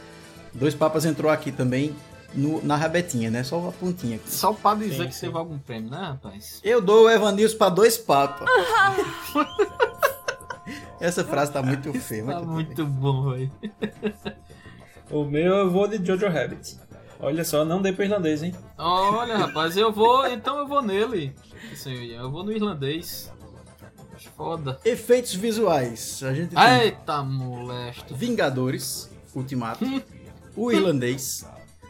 Dois 0.54 0.74
Papas 0.74 1.06
entrou 1.06 1.32
aqui 1.32 1.52
também 1.52 1.96
no- 2.34 2.64
na 2.64 2.76
rabetinha, 2.76 3.30
né? 3.30 3.44
Só 3.44 3.60
uma 3.60 3.72
pontinha 3.72 4.16
aqui. 4.16 4.32
Só 4.32 4.54
pra 4.54 4.74
dizer 4.76 5.04
Sim, 5.04 5.08
que 5.08 5.14
sim. 5.16 5.26
teve 5.28 5.38
algum 5.38 5.58
prêmio, 5.60 5.90
né, 5.92 5.98
rapaz? 5.98 6.60
Eu 6.64 6.82
dou 6.82 7.06
o 7.06 7.10
Evanilson 7.10 7.58
pra 7.58 7.70
Dois 7.70 7.98
Papas. 7.98 8.48
Essa 11.00 11.24
frase 11.24 11.52
tá 11.52 11.62
muito 11.62 11.92
feia. 11.94 12.24
Tá 12.26 12.40
bem. 12.40 12.48
muito 12.48 12.86
bom, 12.86 13.32
velho. 13.32 13.52
O 15.14 15.24
meu 15.26 15.54
eu 15.56 15.70
vou 15.70 15.88
de 15.88 16.04
Jojo 16.06 16.28
Rabbit. 16.28 16.78
Olha 17.20 17.44
só, 17.46 17.64
não 17.64 17.82
dei 17.82 17.94
pro 17.94 18.04
irlandês, 18.04 18.44
hein? 18.44 18.54
Olha, 18.78 19.38
rapaz, 19.38 19.78
eu 19.78 19.92
vou. 19.92 20.28
Então 20.28 20.58
eu 20.60 20.68
vou 20.68 20.82
nele. 20.82 21.34
Assim, 21.72 22.08
eu 22.08 22.30
vou 22.32 22.44
no 22.44 22.52
irlandês. 22.52 23.32
Foda. 24.36 24.80
Efeitos 24.84 25.34
visuais. 25.36 26.22
A 26.24 26.34
gente 26.34 26.56
tem 26.56 26.82
Eita, 26.82 27.22
molesto. 27.24 28.16
Vingadores, 28.16 29.10
Ultimato, 29.36 29.86
O 30.56 30.72
Irlandês, 30.72 31.46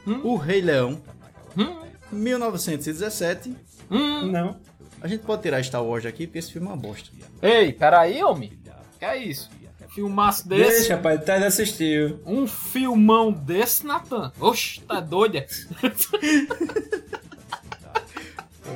Hum? 0.06 0.20
O 0.24 0.36
Rei 0.36 0.62
Leão, 0.62 1.02
Hum, 1.58 1.82
1917. 2.12 3.56
hum. 3.90 4.26
Não. 4.32 4.58
A 5.02 5.08
gente 5.08 5.24
pode 5.24 5.42
tirar 5.42 5.64
Star 5.64 5.84
Wars 5.84 6.06
aqui, 6.06 6.26
porque 6.28 6.40
esse 6.40 6.52
filme 6.52 6.68
é 6.68 6.72
uma 6.72 6.78
bosta. 6.78 7.10
Ei, 7.42 7.72
peraí, 7.72 8.22
homem. 8.24 8.52
Que 9.00 9.06
é 9.06 9.18
isso? 9.18 9.50
Filmaço 9.94 10.48
desse. 10.48 10.72
Deixa, 10.80 10.96
rapaz, 10.96 11.24
Ted 11.24 11.44
assistiu. 11.46 12.20
Um 12.26 12.48
filmão 12.48 13.32
desse, 13.32 13.86
Natan. 13.86 14.32
Oxe, 14.40 14.82
tá 14.82 15.00
doida? 15.00 15.46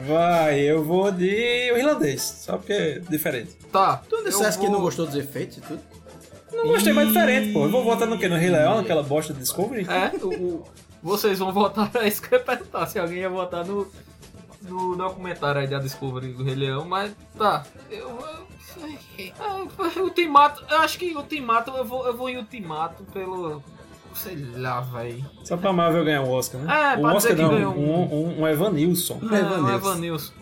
Vai, 0.06 0.60
eu 0.60 0.84
vou 0.84 1.12
de 1.12 1.72
o 1.74 1.78
irlandês. 1.78 2.22
Só 2.22 2.58
porque 2.58 2.74
é 2.74 3.00
diferente. 3.00 3.54
Tá. 3.72 4.02
Tu 4.08 4.16
não 4.16 4.24
disseste 4.26 4.60
que 4.60 4.66
vou- 4.68 4.76
não 4.76 4.82
gostou 4.82 5.06
dos 5.06 5.16
efeitos 5.16 5.58
e 5.58 5.62
tudo? 5.62 5.80
Não 6.54 6.68
gostei 6.68 6.94
mais 6.94 7.08
diferente, 7.08 7.54
pô. 7.54 7.66
Eu 7.66 7.70
vou 7.72 7.84
votar 7.84 8.08
no 8.08 8.18
quê? 8.18 8.28
No 8.28 8.36
Rei 8.36 8.50
Leão, 8.50 8.80
aquela 8.80 9.04
bosta 9.04 9.34
de 9.34 9.40
Discovery? 9.40 9.86
É, 9.90 10.16
o, 10.24 10.28
o- 10.30 10.66
vocês 11.02 11.40
vão 11.40 11.52
votar. 11.52 11.90
É 11.96 12.08
isso 12.08 12.22
que 12.22 12.34
eu 12.34 12.40
ia 12.40 12.44
perguntar. 12.46 12.86
Se 12.88 13.00
alguém 13.00 13.20
ia 13.20 13.30
votar 13.30 13.66
no, 13.66 13.88
no 14.64 14.96
documentário 14.96 15.62
aí 15.62 15.68
da 15.68 15.80
Discovery 15.80 16.34
do 16.34 16.44
Rei 16.44 16.56
Leão, 16.56 16.86
mas 16.86 17.12
tá. 17.38 17.64
Eu. 17.90 18.10
eu 18.20 18.48
ah, 19.40 20.00
Ultimato, 20.02 20.64
eu 20.70 20.78
acho 20.80 20.98
que 20.98 21.16
Ultimato, 21.16 21.72
eu 21.72 21.86
vou, 21.86 22.06
eu 22.06 22.16
vou 22.16 22.30
em 22.30 22.38
Ultimato 22.38 23.04
pelo. 23.14 23.64
Sei 24.14 24.36
lá, 24.56 24.82
véi. 24.82 25.24
Só 25.44 25.56
pra 25.58 25.72
Marvel 25.72 26.04
ganhar 26.04 26.22
um 26.22 26.32
Oscar, 26.32 26.62
né? 26.62 26.94
É, 26.94 26.98
um 26.98 27.02
pode 27.02 27.18
Oscar 27.18 27.36
não, 27.36 27.50
ganhou 27.50 27.74
um, 27.76 28.14
um, 28.14 28.42
um 28.42 28.48
Evanilson. 28.48 29.20
É, 29.22 29.26
um 29.26 29.36
Evanilson. 29.36 29.76
Evanilson. 29.76 30.34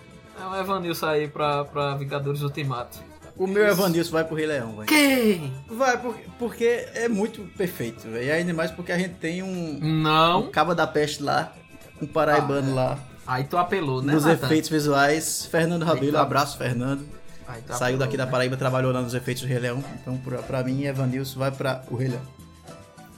É 0.42 0.46
um 0.46 0.56
Evanilson 0.56 1.06
aí 1.08 1.28
pra, 1.28 1.66
pra 1.66 1.96
Vingadores 1.96 2.42
Ultimato. 2.42 3.00
O 3.38 3.48
meu 3.48 3.68
Evanilson 3.68 4.12
vai 4.12 4.24
pro 4.24 4.36
Rei 4.36 4.46
Leão, 4.46 4.78
velho. 4.78 4.88
Quem? 4.88 5.54
Vai, 5.70 5.98
porque, 5.98 6.24
porque 6.40 6.88
é 6.94 7.10
muito 7.10 7.42
perfeito, 7.58 8.08
velho. 8.08 8.24
E 8.24 8.32
ainda 8.32 8.54
mais 8.54 8.72
porque 8.72 8.94
a 8.94 8.98
gente 8.98 9.16
tem 9.16 9.44
um, 9.44 9.80
um 9.82 10.02
Não. 10.02 10.50
Caba 10.52 10.74
da 10.74 10.88
Peste 10.88 11.22
lá, 11.22 11.54
um 12.02 12.08
paraibano 12.08 12.74
lá. 12.74 12.98
Aí 13.28 13.44
tu 13.44 13.58
apelou, 13.58 14.02
né, 14.02 14.14
Nos 14.14 14.24
Nathan? 14.24 14.46
efeitos 14.46 14.70
visuais, 14.70 15.48
Fernando 15.48 15.84
Rabelo, 15.84 16.18
abraço, 16.18 16.58
Fernando. 16.58 17.06
Aí 17.48 17.62
tá 17.62 17.76
Saiu 17.76 17.98
daqui 17.98 18.18
da 18.18 18.26
né? 18.26 18.32
Paraíba, 18.32 18.58
trabalhou 18.58 18.91
lá 18.91 19.02
nos 19.02 19.14
efeitos 19.14 19.43
do 19.43 19.48
Rei 19.50 19.60
Leão. 19.60 19.84
Então, 20.02 20.18
pra, 20.18 20.39
pra 20.39 20.64
mim, 20.64 20.84
Evanilson 20.86 21.39
vai 21.39 21.52
pra 21.52 21.84
o 21.89 21.96
Rei 21.96 22.10
Leão. 22.10 22.22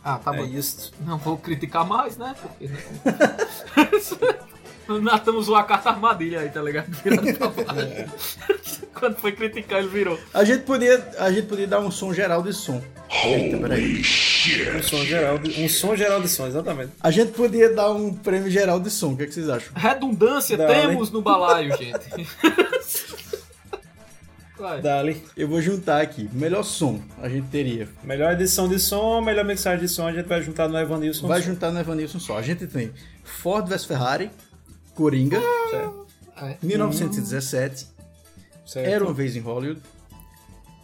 Ah, 0.03 0.17
tá 0.17 0.33
É 0.33 0.37
bom. 0.37 0.45
isso. 0.45 0.93
Não 1.05 1.17
vou 1.17 1.37
criticar 1.37 1.85
mais, 1.85 2.17
né? 2.17 2.33
Porque 2.41 2.69
não. 2.69 4.37
Matamos 5.01 5.49
uma 5.49 5.63
carta 5.65 5.89
armadilha 5.89 6.39
aí, 6.39 6.49
tá 6.49 6.61
ligado? 6.61 6.87
Virando 7.03 7.33
pra 7.37 7.47
baixo. 7.49 8.07
Quando 8.97 9.17
foi 9.17 9.33
criticar, 9.33 9.79
ele 9.79 9.89
virou. 9.89 10.17
A 10.33 10.45
gente 10.45 10.63
podia, 10.63 11.05
a 11.19 11.29
gente 11.29 11.45
podia 11.47 11.67
dar 11.67 11.79
um 11.81 11.91
som 11.91 12.13
geral 12.13 12.41
de 12.41 12.53
som. 12.53 12.81
Eita, 13.25 13.57
peraí. 13.57 14.01
Um 14.77 14.81
som 14.83 15.03
geral 15.03 15.37
de, 15.39 15.61
um 15.61 15.67
som 15.69 15.95
geral 15.95 16.21
de 16.21 16.29
som, 16.29 16.47
exatamente. 16.47 16.93
A 17.01 17.11
gente 17.11 17.33
podia 17.33 17.69
dar 17.73 17.91
um 17.91 18.13
prêmio 18.13 18.49
geral 18.49 18.79
de 18.79 18.89
som. 18.89 19.11
O 19.11 19.17
que, 19.17 19.23
é 19.23 19.25
que 19.27 19.33
vocês 19.33 19.49
acham? 19.49 19.73
Redundância 19.75 20.57
Dá, 20.57 20.67
né? 20.67 20.87
temos 20.87 21.11
no 21.11 21.21
balaio, 21.21 21.75
gente. 21.77 22.27
Dali. 24.81 25.23
Eu 25.35 25.47
vou 25.47 25.61
juntar 25.61 26.01
aqui. 26.01 26.29
Melhor 26.33 26.63
som 26.63 26.99
a 27.21 27.29
gente 27.29 27.47
teria. 27.47 27.87
Melhor 28.03 28.33
edição 28.33 28.67
de 28.67 28.79
som, 28.79 29.21
melhor 29.21 29.45
mixagem 29.45 29.79
de 29.81 29.87
som, 29.87 30.07
a 30.07 30.11
gente 30.11 30.25
vai 30.27 30.41
juntar 30.41 30.67
no 30.67 30.77
Evanilson. 30.77 31.27
Vai 31.27 31.41
Som. 31.41 31.47
juntar 31.49 31.71
no 31.71 31.79
Evanilson 31.79 32.19
só. 32.19 32.37
A 32.37 32.41
gente 32.41 32.65
tem 32.67 32.91
Ford 33.23 33.67
vs 33.67 33.85
Ferrari, 33.85 34.31
Coringa, 34.95 35.39
É. 36.39 36.57
1917, 36.61 37.87
certo, 38.65 38.87
Era 38.87 39.03
uma 39.03 39.13
vez 39.13 39.35
em 39.35 39.39
Hollywood, 39.39 39.81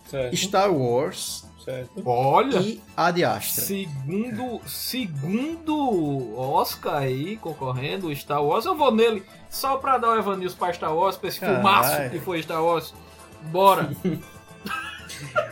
certo, 0.09 0.35
Star 0.37 0.71
Wars 0.73 1.45
certo. 1.63 2.01
Olha, 2.05 2.57
e 2.59 2.81
Ad 2.97 3.23
Astra. 3.23 3.63
segundo, 3.63 4.59
segundo 4.67 6.35
Oscar 6.37 6.97
aí 7.03 7.37
concorrendo, 7.37 8.13
Star 8.15 8.43
Wars, 8.43 8.65
eu 8.65 8.75
vou 8.75 8.93
nele 8.93 9.23
só 9.49 9.77
pra 9.77 9.97
dar 9.97 10.09
o 10.09 10.17
Evanilson 10.19 10.57
pra 10.57 10.73
Star 10.73 10.95
Wars, 10.95 11.15
pra 11.17 11.29
esse 11.29 11.39
Caralho. 11.39 11.57
filmaço 11.57 12.09
que 12.11 12.19
foi 12.19 12.41
Star 12.41 12.63
Wars. 12.63 12.93
Bora! 13.51 13.91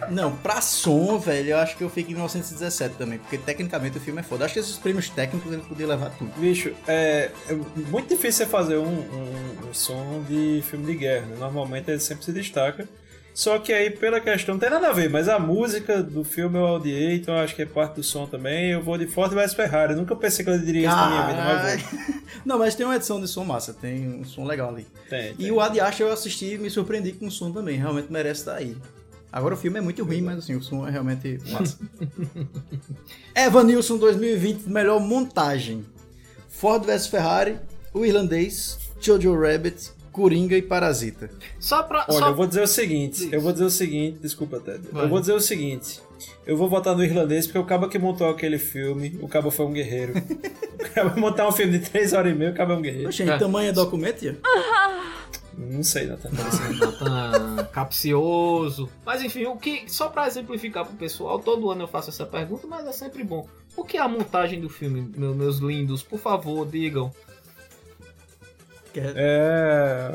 Não, 0.10 0.36
pra 0.38 0.60
som, 0.60 1.18
velho, 1.20 1.50
eu 1.52 1.58
acho 1.58 1.78
que 1.78 1.84
eu 1.84 1.89
fico 1.89 2.10
em 2.12 2.14
1917 2.16 2.96
também, 2.96 3.20
porque 3.20 3.38
tecnicamente 3.38 3.98
o 3.98 4.02
filme 4.02 4.20
é 4.20 4.24
foda. 4.24 4.44
Acho 4.44 4.56
que 4.56 4.60
esses 4.60 4.78
prêmios 4.78 5.10
técnicos 5.10 5.52
ele 5.52 5.62
podia 5.62 5.88
levar 5.88 6.10
tudo. 6.18 6.32
Bicho, 6.38 6.74
é, 6.88 7.32
é 7.48 7.54
muito 7.89 8.10
difícil 8.10 8.46
você 8.46 8.52
fazer 8.52 8.78
um, 8.78 8.88
um- 8.88 9.70
um 9.70 9.74
som 9.74 10.24
de 10.28 10.64
filme 10.70 10.86
de 10.86 10.96
guerra. 10.96 11.28
né? 11.28 11.36
Normalmente 11.39 11.89
ele 11.89 12.00
sempre 12.00 12.26
se 12.26 12.32
destaca. 12.34 12.88
Só 13.34 13.58
que 13.60 13.72
aí, 13.72 13.90
pela 13.90 14.20
questão, 14.20 14.56
não 14.56 14.60
tem 14.60 14.70
nada 14.70 14.90
a 14.90 14.94
ver, 14.94 15.10
mas 15.10 15.30
a 15.30 15.40
música 15.40 16.04
do 16.04 16.24
filme 16.24 16.58
eu 16.58 16.64
odiei, 16.64 17.16
então 17.16 17.34
eu 17.36 17.42
acho 17.42 17.56
que 17.56 17.62
é 17.62 17.66
parte 17.66 17.96
do 17.96 18.04
som 18.04 18.28
também. 18.28 18.72
Eu 18.72 18.82
vou 18.82 18.98
de 18.98 19.08
Ford 19.08 19.34
vs 19.34 19.54
Ferrari. 19.54 19.94
Eu 19.94 20.00
nunca 20.00 20.16
pensei 20.16 20.44
que 20.44 20.52
eu 20.52 20.60
diria 20.60 20.88
isso 20.88 20.96
na 20.96 21.08
minha 21.08 21.28
vida, 21.28 21.42
mas 21.42 21.82
vou. 21.84 22.22
Não, 22.46 22.60
mas 22.60 22.76
tem 22.76 22.86
uma 22.86 22.96
edição 22.96 23.22
de 23.22 23.28
som 23.28 23.46
massa, 23.46 23.74
tem 23.74 24.08
um 24.08 24.26
som 24.26 24.46
legal 24.46 24.70
ali. 24.70 24.86
Tem, 25.10 25.34
tem. 25.34 25.46
E 25.46 25.52
o 25.52 25.62
Ad 25.62 25.80
Astra 25.80 26.06
eu 26.06 26.12
assisti 26.12 26.54
e 26.54 26.58
me 26.58 26.70
surpreendi 26.70 27.14
com 27.14 27.28
o 27.28 27.32
som 27.32 27.52
também, 27.52 27.78
realmente 27.78 28.12
merece 28.12 28.42
estar 28.42 28.56
aí. 28.56 28.76
Agora 29.32 29.54
o 29.54 29.58
filme 29.58 29.78
é 29.78 29.82
muito 29.82 30.04
ruim, 30.04 30.22
mas 30.22 30.40
assim, 30.40 30.56
o 30.56 30.62
som 30.62 30.86
é 30.86 30.92
realmente 30.92 31.40
massa. 31.50 31.78
Evanilson 33.34 33.98
2020, 33.98 34.68
melhor 34.68 35.00
montagem. 35.00 35.86
Ford 36.50 36.84
vs 36.86 37.08
Ferrari, 37.08 37.58
O 37.94 38.06
Irlandês, 38.06 38.78
Jojo 39.00 39.34
Rabbit, 39.40 39.92
Coringa 40.12 40.57
e 40.57 40.62
Parasita. 40.62 41.30
Só 41.59 41.84
pra. 41.84 42.05
Olha, 42.09 42.20
só... 42.20 42.28
eu 42.30 42.36
vou 42.36 42.45
dizer 42.47 42.62
o 42.64 42.68
seguinte, 42.68 43.24
Diz. 43.24 43.34
eu 43.34 43.41
vou 43.41 43.51
dizer 43.51 43.66
o 43.66 43.70
seguinte, 43.70 44.20
desculpa, 44.22 44.59
Ted. 44.59 44.80
Vai. 44.91 45.05
Eu 45.05 45.09
vou 45.09 45.20
dizer 45.20 45.34
o 45.34 45.39
seguinte. 45.39 45.99
Eu 46.45 46.55
vou 46.57 46.70
votar 46.70 46.95
no 46.95 47.03
irlandês 47.03 47.47
porque 47.47 47.59
o 47.59 47.64
cabo 47.66 47.88
que 47.88 47.97
montou 47.97 48.30
aquele 48.30 48.57
filme, 48.59 49.18
o 49.22 49.28
cabo 49.28 49.49
foi 49.49 49.66
um 49.66 49.72
guerreiro. 49.74 50.14
o 50.20 50.89
cabo 50.93 51.20
montar 51.20 51.47
um 51.47 51.51
filme 51.51 51.78
de 51.80 51.89
3 51.89 52.14
horas 52.14 52.32
e 52.34 52.36
meia, 52.36 52.51
o 52.51 52.53
cabo 52.53 52.74
é 52.74 52.76
um 52.76 52.82
guerreiro. 52.82 53.09
Oxe, 53.09 53.24
É. 53.24 53.38
tamanho 53.38 53.70
é 53.70 53.72
documento, 53.72 54.24
Ian? 54.24 54.36
Não 55.57 55.84
sei. 55.84 56.05
Natan 56.07 56.30
capcioso. 57.72 58.89
Mas 59.05 59.24
enfim, 59.24 59.45
o 59.45 59.55
que 59.55 59.84
só 59.88 60.09
pra 60.09 60.28
exemplificar 60.28 60.86
pro 60.86 60.95
pessoal, 60.95 61.39
todo 61.39 61.70
ano 61.72 61.84
eu 61.84 61.88
faço 61.88 62.09
essa 62.09 62.26
pergunta, 62.26 62.68
mas 62.68 62.86
é 62.88 62.91
sempre 62.91 63.24
bom. 63.24 63.47
O 63.76 63.84
que 63.84 63.97
é 63.97 64.01
a 64.01 64.07
montagem 64.07 64.59
do 64.59 64.70
filme, 64.70 65.12
meu- 65.16 65.34
meus 65.36 65.57
lindos? 65.57 66.03
Por 66.03 66.20
favor, 66.20 66.66
digam. 66.68 67.12
É. 69.00 70.12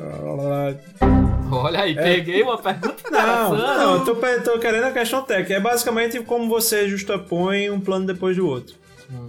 Olha 1.51 1.81
aí, 1.81 1.95
peguei 1.95 2.43
uma 2.43 2.59
pergunta 2.59 3.09
Não, 3.11 3.57
não, 3.57 3.95
eu 3.99 4.05
tô, 4.05 4.15
tô 4.17 4.59
querendo 4.59 4.85
a 4.85 4.91
questão 4.93 5.23
técnica. 5.23 5.55
É 5.55 5.61
basicamente 5.61 6.21
como 6.21 6.49
você 6.49 6.89
justapõe 6.89 7.71
um 7.71 7.81
plano 7.81 8.07
depois 8.07 8.37
do 8.37 8.47
outro. 8.47 8.75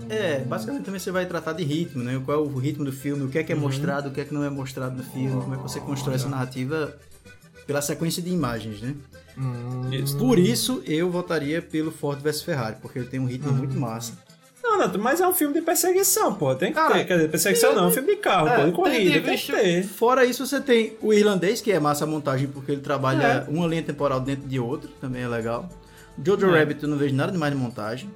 É, 0.09 0.39
basicamente 0.39 0.85
também 0.85 0.99
você 0.99 1.11
vai 1.11 1.25
tratar 1.27 1.53
de 1.53 1.63
ritmo, 1.63 2.03
né? 2.03 2.19
Qual 2.25 2.37
é 2.37 2.41
o 2.41 2.57
ritmo 2.57 2.83
do 2.83 2.91
filme, 2.91 3.23
o 3.25 3.29
que 3.29 3.37
é 3.37 3.43
que 3.43 3.51
é 3.51 3.55
Uhum. 3.55 3.61
mostrado, 3.61 4.09
o 4.09 4.11
que 4.11 4.19
é 4.21 4.25
que 4.25 4.33
não 4.33 4.43
é 4.43 4.49
mostrado 4.49 4.95
no 4.97 5.03
filme, 5.03 5.39
como 5.41 5.53
é 5.53 5.57
que 5.57 5.63
você 5.63 5.79
constrói 5.79 6.15
essa 6.15 6.27
narrativa 6.27 6.97
pela 7.67 7.81
sequência 7.81 8.23
de 8.23 8.29
imagens, 8.31 8.81
né? 8.81 8.95
Hum, 9.37 9.89
Isso. 9.93 10.17
Por 10.17 10.39
isso 10.39 10.81
eu 10.85 11.11
votaria 11.11 11.61
pelo 11.61 11.91
Ford 11.91 12.19
vs 12.21 12.41
Ferrari, 12.41 12.77
porque 12.81 12.97
ele 12.97 13.07
tem 13.07 13.19
um 13.19 13.25
ritmo 13.27 13.51
muito 13.53 13.79
massa. 13.79 14.13
Não, 14.69 14.77
Nato, 14.79 14.99
mas 14.99 15.21
é 15.21 15.27
um 15.27 15.33
filme 15.33 15.53
de 15.53 15.61
perseguição, 15.61 16.33
pô. 16.35 16.53
Tem 16.55 16.69
que 16.69 16.75
Cara, 16.75 16.93
ter. 16.95 17.05
Quer 17.05 17.15
dizer, 17.15 17.29
perseguição 17.29 17.73
não, 17.73 17.85
é 17.85 17.87
um 17.87 17.91
filme 17.91 18.09
de 18.15 18.17
carro, 18.17 18.47
É, 18.47 18.51
pô, 18.51 18.57
de 18.57 18.63
tem 18.65 18.71
corrida. 18.73 19.19
de 19.19 19.21
Tem 19.21 19.37
que 19.37 19.51
ter. 19.51 19.83
Fora 19.83 20.25
isso, 20.25 20.45
você 20.45 20.59
tem 20.59 20.97
o 21.01 21.13
irlandês, 21.13 21.61
que 21.61 21.71
é 21.71 21.79
massa 21.79 22.03
a 22.03 22.07
montagem 22.07 22.47
porque 22.47 22.71
ele 22.73 22.81
trabalha 22.81 23.45
uma 23.47 23.65
linha 23.67 23.83
temporal 23.83 24.19
dentro 24.19 24.47
de 24.47 24.59
outra, 24.59 24.89
também 24.99 25.23
é 25.23 25.27
legal. 25.27 25.69
Jojo 26.23 26.53
É. 26.53 26.59
Rabbit 26.59 26.83
eu 26.83 26.89
não 26.89 26.97
vejo 26.97 27.15
nada 27.15 27.31
demais 27.31 27.53
na 27.53 27.59
montagem. 27.59 28.09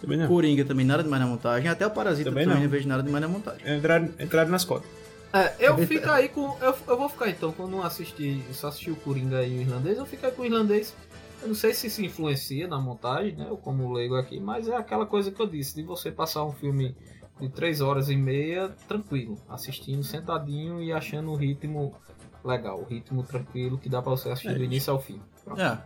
Também 0.00 0.18
não. 0.18 0.26
Coringa 0.28 0.64
também 0.64 0.86
nada 0.86 1.02
demais 1.02 1.22
na 1.22 1.28
montagem. 1.28 1.68
Até 1.68 1.86
o 1.86 1.90
Parasita 1.90 2.30
Também 2.30 2.44
também, 2.44 2.56
não. 2.58 2.64
não 2.64 2.70
vejo 2.70 2.88
nada 2.88 3.02
demais 3.02 3.22
na 3.22 3.28
montagem. 3.28 3.60
Entrar, 3.66 4.02
entrar 4.18 4.46
nas 4.46 4.64
cotas. 4.64 4.88
É, 5.32 5.52
eu 5.58 5.76
fico 5.86 6.08
aí 6.08 6.28
com. 6.28 6.56
Eu, 6.62 6.74
eu 6.88 6.96
vou 6.96 7.08
ficar 7.08 7.28
então, 7.28 7.52
quando 7.52 7.72
não 7.72 7.82
assisti, 7.82 8.40
só 8.52 8.68
assisti 8.68 8.90
o 8.90 8.96
Coringa 8.96 9.42
e 9.42 9.58
o 9.58 9.60
irlandês, 9.60 9.98
eu 9.98 10.06
fico 10.06 10.24
aí 10.24 10.32
com 10.32 10.42
o 10.42 10.46
irlandês. 10.46 10.94
Eu 11.42 11.48
não 11.48 11.54
sei 11.54 11.74
se 11.74 11.86
isso 11.86 12.02
influencia 12.02 12.66
na 12.66 12.78
montagem, 12.78 13.36
né? 13.36 13.46
Eu 13.48 13.56
como 13.56 13.92
leigo 13.92 14.16
aqui, 14.16 14.40
mas 14.40 14.68
é 14.68 14.76
aquela 14.76 15.06
coisa 15.06 15.30
que 15.30 15.40
eu 15.40 15.46
disse, 15.46 15.74
de 15.76 15.82
você 15.82 16.10
passar 16.10 16.44
um 16.44 16.52
filme 16.52 16.96
de 17.40 17.48
3 17.48 17.80
horas 17.80 18.08
e 18.08 18.16
meia 18.16 18.70
tranquilo, 18.88 19.38
assistindo 19.48 20.02
sentadinho 20.02 20.82
e 20.82 20.92
achando 20.92 21.30
o 21.30 21.36
ritmo 21.36 21.94
legal, 22.44 22.80
o 22.80 22.84
ritmo 22.84 23.22
tranquilo 23.22 23.76
que 23.76 23.88
dá 23.88 24.00
pra 24.00 24.12
você 24.12 24.30
assistir 24.30 24.54
do 24.54 24.64
início 24.64 24.92
ao 24.92 25.00
fim. 25.00 25.20
Pronto. 25.44 25.60
É. 25.60 25.78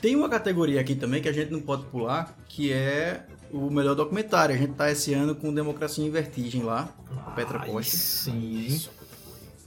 Tem 0.00 0.14
uma 0.14 0.28
categoria 0.28 0.80
aqui 0.80 0.94
também 0.94 1.22
que 1.22 1.28
a 1.28 1.32
gente 1.32 1.50
não 1.50 1.60
pode 1.60 1.84
pular, 1.86 2.36
que 2.46 2.72
é 2.72 3.24
o 3.50 3.70
melhor 3.70 3.94
documentário. 3.94 4.54
A 4.54 4.58
gente 4.58 4.74
tá 4.74 4.90
esse 4.90 5.14
ano 5.14 5.34
com 5.34 5.52
Democracia 5.52 6.04
em 6.04 6.10
Vertigem 6.10 6.62
lá, 6.62 6.94
com 7.08 7.32
Petra 7.32 7.60
Costa. 7.60 7.96
sim? 7.96 8.82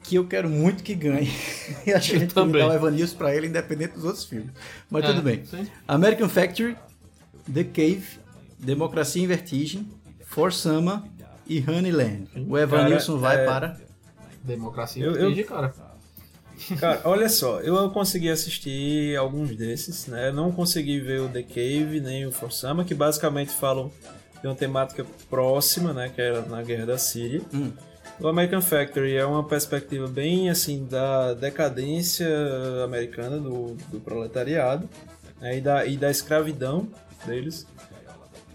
Que 0.03 0.15
eu 0.15 0.27
quero 0.27 0.49
muito 0.49 0.83
que 0.83 0.93
ganhe. 0.95 1.31
e 1.85 1.93
acho 1.93 2.09
que 2.11 2.15
a 2.15 2.19
gente 2.19 2.19
tem 2.19 2.27
que 2.27 2.33
também. 2.33 2.61
dar 2.61 2.69
o 2.69 2.73
Evanilson 2.73 3.17
pra 3.17 3.35
ele, 3.35 3.47
independente 3.47 3.93
dos 3.93 4.03
outros 4.05 4.25
filmes. 4.25 4.51
Mas 4.89 5.03
É, 5.03 5.07
tudo 5.07 5.21
bem. 5.21 5.45
sim. 5.45 5.67
American 5.87 6.29
Factory, 6.29 6.75
The 7.53 7.63
Cave, 7.63 8.05
Democracia 8.59 9.23
em 9.23 9.27
Vertigem, 9.27 9.87
For 10.25 10.51
Sama 10.53 11.05
e 11.47 11.59
Honeyland. 11.67 12.27
O 12.47 12.57
Evanilson 12.57 13.19
Cara, 13.19 13.35
vai 13.35 13.43
é- 13.43 13.45
para. 13.45 13.77
Democracia 14.43 15.03
Eu- 15.03 15.15
eu, 15.15 15.29
eu- 15.31 15.35
eu... 15.37 15.45
cara. 15.45 15.73
Cara, 16.79 17.01
olha 17.03 17.29
só, 17.29 17.59
eu 17.59 17.87
consegui 17.91 18.29
assistir 18.29 19.15
alguns 19.15 19.55
desses, 19.55 20.07
né? 20.07 20.29
Eu 20.29 20.33
não 20.33 20.51
consegui 20.51 20.99
ver 20.99 21.21
o 21.21 21.29
The 21.29 21.43
Cave 21.43 21.99
nem 22.01 22.25
o 22.25 22.31
Forsama, 22.31 22.83
que 22.83 22.95
basicamente 22.95 23.51
falam 23.51 23.91
de 24.41 24.47
uma 24.47 24.55
temática 24.55 25.05
próxima, 25.29 25.93
né? 25.93 26.09
Que 26.13 26.19
era 26.19 26.41
na 26.43 26.63
Guerra 26.63 26.87
da 26.87 26.97
Síria. 26.97 27.41
Hum. 27.53 27.71
O 28.19 28.27
American 28.27 28.61
Factory 28.61 29.15
é 29.15 29.25
uma 29.25 29.43
perspectiva 29.43 30.07
bem 30.07 30.49
assim 30.49 30.85
da 30.85 31.35
decadência 31.35 32.27
americana 32.83 33.37
do, 33.37 33.75
do 33.89 33.99
proletariado 33.99 34.89
né, 35.39 35.57
e, 35.57 35.61
da, 35.61 35.85
e 35.85 35.97
da 35.97 36.09
escravidão 36.09 36.87
deles. 37.25 37.67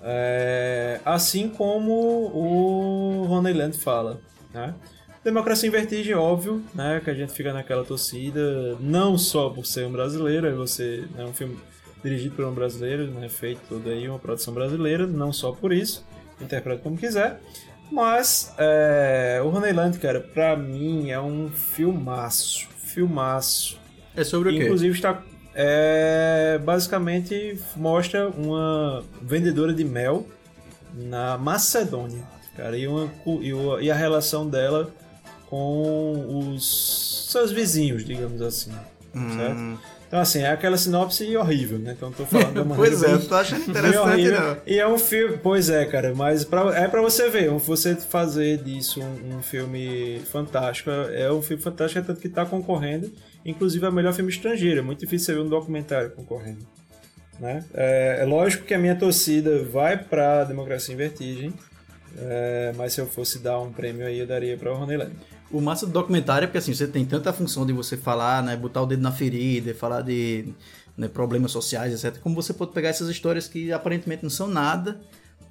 É, 0.03 1.01
assim 1.05 1.49
como 1.49 1.93
o 1.93 3.31
Honeyland 3.31 3.79
fala. 3.79 4.21
Né? 4.53 4.75
Democracia 5.23 5.69
em 5.69 5.73
Vertigem, 5.73 6.15
óbvio, 6.15 6.61
né? 6.75 7.01
Que 7.03 7.11
a 7.11 7.15
gente 7.15 7.33
fica 7.33 7.53
naquela 7.53 7.85
torcida, 7.85 8.77
não 8.81 9.17
só 9.17 9.49
por 9.49 9.65
ser 9.65 9.87
um 9.87 9.93
brasileiro, 9.93 10.49
aí 10.49 10.55
você 10.55 11.05
é 11.17 11.25
um 11.25 11.33
filme 11.33 11.57
dirigido 12.03 12.35
por 12.35 12.45
um 12.45 12.53
brasileiro, 12.53 13.07
né? 13.07 13.29
Feito 13.29 13.61
todo 13.69 13.89
aí, 13.89 14.09
uma 14.09 14.19
produção 14.19 14.53
brasileira, 14.53 15.07
não 15.07 15.33
só 15.33 15.53
por 15.53 15.73
isso, 15.73 16.05
interpreta 16.41 16.83
como 16.83 16.99
quiser. 16.99 17.41
Mas 17.93 18.53
é, 18.59 19.41
o 19.45 19.49
Honeyland, 19.49 19.99
cara, 19.99 20.21
pra 20.21 20.57
mim 20.57 21.11
é 21.11 21.21
um 21.21 21.51
filmaço, 21.51 22.67
filmaço. 22.79 23.79
É 24.17 24.25
sobre 24.25 24.49
o 24.49 24.53
quê? 24.53 24.65
Inclusive 24.65 24.95
está 24.95 25.23
é, 25.55 26.59
basicamente 26.65 27.61
mostra 27.77 28.29
uma 28.31 29.05
vendedora 29.21 29.75
de 29.75 29.85
mel 29.85 30.27
na 30.95 31.37
Macedônia, 31.37 32.23
cara, 32.57 32.77
e, 32.79 32.87
uma, 32.89 33.11
e, 33.43 33.53
o- 33.53 33.79
e 33.81 33.91
a 33.91 33.95
relação 33.95 34.49
dela 34.49 34.91
com 35.51 36.55
os 36.55 37.29
seus 37.31 37.53
vizinhos, 37.53 38.03
digamos 38.05 38.41
assim, 38.41 38.73
certo? 39.37 39.79
Então, 40.13 40.21
assim, 40.21 40.41
é 40.41 40.51
aquela 40.51 40.77
sinopse 40.77 41.35
horrível, 41.39 41.79
né? 41.79 41.95
Então, 41.97 42.13
tô 42.13 42.27
falando 42.27 42.53
da 42.53 42.61
maneira 42.67 42.91
Pois 42.99 43.03
é, 43.03 43.15
eu 43.15 43.27
tô 43.27 43.35
achando 43.35 43.71
interessante, 43.71 44.29
não. 44.29 44.57
E 44.67 44.79
é 44.79 44.87
um 44.87 44.99
filme, 44.99 45.39
pois 45.43 45.71
é, 45.71 45.87
cara, 45.87 46.15
mas 46.15 46.45
pra, 46.45 46.77
é 46.77 46.87
pra 46.87 47.01
você 47.01 47.31
ver, 47.31 47.49
você 47.49 47.97
fazer 47.97 48.59
disso 48.59 49.01
um, 49.01 49.39
um 49.39 49.43
filme 49.43 50.21
fantástico, 50.31 50.91
é 50.91 51.33
um 51.33 51.41
filme 51.41 51.63
fantástico, 51.63 51.99
é 51.99 52.03
tanto 52.03 52.21
que 52.21 52.29
tá 52.29 52.45
concorrendo, 52.45 53.11
inclusive 53.43 53.87
é 53.87 53.89
o 53.89 53.93
melhor 53.93 54.13
filme 54.13 54.31
estrangeiro, 54.31 54.81
é 54.81 54.83
muito 54.83 55.01
difícil 55.01 55.25
você 55.25 55.35
ver 55.35 55.47
um 55.47 55.49
documentário 55.49 56.11
concorrendo. 56.11 56.61
Né? 57.41 57.65
É, 57.73 58.19
é 58.21 58.25
lógico 58.27 58.67
que 58.67 58.75
a 58.75 58.79
minha 58.79 58.95
torcida 58.95 59.65
vai 59.65 59.97
pra 59.97 60.45
Democracia 60.45 60.93
em 60.93 60.99
Vertigem, 60.99 61.55
é, 62.19 62.75
mas 62.77 62.93
se 62.93 63.01
eu 63.01 63.07
fosse 63.07 63.39
dar 63.39 63.59
um 63.61 63.73
prêmio 63.73 64.07
aí, 64.07 64.19
eu 64.19 64.27
daria 64.27 64.59
pra 64.59 64.75
Honeyland. 64.75 65.15
O 65.53 65.61
massa 65.61 65.87
do 65.87 65.93
documentário 65.93 66.45
é 66.45 66.47
porque 66.47 66.59
assim, 66.59 66.75
você 66.75 66.87
tem 66.87 67.05
tanta 67.05 67.33
função 67.33 67.67
de 67.67 67.73
você 67.73 67.97
falar, 67.97 68.43
né, 68.43 68.57
botar 68.57 68.83
o 68.83 68.87
dedo 68.87 69.03
na 69.03 69.13
ferida, 69.13 69.75
falar 69.75 70.01
de 70.01 70.53
né, 70.97 71.09
problemas 71.09 71.53
sociais, 71.53 71.93
etc. 71.93 72.21
Como 72.21 72.35
você 72.35 72.53
pode 72.53 72.73
pegar 72.73 72.89
essas 72.89 73.09
histórias 73.09 73.47
que 73.47 73.73
aparentemente 73.73 74.23
não 74.23 74.31
são 74.31 74.49
nada 74.49 75.01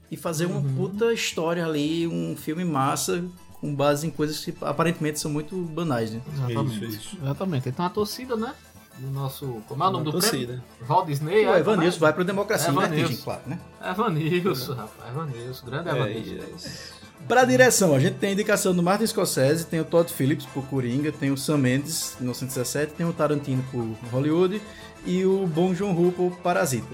e 0.10 0.18
fazer 0.18 0.46
uma 0.46 0.62
puta 0.76 1.14
história 1.14 1.66
ali, 1.66 2.08
um 2.08 2.36
filme 2.36 2.66
massa 2.66 3.24
com 3.60 3.74
base 3.74 4.08
em 4.08 4.10
coisas 4.10 4.44
que 4.44 4.54
aparentemente 4.62 5.20
são 5.20 5.32
muito 5.32 5.56
banais, 5.56 6.12
né? 6.12 6.22
Exatamente. 6.34 7.18
Exatamente. 7.22 7.70
Então 7.70 7.86
a 7.86 7.90
torcida, 7.90 8.36
né? 8.36 8.54
Do 8.98 9.10
nosso. 9.12 9.64
Como 9.68 9.84
é 9.84 9.88
o 9.88 9.92
nome 9.92 10.06
do 10.06 10.12
torcida. 10.12 10.48
prêmio? 10.48 10.64
Walt 10.88 11.08
Disney. 11.08 11.46
O 11.46 11.54
é, 11.54 11.60
Evanilson 11.60 12.00
vai 12.00 12.12
pro 12.12 12.26
Democracia 12.26 12.70
em 12.70 12.72
Evanilson. 12.72 12.96
Vertigem, 12.96 13.24
claro, 13.24 13.42
né? 13.46 13.60
Evanilson, 13.90 14.74
rapaz. 14.74 15.12
Evanilson. 15.12 15.66
Grande 15.66 15.90
É, 15.90 15.92
Evanilson. 15.92 17.01
Pra 17.28 17.46
direção, 17.46 17.94
a 17.96 18.00
gente 18.00 18.16
tem 18.18 18.30
a 18.32 18.34
indicação 18.34 18.74
do 18.76 18.84
Martin 18.84 19.08
Scorsese, 19.08 19.66
tem 19.66 19.80
o 19.80 19.86
Todd 19.86 20.12
Phillips 20.12 20.46
por 20.48 20.66
Coringa, 20.66 21.12
tem 21.12 21.32
o 21.32 21.38
Sam 21.38 21.60
Mendes, 21.60 22.16
1917, 22.20 22.94
tem 22.94 23.06
o 23.06 23.14
Tarantino 23.14 23.64
por 23.72 23.86
Hollywood 24.12 24.62
e 25.06 25.26
o 25.26 25.48
Bong 25.48 25.74
Joon-ho 25.74 26.12
por 26.12 26.32
Parasita. 26.38 26.94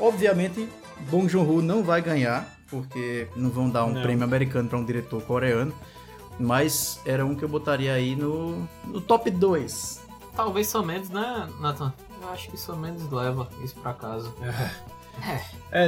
Obviamente, 0.00 0.66
Bong 1.10 1.28
Joon-ho 1.28 1.60
não 1.60 1.82
vai 1.82 2.00
ganhar, 2.00 2.48
porque 2.70 3.28
não 3.36 3.50
vão 3.50 3.68
dar 3.68 3.84
um 3.84 3.92
Não. 3.92 4.02
prêmio 4.02 4.24
americano 4.24 4.68
pra 4.70 4.78
um 4.78 4.84
diretor 4.84 5.22
coreano, 5.22 5.74
mas 6.40 6.98
era 7.04 7.24
um 7.24 7.34
que 7.34 7.44
eu 7.44 7.48
botaria 7.48 7.92
aí 7.92 8.16
no, 8.16 8.66
no 8.86 9.00
top 9.02 9.30
2. 9.30 10.00
Talvez 10.34 10.66
Sam 10.66 10.82
Mendes, 10.84 11.10
né, 11.10 11.46
Nathan? 11.60 11.92
Eu 12.22 12.30
acho 12.30 12.50
que 12.50 12.56
Sam 12.56 12.76
Mendes 12.76 13.08
leva 13.10 13.48
isso 13.62 13.74
pra 13.76 13.92
casa. 13.92 14.32
É, 15.22 15.40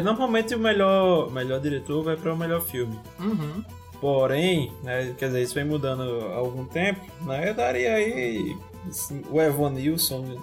normalmente 0.02 0.54
o 0.54 0.58
melhor, 0.58 1.30
melhor 1.30 1.60
diretor 1.60 2.02
vai 2.02 2.16
para 2.16 2.32
o 2.32 2.36
melhor 2.36 2.60
filme. 2.60 2.98
Uhum. 3.20 3.64
Porém, 4.00 4.72
né, 4.82 5.14
quer 5.16 5.26
dizer, 5.26 5.42
isso 5.42 5.54
vem 5.54 5.64
mudando 5.64 6.02
há 6.26 6.36
algum 6.36 6.64
tempo, 6.64 7.00
né? 7.24 7.48
Eu 7.48 7.54
daria 7.54 7.94
aí 7.94 8.56
assim, 8.88 9.22
o 9.30 9.40
Evan 9.40 9.70
Nilsson 9.70 10.36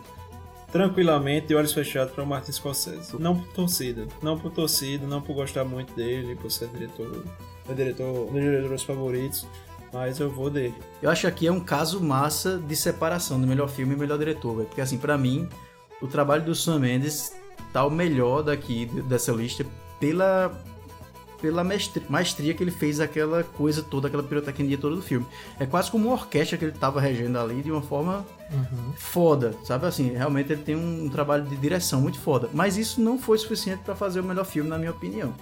tranquilamente 0.72 1.48
de 1.48 1.56
olhos 1.56 1.72
fechados 1.72 2.14
para 2.14 2.24
o 2.24 2.28
Martin 2.28 2.52
Scorsese. 2.52 3.16
Não 3.20 3.36
por 3.36 3.48
torcida, 3.54 4.08
não 4.24 4.40
por 4.40 4.52
torcida, 4.52 5.06
não 5.06 5.22
por 5.22 5.36
gostar 5.36 5.64
muito 5.64 5.94
dele, 5.94 6.36
por 6.36 6.50
ser 6.50 6.68
diretor, 6.70 7.24
meu 7.68 7.76
diretor, 7.76 8.28
um 8.28 8.34
dos 8.34 8.42
diretores 8.42 8.82
favoritos, 8.82 9.46
mas 9.94 10.20
eu 10.20 10.32
vou 10.32 10.50
dele. 10.50 10.74
Eu 11.00 11.12
acho 11.12 11.22
que 11.22 11.28
aqui 11.28 11.48
é 11.48 11.52
um 11.52 11.60
caso 11.60 12.02
massa 12.02 12.58
de 12.58 12.76
separação 12.76 13.40
do 13.40 13.46
melhor 13.46 13.70
filme 13.70 13.94
e 13.94 13.98
melhor 13.98 14.18
diretor, 14.18 14.56
velho. 14.56 14.68
Porque 14.68 14.82
assim, 14.82 14.98
pra 14.98 15.16
mim, 15.16 15.48
o 16.02 16.08
trabalho 16.08 16.44
do 16.44 16.56
Sam 16.56 16.80
Mendes 16.80 17.34
tá 17.72 17.86
o 17.86 17.90
melhor 17.90 18.44
daqui 18.44 18.86
dessa 19.08 19.32
lista 19.32 19.66
pela 20.00 20.52
pela 21.42 21.62
mestri- 21.62 22.06
maestria 22.08 22.54
que 22.54 22.64
ele 22.64 22.72
fez 22.72 23.02
aquela 23.02 23.44
coisa 23.44 23.84
toda, 23.84 24.08
aquela 24.08 24.24
pirotecnia 24.24 24.78
toda 24.78 24.96
do 24.96 25.02
filme. 25.02 25.26
É 25.60 25.66
quase 25.66 25.92
como 25.92 26.06
uma 26.08 26.14
orquestra 26.14 26.58
que 26.58 26.64
ele 26.64 26.72
tava 26.72 27.02
regendo 27.02 27.38
ali 27.38 27.62
de 27.62 27.70
uma 27.70 27.82
forma 27.82 28.26
Uhum. 28.50 28.94
foda, 28.96 29.54
sabe 29.66 29.86
assim? 29.86 30.12
Realmente 30.14 30.54
ele 30.54 30.62
tem 30.64 30.74
um, 30.74 31.10
trabalho 31.10 31.44
de 31.44 31.58
direção 31.58 32.00
muito 32.00 32.18
foda. 32.18 32.50
Mas 32.54 32.78
isso 32.78 33.02
não 33.02 33.20
foi 33.20 33.38
suficiente 33.38 33.82
pra 33.84 33.94
fazer 33.94 34.22
o 34.22 34.24
melhor 34.24 34.46
filme, 34.46 34.70
na 34.70 34.78
minha 34.78 34.92
opinião. 34.92 35.34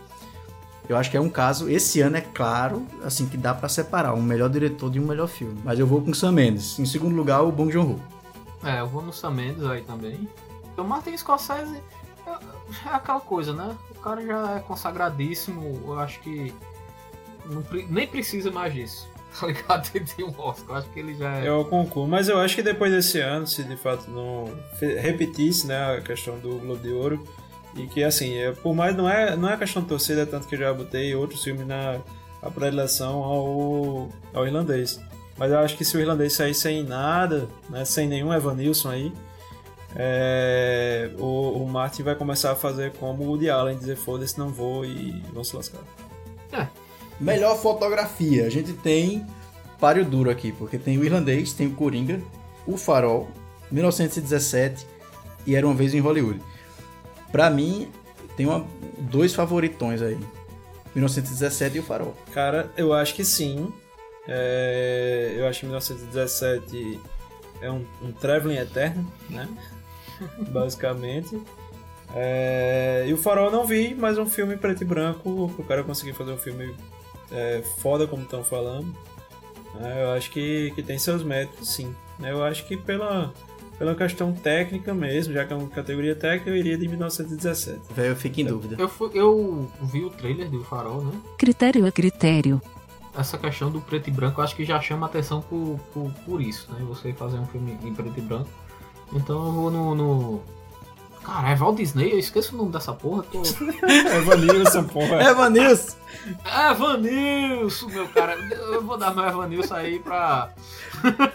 Eu 0.90 0.98
acho 0.98 1.12
que 1.12 1.18
é 1.18 1.22
um 1.22 1.30
caso, 1.30 1.70
esse 1.70 2.02
ano 2.02 2.18
é 2.18 2.22
claro, 2.22 2.84
assim, 3.06 3.28
que 3.28 3.38
dá 3.38 3.54
pra 3.54 3.70
separar 3.70 4.16
um 4.16 4.24
melhor 4.24 4.50
diretor 4.50 4.90
de 4.90 5.00
um 5.00 5.06
melhor 5.06 5.28
filme. 5.28 5.62
Mas 5.64 5.78
eu 5.78 5.86
vou 5.86 6.02
com 6.02 6.10
o 6.10 6.16
Sam 6.16 6.32
Mendes. 6.32 6.80
Em 6.80 6.86
segundo 6.86 7.16
lugar, 7.16 7.44
o 7.44 7.52
Bong 7.52 7.72
Joon-ho. 7.72 8.02
É, 8.64 8.80
eu 8.80 8.88
vou 8.88 9.04
no 9.04 9.14
Sam 9.14 9.32
Mendes 9.32 9.64
aí 9.66 9.82
também. 9.84 10.28
O 10.76 10.84
Martin 10.84 11.16
Scorsese 11.16 11.78
é, 12.86 12.90
é 12.90 12.96
aquela 12.96 13.20
coisa, 13.20 13.54
né? 13.54 13.76
O 13.92 14.00
cara 14.00 14.26
já 14.26 14.58
é 14.58 14.60
consagradíssimo, 14.60 15.82
eu 15.86 16.00
acho 16.00 16.20
que 16.22 16.54
não 17.46 17.64
nem 17.90 18.08
precisa 18.08 18.52
mais 18.52 18.74
disso. 18.74 19.10
Tá 19.40 19.48
ligado? 19.48 19.90
Tem 19.90 20.26
um 20.26 20.34
Oscar, 20.38 20.72
eu 20.72 20.76
acho 20.76 20.90
que 20.90 21.00
ele 21.00 21.16
já 21.16 21.38
é. 21.38 21.48
Eu 21.48 21.64
concordo, 21.64 22.12
mas 22.12 22.28
eu 22.28 22.38
acho 22.38 22.54
que 22.54 22.62
depois 22.62 22.92
desse 22.92 23.18
ano, 23.22 23.48
se 23.48 23.64
de 23.64 23.78
fato 23.78 24.12
não 24.12 24.44
repetisse 25.00 25.66
né, 25.66 25.96
a 25.96 26.02
questão 26.02 26.38
do 26.38 26.60
Globo 26.60 26.82
de 26.82 26.90
Ouro, 26.90 27.28
e 27.74 27.88
que 27.88 28.04
assim, 28.04 28.36
é, 28.36 28.52
por 28.52 28.76
mais 28.76 28.94
não 28.94 29.10
é, 29.10 29.38
não 29.38 29.50
é 29.50 29.56
questão 29.56 29.82
de 29.82 29.88
torcida, 29.88 30.26
tanto 30.26 30.50
que 30.50 30.56
eu 30.56 30.60
já 30.60 30.74
botei 30.74 31.16
outros 31.16 31.42
filmes 31.42 31.66
na 31.66 32.02
a 32.42 32.50
predileção 32.50 33.24
ao, 33.24 34.10
ao 34.34 34.46
irlandês. 34.46 35.00
Mas 35.38 35.52
eu 35.52 35.60
acho 35.60 35.78
que 35.78 35.86
se 35.86 35.96
o 35.96 36.00
irlandês 36.00 36.34
sair 36.34 36.54
sem 36.54 36.84
nada, 36.84 37.48
né, 37.70 37.86
sem 37.86 38.08
nenhum 38.08 38.34
Evanilson 38.34 38.90
aí, 38.90 39.14
é, 39.96 41.12
o, 41.20 41.64
o 41.64 41.70
Martin 41.70 42.04
vai 42.04 42.16
começar 42.16 42.52
a 42.52 42.56
fazer 42.56 42.94
como 42.94 43.24
o 43.24 43.28
Woody 43.28 43.50
Allen, 43.50 43.78
dizer 43.78 43.98
foda-se, 43.98 44.38
não 44.38 44.50
vou 44.50 44.86
e 44.86 45.22
vão 45.34 45.44
se 45.44 45.56
lascar. 45.56 45.82
Melhor 47.20 47.58
fotografia. 47.58 48.48
A 48.48 48.50
gente 48.50 48.74
tem 48.74 49.26
páreo 49.80 50.06
duro 50.06 50.30
aqui, 50.30 50.52
porque 50.52 50.78
tem 50.78 50.98
o 50.98 51.04
irlandês, 51.04 51.54
tem 51.54 51.68
o 51.68 51.72
Coringa, 51.72 52.20
o 52.66 52.78
Farol, 52.78 53.30
1917 53.72 54.86
e 55.46 55.56
Era 55.56 55.66
Uma 55.66 55.76
Vez 55.76 55.94
em 55.94 56.00
Hollywood. 56.00 56.42
Pra 57.32 57.50
mim, 57.50 57.90
tem 58.36 58.46
uma, 58.46 58.66
dois 58.98 59.34
favoritões 59.34 60.02
aí. 60.02 60.18
1917 60.94 61.78
e 61.78 61.80
o 61.80 61.84
Farol. 61.84 62.16
Cara, 62.34 62.70
eu 62.76 62.94
acho 62.94 63.14
que 63.16 63.24
sim. 63.24 63.72
É, 64.28 65.36
eu 65.38 65.48
acho 65.48 65.62
que 65.62 65.66
1917 65.66 67.00
é 67.62 67.72
um, 67.72 67.86
um 68.02 68.12
traveling 68.12 68.58
eterno, 68.58 69.12
né? 69.30 69.48
Basicamente. 70.50 71.42
É, 72.14 73.06
e 73.08 73.14
o 73.14 73.18
Farol 73.18 73.46
eu 73.46 73.52
não 73.52 73.66
vi, 73.66 73.96
mas 73.96 74.18
um 74.18 74.26
filme 74.26 74.58
preto 74.58 74.82
e 74.82 74.86
branco, 74.86 75.52
pro 75.56 75.64
cara 75.64 75.84
conseguir 75.84 76.14
fazer 76.14 76.32
um 76.32 76.38
filme 76.38 76.76
é, 77.32 77.62
foda 77.78 78.06
como 78.06 78.24
estão 78.24 78.44
falando. 78.44 78.94
né? 79.76 80.04
eu 80.04 80.12
acho 80.12 80.30
que, 80.32 80.72
que 80.76 80.84
tem 80.84 81.00
seus 81.00 81.24
méritos, 81.24 81.70
sim. 81.70 81.96
né? 82.20 82.32
Eu 82.32 82.44
acho 82.44 82.66
que 82.68 82.76
pela, 82.76 83.34
pela 83.78 83.96
questão 83.96 84.34
técnica 84.34 84.94
mesmo, 84.94 85.34
já 85.34 85.46
que 85.46 85.54
é 85.54 85.56
uma 85.56 85.70
categoria 85.70 86.16
técnica, 86.16 86.50
eu 86.50 86.56
iria 86.58 86.78
de 86.78 86.88
1917. 86.88 87.94
Velho, 87.94 88.10
eu 88.10 88.16
fico 88.16 88.42
em 88.42 88.46
dúvida. 88.46 88.76
Eu, 88.78 88.90
fui- 88.90 89.12
eu 89.14 89.72
vi 89.82 90.04
o 90.04 90.10
trailer 90.10 90.50
do 90.50 90.64
Farol, 90.66 91.04
né? 91.04 91.14
Critério 91.38 91.86
a 91.86 91.92
critério. 91.92 92.62
Essa 93.18 93.38
questão 93.38 93.70
do 93.72 93.82
preto 93.82 94.10
e 94.10 94.12
branco 94.12 94.40
eu 94.40 94.44
acho 94.44 94.56
que 94.56 94.64
já 94.64 94.80
chama 94.80 95.06
atenção 95.06 95.42
por, 95.42 95.80
por, 95.94 96.12
por 96.26 96.42
isso, 96.42 96.72
né? 96.74 96.80
Você 96.88 97.14
fazer 97.14 97.38
um 97.38 97.46
filme 97.46 97.78
em 97.84 97.94
preto 97.94 98.18
e 98.18 98.22
branco. 98.22 98.50
Então 99.14 99.46
eu 99.46 99.52
vou 99.52 99.72
no. 99.72 99.96
no... 99.96 100.42
Cara, 101.24 101.52
é 101.52 101.56
Walt 101.56 101.78
Disney, 101.78 102.14
eu 102.14 102.20
esqueço 102.20 102.56
o 102.56 102.58
nome 102.58 102.72
dessa 102.72 102.94
porra. 102.94 103.24
Tô... 103.24 103.42
Evanilson, 104.18 104.84
porra. 104.86 105.22
Evanilson! 105.30 105.96
Evanilson, 106.72 107.88
meu 107.88 108.08
cara. 108.10 108.36
Eu 108.36 108.84
vou 108.84 108.98
dar 108.98 109.14
meu 109.14 109.26
Evanilson 109.26 109.76
aí 109.76 110.00
pra. 110.00 110.50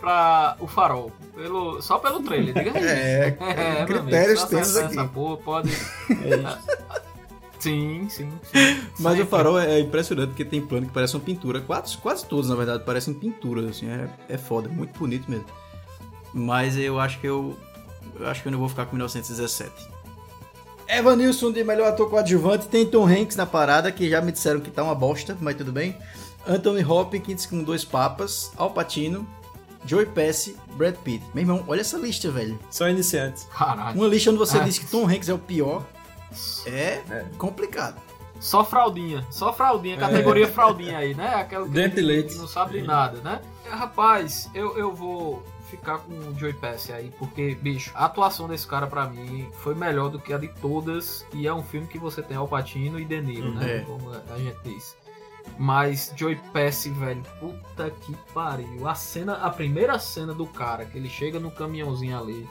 pra 0.00 0.56
o 0.60 0.66
farol. 0.66 1.10
Pelo, 1.34 1.82
só 1.82 1.98
pelo 1.98 2.22
trailer, 2.22 2.54
diga 2.54 2.78
aí. 2.78 2.86
É, 2.86 3.36
meu 3.40 3.48
amigo, 3.48 3.86
critérios 3.86 4.44
temos 4.44 4.76
aqui. 4.76 4.92
Essa 4.92 5.08
porra, 5.08 5.36
pode. 5.38 5.70
Sim, 7.64 8.06
sim, 8.10 8.30
sim. 8.42 8.82
Mas 9.00 9.18
o 9.18 9.24
farol 9.24 9.58
é 9.58 9.80
impressionante 9.80 10.28
porque 10.28 10.44
tem 10.44 10.60
plano 10.60 10.86
que 10.86 10.92
parece 10.92 11.16
uma 11.16 11.24
pintura. 11.24 11.62
Quase, 11.62 11.96
quase 11.96 12.26
todos, 12.26 12.50
na 12.50 12.54
verdade, 12.54 12.84
parecem 12.84 13.14
pinturas, 13.14 13.64
assim. 13.64 13.88
É, 13.88 14.06
é 14.28 14.36
foda, 14.36 14.68
muito 14.68 14.98
bonito 14.98 15.30
mesmo. 15.30 15.46
Mas 16.34 16.76
eu 16.76 16.98
acho 16.98 17.18
que 17.20 17.26
eu. 17.26 17.56
Eu 18.18 18.28
acho 18.28 18.42
que 18.42 18.48
eu 18.48 18.52
não 18.52 18.58
vou 18.58 18.68
ficar 18.68 18.84
com 18.86 18.96
1917. 18.96 19.72
Evanilson 20.88 21.50
de 21.52 21.64
melhor 21.64 21.88
ator 21.88 22.10
coadjuvante. 22.10 22.66
Tem 22.68 22.84
Tom 22.86 23.06
Hanks 23.06 23.36
na 23.36 23.46
parada, 23.46 23.90
que 23.90 24.08
já 24.10 24.20
me 24.20 24.30
disseram 24.32 24.60
que 24.60 24.70
tá 24.70 24.82
uma 24.82 24.94
bosta, 24.94 25.36
mas 25.40 25.56
tudo 25.56 25.72
bem. 25.72 25.96
Anthony 26.46 26.84
Hopkins 26.84 27.46
com 27.46 27.62
dois 27.62 27.84
papas. 27.84 28.52
Al 28.56 28.70
Pacino. 28.70 29.26
Joey 29.86 30.06
Pesci, 30.06 30.56
Brad 30.76 30.94
Pitt. 30.96 31.22
Meu 31.34 31.42
irmão, 31.42 31.64
olha 31.68 31.82
essa 31.82 31.98
lista, 31.98 32.30
velho. 32.30 32.58
Só 32.70 32.88
iniciantes. 32.88 33.46
Caralho. 33.54 33.94
Uma 34.00 34.08
lista 34.08 34.30
onde 34.30 34.38
você 34.38 34.56
É. 34.58 34.64
diz 34.64 34.78
que 34.78 34.86
Tom 34.86 35.06
Hanks 35.06 35.28
é 35.28 35.34
o 35.34 35.38
pior. 35.38 35.82
É, 36.66 37.02
complicado. 37.38 38.00
Só 38.40 38.64
fraldinha, 38.64 39.24
só 39.30 39.52
fraldinha, 39.52 39.96
categoria 39.96 40.48
fraldinha 40.48 40.98
aí, 40.98 41.14
né? 41.14 41.34
Aquela 41.34 41.64
que, 41.66 41.70
Dente 41.72 41.98
e 42.00 42.02
leite. 42.02 42.32
que 42.34 42.38
não 42.40 42.48
sabe 42.48 42.80
de 42.80 42.86
nada, 42.86 43.20
né? 43.20 43.40
Rapaz, 43.70 44.50
eu, 44.54 44.76
eu 44.76 44.92
vou 44.92 45.42
ficar 45.76 45.98
com 45.98 46.12
o 46.12 46.38
Joey 46.38 46.54
Pesci 46.54 46.92
aí, 46.92 47.12
porque, 47.18 47.54
bicho, 47.54 47.90
a 47.94 48.06
atuação 48.06 48.48
desse 48.48 48.66
cara 48.66 48.86
pra 48.86 49.06
mim 49.06 49.48
foi 49.54 49.74
melhor 49.74 50.08
do 50.08 50.18
que 50.18 50.32
a 50.32 50.38
de 50.38 50.48
todas, 50.48 51.26
e 51.32 51.46
é 51.46 51.52
um 51.52 51.62
filme 51.62 51.86
que 51.86 51.98
você 51.98 52.22
tem 52.22 52.36
Al 52.36 52.48
Pacino 52.48 52.98
e 52.98 53.04
De 53.04 53.20
Niro, 53.20 53.54
né? 53.54 53.78
É. 53.78 53.80
Como 53.80 54.10
a 54.10 54.38
gente 54.38 54.58
diz. 54.64 54.96
Mas 55.58 56.12
Joey 56.16 56.40
Pesci, 56.52 56.90
velho, 56.90 57.22
puta 57.38 57.90
que 57.90 58.16
pariu. 58.32 58.88
A 58.88 58.94
cena, 58.94 59.34
a 59.34 59.50
primeira 59.50 59.98
cena 59.98 60.32
do 60.32 60.46
cara, 60.46 60.84
que 60.84 60.96
ele 60.96 61.08
chega 61.08 61.38
no 61.38 61.50
caminhãozinho 61.50 62.18
ali, 62.18 62.48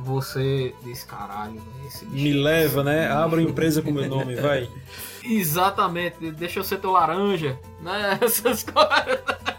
você 0.00 0.74
diz, 0.82 1.04
caralho, 1.04 1.62
esse 1.86 2.04
bicho. 2.04 2.22
Me 2.22 2.32
leva, 2.32 2.82
né? 2.82 3.08
Abra 3.10 3.40
uma 3.40 3.48
empresa 3.48 3.80
com 3.82 3.90
meu 3.90 4.08
nome, 4.08 4.34
vai. 4.36 4.68
Exatamente, 5.24 6.30
deixa 6.32 6.60
eu 6.60 6.64
ser 6.64 6.78
teu 6.78 6.92
laranja, 6.92 7.58
né? 7.80 8.18
Essas 8.22 8.62
coisas. 8.62 9.55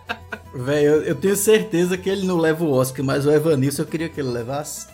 Velho, 0.53 0.87
eu, 0.87 1.03
eu 1.03 1.15
tenho 1.15 1.35
certeza 1.35 1.97
que 1.97 2.09
ele 2.09 2.25
não 2.25 2.37
leva 2.37 2.63
o 2.63 2.71
Oscar, 2.71 3.05
mas 3.05 3.25
o 3.25 3.31
Evanilson 3.31 3.81
eu 3.83 3.85
queria 3.87 4.09
que 4.09 4.19
ele 4.19 4.29
levasse. 4.29 4.87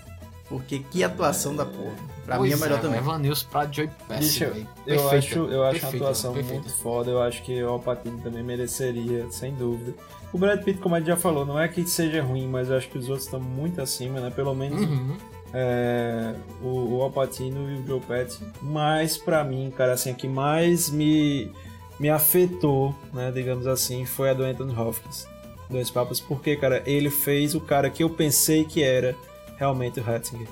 Porque 0.50 0.80
que 0.80 1.04
atuação 1.04 1.56
da 1.56 1.66
porra. 1.66 1.94
Pra 2.26 2.38
mim 2.40 2.48
é 2.48 2.50
Pois 2.52 2.62
melhor 2.62 2.80
também. 2.82 3.00
Evan 3.00 3.18
News 3.20 3.44
pra 3.44 3.66
Joy 3.66 3.90
velho. 4.08 4.68
eu 4.86 4.98
Perfeita, 5.10 5.16
acho, 5.18 5.40
eu 5.40 5.64
acho 5.64 5.86
uma 5.86 5.96
atuação 5.96 6.34
perfeita. 6.34 6.62
muito 6.62 6.76
foda. 6.78 7.12
Eu 7.12 7.22
acho 7.22 7.42
que 7.44 7.64
o 7.64 7.70
Alpatino 7.70 8.20
também 8.22 8.44
mereceria, 8.44 9.26
sem 9.32 9.54
dúvida. 9.56 9.94
O 10.32 10.38
Brad 10.38 10.62
Pitt, 10.64 10.80
como 10.80 10.96
a 10.96 11.00
gente 11.00 11.08
já 11.08 11.18
falou, 11.18 11.46
não 11.46 11.60
é 11.60 11.68
que 11.68 11.86
seja 11.88 12.22
ruim, 12.22 12.48
mas 12.48 12.70
eu 12.70 12.78
acho 12.78 12.88
que 12.90 12.98
os 12.98 13.08
outros 13.08 13.26
estão 13.26 13.40
muito 13.40 13.82
acima, 13.82 14.20
né? 14.20 14.30
Pelo 14.30 14.54
menos 14.54 14.82
Uhum. 14.82 15.18
é, 15.54 16.34
o, 16.62 16.98
o 16.98 17.02
Alpatino 17.02 17.72
e 17.72 17.80
o 17.80 17.88
Joe 17.88 18.00
Pesci. 18.02 18.40
Mas 18.62 19.18
pra 19.18 19.44
mim, 19.44 19.72
cara, 19.76 19.94
assim, 19.94 20.12
a 20.12 20.14
que 20.14 20.28
mais 20.28 20.90
me, 20.90 21.52
me 22.00 22.10
afetou, 22.10 22.94
né? 23.14 23.32
Digamos 23.32 23.66
assim, 23.66 24.06
foi 24.06 24.30
a 24.30 24.34
do 24.34 24.44
Anthony 24.44 24.76
Hopkins. 24.78 25.28
Dois 25.74 25.90
Papas, 25.92 26.20
porque, 26.20 26.56
cara, 26.56 26.82
ele 26.86 27.10
fez 27.10 27.54
o 27.56 27.60
cara 27.62 27.90
que 27.90 28.04
eu 28.04 28.10
pensei 28.10 28.64
que 28.64 28.82
era 28.82 29.16
realmente 29.58 30.00
o 30.00 30.04
Hattinger. 30.10 30.48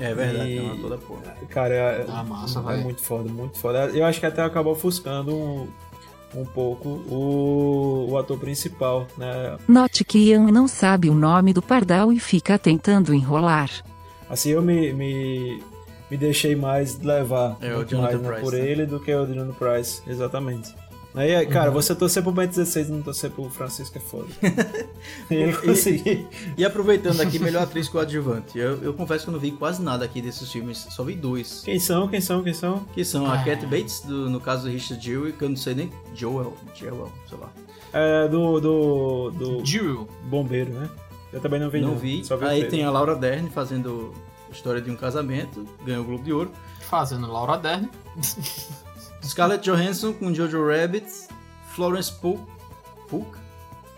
É 0.00 0.14
verdade, 0.14 0.50
E- 0.50 0.58
é 0.58 0.62
uma 0.62 0.76
toda 0.76 0.98
porra. 0.98 1.36
Cara, 1.48 1.74
é, 1.74 2.06
Ah, 2.08 2.22
massa, 2.24 2.60
é 2.72 2.76
muito 2.78 3.02
foda, 3.02 3.28
muito 3.28 3.58
foda. 3.58 3.86
Eu 3.86 4.04
acho 4.04 4.20
que 4.20 4.26
até 4.26 4.42
acabou 4.42 4.72
ofuscando 4.74 5.34
um, 5.34 5.66
um 6.36 6.44
pouco 6.44 6.88
o, 6.88 8.06
o 8.10 8.16
ator 8.18 8.38
principal, 8.38 9.06
né? 9.16 9.56
Note 9.66 10.04
que 10.04 10.18
Ian 10.18 10.50
não 10.52 10.68
sabe 10.68 11.10
o 11.10 11.14
nome 11.14 11.52
do 11.52 11.60
pardal 11.62 12.12
e 12.12 12.20
fica 12.20 12.56
tentando 12.58 13.12
enrolar. 13.12 13.70
Assim, 14.30 14.50
eu 14.50 14.62
me, 14.62 14.92
me, 14.92 15.62
me 16.10 16.16
deixei 16.16 16.54
mais 16.54 16.98
levar 17.00 17.56
É, 17.60 17.70
mais, 17.74 17.90
né, 17.90 18.18
Pryce, 18.28 18.40
por 18.42 18.52
né? 18.52 18.60
ele 18.60 18.86
do 18.86 19.00
que 19.00 19.12
o 19.12 19.26
Jonathan 19.26 19.52
Price, 19.54 20.02
exatamente. 20.06 20.72
Aí, 21.14 21.46
cara, 21.46 21.68
Uhum. 21.70 21.74
você 21.74 21.94
torcer 21.94 22.22
pro 22.22 22.30
Ben 22.30 22.46
16 22.46 22.88
e 22.88 22.92
não 22.92 23.02
torcer 23.02 23.30
pro 23.30 23.48
Francisco 23.48 23.96
é 23.96 24.00
foda. 24.00 24.28
ele 25.30 25.52
conseguiu. 25.56 26.28
E 26.56 26.64
aproveitando 26.64 27.20
aqui, 27.20 27.38
melhor 27.38 27.62
atriz 27.62 27.88
coadjuvante. 27.88 28.58
Eu, 28.58 28.82
eu 28.82 28.92
confesso 28.94 29.24
que 29.24 29.30
eu 29.30 29.32
não 29.32 29.40
vi 29.40 29.50
quase 29.52 29.82
nada 29.82 30.04
aqui 30.04 30.20
desses 30.20 30.50
filmes, 30.52 30.86
só 30.90 31.02
vi 31.02 31.14
dois. 31.14 31.62
Quem 31.64 31.78
são, 31.78 32.06
quem 32.08 32.20
são, 32.20 32.42
quem 32.44 32.52
são? 32.54 32.80
Que 32.94 33.04
são 33.04 33.26
a 33.26 33.34
Ah. 33.40 33.44
Cat 33.44 33.64
Bates, 33.66 34.00
do- 34.02 34.28
no 34.30 34.38
caso 34.40 34.64
do 34.64 34.70
Richard 34.70 35.04
Jewell, 35.04 35.32
que 35.32 35.42
eu 35.42 35.48
não 35.48 35.56
sei 35.56 35.74
nem. 35.74 35.92
Joel, 36.14 36.54
Joel, 36.74 37.10
sei 37.28 37.38
lá. 37.38 37.50
É, 37.92 38.28
do, 38.28 38.60
do, 38.60 39.30
do 39.30 39.64
Jill. 39.64 40.06
bombeiro, 40.24 40.72
né? 40.72 40.88
Eu 41.32 41.40
também 41.40 41.58
não 41.58 41.70
vi, 41.70 41.80
não 41.80 41.96
vi. 41.96 42.22
Só 42.24 42.36
vi 42.36 42.44
o 42.44 42.48
Aí 42.48 42.64
tem 42.66 42.84
a 42.84 42.90
Laura 42.90 43.14
Dern 43.16 43.48
fazendo 43.50 44.12
História 44.52 44.80
de 44.80 44.90
um 44.90 44.96
Casamento, 44.96 45.66
ganhou 45.84 46.02
o 46.02 46.06
Globo 46.06 46.22
de 46.22 46.32
Ouro. 46.32 46.50
Fazendo 46.80 47.26
Laura 47.30 47.56
Dern. 47.56 47.88
Scarlett 49.22 49.68
Johansson 49.68 50.12
com 50.12 50.32
Jojo 50.34 50.66
Rabbit, 50.66 51.06
Florence 51.74 52.12
Pugh, 52.12 52.38
Pugh? 53.08 53.26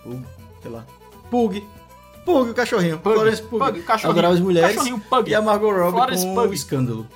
Pugh, 0.03 0.23
sei 0.63 0.71
lá. 0.71 0.85
Pug. 1.31 1.65
Pug, 2.25 2.51
o 2.51 2.55
cachorrinho. 2.55 2.99
Pug, 2.99 3.15
Florence 3.15 3.43
Pugh. 3.43 3.59
Pug, 3.59 3.83
cachorrinho. 3.83 4.11
Adorava 4.13 4.35
as 4.35 4.41
mulheres. 4.41 4.77
Cachorrinho 4.77 5.01
Pug. 5.01 5.31
E 5.31 5.35
a 5.35 5.41
Margot 5.43 5.71
Robbie 5.71 5.93
Florence 5.93 6.27
com 6.27 6.35
Pug. 6.35 6.49
o 6.49 6.55
Escândalo. 6.55 7.07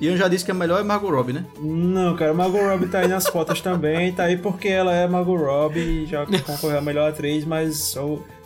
E 0.00 0.06
eu 0.06 0.16
já 0.16 0.28
disse 0.28 0.44
que 0.44 0.50
a 0.50 0.54
melhor 0.54 0.80
é 0.80 0.82
Margot 0.82 1.10
Robbie, 1.10 1.34
né? 1.34 1.44
Não, 1.60 2.16
cara, 2.16 2.32
Margot 2.32 2.58
Robbie 2.58 2.86
tá 2.86 3.00
aí 3.00 3.08
nas 3.08 3.26
fotos 3.26 3.60
também, 3.60 4.12
tá 4.12 4.24
aí 4.24 4.36
porque 4.36 4.68
ela 4.68 4.94
é 4.94 5.06
Margot 5.06 5.36
Robbie 5.36 6.04
e 6.04 6.06
já 6.06 6.24
concorreu 6.24 6.78
a 6.78 6.80
melhor 6.80 7.10
atriz, 7.10 7.44
mas 7.44 7.94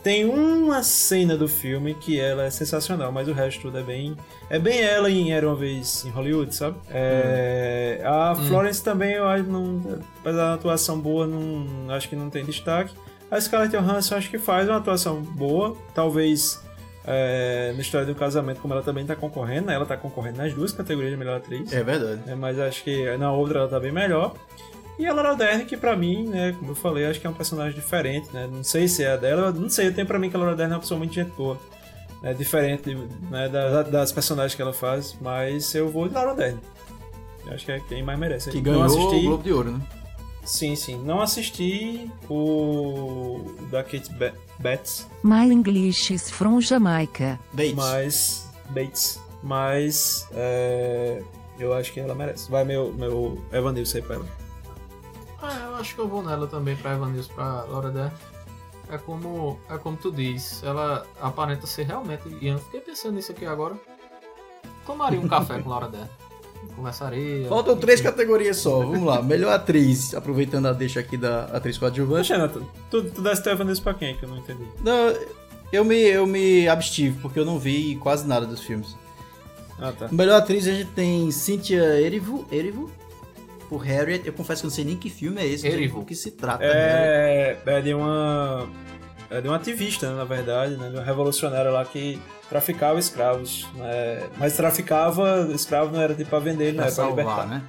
tem 0.03 0.25
uma 0.25 0.83
cena 0.83 1.37
do 1.37 1.47
filme 1.47 1.93
que 1.95 2.19
ela 2.19 2.43
é 2.43 2.49
sensacional, 2.49 3.11
mas 3.11 3.27
o 3.27 3.33
resto 3.33 3.61
tudo 3.61 3.77
é 3.79 3.83
bem. 3.83 4.15
É 4.49 4.59
bem 4.59 4.81
ela 4.81 5.09
em 5.09 5.31
Era 5.31 5.47
uma 5.47 5.55
Vez 5.55 6.05
em 6.05 6.09
Hollywood, 6.09 6.53
sabe? 6.53 6.75
É, 6.91 8.01
A 8.05 8.35
Florence 8.35 8.83
também, 8.83 9.13
eu 9.13 9.25
acho, 9.25 9.43
não, 9.45 9.81
apesar 10.19 10.49
da 10.49 10.53
atuação 10.55 10.99
boa, 10.99 11.25
não, 11.25 11.89
acho 11.89 12.09
que 12.09 12.15
não 12.15 12.29
tem 12.29 12.43
destaque. 12.43 12.93
A 13.31 13.39
Scarlett 13.39 13.75
Johansson 13.75 14.15
acho 14.15 14.29
que 14.29 14.37
faz 14.37 14.67
uma 14.67 14.77
atuação 14.77 15.21
boa, 15.21 15.75
talvez 15.93 16.63
é, 17.07 17.71
na 17.75 17.81
história 17.81 18.05
do 18.07 18.15
casamento, 18.15 18.59
como 18.61 18.73
ela 18.73 18.83
também 18.83 19.05
tá 19.05 19.15
concorrendo, 19.15 19.67
né? 19.67 19.75
ela 19.75 19.85
tá 19.85 19.95
concorrendo 19.97 20.37
nas 20.37 20.53
duas 20.53 20.71
categorias 20.71 21.11
de 21.11 21.17
melhor 21.17 21.37
atriz. 21.37 21.71
É 21.71 21.83
verdade. 21.83 22.21
É, 22.27 22.35
mas 22.35 22.59
acho 22.59 22.83
que 22.83 23.15
na 23.17 23.31
outra 23.31 23.59
ela 23.59 23.67
tá 23.67 23.79
bem 23.79 23.91
melhor. 23.91 24.33
E 24.97 25.05
a 25.05 25.13
Laura 25.13 25.35
Dern, 25.35 25.65
que 25.65 25.75
pra 25.75 25.95
mim, 25.95 26.27
né, 26.27 26.55
como 26.57 26.71
eu 26.71 26.75
falei, 26.75 27.05
acho 27.05 27.19
que 27.19 27.27
é 27.27 27.29
um 27.29 27.33
personagem 27.33 27.73
diferente, 27.75 28.29
né? 28.33 28.47
Não 28.49 28.63
sei 28.63 28.87
se 28.87 29.03
é 29.03 29.11
a 29.11 29.17
dela, 29.17 29.51
não 29.51 29.69
sei, 29.69 29.87
eu 29.89 29.93
tenho 29.93 30.07
pra 30.07 30.17
mim 30.17 30.29
que 30.29 30.35
a 30.37 30.39
Laura 30.39 30.55
Dern 30.55 30.71
é 30.71 30.75
uma 30.75 30.81
pessoa 30.81 30.97
muito 30.97 31.13
gente 31.13 31.31
boa. 31.31 31.57
É 32.23 32.33
diferente 32.33 32.95
né, 33.29 33.49
da- 33.49 33.83
das 33.83 34.11
personagens 34.11 34.55
que 34.55 34.61
ela 34.61 34.73
faz, 34.73 35.15
mas 35.21 35.75
eu 35.75 35.89
vou 35.89 36.07
de 36.07 36.13
Laura 36.15 36.33
Dern. 36.33 36.57
Eu 37.45 37.53
acho 37.53 37.65
que 37.65 37.71
é 37.73 37.79
quem 37.81 38.01
mais 38.03 38.17
merece. 38.17 38.49
Que 38.49 38.61
ganhou 38.61 38.81
o 38.81 38.85
assisti- 38.85 39.21
Globo 39.25 39.43
de 39.43 39.53
Ouro, 39.53 39.71
né? 39.71 39.79
Sim, 40.45 40.75
sim. 40.75 40.97
Não 41.03 41.19
assisti 41.21 42.09
o 42.29 43.55
da 43.71 43.83
Kate 43.83 44.13
Ba- 44.13 44.33
Bates, 44.59 45.07
My 45.23 45.51
English 45.51 46.13
is 46.13 46.29
from 46.29 46.61
Jamaica. 46.61 47.39
Bates. 47.51 47.73
mas 47.75 48.49
Bates, 48.69 49.19
mas 49.43 50.27
é, 50.33 51.21
eu 51.59 51.73
acho 51.73 51.91
que 51.91 51.99
ela 51.99 52.13
merece. 52.15 52.49
Vai 52.49 52.63
meu 52.63 52.93
meu 52.93 53.43
Evanilson 53.51 53.97
aí 53.97 54.03
pra 54.03 54.15
ela. 54.17 54.25
Ah, 55.41 55.59
eu 55.69 55.75
acho 55.75 55.93
que 55.95 56.01
eu 56.01 56.07
vou 56.07 56.23
nela 56.23 56.47
também 56.47 56.75
pra 56.75 56.93
Evan 56.93 57.09
News, 57.11 57.27
pra 57.27 57.63
Laura 57.63 57.89
Dern. 57.91 58.11
É 58.89 58.97
como, 58.99 59.59
é 59.69 59.77
como 59.79 59.97
tu 59.97 60.11
diz, 60.11 60.61
ela 60.63 61.05
aparenta 61.19 61.65
ser 61.67 61.83
realmente. 61.87 62.23
E 62.41 62.47
eu 62.47 62.59
fiquei 62.59 62.81
pensando 62.81 63.15
nisso 63.15 63.31
aqui 63.31 63.45
agora. 63.45 63.75
Tomaria 64.85 65.19
um 65.19 65.27
café 65.27 65.59
com 65.59 65.69
Laura 65.69 65.87
Dern. 65.87 66.09
Conversaria. 66.75 67.47
Faltam 67.47 67.77
três 67.77 68.01
categorias 68.01 68.57
só. 68.57 68.79
Vamos 68.79 69.03
lá. 69.03 69.21
Melhor 69.21 69.53
atriz, 69.53 70.13
aproveitando 70.13 70.67
a 70.67 70.73
deixa 70.73 70.99
aqui 70.99 71.17
da 71.17 71.45
atriz 71.45 71.77
coadjuvante. 71.77 72.29
Poxa, 72.29 72.37
Nathan, 72.37 72.61
tu, 72.89 73.03
tu 73.03 73.21
desse 73.21 73.43
teu 73.43 73.53
Evanilson 73.53 73.83
pra 73.83 73.93
quem 73.93 74.15
que 74.15 74.23
eu 74.23 74.29
não 74.29 74.37
entendi? 74.37 74.63
Não, 74.83 75.13
eu 75.71 75.83
me, 75.83 75.99
eu 75.99 76.25
me 76.25 76.67
abstive, 76.67 77.19
porque 77.21 77.39
eu 77.39 77.45
não 77.45 77.59
vi 77.59 77.95
quase 77.97 78.27
nada 78.27 78.45
dos 78.45 78.61
filmes. 78.61 78.95
Ah, 79.79 79.91
tá. 79.91 80.07
Melhor 80.11 80.37
atriz 80.37 80.67
a 80.67 80.71
gente 80.71 80.91
tem 80.91 81.29
Cynthia 81.31 81.83
Erivo, 81.99 82.45
Erivo 82.51 82.89
por 83.69 83.79
Harriet. 83.79 84.25
Eu 84.25 84.33
confesso 84.33 84.61
que 84.61 84.67
eu 84.67 84.69
não 84.69 84.75
sei 84.75 84.85
nem 84.85 84.95
que 84.95 85.09
filme 85.09 85.41
é 85.41 85.45
esse, 85.45 85.67
Erivo. 85.67 85.99
do 85.99 86.05
que 86.05 86.15
se 86.15 86.31
trata. 86.31 86.63
Harriet. 86.63 87.59
É, 87.65 87.77
é 87.77 87.81
de 87.81 87.93
uma. 87.93 88.69
É 89.37 89.41
de 89.41 89.47
uma 89.47 89.57
ativista, 89.57 90.09
né, 90.09 90.15
na 90.15 90.23
verdade, 90.25 90.75
né, 90.77 90.89
de 90.89 90.95
uma 90.95 91.03
revolucionária 91.03 91.69
lá 91.71 91.83
que 91.85 92.21
traficava 92.49 92.97
escravos. 92.99 93.67
Né, 93.75 94.23
mas 94.37 94.55
traficava 94.55 95.47
escravo 95.53 95.91
não 95.91 96.01
era 96.01 96.13
tipo 96.15 96.29
pra 96.29 96.39
vender, 96.39 96.73
não 96.73 96.75
Pra 96.83 96.85
era 96.85 96.95
pra 96.95 97.03
salvar, 97.03 97.25
libertar. 97.25 97.47
né? 97.47 97.61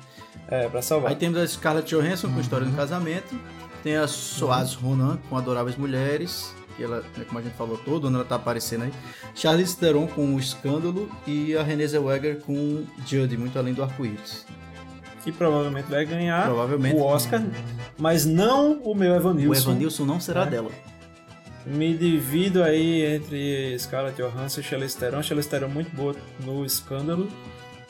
É, 0.48 0.68
pra 0.68 0.80
salvar. 0.82 1.10
Aí 1.10 1.16
temos 1.16 1.38
a 1.38 1.46
Scarlett 1.46 1.88
Johansson 1.94 2.32
com 2.32 2.40
História 2.40 2.66
do 2.66 2.76
Casamento. 2.76 3.34
Tem 3.82 3.96
a 3.96 4.06
Soaz 4.06 4.74
Ronan 4.74 5.18
com 5.28 5.36
Adoráveis 5.36 5.76
Mulheres. 5.76 6.54
Que 6.76 6.84
ela, 6.84 7.02
né, 7.16 7.24
como 7.26 7.38
a 7.38 7.42
gente 7.42 7.54
falou, 7.56 7.78
todo 7.78 8.06
ano 8.08 8.18
ela 8.18 8.24
tá 8.24 8.34
aparecendo 8.36 8.84
aí. 8.84 8.92
Charlize 9.34 9.76
Theron 9.76 10.06
com 10.06 10.34
O 10.34 10.38
Escândalo. 10.38 11.08
E 11.26 11.56
a 11.56 11.62
Renée 11.62 11.88
Zellweger 11.88 12.38
com 12.40 12.84
Judy, 13.06 13.36
Muito 13.36 13.58
Além 13.58 13.72
do 13.74 13.82
Arco-Íris. 13.82 14.46
Que 15.24 15.32
provavelmente 15.32 15.90
vai 15.90 16.04
ganhar 16.04 16.44
Provavelmente. 16.44 16.94
o 16.94 17.02
Oscar, 17.02 17.42
mas 17.98 18.24
não 18.24 18.74
o 18.84 18.94
meu 18.94 19.12
Evanilson. 19.16 19.70
O 19.70 19.72
Evanilson 19.72 20.04
não 20.04 20.20
será 20.20 20.44
né? 20.44 20.52
dela. 20.52 20.70
Me 21.66 21.96
divido 21.96 22.62
aí 22.62 23.04
entre 23.04 23.76
Scarlett 23.78 24.16
Johansson 24.22 24.60
e 24.60 24.62
Charlize 24.62 24.96
Theron. 24.96 25.22
Charlize 25.22 25.48
Theron 25.48 25.68
muito 25.68 25.94
boa 25.94 26.14
no 26.44 26.64
Escândalo 26.64 27.28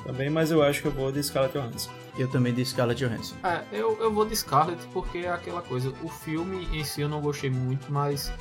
também, 0.07 0.31
mas 0.31 0.51
eu 0.51 0.62
acho 0.62 0.81
que 0.81 0.89
eu 0.89 0.93
vou 0.93 1.11
de 1.12 1.23
Scarlett 1.23 1.59
Johansson. 1.59 1.90
Eu 2.19 2.28
também 2.28 2.55
de 2.55 2.65
Scarlett 2.65 3.05
Johansson. 3.05 3.35
É, 3.44 3.61
eu, 3.73 3.98
eu 4.01 4.11
vou 4.12 4.24
de 4.24 4.35
Scarlett 4.35 4.82
porque 4.93 5.19
é 5.19 5.28
aquela 5.28 5.61
coisa. 5.61 5.93
O 6.03 6.09
filme 6.09 6.66
em 6.73 6.82
si 6.85 7.03
eu 7.03 7.09
não 7.09 7.20
gostei 7.20 7.51
muito, 7.51 7.93
mas 7.93 8.32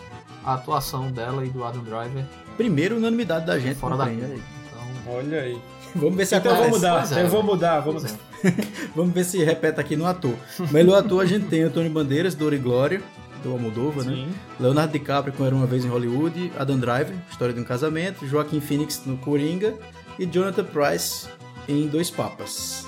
a 0.44 0.54
atuação 0.54 1.12
dela 1.12 1.46
e 1.46 1.50
do 1.50 1.64
Adam 1.64 1.84
Driver 1.84 2.24
Primeiro, 2.56 2.96
unanimidade 2.96 3.46
da 3.46 3.60
gente. 3.60 3.76
fora 3.76 3.98
da 3.98 4.06
aí. 4.06 4.16
Então, 4.16 5.14
Olha 5.14 5.42
aí. 5.42 5.60
Vamos 5.94 6.16
ver 6.16 6.26
se 6.26 6.36
Então 6.36 6.52
eu 6.52 6.58
vou 6.58 6.66
acontece. 6.68 6.86
mudar, 6.86 7.20
é. 7.20 7.24
eu 7.24 7.30
vou 7.30 7.44
mudar, 7.44 7.80
vamos 7.80 8.06
é. 8.06 8.18
Vamos 8.96 9.14
ver 9.14 9.24
se 9.24 9.44
repete 9.44 9.80
aqui 9.80 9.96
no 9.96 10.06
ator. 10.06 10.36
Melhor 10.72 10.98
ator 10.98 11.22
a 11.22 11.26
gente 11.26 11.48
tem 11.48 11.64
Antônio 11.64 11.90
Bandeiras, 11.90 12.36
Dor 12.36 12.54
e 12.54 12.58
Glória, 12.58 13.02
do 13.46 13.52
Almodóvar, 13.54 14.04
né? 14.06 14.28
Leonardo 14.60 14.92
DiCaprio 14.92 15.34
com 15.34 15.46
Era 15.46 15.56
Uma 15.56 15.68
Vez 15.68 15.86
em 15.86 15.88
Hollywood, 15.88 16.52
Adam 16.58 16.78
Driver, 16.80 17.16
História 17.30 17.54
de 17.54 17.60
um 17.60 17.64
Casamento, 17.64 18.28
Joaquim 18.28 18.60
Phoenix 18.60 19.04
no 19.06 19.18
Coringa 19.18 19.76
e 20.18 20.26
Jonathan 20.26 20.64
Price 20.66 21.28
em 21.68 21.88
Dois 21.88 22.10
Papas. 22.10 22.86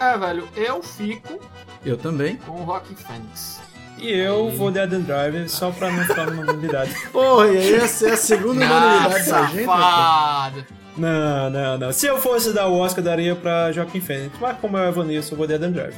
É, 0.00 0.16
velho, 0.16 0.48
eu 0.56 0.80
fico 0.82 1.40
Eu 1.84 1.96
também. 1.96 2.36
com 2.36 2.52
o 2.52 2.64
Rock 2.64 2.94
Phoenix. 2.94 3.60
E 3.98 4.12
eu 4.12 4.50
vou 4.52 4.70
de 4.70 4.78
Adam 4.78 5.00
Driver 5.00 5.48
só 5.50 5.72
pra 5.72 5.90
não 5.90 6.04
ficar 6.04 6.26
numa 6.26 6.42
unanimidade. 6.42 6.94
Porra, 7.10 7.48
e 7.48 7.56
aí 7.58 7.74
essa 7.74 8.08
é 8.10 8.12
a 8.12 8.16
segunda 8.16 8.64
unanimidade 8.64 9.28
da 9.30 9.46
gente, 9.46 9.64
rapaz. 9.64 9.82
safado! 9.82 10.66
Não, 10.96 11.50
não, 11.50 11.78
não. 11.78 11.92
Se 11.92 12.06
eu 12.06 12.16
fosse 12.18 12.52
dar 12.52 12.68
o 12.68 12.78
Oscar, 12.78 13.02
daria 13.02 13.34
pra 13.34 13.72
Joaquim 13.72 14.00
Phoenix. 14.00 14.32
Mas 14.40 14.56
como 14.58 14.76
é 14.76 14.86
o 14.86 14.88
Evanilson, 14.88 15.32
eu 15.34 15.38
vou 15.38 15.46
de 15.48 15.54
Adam 15.54 15.72
Driver. 15.72 15.94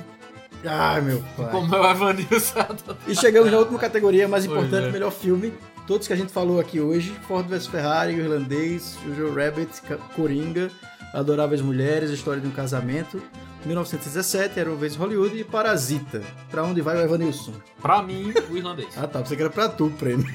Ai, 0.65 1.01
meu 1.01 1.23
pai. 1.37 1.51
Como 1.51 1.75
é 1.75 1.81
o 1.81 1.91
Evanilson. 1.91 2.67
E 3.07 3.15
chegamos 3.15 3.51
na 3.51 3.59
última 3.59 3.79
categoria 3.79 4.29
mais 4.29 4.45
importante, 4.45 4.89
é. 4.89 4.93
melhor 4.93 5.11
filme. 5.11 5.53
todos 5.87 6.07
que 6.07 6.13
a 6.13 6.17
gente 6.17 6.33
falou 6.33 6.61
aqui 6.61 6.81
hoje: 6.81 7.15
Ford 7.27 7.47
vs 7.49 7.67
Ferrari, 7.67 8.15
o 8.15 8.21
Irlandês, 8.21 8.99
Jojo 9.07 9.35
Rabbit, 9.35 9.81
Coringa, 10.15 10.71
Adoráveis 11.15 11.61
Mulheres, 11.61 12.11
História 12.11 12.41
de 12.41 12.47
um 12.47 12.53
Casamento, 12.53 13.23
1917, 13.65 14.61
Era 14.61 14.71
uma 14.71 14.79
vez 14.79 14.95
Hollywood 14.97 15.39
e 15.39 15.45
Parasita. 15.45 16.23
Pra 16.51 16.63
onde 16.63 16.81
vai 16.81 16.97
o 16.97 17.01
Evanilson? 17.01 17.53
Pra 17.81 18.03
mim, 18.03 18.33
o 18.51 18.57
irlandês. 18.57 18.89
Ah 18.97 19.07
tá, 19.07 19.21
você 19.21 19.37
que 19.37 19.43
era 19.43 19.51
pra 19.51 19.69
tu 19.69 19.87
o 19.87 19.91
prêmio. 19.91 20.27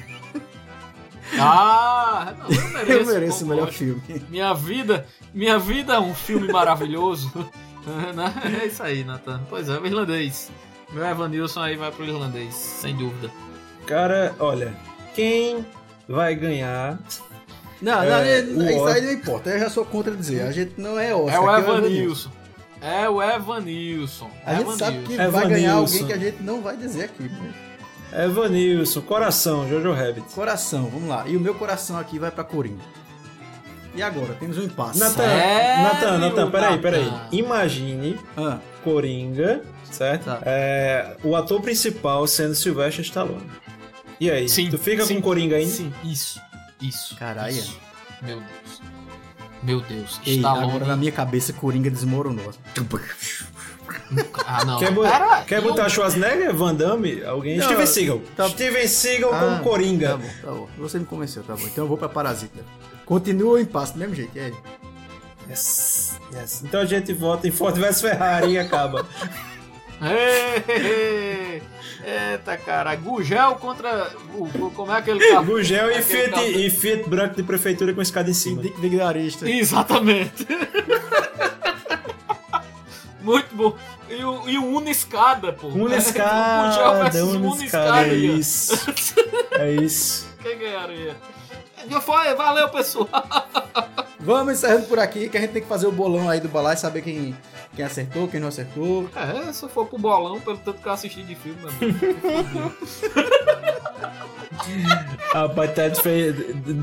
Ah, 1.38 2.34
não, 2.38 2.48
eu 2.48 2.72
mereço. 2.72 2.92
Eu 2.92 3.06
mereço 3.06 3.44
o 3.44 3.48
melhor 3.48 3.72
filme. 3.72 4.00
Minha 4.28 4.54
vida, 4.54 5.06
minha 5.34 5.58
vida 5.58 5.94
é 5.94 5.98
um 5.98 6.14
filme 6.14 6.50
maravilhoso. 6.52 7.32
Né? 7.86 8.60
é 8.62 8.66
isso 8.66 8.82
aí, 8.82 9.04
Nathan. 9.04 9.40
Pois 9.48 9.68
é, 9.68 9.78
o 9.78 9.86
irlandês. 9.86 10.50
Meu 10.92 11.04
Evanilson 11.04 11.60
aí 11.60 11.76
vai 11.76 11.90
pro 11.90 12.04
irlandês, 12.04 12.54
sem 12.54 12.96
dúvida. 12.96 13.30
Cara, 13.86 14.34
olha, 14.38 14.74
quem 15.14 15.64
vai 16.08 16.34
ganhar 16.34 16.98
Não, 17.80 18.02
É, 18.02 18.42
não, 18.42 18.64
o 18.64 18.70
isso 18.70 18.86
aí 18.86 19.02
não 19.02 19.12
importa, 19.12 19.50
eu 19.50 19.58
já 19.58 19.70
sou 19.70 19.84
contra 19.84 20.14
dizer. 20.14 20.42
A 20.42 20.52
gente 20.52 20.80
não 20.80 20.98
é 20.98 21.14
Oscar. 21.14 21.34
É 21.34 21.40
o 21.40 21.50
aqui 21.50 21.70
Evanilson. 21.70 22.30
É 22.80 23.08
o 23.08 23.22
Evanilson. 23.22 24.30
A 24.44 24.54
gente 24.54 24.76
sabe 24.76 24.98
que 24.98 25.14
Evanilson. 25.14 25.30
vai 25.32 25.48
ganhar 25.48 25.72
alguém 25.74 25.94
Evanilson. 25.96 26.06
que 26.06 26.12
a 26.12 26.18
gente 26.18 26.42
não 26.42 26.60
vai 26.60 26.76
dizer 26.76 27.04
aqui. 27.04 27.22
né? 27.24 27.54
Evanilson, 28.24 29.00
coração, 29.02 29.68
Jojo 29.68 29.92
Rabbit. 29.92 30.32
Coração, 30.34 30.88
vamos 30.92 31.08
lá. 31.08 31.24
E 31.26 31.36
o 31.36 31.40
meu 31.40 31.54
coração 31.54 31.98
aqui 31.98 32.18
vai 32.18 32.30
pra 32.30 32.44
Coringa. 32.44 32.82
E 33.96 34.02
agora? 34.02 34.34
Temos 34.34 34.58
um 34.58 34.62
impasse. 34.62 34.98
Natan, 34.98 35.26
Natan, 35.82 36.18
Natan, 36.18 36.50
peraí, 36.50 36.78
peraí. 36.78 37.04
Natan? 37.06 37.28
Imagine 37.32 38.18
Ah, 38.36 38.58
Coringa, 38.84 39.62
certo? 39.90 40.24
Tá. 40.26 40.40
É, 40.44 41.16
o 41.24 41.34
ator 41.34 41.60
principal 41.62 42.26
sendo 42.26 42.54
Sylvester 42.54 43.04
Stallone. 43.04 43.50
E 44.20 44.30
aí, 44.30 44.48
Sim, 44.48 44.70
tu 44.70 44.78
fica 44.78 45.04
sim, 45.04 45.16
com 45.16 45.22
Coringa 45.22 45.56
ainda? 45.56 45.70
Sim, 45.70 45.92
isso. 46.04 46.40
Isso. 46.80 47.16
Caralho. 47.16 47.52
isso. 47.54 47.78
Meu 48.22 48.36
Deus. 48.40 48.82
Meu 49.62 49.80
Deus. 49.80 50.20
ei, 50.26 50.36
Stallone. 50.36 50.68
agora 50.68 50.84
na 50.86 50.96
minha 50.96 51.12
cabeça 51.12 51.52
Coringa 51.52 51.90
desmoronou. 51.90 52.52
Ah, 54.46 54.64
não. 54.64 54.78
Quer, 54.78 54.92
Era- 54.92 55.42
quer 55.42 55.58
eu- 55.58 55.62
botar 55.62 55.88
Schwarzenegger, 55.88 56.54
Van 56.54 56.74
Damme, 56.74 57.24
alguém? 57.24 57.56
Não, 57.56 57.64
Steven 57.66 57.86
Seagal. 57.86 58.20
tá- 58.36 58.48
Steven 58.48 58.86
Seagal 58.86 59.34
Ah, 59.34 59.38
como 59.40 59.60
Coringa. 59.64 60.10
Tá 60.10 60.16
bom, 60.16 60.28
tá 60.42 60.50
bom. 60.52 60.68
Você 60.78 60.98
me 60.98 61.04
convenceu, 61.06 61.42
tá 61.42 61.54
bom. 61.54 61.62
Então 61.64 61.84
eu 61.84 61.88
vou 61.88 61.96
pra 61.96 62.08
Parasita. 62.08 62.60
Continua 63.06 63.52
o 63.54 63.58
impasse 63.58 63.92
do 63.94 64.00
mesmo 64.00 64.14
jeito, 64.14 64.36
é. 64.36 64.52
Yes, 65.48 66.20
yes. 66.34 66.62
Então 66.64 66.80
a 66.80 66.84
gente 66.84 67.12
vota 67.14 67.46
em 67.48 67.52
Ford 67.52 67.76
vs 67.78 68.00
Ferrari 68.00 68.50
e 68.52 68.58
acaba. 68.58 69.06
Ei, 70.02 71.62
Eita, 72.32 72.56
cara. 72.58 72.94
Gugel 72.96 73.54
contra. 73.54 74.10
Como 74.74 74.92
é 74.92 74.98
aquele 74.98 75.26
carro? 75.26 75.46
Gugel 75.46 75.90
e 75.90 76.02
Fiat, 76.02 76.30
carro- 76.30 76.44
e 76.46 76.68
Fiat 76.68 77.08
branco 77.08 77.34
de 77.36 77.42
prefeitura 77.42 77.94
com 77.94 78.02
escada 78.02 78.28
em 78.28 78.34
cima. 78.34 78.60
Dick 78.60 78.78
Vigarista. 78.80 79.48
Exatamente. 79.48 80.46
Muito 83.22 83.54
bom. 83.56 83.74
E 84.08 84.22
o, 84.24 84.48
e 84.48 84.58
o 84.58 84.64
Uniscada, 84.76 85.52
pô. 85.52 85.70
Versus 85.88 87.32
uma 87.34 87.52
Uniscada. 87.54 87.64
escada, 87.64 88.06
é 88.08 88.14
isso. 88.14 88.74
É 89.52 89.70
isso. 89.72 90.28
Quem 90.42 90.58
ganharia? 90.58 91.16
Já 91.88 92.00
foi, 92.00 92.34
valeu, 92.34 92.68
pessoal. 92.68 93.08
Vamos 94.18 94.54
encerrando 94.54 94.86
por 94.86 94.98
aqui, 94.98 95.28
que 95.28 95.36
a 95.36 95.40
gente 95.40 95.52
tem 95.52 95.62
que 95.62 95.68
fazer 95.68 95.86
o 95.86 95.92
bolão 95.92 96.28
aí 96.28 96.40
do 96.40 96.48
balai, 96.48 96.76
saber 96.76 97.02
quem, 97.02 97.36
quem 97.74 97.84
acertou, 97.84 98.26
quem 98.26 98.40
não 98.40 98.48
acertou. 98.48 99.08
É, 99.14 99.52
se 99.52 99.62
eu 99.62 99.68
for 99.68 99.86
pro 99.86 99.98
bolão, 99.98 100.40
pelo 100.40 100.58
tanto 100.58 100.82
que 100.82 100.88
eu 100.88 100.92
assisti 100.92 101.22
de 101.22 101.36
filme, 101.36 101.60
meu 101.60 101.70
amigo. 101.70 102.72
Rapaz, 105.32 105.72
Ted 105.74 106.02
fez, 106.02 106.34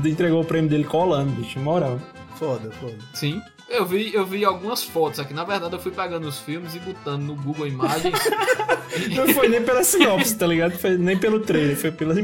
entregou 0.06 0.40
o 0.40 0.44
prêmio 0.44 0.70
dele 0.70 0.84
colando, 0.84 1.32
bicho, 1.32 1.58
moral. 1.58 2.00
Foda, 2.36 2.70
foda. 2.80 2.96
Sim. 3.12 3.42
Eu 3.68 3.86
vi, 3.86 4.14
eu 4.14 4.26
vi 4.26 4.44
algumas 4.44 4.84
fotos 4.84 5.18
aqui. 5.18 5.32
Na 5.32 5.44
verdade, 5.44 5.74
eu 5.74 5.80
fui 5.80 5.90
pegando 5.90 6.28
os 6.28 6.38
filmes 6.38 6.74
e 6.74 6.78
botando 6.78 7.22
no 7.22 7.34
Google 7.34 7.66
Imagens. 7.66 8.14
Não 9.16 9.26
foi 9.28 9.48
nem 9.48 9.62
pela 9.62 9.82
sinopse, 9.82 10.36
tá 10.36 10.46
ligado? 10.46 10.78
Foi 10.78 10.96
nem 10.96 11.16
pelo 11.16 11.40
trailer, 11.40 11.76
foi 11.76 11.90
pela, 11.90 12.14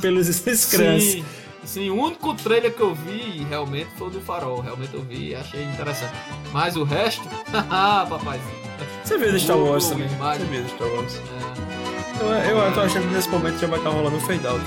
pelos 0.00 0.28
scrums. 0.28 1.02
Sim, 1.02 1.24
sim, 1.64 1.90
o 1.90 1.96
único 1.96 2.34
trailer 2.34 2.72
que 2.74 2.80
eu 2.80 2.94
vi 2.94 3.44
realmente 3.48 3.88
foi 3.96 4.08
o 4.08 4.10
do 4.10 4.20
Farol. 4.20 4.60
Realmente 4.60 4.94
eu 4.94 5.02
vi 5.02 5.30
e 5.30 5.34
achei 5.34 5.62
interessante. 5.62 6.12
Mas 6.52 6.76
o 6.76 6.84
resto, 6.84 7.22
papaizinho. 8.08 8.62
Você 9.04 9.18
viu 9.18 9.32
do 9.32 9.38
Star 9.38 9.58
Wars 9.58 9.88
também? 9.88 10.08
Você 10.08 10.44
viu 10.44 10.62
do 10.62 10.68
Star 10.68 10.88
Wars? 10.88 11.20
É, 12.20 12.50
Eu, 12.50 12.58
eu 12.58 12.74
tô 12.74 12.80
achando 12.80 13.08
que 13.08 13.14
nesse 13.14 13.28
momento 13.28 13.58
já 13.58 13.66
vai 13.66 13.78
estar 13.78 13.90
rolando 13.90 14.16
um 14.16 14.20
fade 14.20 14.46
out. 14.46 14.60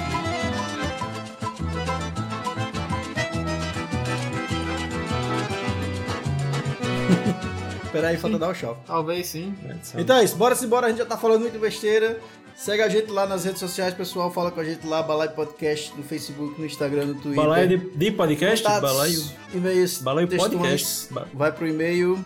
Espera 7.95 8.09
aí, 8.09 8.17
falta 8.17 8.38
dar 8.38 8.49
o 8.49 8.53
tchau. 8.53 8.84
talvez 8.85 9.27
sim. 9.27 9.55
Então 9.97 10.17
é 10.17 10.23
isso, 10.23 10.35
bora 10.35 10.53
se 10.55 10.65
embora, 10.65 10.88
a 10.88 10.89
gente 10.89 10.99
já 10.99 11.05
tá 11.05 11.17
falando 11.17 11.41
muito 11.41 11.57
besteira. 11.59 12.19
Segue 12.55 12.81
a 12.81 12.88
gente 12.88 13.11
lá 13.11 13.26
nas 13.26 13.43
redes 13.43 13.59
sociais, 13.59 13.93
pessoal. 13.93 14.31
Fala 14.31 14.49
com 14.49 14.61
a 14.61 14.63
gente 14.63 14.88
lá, 14.88 15.03
Balai 15.03 15.27
Podcast, 15.27 15.93
no 15.95 16.03
Facebook, 16.03 16.57
no 16.57 16.65
Instagram, 16.65 17.07
no 17.07 17.15
Twitter. 17.15 17.35
Balaio 17.35 17.67
de, 17.67 17.77
de 17.77 18.11
podcast? 18.11 18.63
Contatos, 18.63 18.89
Balaio. 18.89 19.23
E-mails, 19.53 19.97
Balaio. 20.01 20.27
Podcast. 20.30 21.09
Vai 21.34 21.51
pro 21.51 21.67
e-mail. 21.67 22.26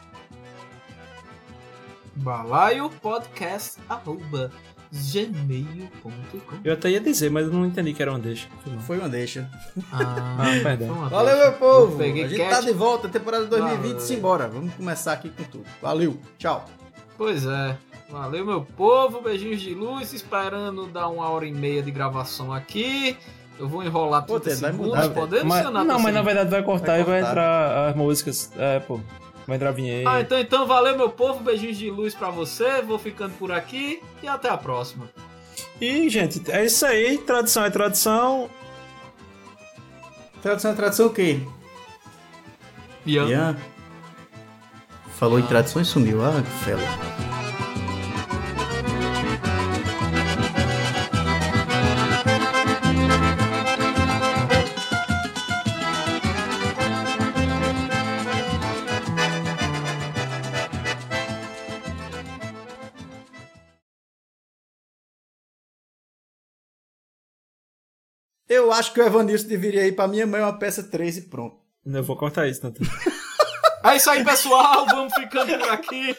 Balaio 2.16 2.90
podcast 3.02 3.80
arroba 3.88 4.52
gmail.com. 4.92 6.12
Eu 6.64 6.74
até 6.74 6.90
ia 6.90 7.00
dizer, 7.00 7.30
mas 7.30 7.46
eu 7.46 7.54
não 7.54 7.66
entendi 7.66 7.94
que 7.94 8.02
era 8.02 8.12
uma 8.12 8.20
deixa. 8.20 8.48
Foi 8.64 8.74
não. 8.74 8.82
Foi 8.82 8.98
uma 8.98 9.10
deixa. 9.10 9.50
Ah, 9.92 10.38
Ah, 10.40 10.64
perdão. 10.64 10.88
uma 10.94 11.10
Valeu, 11.10 11.36
deixa. 11.36 11.50
meu 11.52 11.60
povo! 11.60 12.02
A 12.02 12.06
gente 12.06 12.36
cat. 12.38 12.50
tá 12.50 12.62
de 12.62 12.74
volta, 12.74 13.08
temporada 13.10 13.46
2020, 13.46 13.84
Valeu. 13.84 14.00
simbora. 14.00 14.48
Vamos 14.48 14.74
começar 14.74 15.14
aqui 15.14 15.30
com 15.30 15.44
tudo. 15.44 15.66
Valeu, 15.82 16.18
tchau. 16.38 16.66
Pois 17.18 17.46
é. 17.46 17.78
Valeu, 18.10 18.46
meu 18.46 18.62
povo. 18.62 19.22
Beijinhos 19.22 19.62
de 19.62 19.74
luz. 19.74 20.14
Esperando 20.14 20.88
dar 20.88 21.10
uma 21.10 21.30
hora 21.30 21.46
e 21.46 21.52
meia 21.54 21.84
de 21.84 21.92
gravação 21.92 22.52
aqui. 22.52 23.16
Eu 23.60 23.68
vou 23.68 23.84
enrolar 23.84 24.26
Pô, 24.26 24.40
30 24.40 24.50
Ted, 24.50 24.62
vai 24.62 24.72
segundos. 24.72 24.90
mudar, 24.96 25.02
velho. 25.02 25.14
Podemos, 25.14 25.48
Mas- 25.48 25.64
não, 25.86 26.00
mas 26.00 26.14
na 26.14 26.22
verdade 26.22 26.50
vai 26.50 26.64
cortar 26.64 26.94
Vai 26.94 27.02
e 27.02 27.04
vai 27.04 27.20
cortar. 27.20 27.30
entrar 27.32 27.90
as 27.90 27.96
músicas. 27.96 28.52
É, 28.58 28.80
pô. 28.80 29.00
Vai 29.50 29.56
entrar 29.56 29.70
a 29.70 29.72
vinheta. 29.72 30.08
Ah, 30.08 30.22
então, 30.22 30.40
então 30.40 30.68
valeu, 30.68 30.96
meu 30.96 31.10
povo. 31.10 31.44
Beijinhos 31.44 31.76
de 31.76 31.90
luz 31.90 32.14
pra 32.14 32.30
você. 32.30 32.84
Vou 32.84 33.00
ficando 33.00 33.34
por 33.34 33.52
aqui. 33.52 34.00
E 34.22 34.28
até 34.28 34.48
a 34.48 34.56
próxima. 34.56 35.10
E, 35.82 36.08
gente, 36.08 36.40
é 36.52 36.66
isso 36.66 36.86
aí. 36.86 37.18
Tradição 37.18 37.66
é 37.66 37.72
tradição. 37.72 38.48
Tradução 40.40 40.72
é 40.72 40.76
tradução 40.76 41.08
o 41.08 41.10
quê? 41.10 41.40
Ian. 43.08 43.28
Ian. 43.28 43.58
Falou 45.18 45.40
em 45.40 45.44
tradução 45.48 45.82
e 45.82 45.86
sumiu. 45.86 46.24
Ah, 46.24 46.44
que 46.44 46.66
fela. 46.66 47.39
Eu 68.50 68.72
acho 68.74 68.92
que 68.94 69.00
o 69.00 69.06
Evanilson 69.06 69.48
deveria 69.48 69.86
ir 69.86 69.92
pra 69.92 70.08
minha 70.08 70.26
mãe 70.26 70.42
uma 70.42 70.58
peça 70.58 70.82
3 70.84 71.18
e 71.18 71.22
pronto. 71.30 71.58
Eu 71.86 72.04
vou 72.04 72.18
cortar 72.18 72.48
isso, 72.48 72.64
Natan. 72.64 72.84
É 73.84 73.96
isso 73.96 74.10
aí, 74.10 74.24
pessoal. 74.26 74.86
Vamos 74.88 75.14
ficando 75.14 75.58
por 75.58 75.70
aqui. 75.70 76.16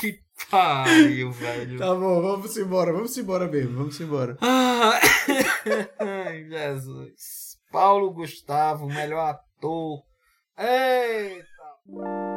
Que 0.00 0.18
pariu, 0.50 1.30
velho. 1.32 1.78
Tá 1.78 1.94
bom, 1.94 2.22
vamos 2.22 2.56
embora, 2.56 2.92
vamos 2.92 3.16
embora 3.18 3.46
mesmo, 3.48 3.76
vamos 3.76 4.00
embora. 4.00 4.36
Ah, 4.40 4.98
Ai, 5.98 6.44
Jesus. 6.48 7.58
Paulo 7.70 8.12
Gustavo, 8.12 8.86
melhor 8.86 9.30
ator. 9.30 10.02
Eita. 10.56 12.29